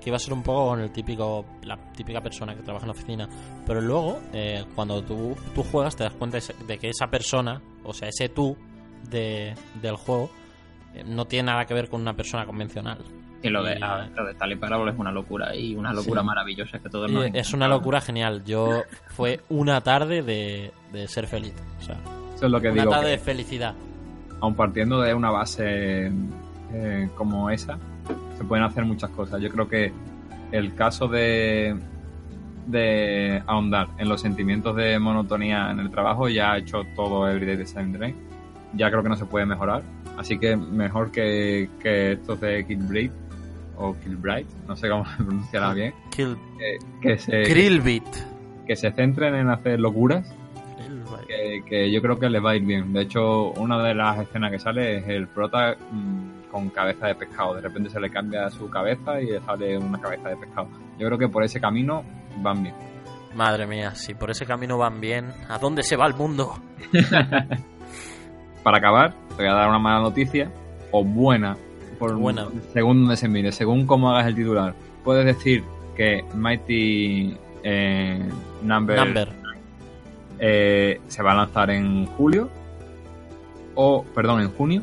Que 0.02 0.10
iba 0.10 0.16
a 0.16 0.20
ser 0.20 0.34
un 0.34 0.44
poco 0.44 0.70
con 0.70 0.80
el 0.80 0.92
típico. 0.92 1.46
La 1.64 1.78
típica 1.94 2.22
persona 2.22 2.56
que 2.56 2.62
trabaja 2.62 2.86
en 2.86 2.90
la 2.90 2.94
oficina. 2.94 3.30
Pero 3.66 3.82
luego, 3.82 4.20
eh, 4.34 4.66
cuando 4.76 5.04
tú, 5.04 5.36
tú 5.54 5.64
juegas, 5.64 5.96
te 5.96 6.04
das 6.04 6.14
cuenta 6.14 6.40
de 6.68 6.78
que 6.78 6.90
esa 6.90 7.08
persona, 7.08 7.62
o 7.84 7.94
sea, 7.94 8.10
ese 8.10 8.30
tú 8.30 8.56
de, 9.10 9.56
del 9.82 9.96
juego, 9.96 10.30
eh, 10.94 11.04
no 11.06 11.26
tiene 11.26 11.52
nada 11.52 11.66
que 11.66 11.74
ver 11.74 11.90
con 11.90 12.02
una 12.02 12.16
persona 12.16 12.46
convencional. 12.46 13.00
Y 13.42 13.50
lo 13.50 13.64
de, 13.64 13.78
Y- 13.80 13.82
a- 13.82 14.10
lo 14.16 14.26
de 14.26 14.32
Stanley 14.34 14.58
Parable 14.58 14.92
es 14.92 14.98
una 15.00 15.12
locura 15.12 15.56
y 15.56 15.76
una 15.76 15.94
locura 15.94 16.22
Sí. 16.22 16.28
maravillosa 16.28 16.80
que 16.80 16.90
todos 16.90 17.10
Y 17.10 17.14
nos 17.14 17.26
es 17.34 17.54
una 17.54 17.68
locura 17.68 18.02
genial. 18.02 18.44
Yo 18.46 18.84
fue 19.10 19.40
una 19.50 19.80
tarde 19.82 20.22
de, 20.24 20.72
de 20.92 21.08
ser 21.08 21.26
feliz. 21.28 21.54
O 21.80 21.82
sea, 21.84 21.96
Eso 22.36 22.46
es 22.48 22.52
lo 22.52 22.60
que 22.60 22.70
una 22.70 22.82
digo. 22.82 22.92
tarde 22.92 23.06
que- 23.06 23.12
de 23.12 23.18
felicidad. 23.20 23.76
aun 24.42 24.56
partiendo 24.56 25.02
de 25.02 25.14
una 25.14 25.32
base 25.32 26.12
eh, 26.74 27.10
como 27.16 27.50
esa, 27.50 27.78
se 28.38 28.44
pueden 28.44 28.64
hacer 28.66 28.86
muchas 28.86 29.10
cosas. 29.12 29.42
Yo 29.42 29.50
creo 29.50 29.68
que 29.68 29.92
el 30.52 30.76
caso 30.76 31.08
de, 31.08 31.76
de 32.68 33.42
ahondar 33.48 33.88
en 33.98 34.08
los 34.10 34.22
sentimientos 34.22 34.76
de 34.76 35.00
monotonía 35.00 35.72
en 35.72 35.80
el 35.80 35.90
trabajo 35.90 36.30
ya 36.30 36.54
ha 36.54 36.58
hecho 36.58 36.84
todo 36.96 37.28
Everyday 37.28 37.58
Design 37.58 37.94
Drain. 37.94 38.16
Ya 38.76 38.90
creo 38.92 39.02
que 39.02 39.10
no 39.10 39.16
se 39.16 39.26
puede 39.26 39.46
mejorar. 39.46 39.82
Así 40.18 40.38
que 40.38 40.56
mejor 40.56 41.12
que, 41.12 41.70
que 41.82 42.14
estos 42.14 42.40
de 42.42 42.66
Killbright 42.68 43.12
o 43.80 43.96
Killbright, 44.04 44.48
no 44.68 44.76
sé 44.76 44.90
cómo 44.90 45.06
se 45.18 45.24
pronunciará 45.24 45.74
bien, 45.74 45.94
Kill... 46.12 46.38
que, 46.58 46.78
que 47.02 47.18
se, 47.18 47.44
Krillbit. 47.44 48.06
que 48.68 48.76
se 48.76 48.92
centren 48.92 49.34
en 49.34 49.50
hacer 49.50 49.80
locuras 49.80 50.32
que, 51.30 51.64
que 51.66 51.92
yo 51.92 52.02
creo 52.02 52.20
que 52.20 52.30
les 52.30 52.44
va 52.44 52.52
a 52.52 52.56
ir 52.56 52.64
bien. 52.64 52.92
De 52.92 53.02
hecho, 53.02 53.52
una 53.52 53.82
de 53.82 53.94
las 53.94 54.20
escenas 54.20 54.52
que 54.52 54.60
sale 54.60 54.98
es 54.98 55.08
el 55.08 55.28
prota 55.28 55.76
mm, 55.92 56.52
con 56.52 56.70
cabeza 56.70 57.08
de 57.08 57.16
pescado. 57.16 57.56
De 57.56 57.62
repente 57.62 57.90
se 57.90 58.00
le 58.00 58.10
cambia 58.10 58.50
su 58.50 58.70
cabeza 58.70 59.22
y 59.22 59.28
le 59.28 59.40
sale 59.42 59.78
una 59.78 60.00
cabeza 60.00 60.30
de 60.30 60.38
pescado. 60.38 60.68
Yo 60.98 61.08
creo 61.08 61.18
que 61.18 61.30
por 61.30 61.44
ese 61.44 61.62
camino 61.62 62.04
van 62.38 62.64
bien. 62.64 62.76
Madre 63.36 63.68
mía, 63.68 63.94
si 63.94 64.16
por 64.16 64.32
ese 64.32 64.46
camino 64.46 64.78
van 64.78 65.00
bien, 65.00 65.32
¿a 65.48 65.60
dónde 65.60 65.84
se 65.84 65.96
va 65.96 66.08
el 66.08 66.16
mundo? 66.16 66.56
Para 68.64 68.78
acabar, 68.80 69.14
te 69.30 69.36
voy 69.36 69.48
a 69.48 69.54
dar 69.54 69.70
una 69.70 69.80
mala 69.80 70.02
noticia 70.02 70.52
o 70.92 71.04
buena. 71.04 71.56
Por, 72.00 72.16
Buena. 72.16 72.48
Según 72.74 73.02
donde 73.02 73.18
se 73.18 73.28
mire, 73.28 73.52
según 73.52 73.86
cómo 73.86 74.10
hagas 74.12 74.28
el 74.28 74.36
titular. 74.36 74.74
Puedes 75.04 75.26
decir 75.26 75.64
que 75.96 76.24
Mighty 76.34 77.38
eh, 77.64 78.30
Number, 78.64 78.98
Number. 78.98 79.30
eh, 80.40 81.02
se 81.08 81.22
va 81.22 81.34
a 81.34 81.36
lanzar 81.36 81.70
en 81.72 82.06
julio 82.06 82.50
o 83.76 84.04
perdón 84.16 84.42
en 84.42 84.50
junio 84.52 84.82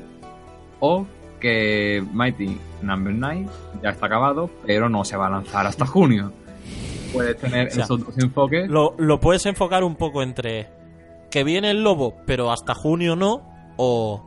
o 0.81 1.07
que 1.41 2.05
Mighty 2.13 2.59
Number 2.83 3.15
9 3.15 3.47
ya 3.83 3.91
está 3.91 4.07
acabado 4.07 4.51
pero 4.67 4.89
no 4.89 5.05
se 5.05 5.17
va 5.17 5.27
a 5.27 5.31
lanzar 5.31 5.67
hasta 5.67 5.87
junio 5.87 6.33
puedes 7.13 7.39
tener 7.39 7.69
O 7.69 7.71
sea, 7.71 7.85
esos 7.85 8.05
dos 8.05 8.19
enfoques 8.19 8.69
Lo, 8.69 8.95
lo 8.99 9.21
puedes 9.21 9.45
enfocar 9.47 9.85
un 9.85 9.97
poco 9.97 10.23
entre 10.23 10.69
que 11.31 11.45
viene 11.45 11.71
el 11.71 11.83
lobo, 11.83 12.17
pero 12.25 12.51
hasta 12.51 12.75
junio 12.75 13.17
no, 13.17 13.43
o 13.77 14.25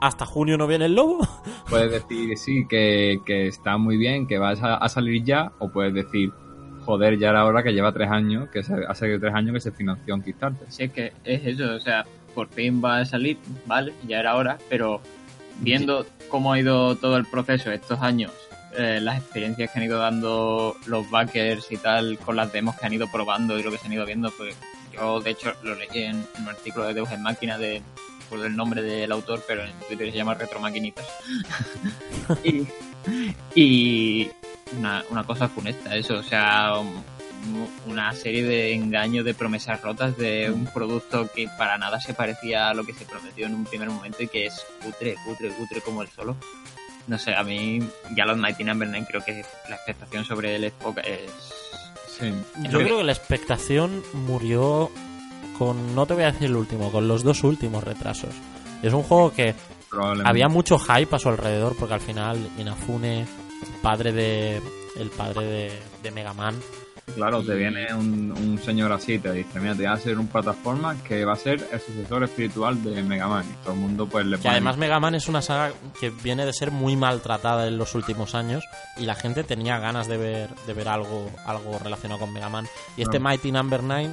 hasta 0.00 0.26
junio 0.26 0.56
no 0.58 0.66
viene 0.66 0.86
el 0.86 0.94
lobo. 0.94 1.26
puedes 1.70 1.90
decir 1.90 2.36
sí 2.36 2.66
que, 2.68 3.20
que 3.24 3.46
está 3.48 3.76
muy 3.78 3.96
bien 3.96 4.26
que 4.26 4.38
vas 4.38 4.62
a, 4.62 4.76
a 4.76 4.88
salir 4.88 5.24
ya 5.24 5.52
o 5.58 5.70
puedes 5.70 5.94
decir 5.94 6.32
joder 6.84 7.18
ya 7.18 7.30
era 7.30 7.44
hora 7.44 7.62
que 7.62 7.72
lleva 7.72 7.92
tres 7.92 8.10
años 8.10 8.48
que 8.50 8.62
se, 8.62 8.74
hace 8.88 9.18
tres 9.18 9.34
años 9.34 9.54
que 9.54 9.60
se 9.60 9.72
financió 9.72 10.14
en 10.14 10.22
Kickstarter 10.22 10.70
Si 10.70 10.84
es 10.84 10.92
que 10.92 11.12
es 11.24 11.46
eso, 11.46 11.74
o 11.74 11.80
sea, 11.80 12.04
por 12.34 12.48
fin 12.48 12.82
va 12.84 12.98
a 12.98 13.04
salir, 13.04 13.38
vale, 13.66 13.94
ya 14.06 14.20
era 14.20 14.36
hora, 14.36 14.58
pero 14.68 15.00
viendo 15.60 16.06
cómo 16.28 16.52
ha 16.52 16.58
ido 16.58 16.96
todo 16.96 17.16
el 17.16 17.24
proceso 17.24 17.70
estos 17.70 18.00
años, 18.00 18.32
eh, 18.76 18.98
las 19.00 19.18
experiencias 19.18 19.70
que 19.70 19.78
han 19.78 19.84
ido 19.84 19.98
dando 19.98 20.76
los 20.86 21.08
backers 21.10 21.70
y 21.70 21.76
tal, 21.76 22.18
con 22.18 22.36
las 22.36 22.52
demos 22.52 22.76
que 22.76 22.86
han 22.86 22.92
ido 22.92 23.06
probando 23.10 23.58
y 23.58 23.62
lo 23.62 23.70
que 23.70 23.78
se 23.78 23.86
han 23.86 23.92
ido 23.92 24.04
viendo, 24.04 24.30
pues 24.32 24.56
yo 24.92 25.20
de 25.20 25.30
hecho 25.30 25.52
lo 25.62 25.74
leí 25.74 25.88
en, 25.92 26.16
en 26.16 26.42
un 26.42 26.48
artículo 26.48 26.86
de 26.86 26.94
Deus 26.94 27.10
en 27.12 27.22
Máquina 27.22 27.56
de 27.56 27.82
por 28.28 28.44
el 28.44 28.54
nombre 28.56 28.82
del 28.82 29.10
autor, 29.12 29.42
pero 29.46 29.64
en 29.64 29.72
Twitter 29.88 30.10
se 30.10 30.16
llama 30.18 30.34
Retromaquinitas. 30.34 31.06
y 32.44 32.66
y 33.54 34.30
una, 34.78 35.04
una 35.10 35.24
cosa 35.24 35.48
funesta, 35.48 35.94
eso, 35.96 36.14
o 36.14 36.22
sea, 36.22 36.78
un- 36.78 37.02
una 37.86 38.12
serie 38.14 38.42
de 38.42 38.72
engaños, 38.72 39.22
de 39.26 39.34
promesas 39.34 39.82
rotas 39.82 40.16
de 40.16 40.50
un 40.50 40.64
producto 40.64 41.28
que 41.34 41.46
para 41.58 41.76
nada 41.76 42.00
se 42.00 42.14
parecía 42.14 42.70
a 42.70 42.74
lo 42.74 42.84
que 42.84 42.94
se 42.94 43.04
prometió 43.04 43.44
en 43.46 43.54
un 43.54 43.64
primer 43.66 43.90
momento 43.90 44.22
y 44.22 44.28
que 44.28 44.46
es 44.46 44.64
cutre, 44.82 45.14
cutre, 45.26 45.50
cutre 45.50 45.82
como 45.82 46.00
el 46.00 46.08
solo. 46.08 46.36
No 47.06 47.18
sé, 47.18 47.34
a 47.34 47.44
mí 47.44 47.80
ya 48.16 48.24
los 48.24 48.38
Mighty 48.38 48.64
Number 48.64 48.88
9 48.88 49.06
creo 49.06 49.22
que 49.22 49.44
la 49.68 49.76
expectación 49.76 50.24
sobre 50.24 50.56
el 50.56 50.70
Xbox 50.72 51.02
es... 51.06 51.30
sí 52.18 52.32
Yo 52.70 52.78
creo 52.78 52.96
que 52.96 53.04
la 53.04 53.12
expectación 53.12 54.02
murió 54.14 54.90
con, 55.58 55.94
no 55.94 56.06
te 56.06 56.14
voy 56.14 56.24
a 56.24 56.32
decir 56.32 56.48
el 56.48 56.56
último, 56.56 56.90
con 56.90 57.08
los 57.08 57.22
dos 57.22 57.44
últimos 57.44 57.82
retrasos. 57.84 58.34
Es 58.82 58.92
un 58.92 59.02
juego 59.02 59.32
que 59.32 59.54
había 60.24 60.48
mucho 60.48 60.78
hype 60.78 61.14
a 61.14 61.18
su 61.18 61.28
alrededor 61.28 61.76
porque 61.78 61.94
al 61.94 62.00
final 62.00 62.38
Inafune, 62.58 63.26
padre 63.82 64.12
de 64.12 64.60
el 64.96 65.10
padre 65.10 65.46
de, 65.46 65.72
de 66.02 66.10
Mega 66.10 66.34
Man, 66.34 66.54
Claro, 67.14 67.42
te 67.42 67.54
viene 67.54 67.92
un, 67.94 68.32
un 68.32 68.58
señor 68.58 68.90
así, 68.90 69.18
te 69.18 69.30
dice, 69.30 69.60
mira, 69.60 69.72
te 69.72 69.82
voy 69.82 69.86
a 69.86 69.92
hacer 69.92 70.18
un 70.18 70.26
plataforma 70.26 70.96
que 71.04 71.24
va 71.24 71.34
a 71.34 71.36
ser 71.36 71.64
el 71.70 71.78
sucesor 71.78 72.24
espiritual 72.24 72.82
de 72.82 73.02
Mega 73.02 73.28
Man. 73.28 73.44
Y 73.48 73.62
todo 73.62 73.74
el 73.74 73.80
mundo 73.80 74.08
pues 74.08 74.26
le 74.26 74.38
pone... 74.38 74.50
además 74.50 74.78
Mega 74.78 74.98
Man 74.98 75.14
es 75.14 75.28
una 75.28 75.42
saga 75.42 75.72
que 76.00 76.10
viene 76.10 76.46
de 76.46 76.52
ser 76.52 76.70
muy 76.70 76.96
maltratada 76.96 77.68
en 77.68 77.76
los 77.76 77.94
últimos 77.94 78.34
años 78.34 78.64
y 78.96 79.04
la 79.04 79.14
gente 79.14 79.44
tenía 79.44 79.78
ganas 79.78 80.08
de 80.08 80.16
ver 80.16 80.50
de 80.66 80.72
ver 80.72 80.88
algo 80.88 81.30
algo 81.44 81.78
relacionado 81.78 82.20
con 82.20 82.32
Mega 82.32 82.48
Man 82.48 82.66
y 82.96 83.02
este. 83.02 83.20
Mighty 83.20 83.52
Number 83.52 83.82
9 83.82 84.10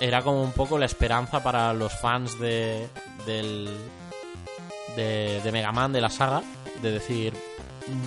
era 0.00 0.22
como 0.22 0.42
un 0.42 0.52
poco 0.52 0.78
la 0.78 0.86
esperanza 0.86 1.42
para 1.42 1.72
los 1.72 1.92
fans 1.92 2.38
de 2.38 2.86
del 3.26 3.68
de, 4.96 5.40
de 5.42 5.52
Mega 5.52 5.72
Man 5.72 5.92
de 5.92 6.00
la 6.00 6.10
saga 6.10 6.42
de 6.82 6.92
decir 6.92 7.34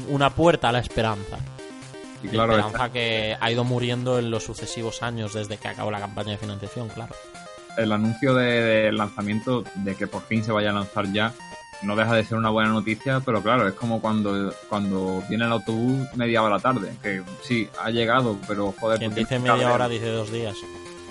una 0.10 0.30
puerta 0.30 0.70
a 0.70 0.72
la 0.72 0.80
esperanza 0.80 1.38
y 2.24 2.28
claro, 2.28 2.54
esperanza 2.56 2.92
que 2.92 3.36
ha 3.40 3.52
ido 3.52 3.64
muriendo 3.64 4.20
en 4.20 4.30
los 4.30 4.44
sucesivos 4.44 5.02
años 5.02 5.34
desde 5.34 5.58
que 5.58 5.68
acabó 5.68 5.90
la 5.90 6.00
campaña 6.00 6.32
de 6.32 6.38
financiación, 6.38 6.88
claro. 6.90 7.16
el 7.78 7.92
anuncio 7.92 8.36
de- 8.36 8.62
del 8.86 8.98
lanzamiento, 8.98 9.64
de 9.76 9.96
que 9.96 10.06
por 10.08 10.22
fin 10.24 10.44
se 10.44 10.52
vaya 10.52 10.70
a 10.70 10.74
lanzar 10.74 11.12
ya, 11.12 11.34
no 11.82 11.96
deja 11.96 12.14
de 12.14 12.24
ser 12.24 12.38
una 12.38 12.52
buena 12.52 12.70
noticia, 12.70 13.22
pero 13.26 13.42
claro, 13.42 13.68
es 13.68 13.74
como 13.74 14.00
cuando, 14.02 14.54
cuando 14.70 15.24
viene 15.30 15.46
el 15.46 15.52
autobús 15.52 16.08
media 16.16 16.44
hora 16.44 16.60
tarde, 16.60 16.94
que 17.02 17.24
sí, 17.42 17.68
ha 17.82 17.90
llegado, 17.90 18.38
pero 18.48 18.72
joder... 18.80 19.00
Quien 19.00 19.12
tú 19.12 19.18
dice 19.22 19.40
media 19.40 19.74
hora 19.74 19.90
dice 19.90 20.10
dos 20.12 20.32
días. 20.32 20.56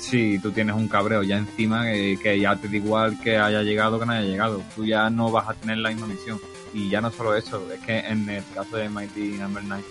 Sí, 0.01 0.39
tú 0.39 0.51
tienes 0.51 0.75
un 0.75 0.89
cabreo 0.89 1.23
ya 1.23 1.37
encima 1.37 1.85
que, 1.85 2.19
que 2.21 2.41
ya 2.41 2.57
te 2.57 2.69
da 2.69 2.77
igual 2.77 3.21
que 3.21 3.37
haya 3.37 3.63
llegado 3.63 4.01
que 4.01 4.07
no 4.07 4.13
haya 4.13 4.27
llegado. 4.27 4.63
Tú 4.75 4.85
ya 4.85 5.11
no 5.11 5.31
vas 5.31 5.49
a 5.49 5.55
tener 5.55 5.77
la 5.79 5.91
misma 5.91 6.07
misión. 6.07 6.41
Y 6.73 6.89
ya 6.89 7.01
no 7.01 7.11
solo 7.11 7.35
eso, 7.35 7.71
es 7.73 7.81
que 7.81 7.99
en 7.99 8.29
el 8.29 8.45
caso 8.55 8.77
de 8.77 8.89
Mighty 8.89 9.39
Number 9.39 9.63
9, 9.63 9.85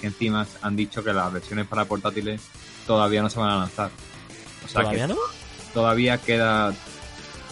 que 0.00 0.06
encima 0.08 0.46
han 0.62 0.76
dicho 0.76 1.04
que 1.04 1.12
las 1.12 1.32
versiones 1.32 1.66
para 1.66 1.84
portátiles 1.84 2.40
todavía 2.86 3.22
no 3.22 3.30
se 3.30 3.38
van 3.38 3.50
a 3.50 3.58
lanzar. 3.58 3.90
O 4.64 4.68
sea 4.68 4.82
¿Todavía 4.82 5.06
que 5.06 5.14
no? 5.14 5.20
todavía 5.72 6.18
queda, 6.18 6.72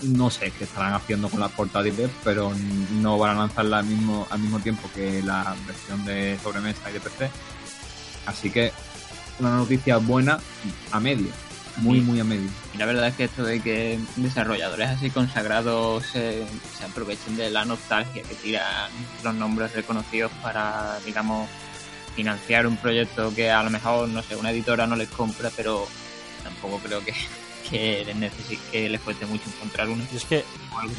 no 0.02 0.30
sé 0.30 0.50
qué 0.56 0.64
estarán 0.64 0.94
haciendo 0.94 1.28
con 1.28 1.40
las 1.40 1.52
portátiles, 1.52 2.10
pero 2.24 2.52
no 3.00 3.18
van 3.18 3.36
a 3.36 3.40
lanzarla 3.40 3.78
al 3.78 3.86
mismo, 3.86 4.26
al 4.30 4.40
mismo 4.40 4.60
tiempo 4.60 4.90
que 4.94 5.22
la 5.22 5.54
versión 5.66 6.04
de 6.04 6.38
sobremesa 6.42 6.90
y 6.90 6.94
de 6.94 7.00
PC. 7.00 7.30
Así 8.26 8.50
que 8.50 8.72
una 9.38 9.56
noticia 9.56 9.98
buena 9.98 10.38
a 10.90 11.00
medio, 11.00 11.28
muy, 11.80 11.98
Sí. 11.98 12.04
muy 12.04 12.20
a 12.20 12.24
medio. 12.24 12.48
Y 12.74 12.78
la 12.78 12.86
verdad 12.86 13.08
es 13.08 13.14
que 13.14 13.24
esto 13.24 13.42
de 13.44 13.60
que 13.60 13.98
desarrolladores 14.16 14.88
así 14.88 15.10
consagrados 15.10 16.04
se, 16.06 16.44
se 16.78 16.84
aprovechen 16.84 17.36
de 17.36 17.50
la 17.50 17.64
nostalgia 17.64 18.22
que 18.22 18.34
tiran 18.34 18.90
los 19.24 19.34
nombres 19.34 19.72
reconocidos 19.74 20.30
para, 20.42 20.98
digamos, 21.04 21.48
financiar 22.16 22.66
un 22.66 22.76
proyecto 22.76 23.34
que 23.34 23.50
a 23.50 23.62
lo 23.62 23.70
mejor, 23.70 24.08
no 24.08 24.22
sé, 24.22 24.36
una 24.36 24.50
editora 24.50 24.86
no 24.86 24.96
les 24.96 25.08
compra, 25.08 25.50
pero 25.56 25.86
tampoco 26.42 26.78
creo 26.78 27.04
que, 27.04 27.14
que 27.70 28.14
les, 28.18 28.32
que 28.72 28.88
les 28.88 29.00
cueste 29.00 29.26
mucho 29.26 29.44
encontrar 29.48 29.88
uno. 29.88 30.04
Y 30.12 30.16
es 30.16 30.24
que 30.24 30.44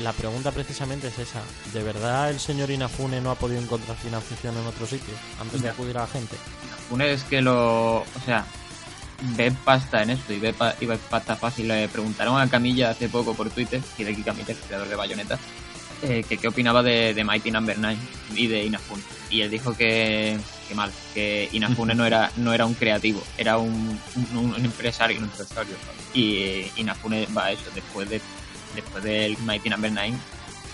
la 0.01 0.13
pregunta 0.13 0.51
precisamente 0.51 1.07
es 1.07 1.19
esa. 1.19 1.41
¿De 1.73 1.83
verdad 1.83 2.29
el 2.29 2.39
señor 2.39 2.69
Inafune 2.71 3.19
no 3.21 3.31
ha 3.31 3.35
podido 3.35 3.61
encontrar 3.61 3.97
financiación 3.97 4.57
en 4.57 4.65
otro 4.65 4.85
sitio 4.85 5.13
antes 5.39 5.61
de 5.61 5.69
acudir 5.69 5.97
a 5.97 6.01
la 6.01 6.07
gente? 6.07 6.35
Uno 6.89 7.03
es 7.03 7.23
que 7.23 7.41
lo, 7.41 7.97
o 7.99 8.05
sea, 8.25 8.45
ve 9.21 9.51
pasta 9.51 10.01
en 10.03 10.11
esto 10.11 10.33
y 10.33 10.39
ve, 10.39 10.53
pa- 10.53 10.75
y 10.79 10.85
ve 10.85 10.97
pasta 11.09 11.35
fácil. 11.35 11.67
Le 11.67 11.87
preguntaron 11.87 12.39
a 12.39 12.49
Camilla 12.49 12.89
hace 12.91 13.09
poco 13.09 13.33
por 13.33 13.49
Twitter, 13.49 13.81
Hideki 13.97 14.23
Camilla, 14.23 14.51
el 14.53 14.57
creador 14.57 14.87
de 14.89 14.95
Bayonetta, 14.95 15.39
eh, 16.01 16.23
que 16.27 16.37
qué 16.37 16.47
opinaba 16.47 16.81
de, 16.83 17.13
de 17.13 17.23
Mighty 17.23 17.51
Number 17.51 17.77
9 17.77 17.97
y 18.35 18.47
de 18.47 18.65
Inafune. 18.65 19.03
Y 19.29 19.41
él 19.41 19.49
dijo 19.51 19.75
que, 19.77 20.37
que 20.67 20.75
mal, 20.75 20.91
que 21.13 21.47
Inafune 21.51 21.93
no 21.95 22.05
era, 22.05 22.31
no 22.37 22.53
era 22.53 22.65
un 22.65 22.73
creativo, 22.73 23.21
era 23.37 23.57
un, 23.57 23.99
un, 24.33 24.37
un 24.55 24.55
empresario. 24.65 25.17
Un 25.19 25.25
empresario, 25.25 25.75
Y 26.13 26.35
eh, 26.37 26.71
Inafune 26.77 27.27
va 27.37 27.45
a 27.45 27.51
eso, 27.51 27.63
después 27.75 28.09
de 28.09 28.21
después 28.75 29.03
del 29.03 29.37
Mighty 29.39 29.69
Number 29.69 29.91
9 29.91 30.13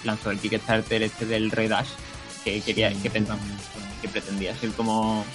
lanzó 0.03 0.29
el 0.31 0.39
Kickstarter 0.39 1.01
este 1.03 1.25
del 1.25 1.49
Red 1.51 1.71
Dash, 1.71 1.87
que 2.43 2.61
quería, 2.61 2.93
que 2.93 3.09
pensaba 3.09 3.39
que 4.01 4.07
pretendía 4.07 4.55
ser 4.55 4.71
como, 4.71 5.25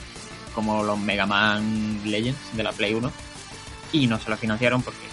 como 0.54 0.82
los 0.82 0.98
Mega 0.98 1.26
Man 1.26 2.00
Legends 2.04 2.56
de 2.56 2.62
la 2.62 2.72
Play 2.72 2.94
1 2.94 3.12
y 3.92 4.06
no 4.06 4.18
se 4.18 4.30
lo 4.30 4.36
financiaron 4.36 4.82
porque 4.82 5.12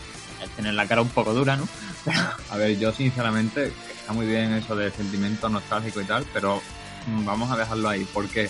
tener 0.55 0.73
la 0.73 0.87
cara 0.87 1.01
un 1.01 1.09
poco 1.09 1.33
dura, 1.33 1.55
¿no? 1.55 1.67
A 2.49 2.57
ver, 2.57 2.77
yo 2.77 2.91
sinceramente, 2.91 3.73
está 3.99 4.13
muy 4.13 4.25
bien 4.25 4.53
eso 4.53 4.75
de 4.75 4.91
sentimiento 4.91 5.49
nostálgico 5.49 6.01
y 6.01 6.05
tal, 6.05 6.25
pero 6.33 6.61
mm, 7.07 7.25
vamos 7.25 7.51
a 7.51 7.57
dejarlo 7.57 7.89
ahí, 7.89 8.07
porque 8.13 8.49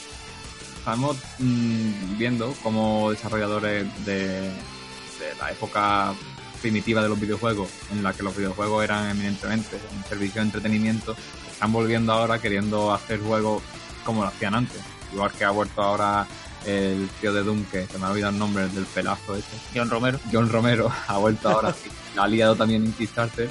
estamos 0.78 1.18
mm, 1.40 2.18
viendo 2.18 2.54
como 2.64 3.12
desarrolladores 3.12 3.86
de, 4.06 4.42
de 4.42 5.36
la 5.40 5.52
época 5.52 6.14
primitiva 6.62 7.02
de 7.02 7.10
los 7.10 7.20
videojuegos, 7.20 7.70
en 7.92 8.04
la 8.04 8.14
que 8.14 8.24
los 8.24 8.36
videojuegos 8.36 8.84
eran 8.84 9.10
eminentemente 9.10 9.80
un 9.96 10.04
servicio 10.06 10.42
de 10.42 10.48
entretenimiento, 10.48 11.16
están 11.52 11.72
volviendo 11.72 12.14
ahora 12.14 12.40
queriendo 12.40 12.94
hacer 12.94 13.20
juegos 13.20 13.64
como 14.04 14.22
lo 14.22 14.30
hacían 14.30 14.56
antes. 14.56 14.82
Igual 15.14 15.32
que 15.32 15.44
ha 15.44 15.52
vuelto 15.52 15.82
ahora 15.82 16.28
el 16.66 17.10
tío 17.22 17.34
de 17.34 17.44
Doom, 17.44 17.64
que 17.66 17.86
se 17.88 17.98
me 17.98 18.06
ha 18.06 18.10
olvidado 18.12 18.34
el 18.34 18.40
nombre 18.40 18.68
del 18.70 18.86
pelazo 18.86 19.36
ese. 19.36 19.48
John 19.74 19.90
Romero 19.90 20.20
John 20.32 20.50
Romero 20.50 20.92
ha 21.08 21.18
vuelto 21.18 21.50
ahora, 21.50 21.74
la 22.16 22.24
ha 22.24 22.28
liado 22.28 22.56
también 22.56 22.86
en 22.86 22.94
Kickstarter 22.94 23.50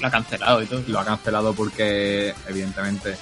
lo 0.00 0.06
ha 0.06 0.10
cancelado 0.12 0.62
y 0.62 0.66
todo. 0.66 0.82
lo 0.86 1.00
ha 1.00 1.04
cancelado 1.04 1.52
porque 1.54 2.32
evidentemente 2.48 3.16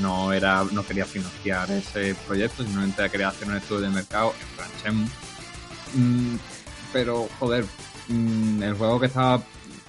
no 0.00 0.32
era 0.32 0.64
no 0.72 0.84
quería 0.84 1.04
financiar 1.06 1.70
ese 1.70 2.16
proyecto 2.26 2.64
simplemente 2.64 3.08
quería 3.10 3.28
hacer 3.28 3.46
un 3.48 3.56
estudio 3.56 3.82
de 3.82 3.90
mercado 3.90 4.34
en 4.58 4.82
Shenmue. 4.82 5.08
Mm, 5.94 6.36
pero 6.92 7.28
joder 7.38 7.64
mm, 8.08 8.62
el 8.62 8.74
juego 8.74 8.98
que 8.98 9.06
estaba 9.06 9.40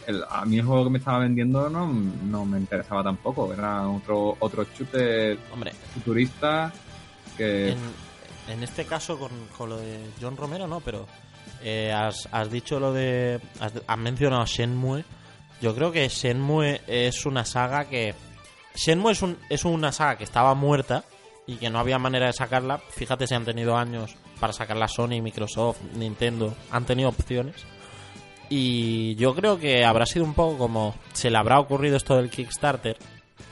el- 0.06 0.24
a 0.30 0.46
mí 0.46 0.60
el 0.60 0.66
juego 0.66 0.84
que 0.84 0.90
me 0.92 0.98
estaba 1.00 1.18
vendiendo 1.20 1.68
no, 1.72 1.88
no 1.92 2.46
me 2.46 2.60
interesaba 2.60 3.04
tampoco 3.04 3.52
era 3.52 3.88
otro 3.88 4.38
otro 4.40 4.64
shooter 4.78 5.40
Hombre, 5.52 5.74
futurista 5.96 6.72
que 7.36 7.72
en, 7.72 7.80
en 8.48 8.64
este 8.64 8.86
caso 8.86 9.18
con, 9.18 9.32
con 9.58 9.70
lo 9.70 9.78
de 9.78 10.00
John 10.22 10.38
Romero 10.38 10.68
no, 10.68 10.80
pero 10.80 11.08
eh, 11.64 11.92
has, 11.92 12.28
has 12.32 12.52
dicho 12.52 12.80
lo 12.80 12.94
de... 12.94 13.40
Has, 13.60 13.74
has 13.88 13.98
mencionado 13.98 14.46
Shenmue. 14.46 15.04
Yo 15.62 15.74
creo 15.74 15.92
que 15.92 16.08
Shenmue 16.08 16.82
es 16.88 17.26
una 17.26 17.46
saga 17.46 17.86
que... 17.86 18.14
Shenmue 18.76 19.14
es, 19.14 19.22
un, 19.22 19.38
es 19.50 19.66
una 19.66 19.92
saga 19.92 20.18
que 20.18 20.26
estaba 20.26 20.54
muerta 20.54 21.06
y 21.48 21.56
que 21.56 21.70
no 21.70 21.80
había 21.80 21.98
manera 21.98 22.28
de 22.28 22.34
sacarla. 22.34 22.78
Fíjate 22.78 23.28
si 23.28 23.36
han 23.36 23.46
tenido 23.46 23.78
años 23.78 24.16
para 24.40 24.54
sacarla 24.54 24.88
Sony, 24.88 25.22
Microsoft, 25.22 25.80
Nintendo. 25.96 26.54
Han 26.72 26.86
tenido 26.86 27.10
opciones. 27.10 27.56
Y 28.50 29.16
yo 29.16 29.34
creo 29.34 29.58
que 29.58 29.86
habrá 29.86 30.06
sido 30.06 30.26
un 30.26 30.34
poco 30.34 30.58
como... 30.58 30.96
Se 31.14 31.32
le 31.32 31.38
habrá 31.38 31.60
ocurrido 31.60 31.98
esto 31.98 32.16
del 32.16 32.30
Kickstarter. 32.30 32.98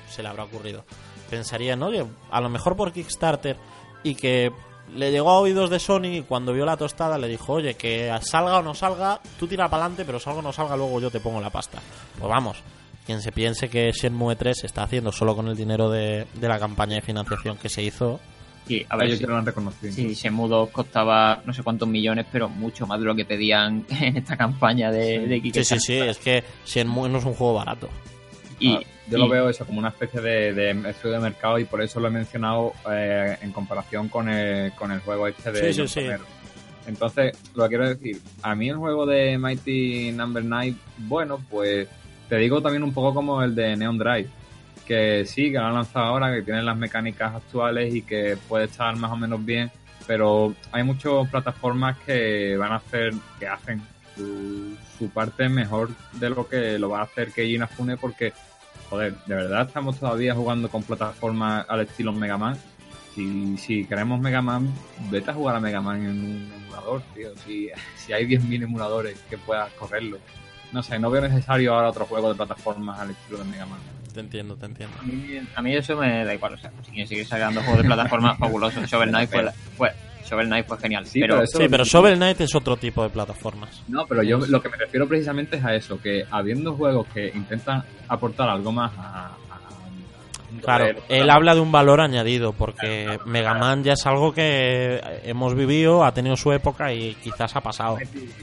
Se 0.09 0.21
le 0.21 0.29
habrá 0.29 0.43
ocurrido. 0.43 0.85
Pensarían, 1.29 1.81
oye, 1.81 2.05
a 2.29 2.41
lo 2.41 2.49
mejor 2.49 2.75
por 2.75 2.91
Kickstarter 2.91 3.57
y 4.03 4.13
que 4.13 4.51
le 4.95 5.11
llegó 5.11 5.29
a 5.31 5.39
oídos 5.39 5.69
de 5.69 5.79
Sony 5.79 6.05
y 6.05 6.21
cuando 6.21 6.53
vio 6.53 6.65
la 6.65 6.77
tostada 6.77 7.17
le 7.17 7.27
dijo, 7.27 7.53
oye, 7.53 7.75
que 7.75 8.11
salga 8.21 8.59
o 8.59 8.61
no 8.61 8.73
salga, 8.73 9.19
tú 9.39 9.47
tira 9.47 9.69
para 9.69 9.83
adelante, 9.83 10.05
pero 10.05 10.19
salga 10.19 10.39
o 10.39 10.43
no 10.43 10.53
salga, 10.53 10.75
luego 10.77 10.99
yo 10.99 11.09
te 11.11 11.19
pongo 11.19 11.41
la 11.41 11.49
pasta. 11.49 11.79
Pues 12.17 12.29
vamos, 12.29 12.57
quien 13.05 13.21
se 13.21 13.31
piense 13.31 13.69
que 13.69 13.91
Shenmue 13.91 14.35
3 14.35 14.57
se 14.59 14.67
está 14.67 14.83
haciendo 14.83 15.11
solo 15.11 15.35
con 15.35 15.47
el 15.47 15.55
dinero 15.55 15.89
de, 15.89 16.27
de 16.33 16.47
la 16.47 16.59
campaña 16.59 16.95
de 16.95 17.01
financiación 17.01 17.57
que 17.57 17.69
se 17.69 17.83
hizo, 17.83 18.19
Sí, 18.67 18.85
a 18.87 18.95
ver, 18.95 19.07
ellos 19.07 19.19
si, 19.19 19.25
que 19.25 19.29
lo 19.29 19.37
han 19.37 19.45
reconocido. 19.45 19.91
Si 19.91 20.13
Shenmue 20.13 20.47
2 20.47 20.69
costaba 20.69 21.41
no 21.45 21.51
sé 21.53 21.63
cuántos 21.63 21.87
millones, 21.87 22.25
pero 22.31 22.47
mucho 22.47 22.87
más 22.87 22.97
de 22.99 23.05
lo 23.05 23.13
que 23.13 23.25
pedían 23.25 23.85
en 23.89 24.17
esta 24.17 24.37
campaña 24.37 24.89
de, 24.89 25.27
de 25.27 25.41
Sí, 25.53 25.63
sí, 25.65 25.79
sí, 25.79 25.97
es 25.97 26.17
que 26.17 26.43
Shenmue 26.65 27.09
no 27.09 27.17
es 27.17 27.25
un 27.25 27.33
juego 27.33 27.55
barato. 27.55 27.89
Y, 28.59 28.75
Ah, 28.75 28.79
yo 29.09 29.17
lo 29.17 29.27
veo 29.27 29.49
eso 29.49 29.65
como 29.65 29.80
una 29.80 29.89
especie 29.89 30.21
de, 30.21 30.53
de 30.53 30.89
estudio 30.89 31.15
de 31.15 31.19
mercado 31.19 31.59
y 31.59 31.65
por 31.65 31.81
eso 31.81 31.99
lo 31.99 32.07
he 32.07 32.11
mencionado 32.11 32.73
eh, 32.89 33.38
en 33.41 33.51
comparación 33.51 34.07
con 34.07 34.30
el, 34.30 34.71
con 34.73 34.91
el 34.91 34.99
juego 34.99 35.27
este 35.27 35.51
de 35.51 35.73
Sí, 35.73 35.88
sí. 35.88 36.07
Entonces, 36.85 37.38
lo 37.55 37.63
que 37.63 37.69
quiero 37.69 37.89
decir, 37.89 38.19
a 38.41 38.55
mí 38.55 38.69
el 38.69 38.77
juego 38.77 39.05
de 39.05 39.38
Mighty 39.38 40.11
Number 40.11 40.43
9, 40.43 40.75
bueno, 40.97 41.39
pues 41.49 41.88
te 42.27 42.38
digo 42.38 42.61
también 42.61 42.84
un 42.84 42.93
poco 42.93 43.13
como 43.13 43.41
el 43.41 43.55
de 43.55 43.75
Neon 43.75 43.97
Drive, 43.97 44.27
que 44.85 45.25
sí, 45.25 45.51
que 45.51 45.57
lo 45.57 45.65
han 45.65 45.75
lanzado 45.75 46.05
ahora, 46.05 46.34
que 46.34 46.41
tiene 46.41 46.61
las 46.61 46.77
mecánicas 46.77 47.35
actuales 47.35 47.93
y 47.93 48.01
que 48.01 48.38
puede 48.49 48.65
estar 48.65 48.95
más 48.97 49.11
o 49.11 49.15
menos 49.15 49.43
bien, 49.45 49.71
pero 50.07 50.53
hay 50.71 50.84
muchas 50.84 51.30
plataformas 51.30 51.97
que 52.05 52.57
van 52.57 52.73
a 52.73 52.77
hacer, 52.77 53.13
que 53.39 53.47
hacen 53.47 53.81
su, 54.15 54.75
su 54.97 55.09
parte 55.09 55.47
mejor 55.47 55.89
de 56.13 56.30
lo 56.30 56.47
que 56.47 56.77
lo 56.77 56.89
va 56.89 56.99
a 56.99 57.03
hacer 57.03 57.31
Keiji 57.31 57.55
Inafune 57.55 57.97
porque 57.97 58.34
joder, 58.93 59.15
de 59.25 59.33
verdad 59.33 59.65
estamos 59.65 59.99
todavía 59.99 60.35
jugando 60.35 60.69
con 60.69 60.83
plataformas 60.83 61.65
al 61.67 61.81
estilo 61.81 62.13
Mega 62.13 62.37
Man. 62.37 62.55
Si, 63.15 63.57
si 63.57 63.85
queremos 63.85 64.19
Mega 64.19 64.41
Man, 64.41 64.71
vete 65.09 65.31
a 65.31 65.33
jugar 65.33 65.55
a 65.55 65.59
Mega 65.59 65.81
Man 65.81 66.01
en 66.01 66.09
un 66.09 66.51
emulador, 66.55 67.01
tío. 67.15 67.29
Si, 67.43 67.69
si 67.97 68.13
hay 68.13 68.27
10.000 68.27 68.63
emuladores 68.63 69.19
que 69.31 69.39
puedas 69.39 69.71
correrlo. 69.73 70.19
No 70.71 70.83
sé, 70.83 70.99
no 70.99 71.09
veo 71.09 71.21
necesario 71.23 71.73
ahora 71.73 71.89
otro 71.89 72.05
juego 72.05 72.29
de 72.29 72.35
plataformas 72.35 72.99
al 72.99 73.09
estilo 73.11 73.39
de 73.39 73.45
Mega 73.45 73.65
Man. 73.65 73.79
Te 74.13 74.19
entiendo, 74.19 74.55
te 74.55 74.67
entiendo. 74.67 74.95
A 74.99 75.03
mí, 75.03 75.41
a 75.55 75.61
mí 75.63 75.75
eso 75.75 75.97
me 75.97 76.23
da 76.23 76.33
igual, 76.35 76.53
o 76.53 76.57
sea, 76.57 76.71
si 76.83 76.91
quieren 76.91 77.07
seguir 77.07 77.25
sacando 77.25 77.61
juegos 77.61 77.81
de 77.81 77.87
plataforma, 77.87 78.35
fabuloso. 78.37 78.85
Shovel 78.85 79.09
Knight 79.09 79.29
fue, 79.31 79.51
fue, 79.75 79.91
Shovel 80.34 80.47
Knight 80.47 80.68
fue 80.68 80.77
genial, 80.80 81.05
Sí, 81.05 81.19
pero, 81.22 81.35
pero 81.35 81.43
eso- 81.45 81.57
Sí, 81.60 81.65
pero 81.69 81.84
Shovel 81.84 82.15
Knight 82.15 82.41
es 82.41 82.55
otro 82.55 82.76
tipo 82.77 83.03
de 83.03 83.10
plataformas. 83.10 83.81
No, 83.88 84.05
pero 84.07 84.23
yo 84.23 84.39
lo 84.39 84.61
que 84.61 84.69
me 84.69 84.77
refiero 84.77 85.07
precisamente 85.07 85.57
es 85.57 85.64
a 85.65 85.76
eso, 85.76 85.99
que 86.01 86.26
habiendo 86.31 86.73
juegos 86.76 87.07
que 87.14 87.31
intentan 87.35 87.84
aportar 88.07 88.49
algo 88.49 88.72
más 88.72 88.91
a... 88.97 89.01
a- 89.01 89.26
a- 89.27 89.34
Claro, 90.64 90.85
él 91.10 91.30
habla 91.31 91.55
de 91.55 91.61
un 91.61 91.72
valor 91.72 91.99
añadido, 91.99 92.53
porque 92.53 93.18
Mega 93.26 93.55
Man 93.55 93.84
ya 93.84 93.93
es 93.93 94.05
algo 94.05 94.34
que 94.34 95.01
hemos 95.23 95.55
vivido, 95.55 96.03
ha 96.05 96.14
tenido 96.14 96.35
su 96.38 96.51
época 96.53 96.93
y 96.93 97.15
quizás 97.15 97.55
ha 97.55 97.61
pasado. 97.61 97.97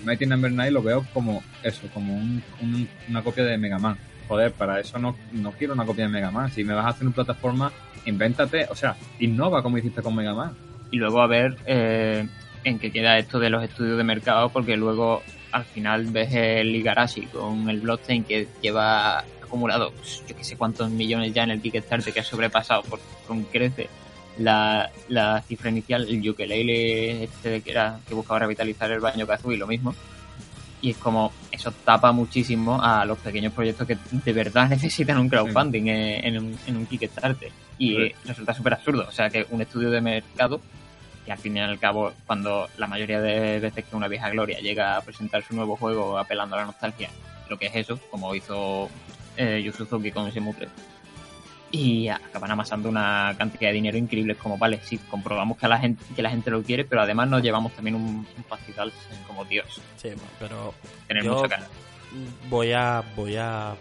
Mighty 0.05 0.27
Number 0.27 0.51
9 0.51 0.71
lo 0.73 0.83
veo 0.83 1.07
como 1.15 1.43
eso, 1.63 1.83
como 1.95 2.15
un- 2.17 2.43
un- 2.63 2.89
una 3.09 3.23
copia 3.23 3.45
de 3.45 3.57
Mega 3.59 3.79
Man. 3.79 3.97
Joder, 4.27 4.53
para 4.53 4.81
eso 4.81 4.99
no, 4.99 5.17
no 5.33 5.53
quiero 5.53 5.75
una 5.75 5.85
copia 5.87 6.05
de 6.07 6.11
Mega 6.11 6.31
Man. 6.33 6.51
Si 6.51 6.65
me 6.65 6.75
vas 6.75 6.87
a 6.87 6.89
hacer 6.89 7.07
una 7.07 7.15
plataforma, 7.15 7.71
invéntate, 8.05 8.67
o 8.71 8.75
sea, 8.75 8.97
innova 9.21 9.63
como 9.63 9.79
hiciste 9.79 10.03
con 10.03 10.15
Mega 10.17 10.35
Man. 10.35 10.53
Y 10.91 10.97
luego 10.97 11.21
a 11.23 11.27
ver 11.27 11.57
eh, 11.67 12.27
en 12.65 12.79
qué 12.79 12.91
queda 12.91 13.19
esto 13.19 13.39
de 13.39 13.51
los 13.51 13.63
estudios 13.65 13.97
de 13.97 14.05
mercado, 14.05 14.49
porque 14.51 14.77
luego 14.77 15.23
al 15.53 15.65
final 15.65 16.07
ves 16.07 16.33
el 16.35 16.75
Igarashi 16.77 17.23
con 17.27 17.69
el 17.69 17.81
blockchain 17.81 18.25
que 18.25 18.47
lleva 18.63 19.19
acumulado 19.43 19.91
pues, 19.93 20.23
yo 20.29 20.37
que 20.37 20.45
sé 20.45 20.57
cuántos 20.57 20.91
millones 20.91 21.33
ya 21.35 21.43
en 21.43 21.51
el 21.51 21.61
Kickstarter 21.61 22.13
que 22.13 22.21
ha 22.21 22.25
sobrepasado 22.25 22.83
por, 22.83 23.01
con 23.27 23.43
crece 23.45 23.89
la, 24.39 24.89
la 25.09 25.43
cifra 25.43 25.71
inicial, 25.71 26.07
el 26.09 26.29
ukulele 26.31 27.25
este 27.25 27.61
que 27.63 27.71
era 27.73 27.99
que 28.09 28.15
buscaba 28.15 28.39
revitalizar 28.41 28.91
el 28.91 29.01
baño 29.01 29.27
Kazooie, 29.27 29.59
lo 29.59 29.67
mismo. 29.67 29.95
Y 30.83 30.91
es 30.93 30.97
como, 30.97 31.31
eso 31.53 31.73
tapa 31.85 32.11
muchísimo 32.13 32.81
a 32.83 33.05
los 33.05 33.19
pequeños 33.19 33.53
proyectos 33.53 33.87
que 33.87 33.99
de 34.25 34.33
verdad 34.33 34.69
necesitan 34.71 35.19
un 35.19 35.29
crowdfunding 35.29 35.89
en, 35.89 36.25
en 36.25 36.39
un, 36.39 36.59
en 36.67 36.77
un 36.77 36.87
Kickstarter. 36.87 37.51
Y 37.77 37.89
Sí. 37.89 37.97
eh, 38.03 38.15
resulta 38.25 38.55
súper 38.55 38.75
absurdo. 38.75 39.05
O 39.09 39.13
sea, 39.13 39.29
que 39.29 39.47
un 39.51 39.61
estudio 39.61 39.91
de 39.91 40.01
mercado, 40.01 40.61
que 41.31 41.35
al 41.35 41.39
fin 41.39 41.57
y 41.57 41.61
al 41.61 41.79
cabo, 41.79 42.13
cuando 42.27 42.69
la 42.77 42.89
mayoría 42.89 43.21
de 43.21 43.61
veces 43.61 43.85
que 43.85 43.95
una 43.95 44.09
vieja 44.09 44.29
gloria 44.31 44.59
llega 44.59 44.97
a 44.97 45.01
presentar 45.01 45.45
su 45.45 45.55
nuevo 45.55 45.77
juego 45.77 46.19
apelando 46.19 46.57
a 46.57 46.61
la 46.61 46.65
nostalgia, 46.67 47.09
lo 47.49 47.57
que 47.57 47.67
es 47.67 47.77
eso, 47.77 48.01
como 48.11 48.35
hizo 48.35 48.89
eh, 49.37 49.63
Yu 49.65 49.73
Suzuki 49.73 50.11
con 50.11 50.29
Shenmue 50.29 50.55
3, 50.55 50.69
y 51.71 52.09
acaban 52.09 52.51
amasando 52.51 52.89
una 52.89 53.33
cantidad 53.39 53.71
de 53.71 53.75
dinero 53.75 53.97
increíble. 53.97 54.35
Como, 54.35 54.59
vale, 54.59 54.81
sí, 54.83 54.99
comprobamos 55.09 55.57
que, 55.57 55.69
la 55.69 55.79
gente, 55.79 56.03
que 56.17 56.21
la 56.23 56.31
gente 56.31 56.51
lo 56.51 56.65
quiere, 56.65 56.85
pero 56.85 57.03
además 57.03 57.29
nos 57.29 57.43
llevamos 57.43 57.73
también 57.75 57.95
un, 57.95 58.27
un 58.37 58.43
pastizal 58.49 58.93
como 59.29 59.45
Dios. 59.45 59.81
Sí, 59.97 60.09
pero 60.41 60.75
Tener 61.07 61.23
Yo- 61.23 61.37
mucha 61.37 61.49
cara. 61.49 61.69
voy 62.49 62.73
a 62.73 63.05
voy 63.15 63.37
a 63.37 63.77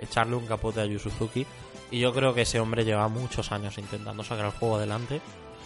echarle 0.00 0.34
un 0.34 0.46
capote 0.48 0.80
a 0.80 0.86
Yu 0.86 0.98
Suzuki 0.98 1.46
y 1.92 2.00
yo 2.00 2.12
creo 2.12 2.34
que 2.34 2.42
ese 2.42 2.58
hombre 2.58 2.84
lleva 2.84 3.06
muchos 3.06 3.52
años 3.52 3.78
intentando 3.78 4.24
sacar 4.24 4.46
el 4.46 4.50
juego 4.50 4.76
adelante. 4.78 5.20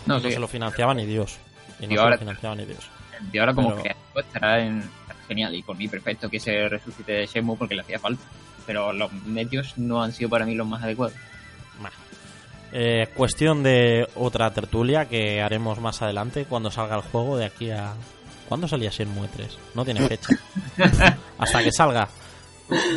No, 0.07 0.21
se 0.21 0.39
lo 0.39 0.49
financiaba 0.49 0.95
ni 0.95 1.07
Dios. 1.07 1.39
Y 1.81 1.87
no 1.87 1.93
Y 1.93 1.97
se 1.97 2.01
ahora- 2.03 2.15
lo 2.17 2.19
financiaba 2.21 2.55
ni 2.57 2.65
Dios. 2.65 2.89
Y 3.33 3.39
ahora 3.39 3.55
como 3.55 3.71
Pero- 3.71 3.83
creativo 3.83 4.21
estará 4.21 4.61
en 4.61 4.83
genial 5.29 5.55
y 5.55 5.63
por 5.63 5.77
mí 5.77 5.89
perfecto 5.89 6.29
que 6.29 6.41
se 6.41 6.69
resucite 6.69 7.25
Shenmue 7.27 7.57
porque 7.57 7.75
le 7.75 7.83
hacía 7.83 7.99
falta. 7.99 8.23
Pero 8.67 8.93
los 8.93 9.13
medios 9.13 9.77
no 9.79 10.03
han 10.03 10.13
sido 10.13 10.31
para 10.31 10.45
mí 10.47 10.55
los 10.55 10.67
más 10.67 10.83
adecuados. 10.83 11.15
Bah. 11.81 11.91
Eh, 12.73 13.09
cuestión 13.15 13.63
de 13.63 14.09
otra 14.15 14.53
tertulia 14.53 15.09
que 15.09 15.43
haremos 15.43 15.79
más 15.81 16.01
adelante 16.03 16.47
cuando 16.47 16.71
salga 16.71 16.97
el 16.97 17.03
juego 17.03 17.37
de 17.37 17.45
aquí 17.47 17.71
a... 17.71 17.93
¿Cuándo 18.49 18.69
salía 18.69 18.91
Shenmue 18.91 19.29
3? 19.29 19.59
No 19.75 19.85
tiene 19.85 20.07
fecha. 20.09 20.29
Hasta 21.39 21.63
que 21.63 21.73
salga. 21.73 22.09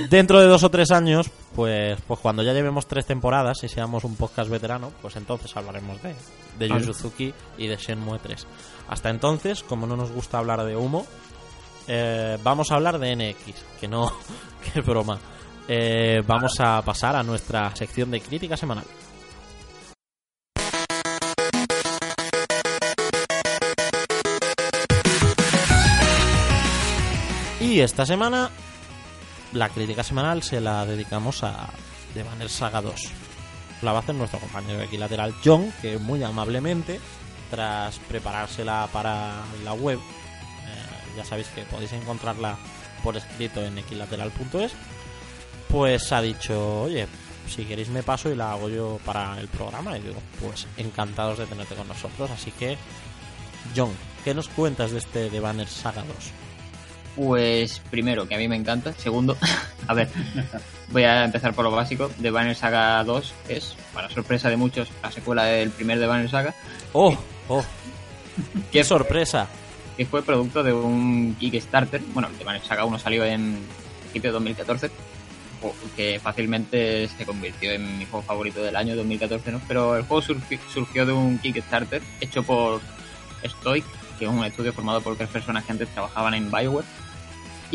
Dentro 0.10 0.40
de 0.40 0.48
dos 0.48 0.64
o 0.64 0.70
tres 0.70 0.92
años, 0.92 1.30
pues, 1.56 2.00
pues 2.08 2.20
cuando 2.20 2.44
ya 2.44 2.54
llevemos 2.54 2.88
tres 2.88 3.06
temporadas 3.06 3.64
y 3.64 3.68
seamos 3.70 4.04
un 4.04 4.16
podcast 4.16 4.50
veterano, 4.50 4.92
pues 5.02 5.16
entonces 5.16 5.56
hablaremos 5.58 6.02
de, 6.02 6.14
de 6.58 6.68
Yu 6.68 6.74
Vale. 6.74 6.86
Suzuki 6.86 7.34
y 7.58 7.68
de 7.68 7.78
Shenmue 7.78 8.20
3. 8.20 8.46
Hasta 8.90 9.10
entonces, 9.10 9.64
como 9.64 9.88
no 9.88 9.96
nos 9.96 10.12
gusta 10.12 10.38
hablar 10.38 10.64
de 10.64 10.76
humo, 10.76 11.06
eh, 11.88 12.38
vamos 12.44 12.72
a 12.72 12.76
hablar 12.76 13.00
de 13.00 13.16
NX, 13.16 13.64
que 13.80 13.88
no, 13.88 14.12
que 14.74 14.82
broma. 14.82 15.20
Eh, 15.68 16.22
vamos 16.26 16.60
a 16.60 16.82
pasar 16.84 17.16
a 17.16 17.24
nuestra 17.24 17.76
sección 17.76 18.12
de 18.12 18.22
crítica 18.22 18.56
semanal. 18.56 18.86
Y 27.60 27.80
esta 27.80 28.06
semana 28.06 28.52
la 29.56 29.70
crítica 29.70 30.04
semanal 30.04 30.44
se 30.44 30.62
la 30.62 30.86
dedicamos 30.86 31.44
a 31.44 31.70
The 32.14 32.24
Banner 32.24 32.50
Saga 32.50 32.82
2. 32.82 33.25
La 33.82 33.92
va 33.92 34.00
a 34.00 34.02
hacer 34.02 34.16
nuestro 34.16 34.40
compañero 34.40 34.80
de 34.80 34.86
equilateral 34.86 35.36
John, 35.44 35.72
que 35.82 35.98
muy 35.98 36.24
amablemente, 36.24 37.00
tras 37.50 38.00
preparársela 38.00 38.88
para 38.92 39.44
la 39.64 39.74
web, 39.74 40.00
eh, 40.00 41.18
ya 41.18 41.26
sabéis 41.26 41.48
que 41.50 41.64
podéis 41.64 41.94
encontrarla 41.94 42.58
por 43.04 43.18
escrito 43.18 43.64
en 43.64 43.78
equilateral.es, 43.78 44.74
pues 45.70 46.12
ha 46.12 46.22
dicho, 46.22 46.84
oye, 46.84 47.08
si 47.48 47.66
queréis 47.66 47.90
me 47.90 48.04
paso 48.04 48.30
y 48.30 48.36
la 48.36 48.54
hago 48.54 48.70
yo 48.70 49.00
para 49.06 49.40
el 49.40 49.48
programa. 49.48 49.98
Y 49.98 50.02
digo, 50.02 50.22
pues 50.42 50.68
encantados 50.78 51.38
de 51.40 51.46
tenerte 51.46 51.76
con 51.76 51.88
nosotros. 51.88 52.32
Así 52.32 52.52
que, 52.52 52.78
John, 53.76 53.92
¿qué 54.24 54.34
nos 54.34 54.50
cuentas 54.50 54.92
de 54.92 55.00
este 55.00 55.30
de 55.30 55.40
Banner 55.40 55.68
Saga 55.68 56.04
2? 56.04 56.16
Pues 57.16 57.82
primero, 57.90 58.28
que 58.28 58.36
a 58.36 58.38
mí 58.38 58.48
me 58.48 58.56
encanta. 58.56 58.94
Segundo, 58.94 59.38
a 59.88 59.94
ver, 59.94 60.10
voy 60.92 61.04
a 61.04 61.26
empezar 61.26 61.54
por 61.54 61.66
lo 61.66 61.72
básico. 61.72 62.10
The 62.22 62.32
Banner 62.32 62.56
Saga 62.56 63.04
2 63.04 63.34
es, 63.50 63.76
para 63.94 64.10
sorpresa 64.10 64.50
de 64.50 64.58
muchos, 64.58 64.90
la 65.02 65.12
secuela 65.12 65.46
del 65.46 65.72
primer 65.72 66.00
The 66.00 66.08
Banner 66.08 66.30
Saga. 66.30 66.54
¡Oh! 66.94 67.18
¡Oh! 67.48 67.64
¡Qué 68.72 68.84
sorpresa! 68.84 69.48
Que 69.98 70.06
fue 70.06 70.24
producto 70.24 70.64
de 70.64 70.74
un 70.74 71.36
Kickstarter. 71.40 72.02
Bueno, 72.14 72.30
The 72.38 72.44
Banner 72.44 72.64
Saga 72.64 72.86
1 72.86 73.00
salió 73.00 73.24
en 73.24 73.60
principio 74.02 74.30
de 74.30 74.34
2014 74.34 74.92
que 75.96 76.20
fácilmente 76.20 77.08
se 77.08 77.26
convirtió 77.26 77.72
en 77.72 77.98
mi 77.98 78.06
juego 78.06 78.24
favorito 78.24 78.62
del 78.62 78.76
año 78.76 78.96
2014, 78.96 79.52
¿no? 79.52 79.62
Pero 79.68 79.96
el 79.96 80.04
juego 80.04 80.22
surgió 80.22 81.06
de 81.06 81.14
un 81.14 81.40
Kickstarter 81.40 82.02
hecho 82.22 82.44
por 82.44 82.82
Stoic, 83.44 83.86
que 84.20 84.26
es 84.26 84.32
un 84.32 84.44
estudio 84.44 84.74
formado 84.74 85.02
por 85.02 85.16
tres 85.16 85.30
personas 85.30 85.64
que 85.64 85.72
antes 85.72 85.90
trabajaban 85.90 86.34
en 86.34 86.52
Bioware 86.52 86.86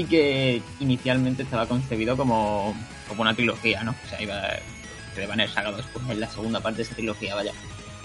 y 0.01 0.05
que 0.05 0.63
inicialmente 0.81 1.43
estaba 1.43 1.67
concebido 1.67 2.17
como, 2.17 2.75
como 3.07 3.21
una 3.21 3.35
trilogía, 3.35 3.83
¿no? 3.83 3.91
O 3.91 4.09
sea, 4.09 4.23
iba 4.23 4.41
de 5.15 5.27
Banner 5.27 5.49
Saga 5.49 5.73
2 5.73 5.85
pues, 5.93 6.09
en 6.09 6.21
la 6.21 6.31
segunda 6.31 6.61
parte 6.61 6.79
de 6.79 6.83
esa 6.85 6.95
trilogía, 6.95 7.35
vaya. 7.35 7.53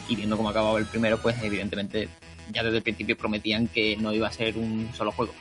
Y 0.09 0.15
viendo 0.15 0.35
cómo 0.35 0.49
acababa 0.49 0.77
el 0.77 0.85
primero, 0.85 1.17
pues 1.17 1.41
evidentemente 1.41 2.09
ya 2.51 2.63
desde 2.63 2.77
el 2.77 2.83
principio 2.83 3.17
prometían 3.17 3.67
que 3.67 3.95
no 3.95 4.11
iba 4.11 4.27
a 4.27 4.31
ser 4.31 4.57
un 4.57 4.89
solo 4.93 5.11
juego, 5.13 5.33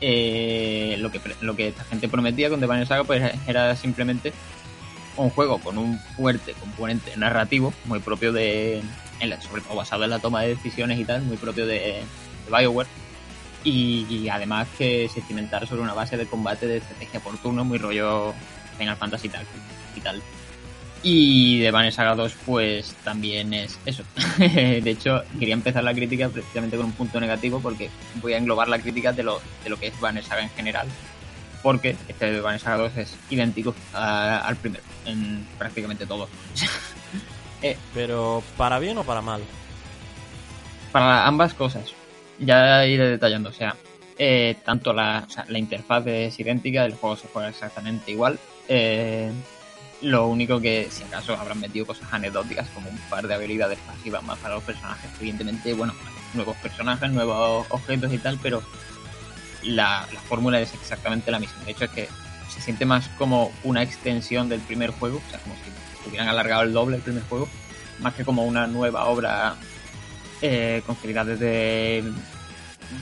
eh, 0.00 0.96
lo, 1.00 1.10
que, 1.10 1.20
lo 1.40 1.56
que 1.56 1.68
esta 1.68 1.82
gente 1.84 2.08
prometía 2.08 2.50
con 2.50 2.60
The 2.60 2.66
Banner 2.66 2.86
Saga 2.86 3.02
pues 3.02 3.34
era 3.48 3.74
simplemente 3.74 4.32
un 5.16 5.30
juego 5.30 5.58
con 5.58 5.76
un 5.76 5.98
fuerte 5.98 6.52
componente 6.52 7.16
narrativo, 7.16 7.74
muy 7.86 7.98
propio 7.98 8.32
de, 8.32 8.80
sobre 9.40 9.62
todo 9.62 9.74
basado 9.74 10.04
en 10.04 10.10
la 10.10 10.20
toma 10.20 10.42
de 10.42 10.50
decisiones 10.50 11.00
y 11.00 11.04
tal, 11.04 11.22
muy 11.22 11.36
propio 11.36 11.66
de, 11.66 12.02
Bioware. 12.48 12.88
Y, 13.68 14.28
además 14.28 14.68
que 14.78 15.08
se 15.12 15.20
cimentara 15.22 15.66
sobre 15.66 15.82
una 15.82 15.92
base 15.92 16.16
de 16.16 16.26
combate 16.26 16.68
de 16.68 16.76
estrategia 16.76 17.18
por 17.18 17.36
turno, 17.38 17.64
muy 17.64 17.78
rollo 17.78 18.32
Final 18.78 18.96
Fantasy 18.96 19.28
y 19.96 20.00
tal. 20.00 20.22
Y 21.02 21.58
de 21.58 21.70
Banner 21.72 21.92
Saga 21.92 22.14
2 22.14 22.32
pues 22.46 22.94
también 23.02 23.52
es 23.52 23.76
eso. 23.84 24.04
de 24.38 24.88
hecho, 24.88 25.24
quería 25.38 25.54
empezar 25.54 25.82
la 25.82 25.94
crítica 25.94 26.28
precisamente 26.28 26.76
con 26.76 26.86
un 26.86 26.92
punto 26.92 27.20
negativo 27.20 27.58
porque 27.60 27.90
voy 28.22 28.34
a 28.34 28.38
englobar 28.38 28.68
la 28.68 28.78
crítica 28.78 29.12
de 29.12 29.24
lo, 29.24 29.40
de 29.64 29.70
lo 29.70 29.78
que 29.78 29.88
es 29.88 30.00
Banner 30.00 30.22
Saga 30.22 30.42
en 30.42 30.50
general. 30.50 30.86
Porque 31.60 31.96
este 32.06 32.30
de 32.30 32.40
Banner 32.40 32.60
Saga 32.60 32.76
2 32.76 32.96
es 32.98 33.16
idéntico 33.30 33.74
al 33.92 34.54
primero 34.56 34.84
en 35.06 35.44
prácticamente 35.58 36.06
todo. 36.06 36.28
eh, 37.62 37.76
Pero, 37.94 38.44
¿para 38.56 38.78
bien 38.78 38.96
o 38.98 39.02
para 39.02 39.22
mal? 39.22 39.42
Para 40.92 41.26
ambas 41.26 41.52
cosas. 41.52 41.95
Ya 42.38 42.86
iré 42.86 43.08
detallando. 43.10 43.50
O 43.50 43.52
sea, 43.52 43.76
eh, 44.18 44.56
tanto 44.64 44.92
la, 44.92 45.24
o 45.26 45.30
sea, 45.30 45.44
la 45.48 45.58
interfaz 45.58 46.06
es 46.06 46.38
idéntica, 46.38 46.84
el 46.84 46.94
juego 46.94 47.16
se 47.16 47.28
juega 47.28 47.48
exactamente 47.48 48.10
igual. 48.10 48.38
Eh, 48.68 49.30
lo 50.02 50.26
único 50.26 50.60
que, 50.60 50.88
si 50.90 51.04
acaso, 51.04 51.34
habrán 51.34 51.60
metido 51.60 51.86
cosas 51.86 52.12
anecdóticas 52.12 52.68
como 52.70 52.90
un 52.90 52.98
par 53.08 53.26
de 53.26 53.34
habilidades 53.34 53.78
pasivas 53.80 54.22
más 54.22 54.38
para 54.38 54.54
los 54.54 54.64
personajes. 54.64 55.10
Evidentemente, 55.20 55.72
bueno, 55.72 55.94
nuevos 56.34 56.56
personajes, 56.58 57.10
nuevos 57.10 57.66
objetos 57.70 58.12
y 58.12 58.18
tal, 58.18 58.38
pero 58.42 58.62
la, 59.62 60.06
fórmula 60.28 60.60
es 60.60 60.74
exactamente 60.74 61.30
la 61.30 61.38
misma. 61.38 61.64
De 61.64 61.72
hecho, 61.72 61.84
es 61.84 61.90
que 61.90 62.08
se 62.48 62.60
siente 62.60 62.84
más 62.84 63.08
como 63.18 63.52
una 63.64 63.82
extensión 63.82 64.48
del 64.48 64.60
primer 64.60 64.90
juego, 64.90 65.20
o 65.26 65.30
sea, 65.30 65.38
como 65.40 65.54
si 65.56 66.08
hubieran 66.08 66.28
alargado 66.28 66.62
el 66.62 66.72
doble 66.72 66.96
el 66.96 67.02
primer 67.02 67.22
juego, 67.24 67.48
más 68.00 68.14
que 68.14 68.24
como 68.24 68.44
una 68.44 68.66
nueva 68.66 69.06
obra 69.06 69.56
eh, 70.42 70.82
desde, 71.24 72.04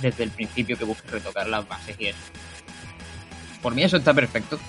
desde 0.01 0.25
el 0.25 0.31
principio 0.31 0.77
que 0.77 0.85
busque 0.85 1.09
retocar 1.09 1.49
las 1.49 1.67
bases 1.67 1.97
y 1.99 2.07
eso. 2.07 2.19
Por 3.63 3.75
mí 3.75 3.83
eso 3.83 3.97
está 3.97 4.15
perfecto. 4.15 4.59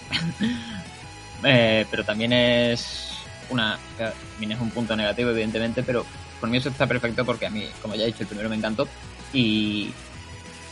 Eh, 1.43 1.85
pero 1.91 2.03
también 2.03 2.31
es 2.33 3.11
una 3.49 3.77
también 3.97 4.53
es 4.53 4.59
un 4.59 4.71
punto 4.71 4.95
negativo 4.95 5.29
evidentemente 5.29 5.83
pero 5.83 6.03
por 6.39 6.49
mí 6.49 6.57
eso 6.57 6.69
está 6.69 6.87
perfecto 6.87 7.23
porque 7.23 7.45
a 7.45 7.49
mí 7.49 7.67
como 7.81 7.93
ya 7.93 8.03
he 8.03 8.07
dicho 8.07 8.21
el 8.21 8.27
primero 8.27 8.49
me 8.49 8.55
encantó 8.55 8.87
y 9.33 9.91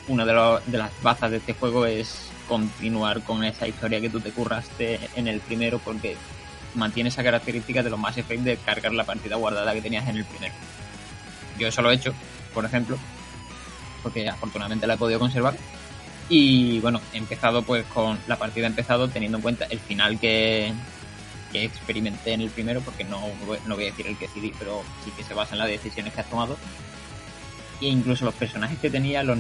una 0.08 0.26
de, 0.26 0.62
de 0.66 0.78
las 0.78 0.92
bazas 1.04 1.32
de 1.32 1.38
este 1.38 1.54
juego 1.54 1.86
es 1.86 2.32
continuar 2.48 3.22
con 3.24 3.44
esa 3.44 3.68
historia 3.68 4.02
que 4.02 4.10
tú 4.10 4.20
te 4.20 4.32
curraste 4.32 5.00
en 5.16 5.28
el 5.28 5.42
primero 5.42 5.80
porque 5.80 6.16
mantiene 6.76 7.10
esa 7.10 7.24
característica 7.24 7.84
de 7.84 7.90
los 7.90 8.00
más 8.00 8.18
Effect 8.18 8.42
de 8.44 8.58
cargar 8.58 8.94
la 8.94 9.04
partida 9.04 9.36
guardada 9.36 9.74
que 9.74 9.82
tenías 9.82 10.08
en 10.08 10.18
el 10.18 10.26
primero 10.26 10.54
yo 11.58 11.68
eso 11.68 11.82
lo 11.82 11.92
he 11.92 11.96
hecho 11.96 12.14
por 12.54 12.66
ejemplo 12.66 12.98
porque 14.02 14.28
afortunadamente 14.30 14.88
la 14.88 14.96
he 14.96 14.98
podido 14.98 15.20
conservar 15.20 15.56
y 16.30 16.80
bueno, 16.80 17.02
he 17.14 17.18
empezado 17.18 17.64
pues 17.64 17.86
con 17.86 18.18
la 18.28 18.38
partida 18.38 18.66
he 18.66 18.70
empezado 18.70 19.08
teniendo 19.08 19.38
en 19.38 19.42
cuenta 19.42 19.66
el 19.66 19.80
final 19.80 20.20
que, 20.20 20.74
que 21.52 21.64
experimenté 21.64 22.34
en 22.34 22.42
el 22.42 22.50
primero, 22.50 22.82
porque 22.82 23.04
no, 23.04 23.22
no 23.68 23.76
voy 23.76 23.86
a 23.86 23.88
decir 23.88 24.08
el 24.08 24.18
que 24.18 24.28
decidí, 24.28 24.54
pero 24.58 24.84
sí 25.04 25.12
que 25.12 25.24
se 25.24 25.34
basa 25.34 25.56
en 25.56 25.60
las 25.60 25.68
decisiones 25.68 26.14
que 26.14 26.22
has 26.22 26.30
tomado. 26.30 26.58
E 27.82 27.88
incluso 27.88 28.26
los 28.26 28.34
personajes 28.34 28.80
que 28.80 28.90
tenía 28.90 29.24
los, 29.24 29.38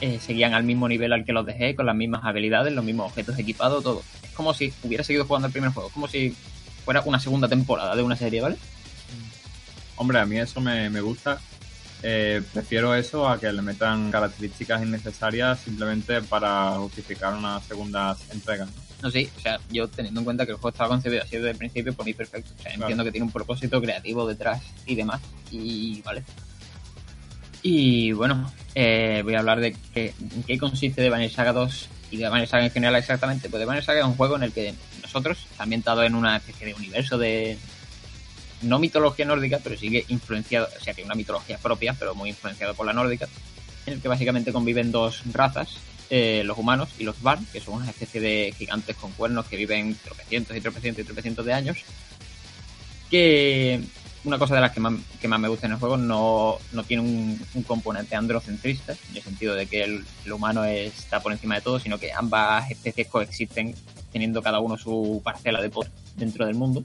eh, 0.00 0.20
seguían 0.20 0.54
al 0.54 0.64
mismo 0.64 0.88
nivel 0.88 1.12
al 1.12 1.24
que 1.24 1.32
los 1.32 1.46
dejé, 1.46 1.74
con 1.74 1.86
las 1.86 1.96
mismas 1.96 2.24
habilidades, 2.24 2.72
los 2.72 2.84
mismos 2.84 3.10
objetos 3.10 3.38
equipados, 3.38 3.82
todo. 3.82 4.02
Es 4.22 4.30
como 4.30 4.52
si 4.52 4.72
hubiera 4.82 5.02
seguido 5.02 5.24
jugando 5.24 5.46
el 5.46 5.52
primer 5.52 5.72
juego, 5.72 5.88
como 5.90 6.06
si 6.06 6.34
fuera 6.84 7.02
una 7.04 7.18
segunda 7.18 7.48
temporada 7.48 7.96
de 7.96 8.02
una 8.02 8.16
serie, 8.16 8.40
¿vale? 8.40 8.56
Hombre, 10.00 10.18
a 10.18 10.24
mí 10.24 10.38
eso 10.38 10.60
me, 10.60 10.88
me 10.88 11.02
gusta 11.02 11.38
eh, 12.02 12.40
prefiero 12.52 12.94
eso 12.94 13.28
a 13.28 13.38
que 13.38 13.52
le 13.52 13.60
metan 13.60 14.10
características 14.10 14.82
innecesarias 14.82 15.60
simplemente 15.60 16.22
para 16.22 16.72
justificar 16.76 17.34
una 17.34 17.60
segunda 17.60 18.16
entrega. 18.32 18.66
¿no? 19.02 19.10
sí, 19.10 19.28
o 19.36 19.40
sea, 19.40 19.58
yo 19.70 19.88
teniendo 19.88 20.20
en 20.20 20.24
cuenta 20.24 20.46
que 20.46 20.52
el 20.52 20.56
juego 20.56 20.70
estaba 20.70 20.88
concebido 20.88 21.22
así 21.22 21.36
desde 21.36 21.50
el 21.50 21.56
principio, 21.56 21.92
por 21.92 22.06
mí 22.06 22.14
perfecto. 22.14 22.52
O 22.58 22.62
sea, 22.62 22.72
entiendo 22.72 23.04
que 23.04 23.12
tiene 23.12 23.26
un 23.26 23.32
propósito 23.32 23.80
creativo 23.80 24.26
detrás 24.26 24.62
y 24.86 24.94
demás. 24.94 25.20
Y 25.50 26.00
vale. 26.02 26.22
Y 27.62 28.12
bueno, 28.12 28.50
eh, 28.74 29.20
voy 29.22 29.34
a 29.34 29.40
hablar 29.40 29.60
de 29.60 29.76
qué, 29.92 30.14
en 30.18 30.42
qué 30.44 30.56
consiste 30.56 31.10
Saga 31.28 31.52
2 31.52 31.88
y 32.12 32.22
Banner 32.22 32.48
Saga 32.48 32.64
en 32.64 32.70
general 32.70 32.96
exactamente. 32.96 33.50
Pues 33.50 33.66
Banner 33.66 33.84
Saga 33.84 34.00
es 34.00 34.06
un 34.06 34.16
juego 34.16 34.36
en 34.36 34.44
el 34.44 34.52
que 34.52 34.74
nosotros, 35.02 35.46
ambientado 35.58 36.02
en 36.02 36.14
una 36.14 36.38
especie 36.38 36.68
de 36.68 36.74
universo 36.74 37.18
de, 37.18 37.58
no 38.62 38.78
mitología 38.78 39.24
nórdica, 39.24 39.60
pero 39.62 39.76
sigue 39.76 40.04
influenciado, 40.08 40.68
o 40.76 40.84
sea, 40.84 40.94
que 40.94 41.02
una 41.02 41.14
mitología 41.14 41.58
propia, 41.58 41.94
pero 41.98 42.14
muy 42.14 42.30
influenciado 42.30 42.74
por 42.74 42.86
la 42.86 42.92
nórdica, 42.92 43.28
en 43.86 43.94
el 43.94 44.00
que 44.00 44.08
básicamente 44.08 44.52
conviven 44.52 44.92
dos 44.92 45.22
razas, 45.32 45.76
eh, 46.10 46.42
los 46.44 46.58
humanos 46.58 46.90
y 46.98 47.04
los 47.04 47.22
Van, 47.22 47.44
que 47.52 47.60
son 47.60 47.74
una 47.74 47.90
especie 47.90 48.20
de 48.20 48.54
gigantes 48.56 48.96
con 48.96 49.12
cuernos 49.12 49.46
que 49.46 49.56
viven 49.56 49.96
tropecientos 50.02 50.56
y 50.56 50.60
tropecientos 50.60 51.02
y 51.02 51.06
tropecientos 51.06 51.46
de 51.46 51.52
años, 51.52 51.78
que 53.10 53.80
una 54.24 54.38
cosa 54.38 54.54
de 54.54 54.60
las 54.60 54.72
que 54.72 54.80
más, 54.80 54.94
que 55.20 55.28
más 55.28 55.40
me 55.40 55.48
gusta 55.48 55.66
en 55.66 55.72
el 55.72 55.78
juego 55.78 55.96
no, 55.96 56.58
no 56.72 56.84
tiene 56.84 57.02
un, 57.02 57.64
componente 57.66 58.16
androcentrista, 58.16 58.92
en 58.92 59.16
el 59.16 59.22
sentido 59.22 59.54
de 59.54 59.66
que 59.66 59.82
el, 59.82 60.04
el, 60.26 60.32
humano 60.32 60.64
está 60.64 61.20
por 61.20 61.32
encima 61.32 61.54
de 61.54 61.62
todo, 61.62 61.80
sino 61.80 61.98
que 61.98 62.12
ambas 62.12 62.70
especies 62.70 63.06
coexisten 63.06 63.74
teniendo 64.12 64.42
cada 64.42 64.58
uno 64.58 64.76
su 64.76 65.22
parcela 65.24 65.62
de 65.62 65.70
poder 65.70 65.90
dentro 66.16 66.44
del 66.44 66.56
mundo 66.56 66.84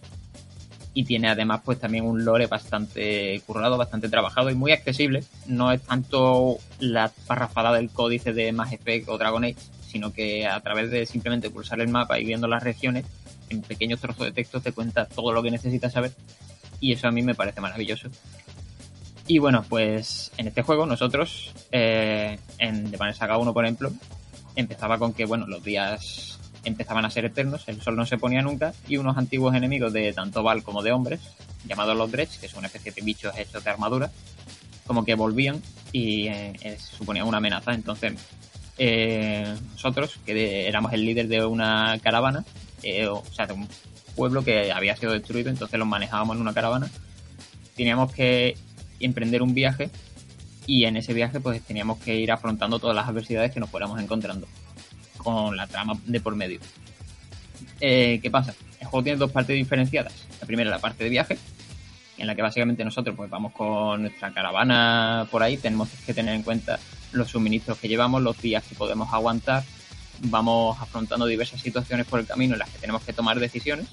y 0.95 1.03
tiene 1.03 1.27
además 1.27 1.61
pues 1.63 1.77
también 1.77 2.05
un 2.05 2.23
lore 2.23 2.47
bastante 2.47 3.39
currado, 3.45 3.77
bastante 3.77 4.09
trabajado 4.09 4.49
y 4.49 4.55
muy 4.55 4.71
accesible. 4.71 5.23
No 5.45 5.71
es 5.71 5.81
tanto 5.81 6.57
la 6.79 7.11
parrafada 7.27 7.73
del 7.73 7.89
códice 7.89 8.33
de 8.33 8.53
Mass 8.53 8.71
Effect 8.71 9.09
o 9.09 9.17
Dragon 9.17 9.43
Age, 9.43 9.57
sino 9.85 10.13
que 10.13 10.47
a 10.47 10.59
través 10.61 10.89
de 10.89 11.05
simplemente 11.05 11.49
pulsar 11.49 11.81
el 11.81 11.89
mapa 11.89 12.17
y 12.17 12.25
viendo 12.25 12.47
las 12.47 12.63
regiones, 12.63 13.05
en 13.49 13.61
pequeños 13.61 13.99
trozos 13.99 14.25
de 14.25 14.31
texto 14.31 14.61
te 14.61 14.71
cuenta 14.71 15.05
todo 15.05 15.33
lo 15.33 15.43
que 15.43 15.51
necesitas 15.51 15.93
saber 15.93 16.13
y 16.79 16.93
eso 16.93 17.07
a 17.07 17.11
mí 17.11 17.21
me 17.21 17.35
parece 17.35 17.59
maravilloso. 17.59 18.09
Y 19.27 19.39
bueno, 19.39 19.65
pues 19.67 20.31
en 20.37 20.47
este 20.47 20.61
juego 20.61 20.85
nosotros, 20.85 21.53
eh, 21.71 22.39
en 22.57 22.89
The 22.89 22.97
Banner 22.97 23.15
Saga 23.15 23.37
1 23.37 23.53
por 23.53 23.65
ejemplo, 23.65 23.91
empezaba 24.55 24.97
con 24.97 25.13
que, 25.13 25.25
bueno, 25.25 25.45
los 25.47 25.63
días 25.63 26.34
empezaban 26.65 27.05
a 27.05 27.09
ser 27.09 27.25
eternos, 27.25 27.63
el 27.67 27.81
sol 27.81 27.95
no 27.95 28.05
se 28.05 28.17
ponía 28.17 28.41
nunca, 28.41 28.73
y 28.87 28.97
unos 28.97 29.17
antiguos 29.17 29.55
enemigos 29.55 29.93
de 29.93 30.11
tanto 30.13 30.43
Val 30.43 30.63
como 30.63 30.83
de 30.83 30.91
hombres, 30.91 31.21
llamados 31.65 31.95
los 31.95 32.11
Dredge, 32.11 32.39
que 32.39 32.47
son 32.47 32.59
una 32.59 32.67
especie 32.67 32.91
de 32.91 33.01
bichos 33.01 33.37
hechos 33.37 33.63
de 33.63 33.69
armadura, 33.69 34.11
como 34.85 35.05
que 35.05 35.15
volvían 35.15 35.61
y 35.91 36.27
eh, 36.27 36.53
eh, 36.61 36.77
suponían 36.79 37.27
una 37.27 37.37
amenaza. 37.37 37.73
Entonces, 37.73 38.13
eh, 38.77 39.55
nosotros, 39.73 40.19
que 40.25 40.67
éramos 40.67 40.93
el 40.93 41.05
líder 41.05 41.27
de 41.27 41.45
una 41.45 41.97
caravana, 42.01 42.43
o 43.09 43.23
sea, 43.31 43.47
de 43.47 43.53
un 43.53 43.67
pueblo 44.15 44.43
que 44.43 44.71
había 44.71 44.95
sido 44.95 45.13
destruido, 45.13 45.49
entonces 45.49 45.79
los 45.79 45.87
manejábamos 45.87 46.35
en 46.35 46.41
una 46.41 46.53
caravana, 46.53 46.89
teníamos 47.75 48.11
que 48.13 48.57
emprender 48.99 49.41
un 49.41 49.53
viaje 49.53 49.89
y 50.67 50.85
en 50.85 50.97
ese 50.97 51.13
viaje 51.13 51.39
pues 51.39 51.61
teníamos 51.61 51.99
que 51.99 52.15
ir 52.15 52.31
afrontando 52.31 52.79
todas 52.79 52.95
las 52.95 53.07
adversidades 53.07 53.51
que 53.51 53.59
nos 53.59 53.69
fuéramos 53.69 53.99
encontrando 53.99 54.47
con 55.25 55.57
la 55.57 55.65
trama 55.65 55.97
de 56.05 56.19
por 56.21 56.35
medio. 56.35 56.59
Eh, 57.81 58.19
¿Qué 58.21 58.29
pasa? 58.29 58.53
El 58.79 58.87
juego 58.87 59.03
tiene 59.03 59.17
dos 59.17 59.31
partes 59.31 59.55
diferenciadas. 59.55 60.13
La 60.39 60.45
primera, 60.45 60.69
la 60.69 60.77
parte 60.77 61.03
de 61.03 61.09
viaje, 61.09 61.39
en 62.19 62.27
la 62.27 62.35
que 62.35 62.43
básicamente 62.43 62.85
nosotros 62.85 63.15
pues 63.15 63.29
vamos 63.29 63.51
con 63.53 64.03
nuestra 64.03 64.31
caravana 64.31 65.27
por 65.31 65.41
ahí, 65.41 65.57
tenemos 65.57 65.89
que 66.05 66.13
tener 66.13 66.35
en 66.35 66.43
cuenta 66.43 66.79
los 67.11 67.31
suministros 67.31 67.79
que 67.79 67.87
llevamos, 67.87 68.21
los 68.21 68.39
días 68.39 68.63
que 68.63 68.75
podemos 68.75 69.11
aguantar, 69.11 69.63
vamos 70.21 70.77
afrontando 70.79 71.25
diversas 71.25 71.59
situaciones 71.59 72.05
por 72.05 72.19
el 72.19 72.27
camino 72.27 72.53
en 72.53 72.59
las 72.59 72.69
que 72.69 72.77
tenemos 72.77 73.01
que 73.01 73.11
tomar 73.11 73.39
decisiones 73.39 73.87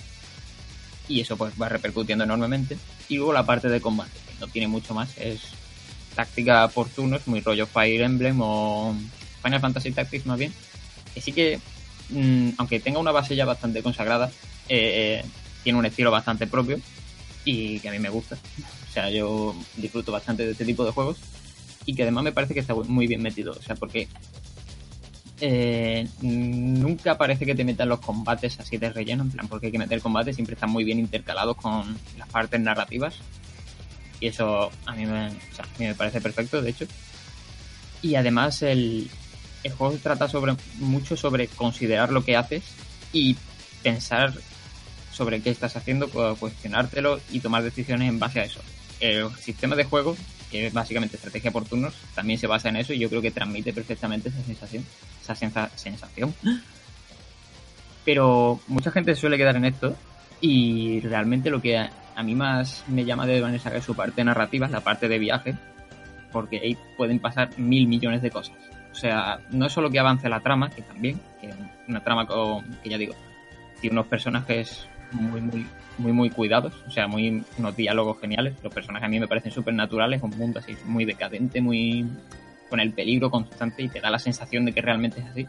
y 1.08 1.20
eso 1.20 1.38
pues 1.38 1.54
va 1.60 1.70
repercutiendo 1.70 2.24
enormemente. 2.24 2.76
Y 3.08 3.16
luego 3.16 3.32
la 3.32 3.46
parte 3.46 3.68
de 3.68 3.80
combate, 3.80 4.12
que 4.28 4.38
no 4.38 4.48
tiene 4.48 4.68
mucho 4.68 4.92
más, 4.92 5.16
es 5.16 5.40
táctica 6.14 6.68
por 6.68 6.90
turnos, 6.90 7.26
muy 7.26 7.40
rollo 7.40 7.66
Fire 7.66 8.02
Emblem 8.02 8.38
o 8.42 8.94
Final 9.42 9.60
Fantasy 9.60 9.92
Tactics 9.92 10.26
más 10.26 10.38
bien. 10.38 10.52
Sí 11.16 11.32
que, 11.32 11.60
mm, 12.10 12.50
aunque 12.58 12.80
tenga 12.80 12.98
una 12.98 13.12
base 13.12 13.36
ya 13.36 13.44
bastante 13.44 13.82
consagrada, 13.82 14.30
eh, 14.68 15.24
tiene 15.62 15.78
un 15.78 15.86
estilo 15.86 16.10
bastante 16.10 16.46
propio 16.46 16.80
y 17.44 17.80
que 17.80 17.88
a 17.88 17.92
mí 17.92 17.98
me 17.98 18.08
gusta. 18.08 18.36
O 18.88 18.92
sea, 18.92 19.10
yo 19.10 19.54
disfruto 19.76 20.12
bastante 20.12 20.44
de 20.44 20.52
este 20.52 20.64
tipo 20.64 20.84
de 20.84 20.92
juegos 20.92 21.18
y 21.86 21.94
que 21.94 22.02
además 22.02 22.24
me 22.24 22.32
parece 22.32 22.54
que 22.54 22.60
está 22.60 22.74
muy 22.74 23.06
bien 23.06 23.22
metido. 23.22 23.52
O 23.52 23.62
sea, 23.62 23.74
porque 23.74 24.08
eh, 25.40 26.06
nunca 26.20 27.18
parece 27.18 27.44
que 27.44 27.54
te 27.54 27.64
metan 27.64 27.88
los 27.88 28.00
combates 28.00 28.60
así 28.60 28.76
de 28.76 28.90
relleno, 28.90 29.24
en 29.24 29.30
plan, 29.30 29.48
porque 29.48 29.66
hay 29.66 29.72
que 29.72 29.78
meter 29.78 30.00
combates, 30.00 30.36
siempre 30.36 30.54
están 30.54 30.70
muy 30.70 30.84
bien 30.84 30.98
intercalados 30.98 31.56
con 31.56 31.96
las 32.18 32.28
partes 32.28 32.60
narrativas. 32.60 33.16
Y 34.20 34.28
eso 34.28 34.70
a 34.86 34.94
mí 34.94 35.04
me, 35.04 35.26
o 35.26 35.54
sea, 35.54 35.64
a 35.64 35.78
mí 35.78 35.86
me 35.86 35.94
parece 35.94 36.20
perfecto, 36.20 36.62
de 36.62 36.70
hecho. 36.70 36.86
Y 38.02 38.14
además 38.14 38.62
el, 38.62 39.10
el 39.62 39.72
juego 39.72 39.96
trata 40.02 40.28
sobre 40.28 40.54
mucho 40.78 41.16
sobre 41.16 41.48
considerar 41.48 42.12
lo 42.12 42.24
que 42.24 42.36
haces 42.36 42.62
y 43.12 43.36
pensar 43.82 44.32
sobre 45.12 45.40
qué 45.40 45.50
estás 45.50 45.76
haciendo, 45.76 46.08
cuestionártelo 46.08 47.20
y 47.30 47.40
tomar 47.40 47.62
decisiones 47.62 48.08
en 48.08 48.18
base 48.18 48.40
a 48.40 48.44
eso. 48.44 48.60
El 49.00 49.30
sistema 49.36 49.76
de 49.76 49.84
juego, 49.84 50.16
que 50.50 50.66
es 50.66 50.72
básicamente 50.72 51.16
estrategia 51.16 51.50
por 51.50 51.64
turnos, 51.64 51.94
también 52.14 52.38
se 52.38 52.46
basa 52.46 52.68
en 52.68 52.76
eso 52.76 52.92
y 52.92 52.98
yo 52.98 53.08
creo 53.08 53.20
que 53.20 53.30
transmite 53.30 53.72
perfectamente 53.72 54.30
esa 54.30 54.42
sensación. 54.42 54.84
Esa 55.22 55.34
sensación. 55.76 56.34
Pero 58.04 58.60
mucha 58.68 58.90
gente 58.90 59.14
suele 59.14 59.36
quedar 59.36 59.56
en 59.56 59.66
esto 59.66 59.96
y 60.40 61.00
realmente 61.00 61.50
lo 61.50 61.60
que 61.60 61.78
a, 61.78 62.22
mí 62.22 62.34
más 62.34 62.84
me 62.88 63.04
llama 63.04 63.26
de 63.26 63.40
Vanessa 63.40 63.74
es 63.76 63.84
su 63.84 63.94
parte 63.94 64.24
narrativa, 64.24 64.68
la 64.68 64.80
parte 64.80 65.08
de 65.08 65.18
viaje, 65.18 65.54
porque 66.32 66.58
ahí 66.58 66.76
pueden 66.96 67.20
pasar 67.20 67.56
mil 67.58 67.86
millones 67.86 68.22
de 68.22 68.30
cosas. 68.30 68.56
O 68.92 68.94
sea, 68.94 69.40
no 69.50 69.66
es 69.66 69.72
solo 69.72 69.90
que 69.90 69.98
avance 69.98 70.28
la 70.28 70.40
trama, 70.40 70.70
que 70.70 70.82
también, 70.82 71.18
que 71.40 71.50
una 71.88 72.04
trama 72.04 72.26
con, 72.26 72.62
que 72.82 72.90
ya 72.90 72.98
digo, 72.98 73.14
tiene 73.80 73.94
unos 73.94 74.06
personajes 74.06 74.86
muy, 75.12 75.40
muy, 75.40 75.66
muy, 75.98 76.12
muy 76.12 76.30
cuidados, 76.30 76.74
o 76.86 76.90
sea, 76.90 77.06
muy, 77.08 77.42
unos 77.58 77.76
diálogos 77.76 78.20
geniales. 78.20 78.54
Los 78.62 78.72
personajes 78.72 79.06
a 79.06 79.08
mí 79.10 79.18
me 79.18 79.28
parecen 79.28 79.50
súper 79.50 79.74
naturales, 79.74 80.22
un 80.22 80.36
mundo 80.36 80.58
así 80.60 80.76
muy 80.84 81.04
decadente, 81.04 81.60
muy 81.60 82.06
con 82.68 82.80
el 82.80 82.92
peligro 82.92 83.30
constante 83.30 83.82
y 83.82 83.88
te 83.88 84.00
da 84.00 84.10
la 84.10 84.18
sensación 84.18 84.64
de 84.64 84.72
que 84.72 84.80
realmente 84.80 85.20
es 85.20 85.26
así. 85.26 85.46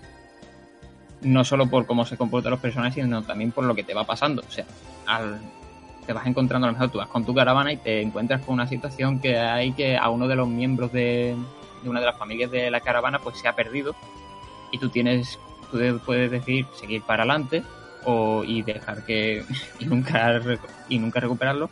No 1.22 1.44
solo 1.44 1.68
por 1.68 1.86
cómo 1.86 2.06
se 2.06 2.18
comportan 2.18 2.52
los 2.52 2.60
personajes, 2.60 2.96
sino 2.96 3.22
también 3.24 3.52
por 3.52 3.64
lo 3.64 3.76
que 3.76 3.84
te 3.84 3.94
va 3.94 4.04
pasando. 4.04 4.44
O 4.46 4.52
sea, 4.52 4.66
al, 5.06 5.40
te 6.06 6.12
vas 6.12 6.28
encontrando 6.28 6.68
a 6.68 6.72
lo 6.72 6.78
mejor 6.78 6.92
tú 6.92 6.98
vas 6.98 7.08
con 7.08 7.26
tu 7.26 7.34
caravana 7.34 7.72
y 7.72 7.78
te 7.78 8.02
encuentras 8.02 8.42
con 8.42 8.56
una 8.56 8.68
situación 8.68 9.20
que 9.20 9.38
hay 9.38 9.72
que 9.72 9.96
a 9.98 10.10
uno 10.10 10.28
de 10.28 10.36
los 10.36 10.48
miembros 10.50 10.92
de, 10.92 11.36
de 11.84 11.90
una 11.90 12.00
de 12.00 12.06
las 12.06 12.18
familias 12.18 12.52
de 12.52 12.72
la 12.72 12.80
caravana 12.82 13.20
pues 13.20 13.38
se 13.38 13.48
ha 13.48 13.54
perdido. 13.54 13.96
Y 14.72 14.78
tú 14.78 14.90
tienes 14.90 15.40
tú 15.72 16.00
puedes 16.06 16.30
decir 16.30 16.66
seguir 16.80 17.02
para 17.02 17.24
adelante 17.24 17.64
o 18.06 18.44
y 18.44 18.62
dejar 18.62 19.06
que 19.06 19.44
y 19.80 19.86
nunca 19.86 20.42
y 20.90 21.00
nunca 21.00 21.20
recuperarlo. 21.20 21.70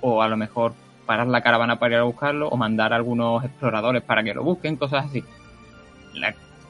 O 0.00 0.22
a 0.22 0.28
lo 0.28 0.36
mejor 0.36 0.74
parar 1.06 1.26
la 1.26 1.42
caravana 1.42 1.78
para 1.78 1.94
ir 1.94 2.00
a 2.00 2.04
buscarlo 2.04 2.48
o 2.48 2.56
mandar 2.56 2.92
a 2.92 2.96
algunos 2.96 3.44
exploradores 3.44 4.02
para 4.02 4.22
que 4.22 4.34
lo 4.34 4.42
busquen 4.42 4.76
cosas 4.76 5.06
así. 5.06 5.24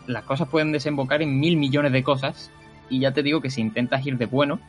Las 0.06 0.24
cosas 0.24 0.48
pueden 0.48 0.72
desembocar 0.72 1.22
en 1.22 1.38
mil 1.38 1.56
millones 1.56 1.92
de 1.92 2.02
cosas 2.02 2.50
y 2.90 3.00
ya 3.00 3.12
te 3.12 3.22
digo 3.22 3.40
que 3.40 3.50
si 3.50 3.60
intentas 3.60 4.04
ir 4.04 4.18
de 4.18 4.26
bueno 4.26 4.60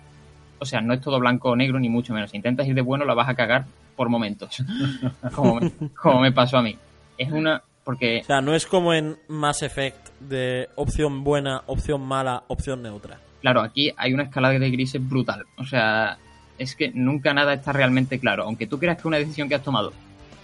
o 0.60 0.66
sea 0.66 0.80
no 0.80 0.94
es 0.94 1.02
todo 1.02 1.20
blanco 1.20 1.50
o 1.50 1.56
negro 1.56 1.80
ni 1.80 1.90
mucho 1.90 2.14
menos. 2.14 2.32
Si 2.32 2.38
intentas 2.38 2.68
ir 2.68 2.76
de 2.76 2.82
bueno 2.82 3.06
la 3.06 3.14
vas 3.14 3.30
a 3.30 3.36
cagar 3.36 3.66
por 3.96 4.10
momentos 4.10 4.64
como, 5.36 5.60
como 6.02 6.22
me 6.22 6.32
pasó 6.32 6.58
a 6.58 6.62
mí. 6.62 6.78
Es 7.18 7.32
una 7.32 7.64
porque 7.84 8.20
O 8.22 8.26
sea, 8.26 8.42
no 8.42 8.56
es 8.56 8.66
como 8.66 8.94
en 8.94 9.18
Mass 9.28 9.62
Effect 9.62 10.10
de 10.20 10.70
opción 10.76 11.24
buena, 11.24 11.64
opción 11.68 12.02
mala, 12.02 12.44
opción 12.48 12.82
neutra. 12.82 13.20
claro, 13.42 13.62
aquí 13.62 13.94
hay 13.98 14.14
una 14.14 14.24
escala 14.24 14.50
de 14.52 14.72
grises 14.72 15.08
brutal. 15.08 15.46
O 15.58 15.66
sea, 15.66 16.18
es 16.58 16.76
que 16.76 16.92
nunca 16.94 17.34
nada 17.34 17.54
está 17.54 17.74
realmente 17.74 18.20
claro. 18.20 18.44
Aunque 18.44 18.68
tú 18.68 18.80
creas 18.80 19.02
que 19.02 19.08
una 19.08 19.18
decisión 19.18 19.50
que 19.50 19.56
has 19.56 19.64
tomado 19.64 19.92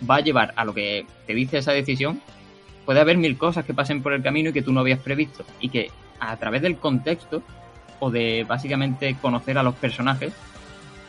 va 0.09 0.15
a 0.17 0.21
llevar 0.21 0.53
a 0.55 0.65
lo 0.65 0.73
que 0.73 1.05
te 1.25 1.33
dice 1.33 1.59
esa 1.59 1.71
decisión, 1.71 2.21
puede 2.85 2.99
haber 2.99 3.17
mil 3.17 3.37
cosas 3.37 3.65
que 3.65 3.73
pasen 3.73 4.01
por 4.01 4.13
el 4.13 4.21
camino 4.23 4.49
y 4.49 4.53
que 4.53 4.61
tú 4.61 4.73
no 4.73 4.81
habías 4.81 4.99
previsto. 4.99 5.45
Y 5.59 5.69
que 5.69 5.91
a 6.19 6.35
través 6.37 6.61
del 6.61 6.77
contexto 6.77 7.41
o 7.99 8.11
de 8.11 8.45
básicamente 8.47 9.15
conocer 9.21 9.57
a 9.57 9.63
los 9.63 9.75
personajes, 9.75 10.33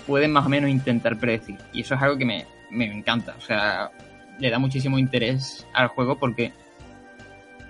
pueden 0.07 0.33
más 0.33 0.47
o 0.47 0.49
menos 0.49 0.71
intentar 0.71 1.19
predecir. 1.19 1.57
Y 1.73 1.83
eso 1.83 1.95
es 1.95 2.03
algo 2.03 2.19
que 2.19 2.25
me, 2.25 2.47
me 2.71 2.85
encanta. 2.87 3.35
O 3.39 3.41
sea, 3.41 3.91
le 4.41 4.51
da 4.51 4.59
muchísimo 4.59 4.99
interés 4.99 5.67
al 5.73 5.89
juego 5.89 6.19
porque 6.19 6.53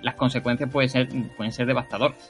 las 0.01 0.15
consecuencias 0.15 0.69
pueden 0.71 0.89
ser, 0.89 1.09
pueden 1.37 1.51
ser 1.51 1.67
devastadoras. 1.67 2.29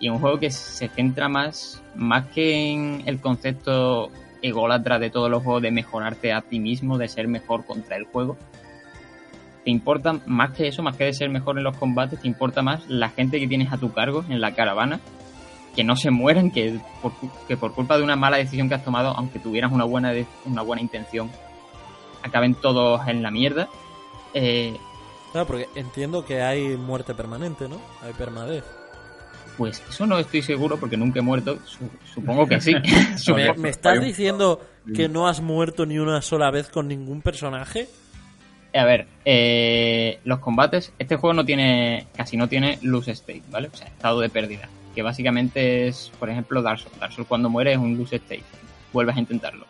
Y 0.00 0.08
un 0.08 0.18
juego 0.18 0.38
que 0.38 0.50
se 0.50 0.88
centra 0.88 1.28
más, 1.28 1.82
más 1.94 2.26
que 2.26 2.72
en 2.72 3.02
el 3.06 3.20
concepto 3.20 4.10
ególatra 4.42 4.98
de 4.98 5.10
todos 5.10 5.30
los 5.30 5.42
juegos 5.42 5.62
de 5.62 5.70
mejorarte 5.70 6.32
a 6.32 6.42
ti 6.42 6.60
mismo, 6.60 6.98
de 6.98 7.08
ser 7.08 7.28
mejor 7.28 7.64
contra 7.64 7.96
el 7.96 8.04
juego. 8.04 8.36
Te 9.64 9.70
importa 9.70 10.20
más 10.26 10.52
que 10.52 10.68
eso, 10.68 10.82
más 10.82 10.96
que 10.96 11.04
de 11.04 11.14
ser 11.14 11.30
mejor 11.30 11.56
en 11.56 11.64
los 11.64 11.76
combates, 11.78 12.20
te 12.20 12.28
importa 12.28 12.62
más 12.62 12.86
la 12.88 13.08
gente 13.08 13.40
que 13.40 13.48
tienes 13.48 13.72
a 13.72 13.78
tu 13.78 13.92
cargo 13.92 14.24
en 14.28 14.40
la 14.40 14.54
caravana, 14.54 15.00
que 15.74 15.84
no 15.84 15.96
se 15.96 16.10
mueran, 16.10 16.50
que 16.50 16.78
por, 17.00 17.12
que 17.48 17.56
por 17.56 17.72
culpa 17.72 17.96
de 17.96 18.04
una 18.04 18.16
mala 18.16 18.36
decisión 18.36 18.68
que 18.68 18.74
has 18.74 18.84
tomado, 18.84 19.14
aunque 19.16 19.38
tuvieras 19.38 19.72
una 19.72 19.84
buena, 19.84 20.12
una 20.44 20.60
buena 20.60 20.82
intención, 20.82 21.30
acaben 22.24 22.54
todos 22.56 23.06
en 23.06 23.22
la 23.22 23.30
mierda. 23.30 23.68
Eh, 24.34 24.76
Claro, 25.32 25.48
porque 25.48 25.68
entiendo 25.74 26.24
que 26.24 26.42
hay 26.42 26.76
muerte 26.76 27.12
permanente, 27.12 27.68
¿no? 27.68 27.80
Hay 28.02 28.12
permadez. 28.12 28.62
pues 29.58 29.82
eso 29.88 30.06
no 30.06 30.16
estoy 30.20 30.42
seguro 30.42 30.78
porque 30.78 30.96
nunca 30.96 31.18
he 31.18 31.22
muerto. 31.22 31.58
Su- 31.64 31.90
supongo 32.14 32.46
que 32.46 32.60
sí. 32.60 32.72
¿Me, 33.56 33.68
estás 33.68 34.00
diciendo 34.00 34.60
que 34.94 35.08
no 35.08 35.26
has 35.26 35.40
muerto 35.40 35.86
ni 35.86 35.98
una 35.98 36.22
sola 36.22 36.52
vez 36.52 36.68
con 36.68 36.86
ningún 36.86 37.20
personaje? 37.20 37.88
A 38.76 38.84
ver, 38.84 39.08
eh, 39.24 40.20
los 40.24 40.38
combates, 40.38 40.92
este 41.00 41.16
juego 41.16 41.34
no 41.34 41.44
tiene, 41.44 42.06
casi 42.16 42.36
no 42.36 42.48
tiene 42.48 42.78
lose 42.82 43.10
state, 43.10 43.42
¿vale? 43.50 43.70
O 43.72 43.76
sea, 43.76 43.88
estado 43.88 44.20
de 44.20 44.28
pérdida. 44.28 44.68
Que 44.94 45.02
básicamente 45.02 45.88
es, 45.88 46.12
por 46.20 46.30
ejemplo, 46.30 46.62
Dark 46.62 46.78
Souls. 46.78 46.98
Dark 47.00 47.12
Souls 47.12 47.26
cuando 47.28 47.50
muere 47.50 47.72
es 47.72 47.78
un 47.78 47.96
lose 47.98 48.14
state. 48.16 48.44
Vuelves 48.92 49.16
a 49.16 49.18
intentarlo. 49.20 49.66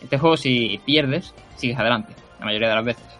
Este 0.00 0.18
juego, 0.18 0.36
si 0.36 0.80
pierdes, 0.84 1.34
sigues 1.56 1.78
adelante, 1.78 2.12
la 2.38 2.46
mayoría 2.46 2.68
de 2.68 2.74
las 2.74 2.84
veces. 2.84 3.18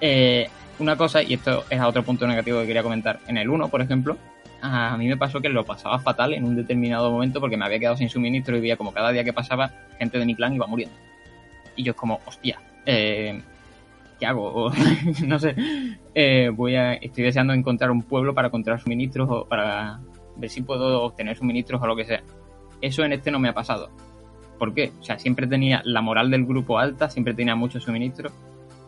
Eh, 0.00 0.48
una 0.78 0.96
cosa, 0.96 1.22
y 1.22 1.34
esto 1.34 1.64
es 1.70 1.80
otro 1.80 2.02
punto 2.02 2.26
negativo 2.26 2.60
que 2.60 2.66
quería 2.66 2.82
comentar. 2.82 3.20
En 3.26 3.38
el 3.38 3.48
1, 3.48 3.68
por 3.68 3.80
ejemplo, 3.80 4.16
a 4.60 4.96
mí 4.96 5.06
me 5.08 5.16
pasó 5.16 5.40
que 5.40 5.48
lo 5.48 5.64
pasaba 5.64 5.98
fatal 5.98 6.34
en 6.34 6.44
un 6.44 6.56
determinado 6.56 7.10
momento 7.10 7.40
porque 7.40 7.56
me 7.56 7.64
había 7.64 7.78
quedado 7.78 7.96
sin 7.96 8.08
suministro 8.08 8.56
y 8.56 8.60
veía 8.60 8.76
como 8.76 8.92
cada 8.92 9.10
día 9.10 9.24
que 9.24 9.32
pasaba, 9.32 9.70
gente 9.98 10.18
de 10.18 10.26
mi 10.26 10.34
clan 10.34 10.54
iba 10.54 10.66
muriendo. 10.66 10.96
Y 11.76 11.82
yo 11.82 11.92
es 11.92 11.96
como, 11.96 12.20
hostia, 12.26 12.60
eh, 12.84 13.40
¿qué 14.18 14.26
hago? 14.26 14.72
No 15.26 15.38
sé, 15.38 15.54
eh, 16.14 16.50
voy 16.52 16.76
a, 16.76 16.94
estoy 16.94 17.24
deseando 17.24 17.52
encontrar 17.52 17.90
un 17.90 18.02
pueblo 18.02 18.34
para 18.34 18.48
encontrar 18.48 18.80
suministros 18.80 19.28
o 19.30 19.44
para 19.46 20.00
ver 20.36 20.50
si 20.50 20.62
puedo 20.62 21.02
obtener 21.02 21.36
suministros 21.36 21.80
o 21.80 21.86
lo 21.86 21.96
que 21.96 22.04
sea. 22.04 22.22
Eso 22.80 23.04
en 23.04 23.12
este 23.12 23.30
no 23.30 23.38
me 23.38 23.48
ha 23.48 23.54
pasado. 23.54 23.90
¿Por 24.58 24.74
qué? 24.74 24.92
O 25.00 25.04
sea, 25.04 25.18
siempre 25.18 25.46
tenía 25.46 25.82
la 25.84 26.00
moral 26.00 26.30
del 26.30 26.44
grupo 26.44 26.78
alta, 26.78 27.10
siempre 27.10 27.34
tenía 27.34 27.54
muchos 27.54 27.84
suministros, 27.84 28.32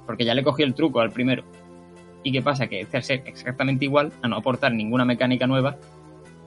porque 0.07 0.25
ya 0.25 0.35
le 0.35 0.43
cogí 0.43 0.63
el 0.63 0.75
truco 0.75 1.01
al 1.01 1.11
primero. 1.11 1.45
¿Y 2.23 2.33
qué 2.33 2.43
pasa? 2.43 2.67
Que 2.67 2.81
este 2.81 2.97
al 2.97 3.03
ser 3.03 3.23
exactamente 3.27 3.85
igual, 3.85 4.13
a 4.23 4.29
no 4.29 4.37
aportar 4.37 4.73
ninguna 4.73 5.05
mecánica 5.05 5.47
nueva, 5.47 5.77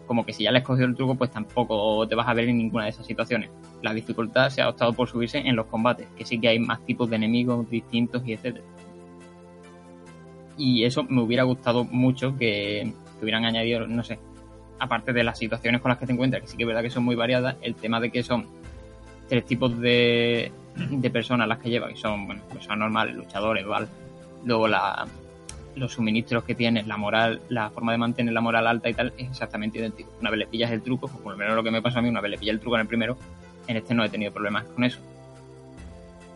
como 0.07 0.25
que 0.25 0.33
si 0.33 0.43
ya 0.43 0.51
le 0.51 0.57
has 0.57 0.63
cogido 0.65 0.87
el 0.87 0.95
truco, 0.95 1.15
pues 1.15 1.31
tampoco 1.31 2.05
te 2.07 2.15
vas 2.15 2.27
a 2.27 2.33
ver 2.33 2.49
en 2.49 2.57
ninguna 2.57 2.85
de 2.85 2.89
esas 2.89 3.05
situaciones. 3.05 3.49
La 3.81 3.93
dificultad 3.93 4.49
se 4.49 4.61
ha 4.61 4.69
optado 4.69 4.93
por 4.93 5.07
subirse 5.07 5.37
en 5.37 5.55
los 5.55 5.67
combates, 5.67 6.07
que 6.17 6.25
sí 6.25 6.39
que 6.39 6.49
hay 6.49 6.59
más 6.59 6.85
tipos 6.85 7.09
de 7.09 7.15
enemigos 7.15 7.69
distintos 7.69 8.21
y 8.25 8.33
etcétera. 8.33 8.65
Y 10.57 10.83
eso 10.83 11.03
me 11.03 11.21
hubiera 11.21 11.43
gustado 11.43 11.85
mucho 11.85 12.37
que, 12.37 12.91
que 13.17 13.23
hubieran 13.23 13.45
añadido, 13.45 13.87
no 13.87 14.03
sé, 14.03 14.19
aparte 14.79 15.13
de 15.13 15.23
las 15.23 15.37
situaciones 15.37 15.79
con 15.79 15.89
las 15.89 15.97
que 15.97 16.07
te 16.07 16.11
encuentras, 16.11 16.41
que 16.41 16.47
sí 16.49 16.57
que 16.57 16.63
es 16.63 16.67
verdad 16.67 16.81
que 16.81 16.89
son 16.89 17.05
muy 17.05 17.15
variadas, 17.15 17.55
el 17.61 17.75
tema 17.75 17.99
de 17.99 18.11
que 18.11 18.23
son 18.23 18.47
tres 19.31 19.45
tipos 19.45 19.79
de, 19.79 20.51
de 20.75 21.09
personas 21.09 21.47
las 21.47 21.57
que 21.59 21.69
lleva, 21.69 21.87
que 21.87 21.95
son 21.95 22.27
bueno, 22.27 22.41
personas 22.51 22.79
normales, 22.79 23.15
luchadores, 23.15 23.65
¿vale? 23.65 23.87
Luego 24.43 24.67
la, 24.67 25.07
los 25.77 25.93
suministros 25.93 26.43
que 26.43 26.53
tienes, 26.53 26.85
la 26.85 26.97
moral, 26.97 27.39
la 27.47 27.69
forma 27.69 27.93
de 27.93 27.97
mantener 27.97 28.33
la 28.33 28.41
moral 28.41 28.67
alta 28.67 28.89
y 28.89 28.93
tal, 28.93 29.13
es 29.17 29.29
exactamente 29.29 29.79
idéntico. 29.79 30.11
Una 30.19 30.31
vez 30.31 30.39
le 30.39 30.47
pillas 30.47 30.69
el 30.71 30.81
truco, 30.81 31.07
por 31.07 31.31
lo 31.31 31.37
menos 31.37 31.55
lo 31.55 31.63
que 31.63 31.71
me 31.71 31.81
pasó 31.81 31.99
a 31.99 32.01
mí, 32.01 32.09
una 32.09 32.19
vez 32.19 32.31
le 32.31 32.37
pillé 32.39 32.51
el 32.51 32.59
truco 32.59 32.75
en 32.75 32.81
el 32.81 32.87
primero, 32.87 33.15
en 33.67 33.77
este 33.77 33.93
no 33.93 34.03
he 34.03 34.09
tenido 34.09 34.33
problemas 34.33 34.65
con 34.65 34.83
eso. 34.83 34.99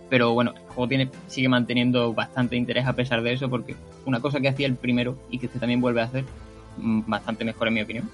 Pero 0.09 0.31
bueno, 0.31 0.53
el 0.55 0.61
juego 0.61 0.87
tiene, 0.87 1.09
sigue 1.27 1.49
manteniendo 1.49 2.13
bastante 2.13 2.55
interés 2.55 2.87
a 2.87 2.93
pesar 2.93 3.21
de 3.23 3.33
eso, 3.33 3.49
porque 3.49 3.75
una 4.05 4.21
cosa 4.21 4.39
que 4.39 4.47
hacía 4.47 4.67
el 4.67 4.77
primero 4.77 5.17
y 5.29 5.37
que 5.37 5.47
este 5.47 5.59
también 5.59 5.81
vuelve 5.81 5.99
a 5.99 6.05
hacer, 6.05 6.23
mm, 6.77 7.01
bastante 7.07 7.43
mejor 7.43 7.67
en 7.67 7.73
mi 7.73 7.81
opinión, 7.81 8.09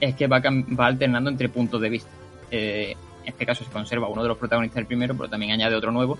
es 0.00 0.14
que 0.14 0.26
va, 0.26 0.42
va 0.78 0.86
alternando 0.86 1.30
entre 1.30 1.48
puntos 1.48 1.80
de 1.80 1.88
vista. 1.88 2.10
Eh, 2.50 2.94
en 3.26 3.32
este 3.32 3.44
caso 3.44 3.64
se 3.64 3.70
conserva 3.70 4.08
uno 4.08 4.22
de 4.22 4.28
los 4.28 4.38
protagonistas 4.38 4.76
del 4.76 4.86
primero, 4.86 5.16
pero 5.16 5.28
también 5.28 5.52
añade 5.52 5.74
otro 5.74 5.90
nuevo. 5.90 6.16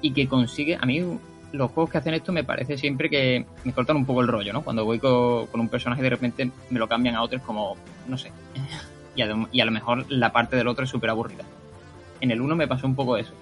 Y 0.00 0.12
que 0.12 0.26
consigue, 0.26 0.76
a 0.80 0.86
mí 0.86 1.02
los 1.52 1.70
juegos 1.70 1.90
que 1.90 1.98
hacen 1.98 2.14
esto 2.14 2.32
me 2.32 2.42
parece 2.42 2.78
siempre 2.78 3.10
que 3.10 3.44
me 3.64 3.72
cortan 3.72 3.96
un 3.96 4.06
poco 4.06 4.22
el 4.22 4.28
rollo, 4.28 4.52
¿no? 4.52 4.62
Cuando 4.62 4.84
voy 4.84 4.98
con, 4.98 5.48
un 5.52 5.68
personaje 5.68 6.02
de 6.02 6.10
repente 6.10 6.50
me 6.70 6.78
lo 6.78 6.88
cambian 6.88 7.14
a 7.16 7.22
otro, 7.22 7.38
es 7.38 7.44
como, 7.44 7.76
no 8.08 8.16
sé. 8.16 8.32
y, 9.14 9.20
a, 9.20 9.26
lo 9.64 9.70
mejor 9.70 10.10
la 10.10 10.32
parte 10.32 10.56
del 10.56 10.68
otro 10.68 10.84
es 10.84 10.90
súper 10.90 11.10
aburrida. 11.10 11.44
En 12.20 12.30
el 12.30 12.40
1 12.40 12.56
me 12.56 12.66
pasó 12.66 12.86
un 12.86 12.94
poco 12.94 13.18
eso. 13.18 13.34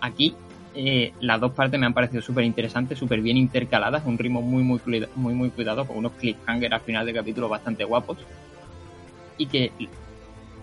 Aquí 0.00 0.34
eh, 0.74 1.12
las 1.20 1.40
dos 1.40 1.52
partes 1.52 1.78
me 1.78 1.86
han 1.86 1.94
parecido 1.94 2.22
súper 2.22 2.44
interesantes, 2.44 2.98
súper 2.98 3.20
bien 3.20 3.36
intercaladas, 3.36 4.04
un 4.04 4.18
ritmo 4.18 4.42
muy, 4.42 4.64
muy, 4.64 4.80
muy, 5.14 5.34
muy 5.34 5.50
cuidado, 5.50 5.86
con 5.86 5.96
unos 5.96 6.12
cliffhangers 6.12 6.72
al 6.74 6.80
final 6.80 7.06
de 7.06 7.14
capítulo 7.14 7.48
bastante 7.48 7.84
guapos. 7.84 8.18
Y 9.38 9.46
que, 9.46 9.70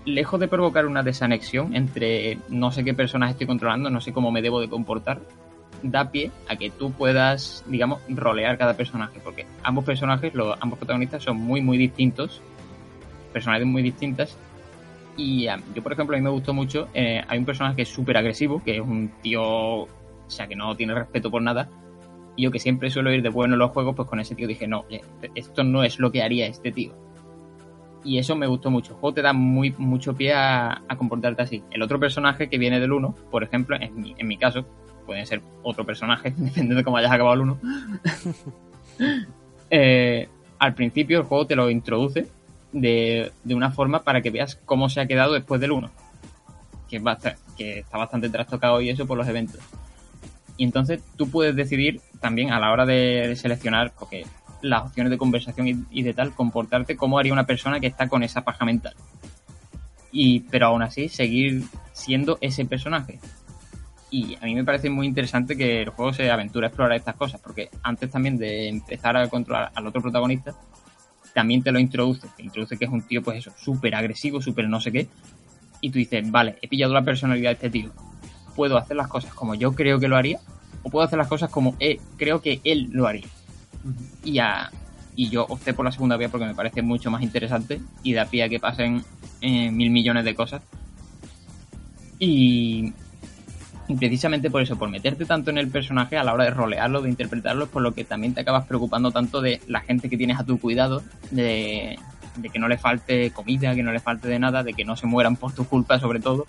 lejos 0.09 0.39
de 0.39 0.47
provocar 0.47 0.85
una 0.85 1.03
desanexión 1.03 1.75
entre 1.75 2.37
no 2.49 2.71
sé 2.71 2.83
qué 2.83 2.93
personaje 2.93 3.33
estoy 3.33 3.47
controlando, 3.47 3.89
no 3.89 4.01
sé 4.01 4.13
cómo 4.13 4.31
me 4.31 4.41
debo 4.41 4.59
de 4.59 4.69
comportar, 4.69 5.21
da 5.83 6.11
pie 6.11 6.31
a 6.47 6.55
que 6.55 6.69
tú 6.69 6.91
puedas, 6.91 7.63
digamos, 7.67 8.01
rolear 8.09 8.57
cada 8.57 8.75
personaje, 8.75 9.19
porque 9.23 9.45
ambos 9.63 9.85
personajes, 9.85 10.33
los, 10.33 10.57
ambos 10.61 10.79
protagonistas 10.79 11.23
son 11.23 11.37
muy, 11.37 11.61
muy 11.61 11.77
distintos, 11.77 12.41
personalidades 13.31 13.71
muy 13.71 13.81
distintas, 13.81 14.37
y 15.15 15.47
yo, 15.73 15.83
por 15.83 15.93
ejemplo, 15.93 16.15
a 16.15 16.19
mí 16.19 16.23
me 16.23 16.29
gustó 16.29 16.53
mucho, 16.53 16.87
eh, 16.93 17.21
hay 17.27 17.37
un 17.37 17.45
personaje 17.45 17.77
que 17.77 17.81
es 17.81 17.89
súper 17.89 18.17
agresivo, 18.17 18.63
que 18.63 18.75
es 18.75 18.81
un 18.81 19.11
tío, 19.21 19.43
o 19.43 19.87
sea, 20.27 20.47
que 20.47 20.55
no 20.55 20.75
tiene 20.75 20.93
respeto 20.93 21.29
por 21.29 21.41
nada, 21.41 21.69
y 22.35 22.43
yo 22.43 22.51
que 22.51 22.59
siempre 22.59 22.89
suelo 22.89 23.11
ir 23.11 23.21
de 23.21 23.29
bueno 23.29 23.55
en 23.55 23.59
los 23.59 23.71
juegos, 23.71 23.95
pues 23.95 24.07
con 24.07 24.19
ese 24.19 24.35
tío 24.35 24.47
dije, 24.47 24.67
no, 24.67 24.85
esto 25.35 25.63
no 25.63 25.83
es 25.83 25.99
lo 25.99 26.11
que 26.11 26.23
haría 26.23 26.47
este 26.47 26.71
tío. 26.71 26.93
Y 28.03 28.17
eso 28.17 28.35
me 28.35 28.47
gustó 28.47 28.71
mucho. 28.71 28.93
El 28.93 28.99
juego 28.99 29.13
te 29.13 29.21
da 29.21 29.33
muy, 29.33 29.73
mucho 29.77 30.15
pie 30.15 30.33
a, 30.33 30.81
comportarte 30.97 31.41
así. 31.41 31.63
El 31.71 31.81
otro 31.81 31.99
personaje 31.99 32.49
que 32.49 32.57
viene 32.57 32.79
del 32.79 32.91
1, 32.91 33.15
por 33.29 33.43
ejemplo, 33.43 33.77
en 33.79 33.99
mi, 33.99 34.15
en 34.17 34.27
mi 34.27 34.37
caso, 34.37 34.65
pueden 35.05 35.25
ser 35.25 35.41
otro 35.63 35.85
personaje, 35.85 36.29
dependiendo 36.37 36.75
de 36.75 36.83
cómo 36.83 36.97
hayas 36.97 37.11
acabado 37.11 37.35
el 37.35 37.41
1. 37.41 37.59
Eh, 39.71 40.27
al 40.57 40.73
principio 40.73 41.19
el 41.19 41.25
juego 41.25 41.45
te 41.45 41.55
lo 41.55 41.69
introduce 41.69 42.25
de, 42.71 43.31
una 43.45 43.69
forma 43.69 44.03
para 44.03 44.19
que 44.19 44.31
veas 44.31 44.55
cómo 44.65 44.89
se 44.89 44.99
ha 44.99 45.05
quedado 45.05 45.33
después 45.33 45.61
del 45.61 45.71
1. 45.71 45.91
Que, 46.89 47.01
que 47.55 47.79
está 47.79 47.97
bastante 47.99 48.29
trastocado 48.29 48.81
y 48.81 48.89
eso 48.89 49.05
por 49.05 49.15
los 49.15 49.27
eventos. 49.27 49.61
Y 50.57 50.63
entonces 50.63 51.01
tú 51.15 51.29
puedes 51.29 51.55
decidir 51.55 52.01
también 52.19 52.51
a 52.51 52.59
la 52.59 52.71
hora 52.71 52.85
de 52.85 53.35
seleccionar 53.35 53.93
porque 53.97 54.25
las 54.61 54.83
opciones 54.83 55.11
de 55.11 55.17
conversación 55.17 55.87
y, 55.89 56.03
de 56.03 56.13
tal, 56.13 56.33
comportarte 56.33 56.95
como 56.95 57.19
haría 57.19 57.33
una 57.33 57.45
persona 57.45 57.79
que 57.79 57.87
está 57.87 58.07
con 58.07 58.23
esa 58.23 58.41
paja 58.41 58.65
mental. 58.65 58.93
Y, 60.11 60.41
pero 60.41 60.67
aún 60.67 60.81
así, 60.81 61.09
seguir 61.09 61.63
siendo 61.93 62.37
ese 62.41 62.65
personaje. 62.65 63.19
Y 64.11 64.35
a 64.41 64.45
mí 64.45 64.55
me 64.55 64.63
parece 64.63 64.89
muy 64.89 65.05
interesante 65.05 65.55
que 65.55 65.83
el 65.83 65.89
juego 65.89 66.13
se 66.13 66.31
aventura 66.31 66.67
a 66.67 66.69
explorar 66.69 66.97
estas 66.97 67.15
cosas, 67.15 67.39
porque 67.41 67.69
antes 67.83 68.09
también 68.09 68.37
de 68.37 68.67
empezar 68.67 69.15
a 69.15 69.27
controlar 69.27 69.71
al 69.75 69.85
otro 69.85 70.01
protagonista, 70.01 70.55
también 71.33 71.61
te 71.61 71.71
lo 71.71 71.79
introduce. 71.79 72.27
Te 72.35 72.43
introduce 72.43 72.77
que 72.77 72.85
es 72.85 72.91
un 72.91 73.03
tío, 73.03 73.21
pues 73.21 73.37
eso, 73.37 73.51
súper 73.57 73.93
agresivo, 73.95 74.41
súper 74.41 74.67
no 74.67 74.81
sé 74.81 74.91
qué. 74.91 75.07
Y 75.81 75.91
tú 75.91 75.99
dices, 75.99 76.29
vale, 76.29 76.57
he 76.61 76.67
pillado 76.67 76.93
la 76.93 77.03
personalidad 77.03 77.51
de 77.51 77.53
este 77.53 77.69
tío. 77.69 77.91
Puedo 78.55 78.77
hacer 78.77 78.97
las 78.97 79.07
cosas 79.07 79.33
como 79.33 79.55
yo 79.55 79.73
creo 79.73 79.99
que 79.99 80.07
lo 80.07 80.17
haría, 80.17 80.39
o 80.83 80.89
puedo 80.89 81.05
hacer 81.05 81.17
las 81.17 81.27
cosas 81.27 81.49
como 81.49 81.77
creo 82.17 82.41
que 82.41 82.61
él 82.63 82.89
lo 82.91 83.07
haría. 83.07 83.27
Y 84.23 84.33
ya. 84.33 84.71
Y 85.15 85.29
yo 85.29 85.45
opté 85.45 85.73
por 85.73 85.85
la 85.85 85.91
segunda 85.91 86.17
vía 86.17 86.29
porque 86.29 86.45
me 86.45 86.55
parece 86.55 86.81
mucho 86.81 87.11
más 87.11 87.21
interesante 87.21 87.81
y 88.03 88.13
da 88.13 88.25
pie 88.25 88.43
a 88.43 88.49
que 88.49 88.59
pasen 88.59 89.03
eh, 89.41 89.69
mil 89.71 89.91
millones 89.91 90.23
de 90.23 90.35
cosas. 90.35 90.61
Y, 92.19 92.93
y 93.89 93.95
precisamente 93.95 94.51
por 94.51 94.61
eso, 94.61 94.77
por 94.77 94.89
meterte 94.89 95.25
tanto 95.25 95.49
en 95.49 95.57
el 95.57 95.67
personaje 95.67 96.15
a 96.15 96.23
la 96.23 96.31
hora 96.31 96.43
de 96.43 96.51
rolearlo, 96.51 97.01
de 97.01 97.09
interpretarlo, 97.09 97.63
es 97.63 97.69
por 97.71 97.81
lo 97.81 97.93
que 97.95 98.03
también 98.03 98.35
te 98.35 98.41
acabas 98.41 98.67
preocupando 98.67 99.11
tanto 99.11 99.41
de 99.41 99.61
la 99.67 99.81
gente 99.81 100.09
que 100.09 100.17
tienes 100.17 100.39
a 100.39 100.43
tu 100.43 100.59
cuidado, 100.59 101.01
de, 101.31 101.97
que 102.53 102.59
no 102.59 102.67
le 102.67 102.77
falte 102.77 103.31
comida, 103.31 103.73
que 103.73 103.81
no 103.81 103.91
le 103.91 103.99
falte 103.99 104.27
de 104.27 104.37
nada, 104.37 104.61
de 104.61 104.75
que 104.75 104.85
no 104.85 104.95
se 104.95 105.07
mueran 105.07 105.37
por 105.37 105.53
tu 105.53 105.65
culpa 105.65 105.99
sobre 105.99 106.19
todo, 106.19 106.45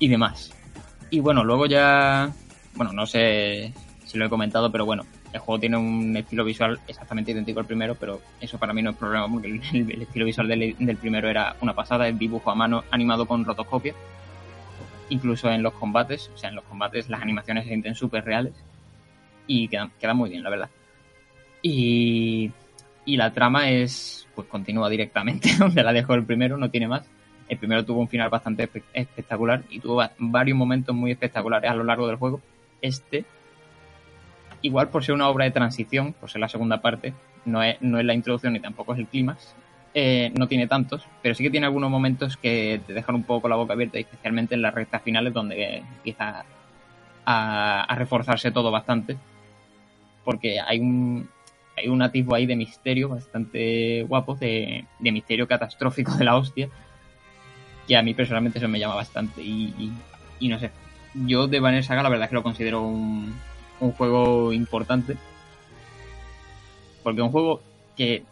y 0.00 0.08
demás. 0.08 0.50
Y 1.10 1.20
bueno, 1.20 1.44
luego 1.44 1.66
ya, 1.66 2.32
bueno, 2.74 2.92
no 2.92 3.06
sé 3.06 3.72
si 4.04 4.18
lo 4.18 4.26
he 4.26 4.28
comentado, 4.28 4.72
pero 4.72 4.84
bueno, 4.84 5.04
el 5.32 5.40
juego 5.40 5.60
tiene 5.60 5.76
un 5.76 6.16
estilo 6.16 6.44
visual 6.44 6.78
exactamente 6.86 7.32
idéntico 7.32 7.60
al 7.60 7.66
primero, 7.66 7.94
pero 7.94 8.20
eso 8.40 8.58
para 8.58 8.72
mí 8.72 8.82
no 8.82 8.90
es 8.90 8.96
problema, 8.96 9.28
porque 9.30 9.48
el, 9.48 10.02
estilo 10.02 10.26
visual 10.26 10.48
del, 10.48 10.76
del, 10.78 10.96
primero 10.96 11.28
era 11.28 11.56
una 11.60 11.74
pasada, 11.74 12.06
el 12.06 12.18
dibujo 12.18 12.50
a 12.50 12.54
mano 12.54 12.84
animado 12.90 13.26
con 13.26 13.44
rotoscopia 13.44 13.94
incluso 15.12 15.50
en 15.50 15.62
los 15.62 15.74
combates, 15.74 16.30
o 16.34 16.38
sea, 16.38 16.48
en 16.48 16.56
los 16.56 16.64
combates 16.64 17.08
las 17.08 17.22
animaciones 17.22 17.64
se 17.64 17.68
sienten 17.68 17.94
súper 17.94 18.24
reales 18.24 18.54
y 19.46 19.68
quedan, 19.68 19.90
muy 20.14 20.30
bien, 20.30 20.42
la 20.42 20.50
verdad. 20.50 20.70
Y, 21.60 22.50
y 23.04 23.16
la 23.16 23.32
trama 23.32 23.70
es, 23.70 24.26
pues 24.34 24.48
continúa 24.48 24.88
directamente 24.88 25.50
donde 25.58 25.82
la 25.82 25.92
dejó 25.92 26.14
el 26.14 26.24
primero, 26.24 26.56
no 26.56 26.70
tiene 26.70 26.88
más. 26.88 27.04
El 27.48 27.58
primero 27.58 27.84
tuvo 27.84 28.00
un 28.00 28.08
final 28.08 28.30
bastante 28.30 28.68
espectacular 28.94 29.62
y 29.68 29.80
tuvo 29.80 30.02
varios 30.18 30.56
momentos 30.56 30.94
muy 30.94 31.10
espectaculares 31.10 31.70
a 31.70 31.74
lo 31.74 31.84
largo 31.84 32.06
del 32.06 32.16
juego. 32.16 32.40
Este, 32.80 33.24
igual 34.62 34.88
por 34.88 35.04
ser 35.04 35.14
una 35.14 35.28
obra 35.28 35.44
de 35.44 35.50
transición, 35.50 36.14
por 36.14 36.30
ser 36.30 36.40
la 36.40 36.48
segunda 36.48 36.80
parte, 36.80 37.12
no 37.44 37.62
es, 37.62 37.76
no 37.80 37.98
es 37.98 38.04
la 38.04 38.14
introducción 38.14 38.52
ni 38.52 38.60
tampoco 38.60 38.94
es 38.94 39.00
el 39.00 39.06
clímax, 39.06 39.54
eh, 39.94 40.32
no 40.38 40.48
tiene 40.48 40.66
tantos, 40.66 41.04
pero 41.20 41.34
sí 41.34 41.42
que 41.42 41.50
tiene 41.50 41.66
algunos 41.66 41.90
momentos 41.90 42.38
que 42.38 42.80
te 42.86 42.94
dejan 42.94 43.14
un 43.14 43.24
poco 43.24 43.48
la 43.48 43.56
boca 43.56 43.74
abierta, 43.74 43.98
especialmente 43.98 44.54
en 44.54 44.62
las 44.62 44.72
rectas 44.72 45.02
finales 45.02 45.34
donde 45.34 45.78
empieza 45.78 46.44
a, 47.26 47.94
reforzarse 47.96 48.50
todo 48.50 48.70
bastante, 48.70 49.18
porque 50.24 50.60
hay 50.60 50.80
un, 50.80 51.28
hay 51.76 51.88
un 51.88 52.00
atisbo 52.00 52.34
ahí 52.34 52.46
de 52.46 52.56
misterio 52.56 53.10
bastante 53.10 54.04
guapo, 54.04 54.34
de, 54.34 54.86
misterio 55.00 55.46
catastrófico 55.46 56.14
de 56.14 56.24
la 56.24 56.36
hostia, 56.36 56.70
que 57.86 57.96
a 57.96 58.02
mí 58.02 58.14
personalmente 58.14 58.58
eso 58.58 58.68
me 58.68 58.78
llama 58.78 58.94
bastante 58.94 59.42
y, 59.42 59.92
no 60.40 60.58
sé. 60.58 60.70
Yo 61.14 61.46
de 61.46 61.60
Banner 61.60 61.84
Saga 61.84 62.02
la 62.02 62.08
verdad 62.08 62.24
es 62.24 62.28
que 62.30 62.36
lo 62.36 62.42
considero 62.42 62.80
un, 62.80 63.34
un 63.82 63.92
juego 63.92 64.52
importante, 64.52 65.16
porque 67.02 67.20
es 67.20 67.24
un 67.24 67.32
juego 67.32 67.60
que 67.96 68.22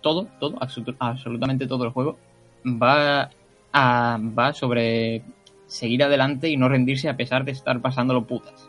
todo, 0.00 0.26
todo, 0.40 0.56
absolutamente 0.98 1.66
todo 1.66 1.84
el 1.84 1.90
juego 1.90 2.18
va, 2.64 3.30
a, 3.72 4.18
va 4.20 4.52
sobre 4.52 5.22
seguir 5.68 6.02
adelante 6.02 6.48
y 6.48 6.56
no 6.56 6.68
rendirse 6.68 7.08
a 7.08 7.16
pesar 7.16 7.44
de 7.44 7.52
estar 7.52 7.80
pasándolo 7.80 8.26
putas. 8.26 8.68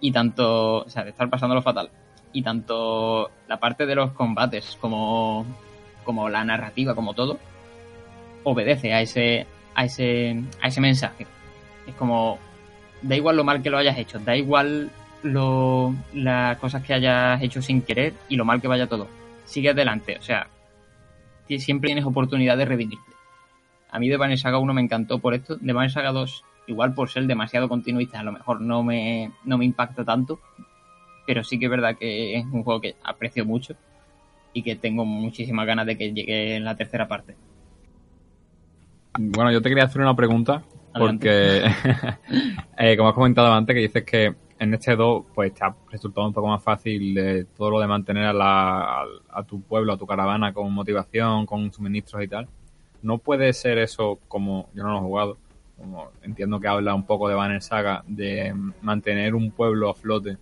Y 0.00 0.10
tanto, 0.10 0.84
o 0.84 0.88
sea, 0.88 1.04
de 1.04 1.10
estar 1.10 1.30
pasándolo 1.30 1.62
fatal. 1.62 1.88
Y 2.32 2.42
tanto 2.42 3.30
la 3.46 3.58
parte 3.58 3.86
de 3.86 3.94
los 3.94 4.10
combates 4.12 4.76
como, 4.80 5.46
como 6.04 6.28
la 6.28 6.44
narrativa, 6.44 6.96
como 6.96 7.14
todo, 7.14 7.38
obedece 8.42 8.92
a 8.92 9.00
ese, 9.00 9.46
a 9.74 9.84
ese, 9.84 10.42
a 10.60 10.66
ese 10.66 10.80
mensaje. 10.80 11.26
Es 11.86 11.94
como, 11.94 12.38
da 13.02 13.14
igual 13.14 13.36
lo 13.36 13.44
mal 13.44 13.62
que 13.62 13.70
lo 13.70 13.78
hayas 13.78 13.98
hecho, 13.98 14.18
da 14.18 14.36
igual 14.36 14.90
lo, 15.24 15.94
las 16.12 16.58
cosas 16.58 16.82
que 16.84 16.94
hayas 16.94 17.42
hecho 17.42 17.60
sin 17.60 17.82
querer 17.82 18.14
y 18.28 18.36
lo 18.36 18.44
mal 18.44 18.60
que 18.60 18.68
vaya 18.68 18.86
todo 18.86 19.08
sigue 19.44 19.70
adelante. 19.70 20.16
O 20.18 20.22
sea, 20.22 20.48
siempre 21.58 21.88
tienes 21.88 22.04
oportunidad 22.04 22.56
de 22.56 22.64
redimirte. 22.64 23.12
A 23.90 23.98
mí 23.98 24.08
de 24.08 24.16
Banner 24.16 24.38
Saga 24.38 24.58
1 24.58 24.74
me 24.74 24.80
encantó 24.80 25.18
por 25.18 25.34
esto. 25.34 25.56
De 25.56 25.72
Banner 25.72 25.90
Saga 25.90 26.12
2, 26.12 26.44
igual 26.66 26.94
por 26.94 27.10
ser 27.10 27.26
demasiado 27.26 27.68
continuista, 27.68 28.20
a 28.20 28.24
lo 28.24 28.32
mejor 28.32 28.60
no 28.60 28.82
me, 28.82 29.30
no 29.44 29.58
me 29.58 29.64
impacta 29.64 30.04
tanto. 30.04 30.40
Pero 31.26 31.42
sí 31.44 31.58
que 31.58 31.66
es 31.66 31.70
verdad 31.70 31.96
que 31.96 32.36
es 32.36 32.44
un 32.44 32.64
juego 32.64 32.80
que 32.80 32.96
aprecio 33.02 33.44
mucho 33.44 33.74
y 34.52 34.62
que 34.62 34.76
tengo 34.76 35.04
muchísimas 35.04 35.66
ganas 35.66 35.86
de 35.86 35.96
que 35.96 36.12
llegue 36.12 36.56
en 36.56 36.64
la 36.64 36.76
tercera 36.76 37.08
parte. 37.08 37.34
Bueno, 39.18 39.52
yo 39.52 39.62
te 39.62 39.68
quería 39.68 39.84
hacer 39.84 40.02
una 40.02 40.16
pregunta 40.16 40.64
porque, 40.92 41.64
eh, 42.78 42.96
como 42.96 43.08
has 43.08 43.14
comentado 43.14 43.52
antes, 43.52 43.74
que 43.74 43.80
dices 43.80 44.04
que 44.04 44.34
en 44.58 44.74
este 44.74 44.96
2 44.96 45.24
pues 45.34 45.52
te 45.54 45.64
ha 45.64 45.74
resultado 45.90 46.26
un 46.26 46.32
poco 46.32 46.48
más 46.48 46.62
fácil 46.62 47.14
de 47.14 47.44
todo 47.56 47.70
lo 47.70 47.80
de 47.80 47.86
mantener 47.86 48.26
a, 48.26 48.32
la, 48.32 49.04
a, 49.30 49.42
tu 49.44 49.60
pueblo, 49.62 49.92
a 49.92 49.96
tu 49.96 50.06
caravana 50.06 50.52
con 50.52 50.72
motivación, 50.72 51.46
con 51.46 51.72
suministros 51.72 52.22
y 52.22 52.28
tal. 52.28 52.48
No 53.02 53.18
puede 53.18 53.52
ser 53.52 53.78
eso 53.78 54.18
como 54.28 54.68
yo 54.74 54.82
no 54.82 54.92
lo 54.92 54.98
he 54.98 55.00
jugado, 55.00 55.36
como 55.76 56.08
entiendo 56.22 56.60
que 56.60 56.68
habla 56.68 56.94
un 56.94 57.04
poco 57.04 57.28
de 57.28 57.34
Banner 57.34 57.62
Saga, 57.62 58.04
de 58.06 58.54
mantener 58.80 59.34
un 59.34 59.50
pueblo 59.50 59.90
a 59.90 59.94
flote 59.94 60.38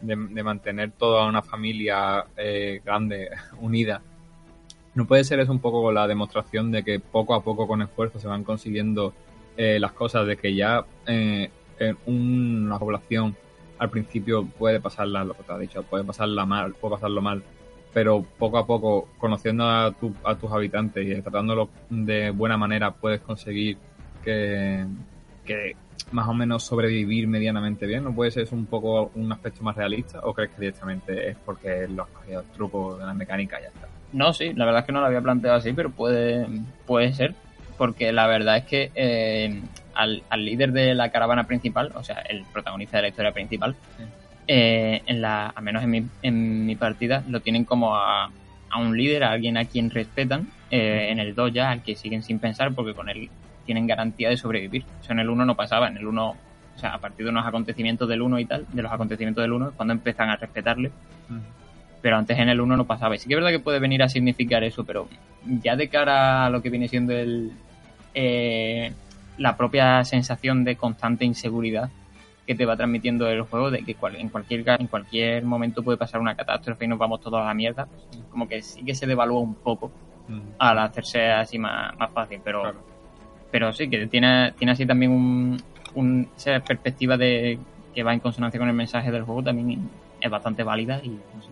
de, 0.00 0.16
de 0.16 0.42
mantener 0.42 0.92
toda 0.92 1.26
una 1.26 1.42
familia 1.42 2.24
eh, 2.36 2.80
grande, 2.84 3.30
unida. 3.60 4.02
No 4.94 5.06
puede 5.06 5.24
ser 5.24 5.38
eso 5.40 5.52
un 5.52 5.60
poco 5.60 5.92
la 5.92 6.08
demostración 6.08 6.72
de 6.72 6.82
que 6.82 6.98
poco 6.98 7.34
a 7.34 7.42
poco 7.42 7.68
con 7.68 7.82
esfuerzo 7.82 8.18
se 8.18 8.26
van 8.26 8.42
consiguiendo 8.42 9.12
eh, 9.56 9.78
las 9.78 9.92
cosas, 9.92 10.26
de 10.26 10.36
que 10.36 10.54
ya 10.54 10.84
eh, 11.06 11.50
en 11.78 11.96
una 12.06 12.78
población 12.78 13.36
al 13.80 13.90
principio 13.90 14.44
puede 14.46 14.78
pasarla, 14.78 15.24
lo 15.24 15.34
que 15.34 15.42
te 15.42 15.52
has 15.52 15.58
dicho, 15.58 15.82
puede 15.82 16.04
pasarla 16.04 16.46
mal, 16.46 16.74
puede 16.74 16.94
pasarlo 16.94 17.20
mal, 17.20 17.42
pero 17.92 18.24
poco 18.38 18.58
a 18.58 18.66
poco, 18.66 19.08
conociendo 19.18 19.64
a, 19.68 19.90
tu- 19.92 20.14
a 20.24 20.36
tus 20.36 20.52
habitantes 20.52 21.04
y 21.06 21.20
tratándolos 21.20 21.68
de 21.88 22.30
buena 22.30 22.56
manera, 22.56 22.92
puedes 22.92 23.20
conseguir 23.20 23.78
que, 24.22 24.84
que 25.44 25.74
más 26.12 26.28
o 26.28 26.34
menos 26.34 26.62
sobrevivir 26.64 27.26
medianamente 27.26 27.86
bien. 27.86 28.04
¿No 28.04 28.14
puede 28.14 28.30
ser 28.30 28.46
un 28.52 28.66
poco 28.66 29.10
un 29.14 29.32
aspecto 29.32 29.62
más 29.64 29.76
realista? 29.76 30.20
¿O 30.24 30.34
crees 30.34 30.50
que 30.50 30.60
directamente 30.60 31.30
es 31.30 31.36
porque 31.44 31.88
lo 31.88 32.02
has 32.04 32.08
cogido 32.10 32.40
el 32.40 32.46
truco 32.48 32.96
de 32.96 33.06
la 33.06 33.14
mecánica 33.14 33.58
y 33.58 33.62
ya 33.62 33.68
está? 33.68 33.88
No, 34.12 34.32
sí, 34.32 34.52
la 34.54 34.64
verdad 34.66 34.80
es 34.80 34.86
que 34.86 34.92
no 34.92 35.00
lo 35.00 35.06
había 35.06 35.20
planteado 35.20 35.56
así, 35.56 35.72
pero 35.72 35.90
puede, 35.90 36.46
puede 36.86 37.12
ser. 37.12 37.34
Porque 37.78 38.12
la 38.12 38.26
verdad 38.26 38.58
es 38.58 38.64
que 38.64 38.90
eh, 38.94 39.62
al, 40.00 40.22
al 40.30 40.44
líder 40.44 40.72
de 40.72 40.94
la 40.94 41.10
caravana 41.10 41.44
principal, 41.44 41.92
o 41.94 42.02
sea, 42.02 42.16
el 42.28 42.44
protagonista 42.52 42.96
de 42.98 43.02
la 43.02 43.08
historia 43.08 43.32
principal, 43.32 43.74
Sí. 43.96 44.04
eh, 44.48 45.02
en 45.06 45.20
la, 45.20 45.46
al 45.48 45.62
menos 45.62 45.82
en 45.84 45.90
mi, 45.90 46.06
en 46.22 46.66
mi 46.66 46.76
partida, 46.76 47.22
lo 47.28 47.40
tienen 47.40 47.64
como 47.64 47.94
a, 47.96 48.30
a 48.70 48.78
un 48.78 48.96
líder, 48.96 49.24
a 49.24 49.30
alguien 49.32 49.56
a 49.56 49.64
quien 49.64 49.90
respetan. 49.90 50.48
eh, 50.72 51.08
en 51.10 51.18
el 51.18 51.34
2 51.34 51.52
ya, 51.52 51.70
al 51.70 51.82
que 51.82 51.96
siguen 51.96 52.22
sin 52.22 52.38
pensar, 52.38 52.72
porque 52.74 52.94
con 52.94 53.08
él 53.08 53.28
tienen 53.66 53.86
garantía 53.88 54.28
de 54.28 54.36
sobrevivir. 54.36 54.84
Eso 55.02 55.12
en 55.12 55.18
el 55.18 55.28
1 55.28 55.44
no 55.44 55.56
pasaba. 55.56 55.88
En 55.88 55.96
el 55.96 56.06
1, 56.06 56.28
o 56.30 56.78
sea, 56.78 56.94
a 56.94 56.98
partir 56.98 57.24
de 57.26 57.30
unos 57.32 57.44
acontecimientos 57.44 58.08
del 58.08 58.22
1 58.22 58.38
y 58.38 58.44
tal, 58.44 58.66
de 58.72 58.80
los 58.82 58.92
acontecimientos 58.92 59.42
del 59.42 59.52
1, 59.52 59.68
es 59.70 59.74
cuando 59.74 59.94
empiezan 59.94 60.30
a 60.30 60.36
respetarle 60.36 60.90
pero 62.02 62.16
antes 62.16 62.38
en 62.38 62.48
el 62.48 62.60
1 62.60 62.76
no 62.78 62.86
pasaba. 62.86 63.14
Y 63.14 63.18
sí 63.18 63.28
que 63.28 63.34
es 63.34 63.38
verdad 63.40 63.50
que 63.50 63.58
puede 63.60 63.78
venir 63.78 64.02
a 64.02 64.08
significar 64.08 64.64
eso, 64.64 64.84
pero 64.84 65.06
ya 65.62 65.76
de 65.76 65.88
cara 65.88 66.46
a 66.46 66.50
lo 66.50 66.62
que 66.62 66.70
viene 66.70 66.88
siendo 66.88 67.12
el 67.12 67.50
eh, 68.14 68.92
la 69.40 69.56
propia 69.56 70.04
sensación 70.04 70.64
de 70.64 70.76
constante 70.76 71.24
inseguridad 71.24 71.88
que 72.46 72.54
te 72.54 72.66
va 72.66 72.76
transmitiendo 72.76 73.26
el 73.28 73.42
juego, 73.42 73.70
de 73.70 73.82
que 73.84 73.94
cual- 73.94 74.16
en 74.16 74.28
cualquier 74.28 74.68
en 74.78 74.86
cualquier 74.86 75.44
momento 75.44 75.82
puede 75.82 75.96
pasar 75.98 76.20
una 76.20 76.34
catástrofe 76.34 76.84
y 76.84 76.88
nos 76.88 76.98
vamos 76.98 77.20
todos 77.20 77.40
a 77.40 77.44
la 77.46 77.54
mierda, 77.54 77.88
como 78.30 78.46
que 78.46 78.60
sí 78.62 78.82
que 78.84 78.94
se 78.94 79.06
devalúa 79.06 79.40
un 79.40 79.54
poco 79.54 79.90
al 80.58 80.78
hacerse 80.78 81.30
así 81.30 81.58
más, 81.58 81.96
más 81.98 82.10
fácil, 82.12 82.40
pero 82.44 82.60
Claro. 82.62 82.78
pero 83.50 83.72
sí 83.72 83.88
que 83.88 84.06
tiene, 84.06 84.52
tiene 84.58 84.72
así 84.72 84.84
también 84.86 85.10
un, 85.12 85.56
un- 85.94 86.28
esa 86.36 86.60
perspectiva 86.60 87.16
de 87.16 87.58
que 87.94 88.02
va 88.02 88.12
en 88.12 88.20
consonancia 88.20 88.58
con 88.60 88.68
el 88.68 88.74
mensaje 88.74 89.10
del 89.10 89.22
juego 89.24 89.42
también 89.42 89.88
es 90.20 90.30
bastante 90.30 90.62
válida 90.62 91.00
y 91.02 91.08
no 91.08 91.42
sé. 91.42 91.49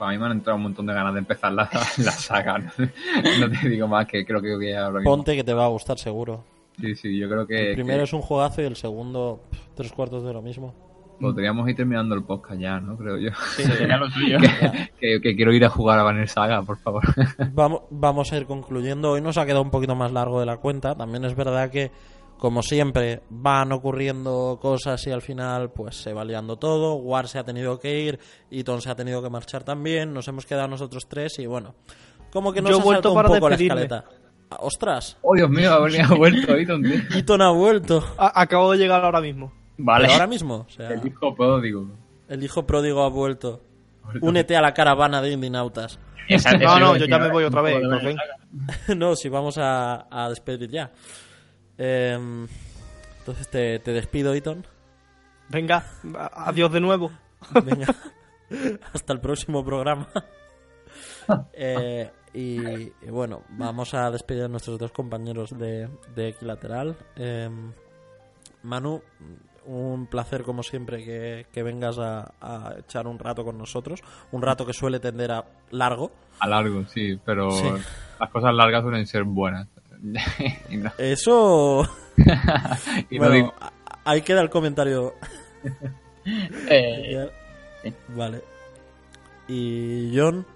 Pues 0.00 0.08
a 0.08 0.12
mí 0.12 0.18
me 0.18 0.24
han 0.24 0.32
entrado 0.32 0.56
un 0.56 0.62
montón 0.62 0.86
de 0.86 0.94
ganas 0.94 1.12
de 1.12 1.18
empezar 1.18 1.52
la, 1.52 1.68
la 1.98 2.10
saga. 2.12 2.56
No, 2.58 2.66
No 3.38 3.50
te 3.50 3.68
digo 3.68 3.86
más 3.86 4.06
que 4.06 4.24
creo 4.24 4.40
que 4.40 4.56
voy 4.56 4.72
a 4.72 4.86
ahora 4.86 5.00
mismo. 5.00 5.10
Ponte 5.14 5.36
que 5.36 5.44
te 5.44 5.52
va 5.52 5.66
a 5.66 5.68
gustar 5.68 5.98
seguro. 5.98 6.42
Sí, 6.80 6.94
sí, 6.96 7.18
yo 7.18 7.28
creo 7.28 7.46
que, 7.46 7.68
El 7.70 7.74
primero 7.74 7.98
que 7.98 8.04
es 8.04 8.12
un 8.14 8.22
juegazo 8.22 8.62
y 8.62 8.64
el 8.64 8.76
segundo 8.76 9.42
pff, 9.50 9.60
tres 9.74 9.92
cuartos 9.92 10.24
de 10.24 10.32
lo 10.32 10.40
mismo. 10.40 10.74
podríamos 11.20 11.68
ir 11.68 11.76
terminando 11.76 12.14
el 12.14 12.22
podcast 12.22 12.58
ya, 12.58 12.80
¿no? 12.80 12.96
Creo 12.96 13.18
yo. 13.18 13.28
Sí, 13.54 13.62
sería 13.64 13.98
lo 13.98 14.08
suyo. 14.10 14.38
que, 14.98 15.20
que 15.20 15.36
quiero 15.36 15.52
ir 15.52 15.62
a 15.66 15.68
jugar 15.68 15.98
a 15.98 16.02
Banner 16.02 16.26
Saga, 16.30 16.62
por 16.62 16.78
favor. 16.78 17.02
Vamos, 17.52 17.82
vamos 17.90 18.32
a 18.32 18.38
ir 18.38 18.46
concluyendo. 18.46 19.10
Hoy 19.10 19.20
nos 19.20 19.36
ha 19.36 19.44
quedado 19.44 19.60
un 19.60 19.70
poquito 19.70 19.94
más 19.94 20.10
largo 20.12 20.40
de 20.40 20.46
la 20.46 20.56
cuenta. 20.56 20.94
También 20.94 21.26
es 21.26 21.36
verdad 21.36 21.70
que, 21.70 21.90
como 22.40 22.62
siempre, 22.62 23.20
van 23.28 23.70
ocurriendo 23.70 24.58
cosas 24.60 25.06
y 25.06 25.10
al 25.10 25.20
final 25.22 25.70
pues 25.72 25.96
se 25.96 26.12
va 26.14 26.24
liando 26.24 26.56
todo. 26.56 26.94
War 26.94 27.28
se 27.28 27.38
ha 27.38 27.44
tenido 27.44 27.78
que 27.78 28.00
ir, 28.00 28.18
Eton 28.50 28.80
se 28.80 28.90
ha 28.90 28.94
tenido 28.96 29.22
que 29.22 29.28
marchar 29.30 29.62
también. 29.62 30.12
Nos 30.14 30.26
hemos 30.28 30.46
quedado 30.46 30.66
nosotros 30.68 31.06
tres 31.06 31.38
y 31.38 31.46
bueno, 31.46 31.74
como 32.32 32.52
que 32.52 32.62
nos 32.62 32.70
Yo 32.72 32.80
ha 32.80 32.82
vuelto 32.82 33.10
un 33.10 33.14
para 33.16 33.28
poco 33.28 33.48
la 33.48 33.56
despedirme. 33.56 33.82
escaleta. 33.82 34.08
Ah, 34.50 34.56
¡Ostras! 34.60 35.16
oh, 35.22 35.34
Dios 35.36 35.50
mío, 35.50 35.70
ha 35.72 35.78
vuelto. 36.16 36.56
Eton 36.56 37.42
ha 37.42 37.50
vuelto. 37.52 38.02
A- 38.16 38.40
acabo 38.40 38.72
de 38.72 38.78
llegar 38.78 39.04
ahora 39.04 39.20
mismo. 39.20 39.52
Vale. 39.76 40.04
Pero 40.06 40.14
ahora 40.14 40.26
mismo, 40.26 40.66
o 40.66 40.70
sea, 40.70 40.88
El 40.88 41.06
hijo 41.06 41.34
pródigo. 41.36 41.86
el 42.28 42.42
hijo 42.42 42.66
pródigo 42.66 43.02
ha 43.04 43.08
vuelto. 43.10 43.60
Únete 44.22 44.56
a 44.56 44.60
la 44.62 44.72
caravana 44.74 45.20
de 45.22 45.30
Indinautas. 45.32 45.98
No, 46.60 46.78
no, 46.78 46.96
yo 46.96 47.06
ya 47.06 47.18
me 47.18 47.28
voy 47.28 47.42
otra 47.44 47.60
vez, 47.60 47.76
no, 48.96 49.16
si 49.16 49.28
vamos 49.28 49.58
a, 49.58 50.06
a 50.10 50.28
despedir 50.28 50.70
ya. 50.70 50.90
Em, 51.82 52.46
entonces 53.20 53.48
te, 53.48 53.78
te 53.78 53.92
despido, 53.92 54.34
Eton. 54.34 54.66
Venga, 55.48 55.82
adiós 56.34 56.70
de 56.70 56.80
nuevo. 56.80 57.10
Venga, 57.64 57.86
hasta 58.92 59.12
el 59.14 59.20
próximo 59.20 59.64
programa. 59.64 60.08
Eh, 61.52 62.10
y, 62.34 62.58
y 62.60 63.10
bueno, 63.10 63.42
vamos 63.50 63.94
a 63.94 64.10
despedir 64.10 64.42
a 64.44 64.48
nuestros 64.48 64.78
dos 64.78 64.90
compañeros 64.90 65.56
de, 65.56 65.88
de 66.14 66.28
Equilateral. 66.30 66.96
Em, 67.14 67.72
Manu, 68.64 69.00
un 69.66 70.06
placer 70.06 70.42
como 70.42 70.64
siempre 70.64 71.04
que, 71.04 71.46
que 71.52 71.62
vengas 71.62 71.98
a, 71.98 72.32
a 72.40 72.74
echar 72.80 73.06
un 73.06 73.18
rato 73.18 73.44
con 73.44 73.56
nosotros. 73.58 74.02
Un 74.32 74.42
rato 74.42 74.66
que 74.66 74.72
suele 74.72 74.98
tender 74.98 75.30
a 75.30 75.44
largo. 75.70 76.10
A 76.40 76.48
largo, 76.48 76.84
sí, 76.86 77.16
pero 77.24 77.52
Sí. 77.52 77.68
las 78.18 78.30
cosas 78.30 78.52
largas 78.52 78.82
suelen 78.82 79.06
ser 79.06 79.22
buenas. 79.22 79.68
no, 80.70 80.90
Eso... 80.98 81.88
y 83.10 83.18
no 83.18 83.26
bueno, 83.26 83.34
digo- 83.34 83.54
a- 83.60 83.72
ahí 84.04 84.22
queda 84.22 84.40
el 84.40 84.50
comentario. 84.50 85.14
Eh, 86.68 87.28
sí. 87.82 87.94
Vale. 88.08 88.42
Y 89.48 90.12
John, 90.16 90.46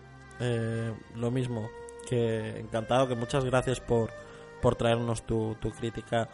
eh, 0.41 0.93
lo 1.17 1.31
mismo. 1.31 1.69
Que 2.09 2.61
encantado, 2.61 3.09
que 3.09 3.15
muchas 3.15 3.45
gracias 3.47 3.81
por, 3.81 4.11
por 4.61 4.77
traernos 4.77 5.23
tu, 5.25 5.57
tu 5.61 5.71
crítica 5.71 6.29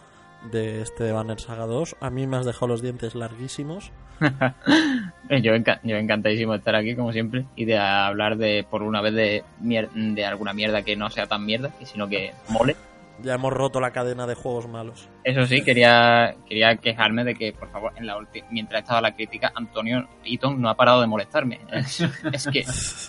de 0.51 0.83
este 0.83 1.13
Banner 1.13 1.39
Saga 1.41 1.67
2. 1.67 1.97
A 2.01 2.11
mí 2.11 2.27
me 2.27 2.39
has 2.39 2.45
dejado 2.45 2.67
los 2.67 2.83
dientes 2.83 3.15
larguísimos. 3.15 3.93
yo, 4.21 5.55
enca- 5.55 5.81
yo 5.85 5.97
encantadísimo 5.97 6.53
de 6.53 6.59
estar 6.59 6.75
aquí, 6.75 6.97
como 6.97 7.13
siempre, 7.13 7.47
y 7.55 7.65
de 7.67 7.79
hablar 7.79 8.37
de, 8.37 8.67
por 8.69 8.83
una 8.83 9.01
vez, 9.01 9.15
de, 9.15 9.45
mier- 9.63 9.91
de 9.93 10.27
alguna 10.27 10.53
mierda 10.53 10.83
que 10.83 10.97
no 10.97 11.09
sea 11.09 11.27
tan 11.29 11.47
mierda, 11.47 11.71
sino 11.85 12.09
que 12.09 12.33
mole. 12.49 12.75
Ya 13.23 13.35
hemos 13.35 13.53
roto 13.53 13.81
la 13.81 13.91
cadena 13.91 14.27
de 14.27 14.35
juegos 14.35 14.67
malos. 14.69 15.09
Eso 15.25 15.45
sí, 15.47 15.63
quería, 15.63 16.35
quería 16.49 16.77
quejarme 16.77 17.25
de 17.25 17.35
que, 17.35 17.53
por 17.53 17.71
favor, 17.71 17.93
en 17.97 18.07
la 18.07 18.17
mientras 18.51 18.83
estaba 18.83 19.01
la 19.01 19.15
crítica, 19.15 19.53
Antonio 19.55 20.09
Eaton 20.25 20.61
no 20.61 20.69
ha 20.69 20.75
parado 20.75 21.01
de 21.01 21.07
molestarme. 21.07 21.61
Es, 21.73 22.01
es 22.01 22.47
que, 22.53 22.65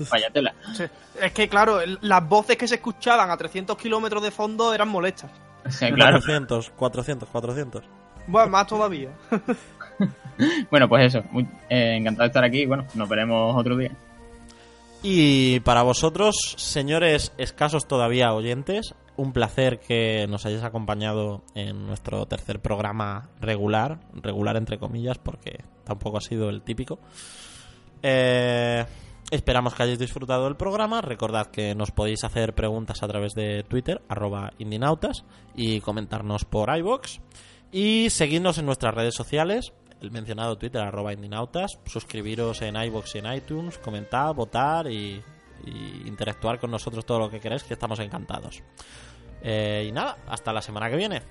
vaya 0.12 0.30
tela. 0.32 0.54
Sí. 0.74 0.84
Es 1.22 1.32
que, 1.32 1.48
claro, 1.48 1.80
las 2.02 2.28
voces 2.28 2.58
que 2.58 2.68
se 2.68 2.76
escuchaban 2.76 3.30
a 3.32 3.38
300 3.38 3.78
kilómetros 3.78 4.22
de 4.24 4.32
fondo 4.32 4.74
eran 4.74 4.90
molestas. 4.90 5.32
Claro. 5.80 6.20
400, 6.20 6.72
400, 6.72 7.30
400. 7.30 7.84
Bueno, 8.28 8.50
más 8.50 8.68
todavía. 8.68 9.10
Bueno, 10.72 10.90
pues 10.90 11.14
eso. 11.14 11.24
muy- 11.32 11.48
eh, 11.70 11.98
encantado 11.98 12.24
de 12.24 12.28
estar 12.28 12.44
aquí. 12.44 12.66
Bueno, 12.66 12.86
nos 12.96 13.08
veremos 13.08 13.56
otro 13.56 13.78
día. 13.78 13.92
Y 15.04 15.60
para 15.62 15.84
vosotros, 15.84 16.36
señores 16.58 17.32
escasos 17.38 17.88
todavía 17.88 18.34
oyentes, 18.34 18.96
un 19.22 19.34
placer 19.34 19.80
que 19.80 20.26
nos 20.28 20.48
hayáis 20.48 20.64
acompañado 20.64 21.44
en 21.54 21.86
nuestro 21.86 22.26
tercer 22.26 22.60
programa 22.60 23.30
regular, 23.40 24.00
regular 24.16 24.58
entre 24.58 24.80
comillas, 24.80 25.20
porque 25.20 25.64
tampoco 25.84 26.18
ha 26.18 26.22
sido 26.22 26.50
el 26.50 26.64
típico. 26.64 26.98
Eh, 28.02 28.84
esperamos 29.30 29.76
que 29.76 29.84
hayáis 29.84 30.00
disfrutado 30.00 30.46
del 30.46 30.56
programa. 30.56 31.02
Recordad 31.02 31.52
que 31.52 31.76
nos 31.76 31.92
podéis 31.92 32.24
hacer 32.24 32.56
preguntas 32.56 33.04
a 33.04 33.08
través 33.08 33.36
de 33.36 33.64
Twitter, 33.64 34.02
arroba 34.10 34.54
indinautas, 34.58 35.24
y 35.56 35.82
comentarnos 35.82 36.44
por 36.46 36.76
iVoox. 36.76 37.20
Y 37.72 38.10
seguidnos 38.10 38.58
en 38.58 38.66
nuestras 38.66 38.96
redes 38.96 39.14
sociales, 39.14 39.72
el 40.02 40.10
mencionado 40.10 40.58
Twitter, 40.58 40.82
arroba 40.82 41.14
indinautas, 41.14 41.78
suscribiros 41.86 42.64
en 42.64 42.76
iVoox 42.76 43.16
y 43.16 43.18
en 43.20 43.34
iTunes, 43.34 43.78
comentar, 43.78 44.34
votar 44.34 44.92
y, 44.92 45.22
y 45.66 46.08
interactuar 46.08 46.60
con 46.60 46.72
nosotros 46.72 47.06
todo 47.06 47.20
lo 47.20 47.30
que 47.30 47.40
queráis, 47.40 47.64
que 47.64 47.76
estamos 47.76 48.00
encantados. 48.00 48.64
Eh, 49.44 49.86
y 49.88 49.92
nada, 49.92 50.18
hasta 50.28 50.54
la 50.54 50.62
semana 50.62 50.90
que 50.90 50.96
viene. 50.96 51.22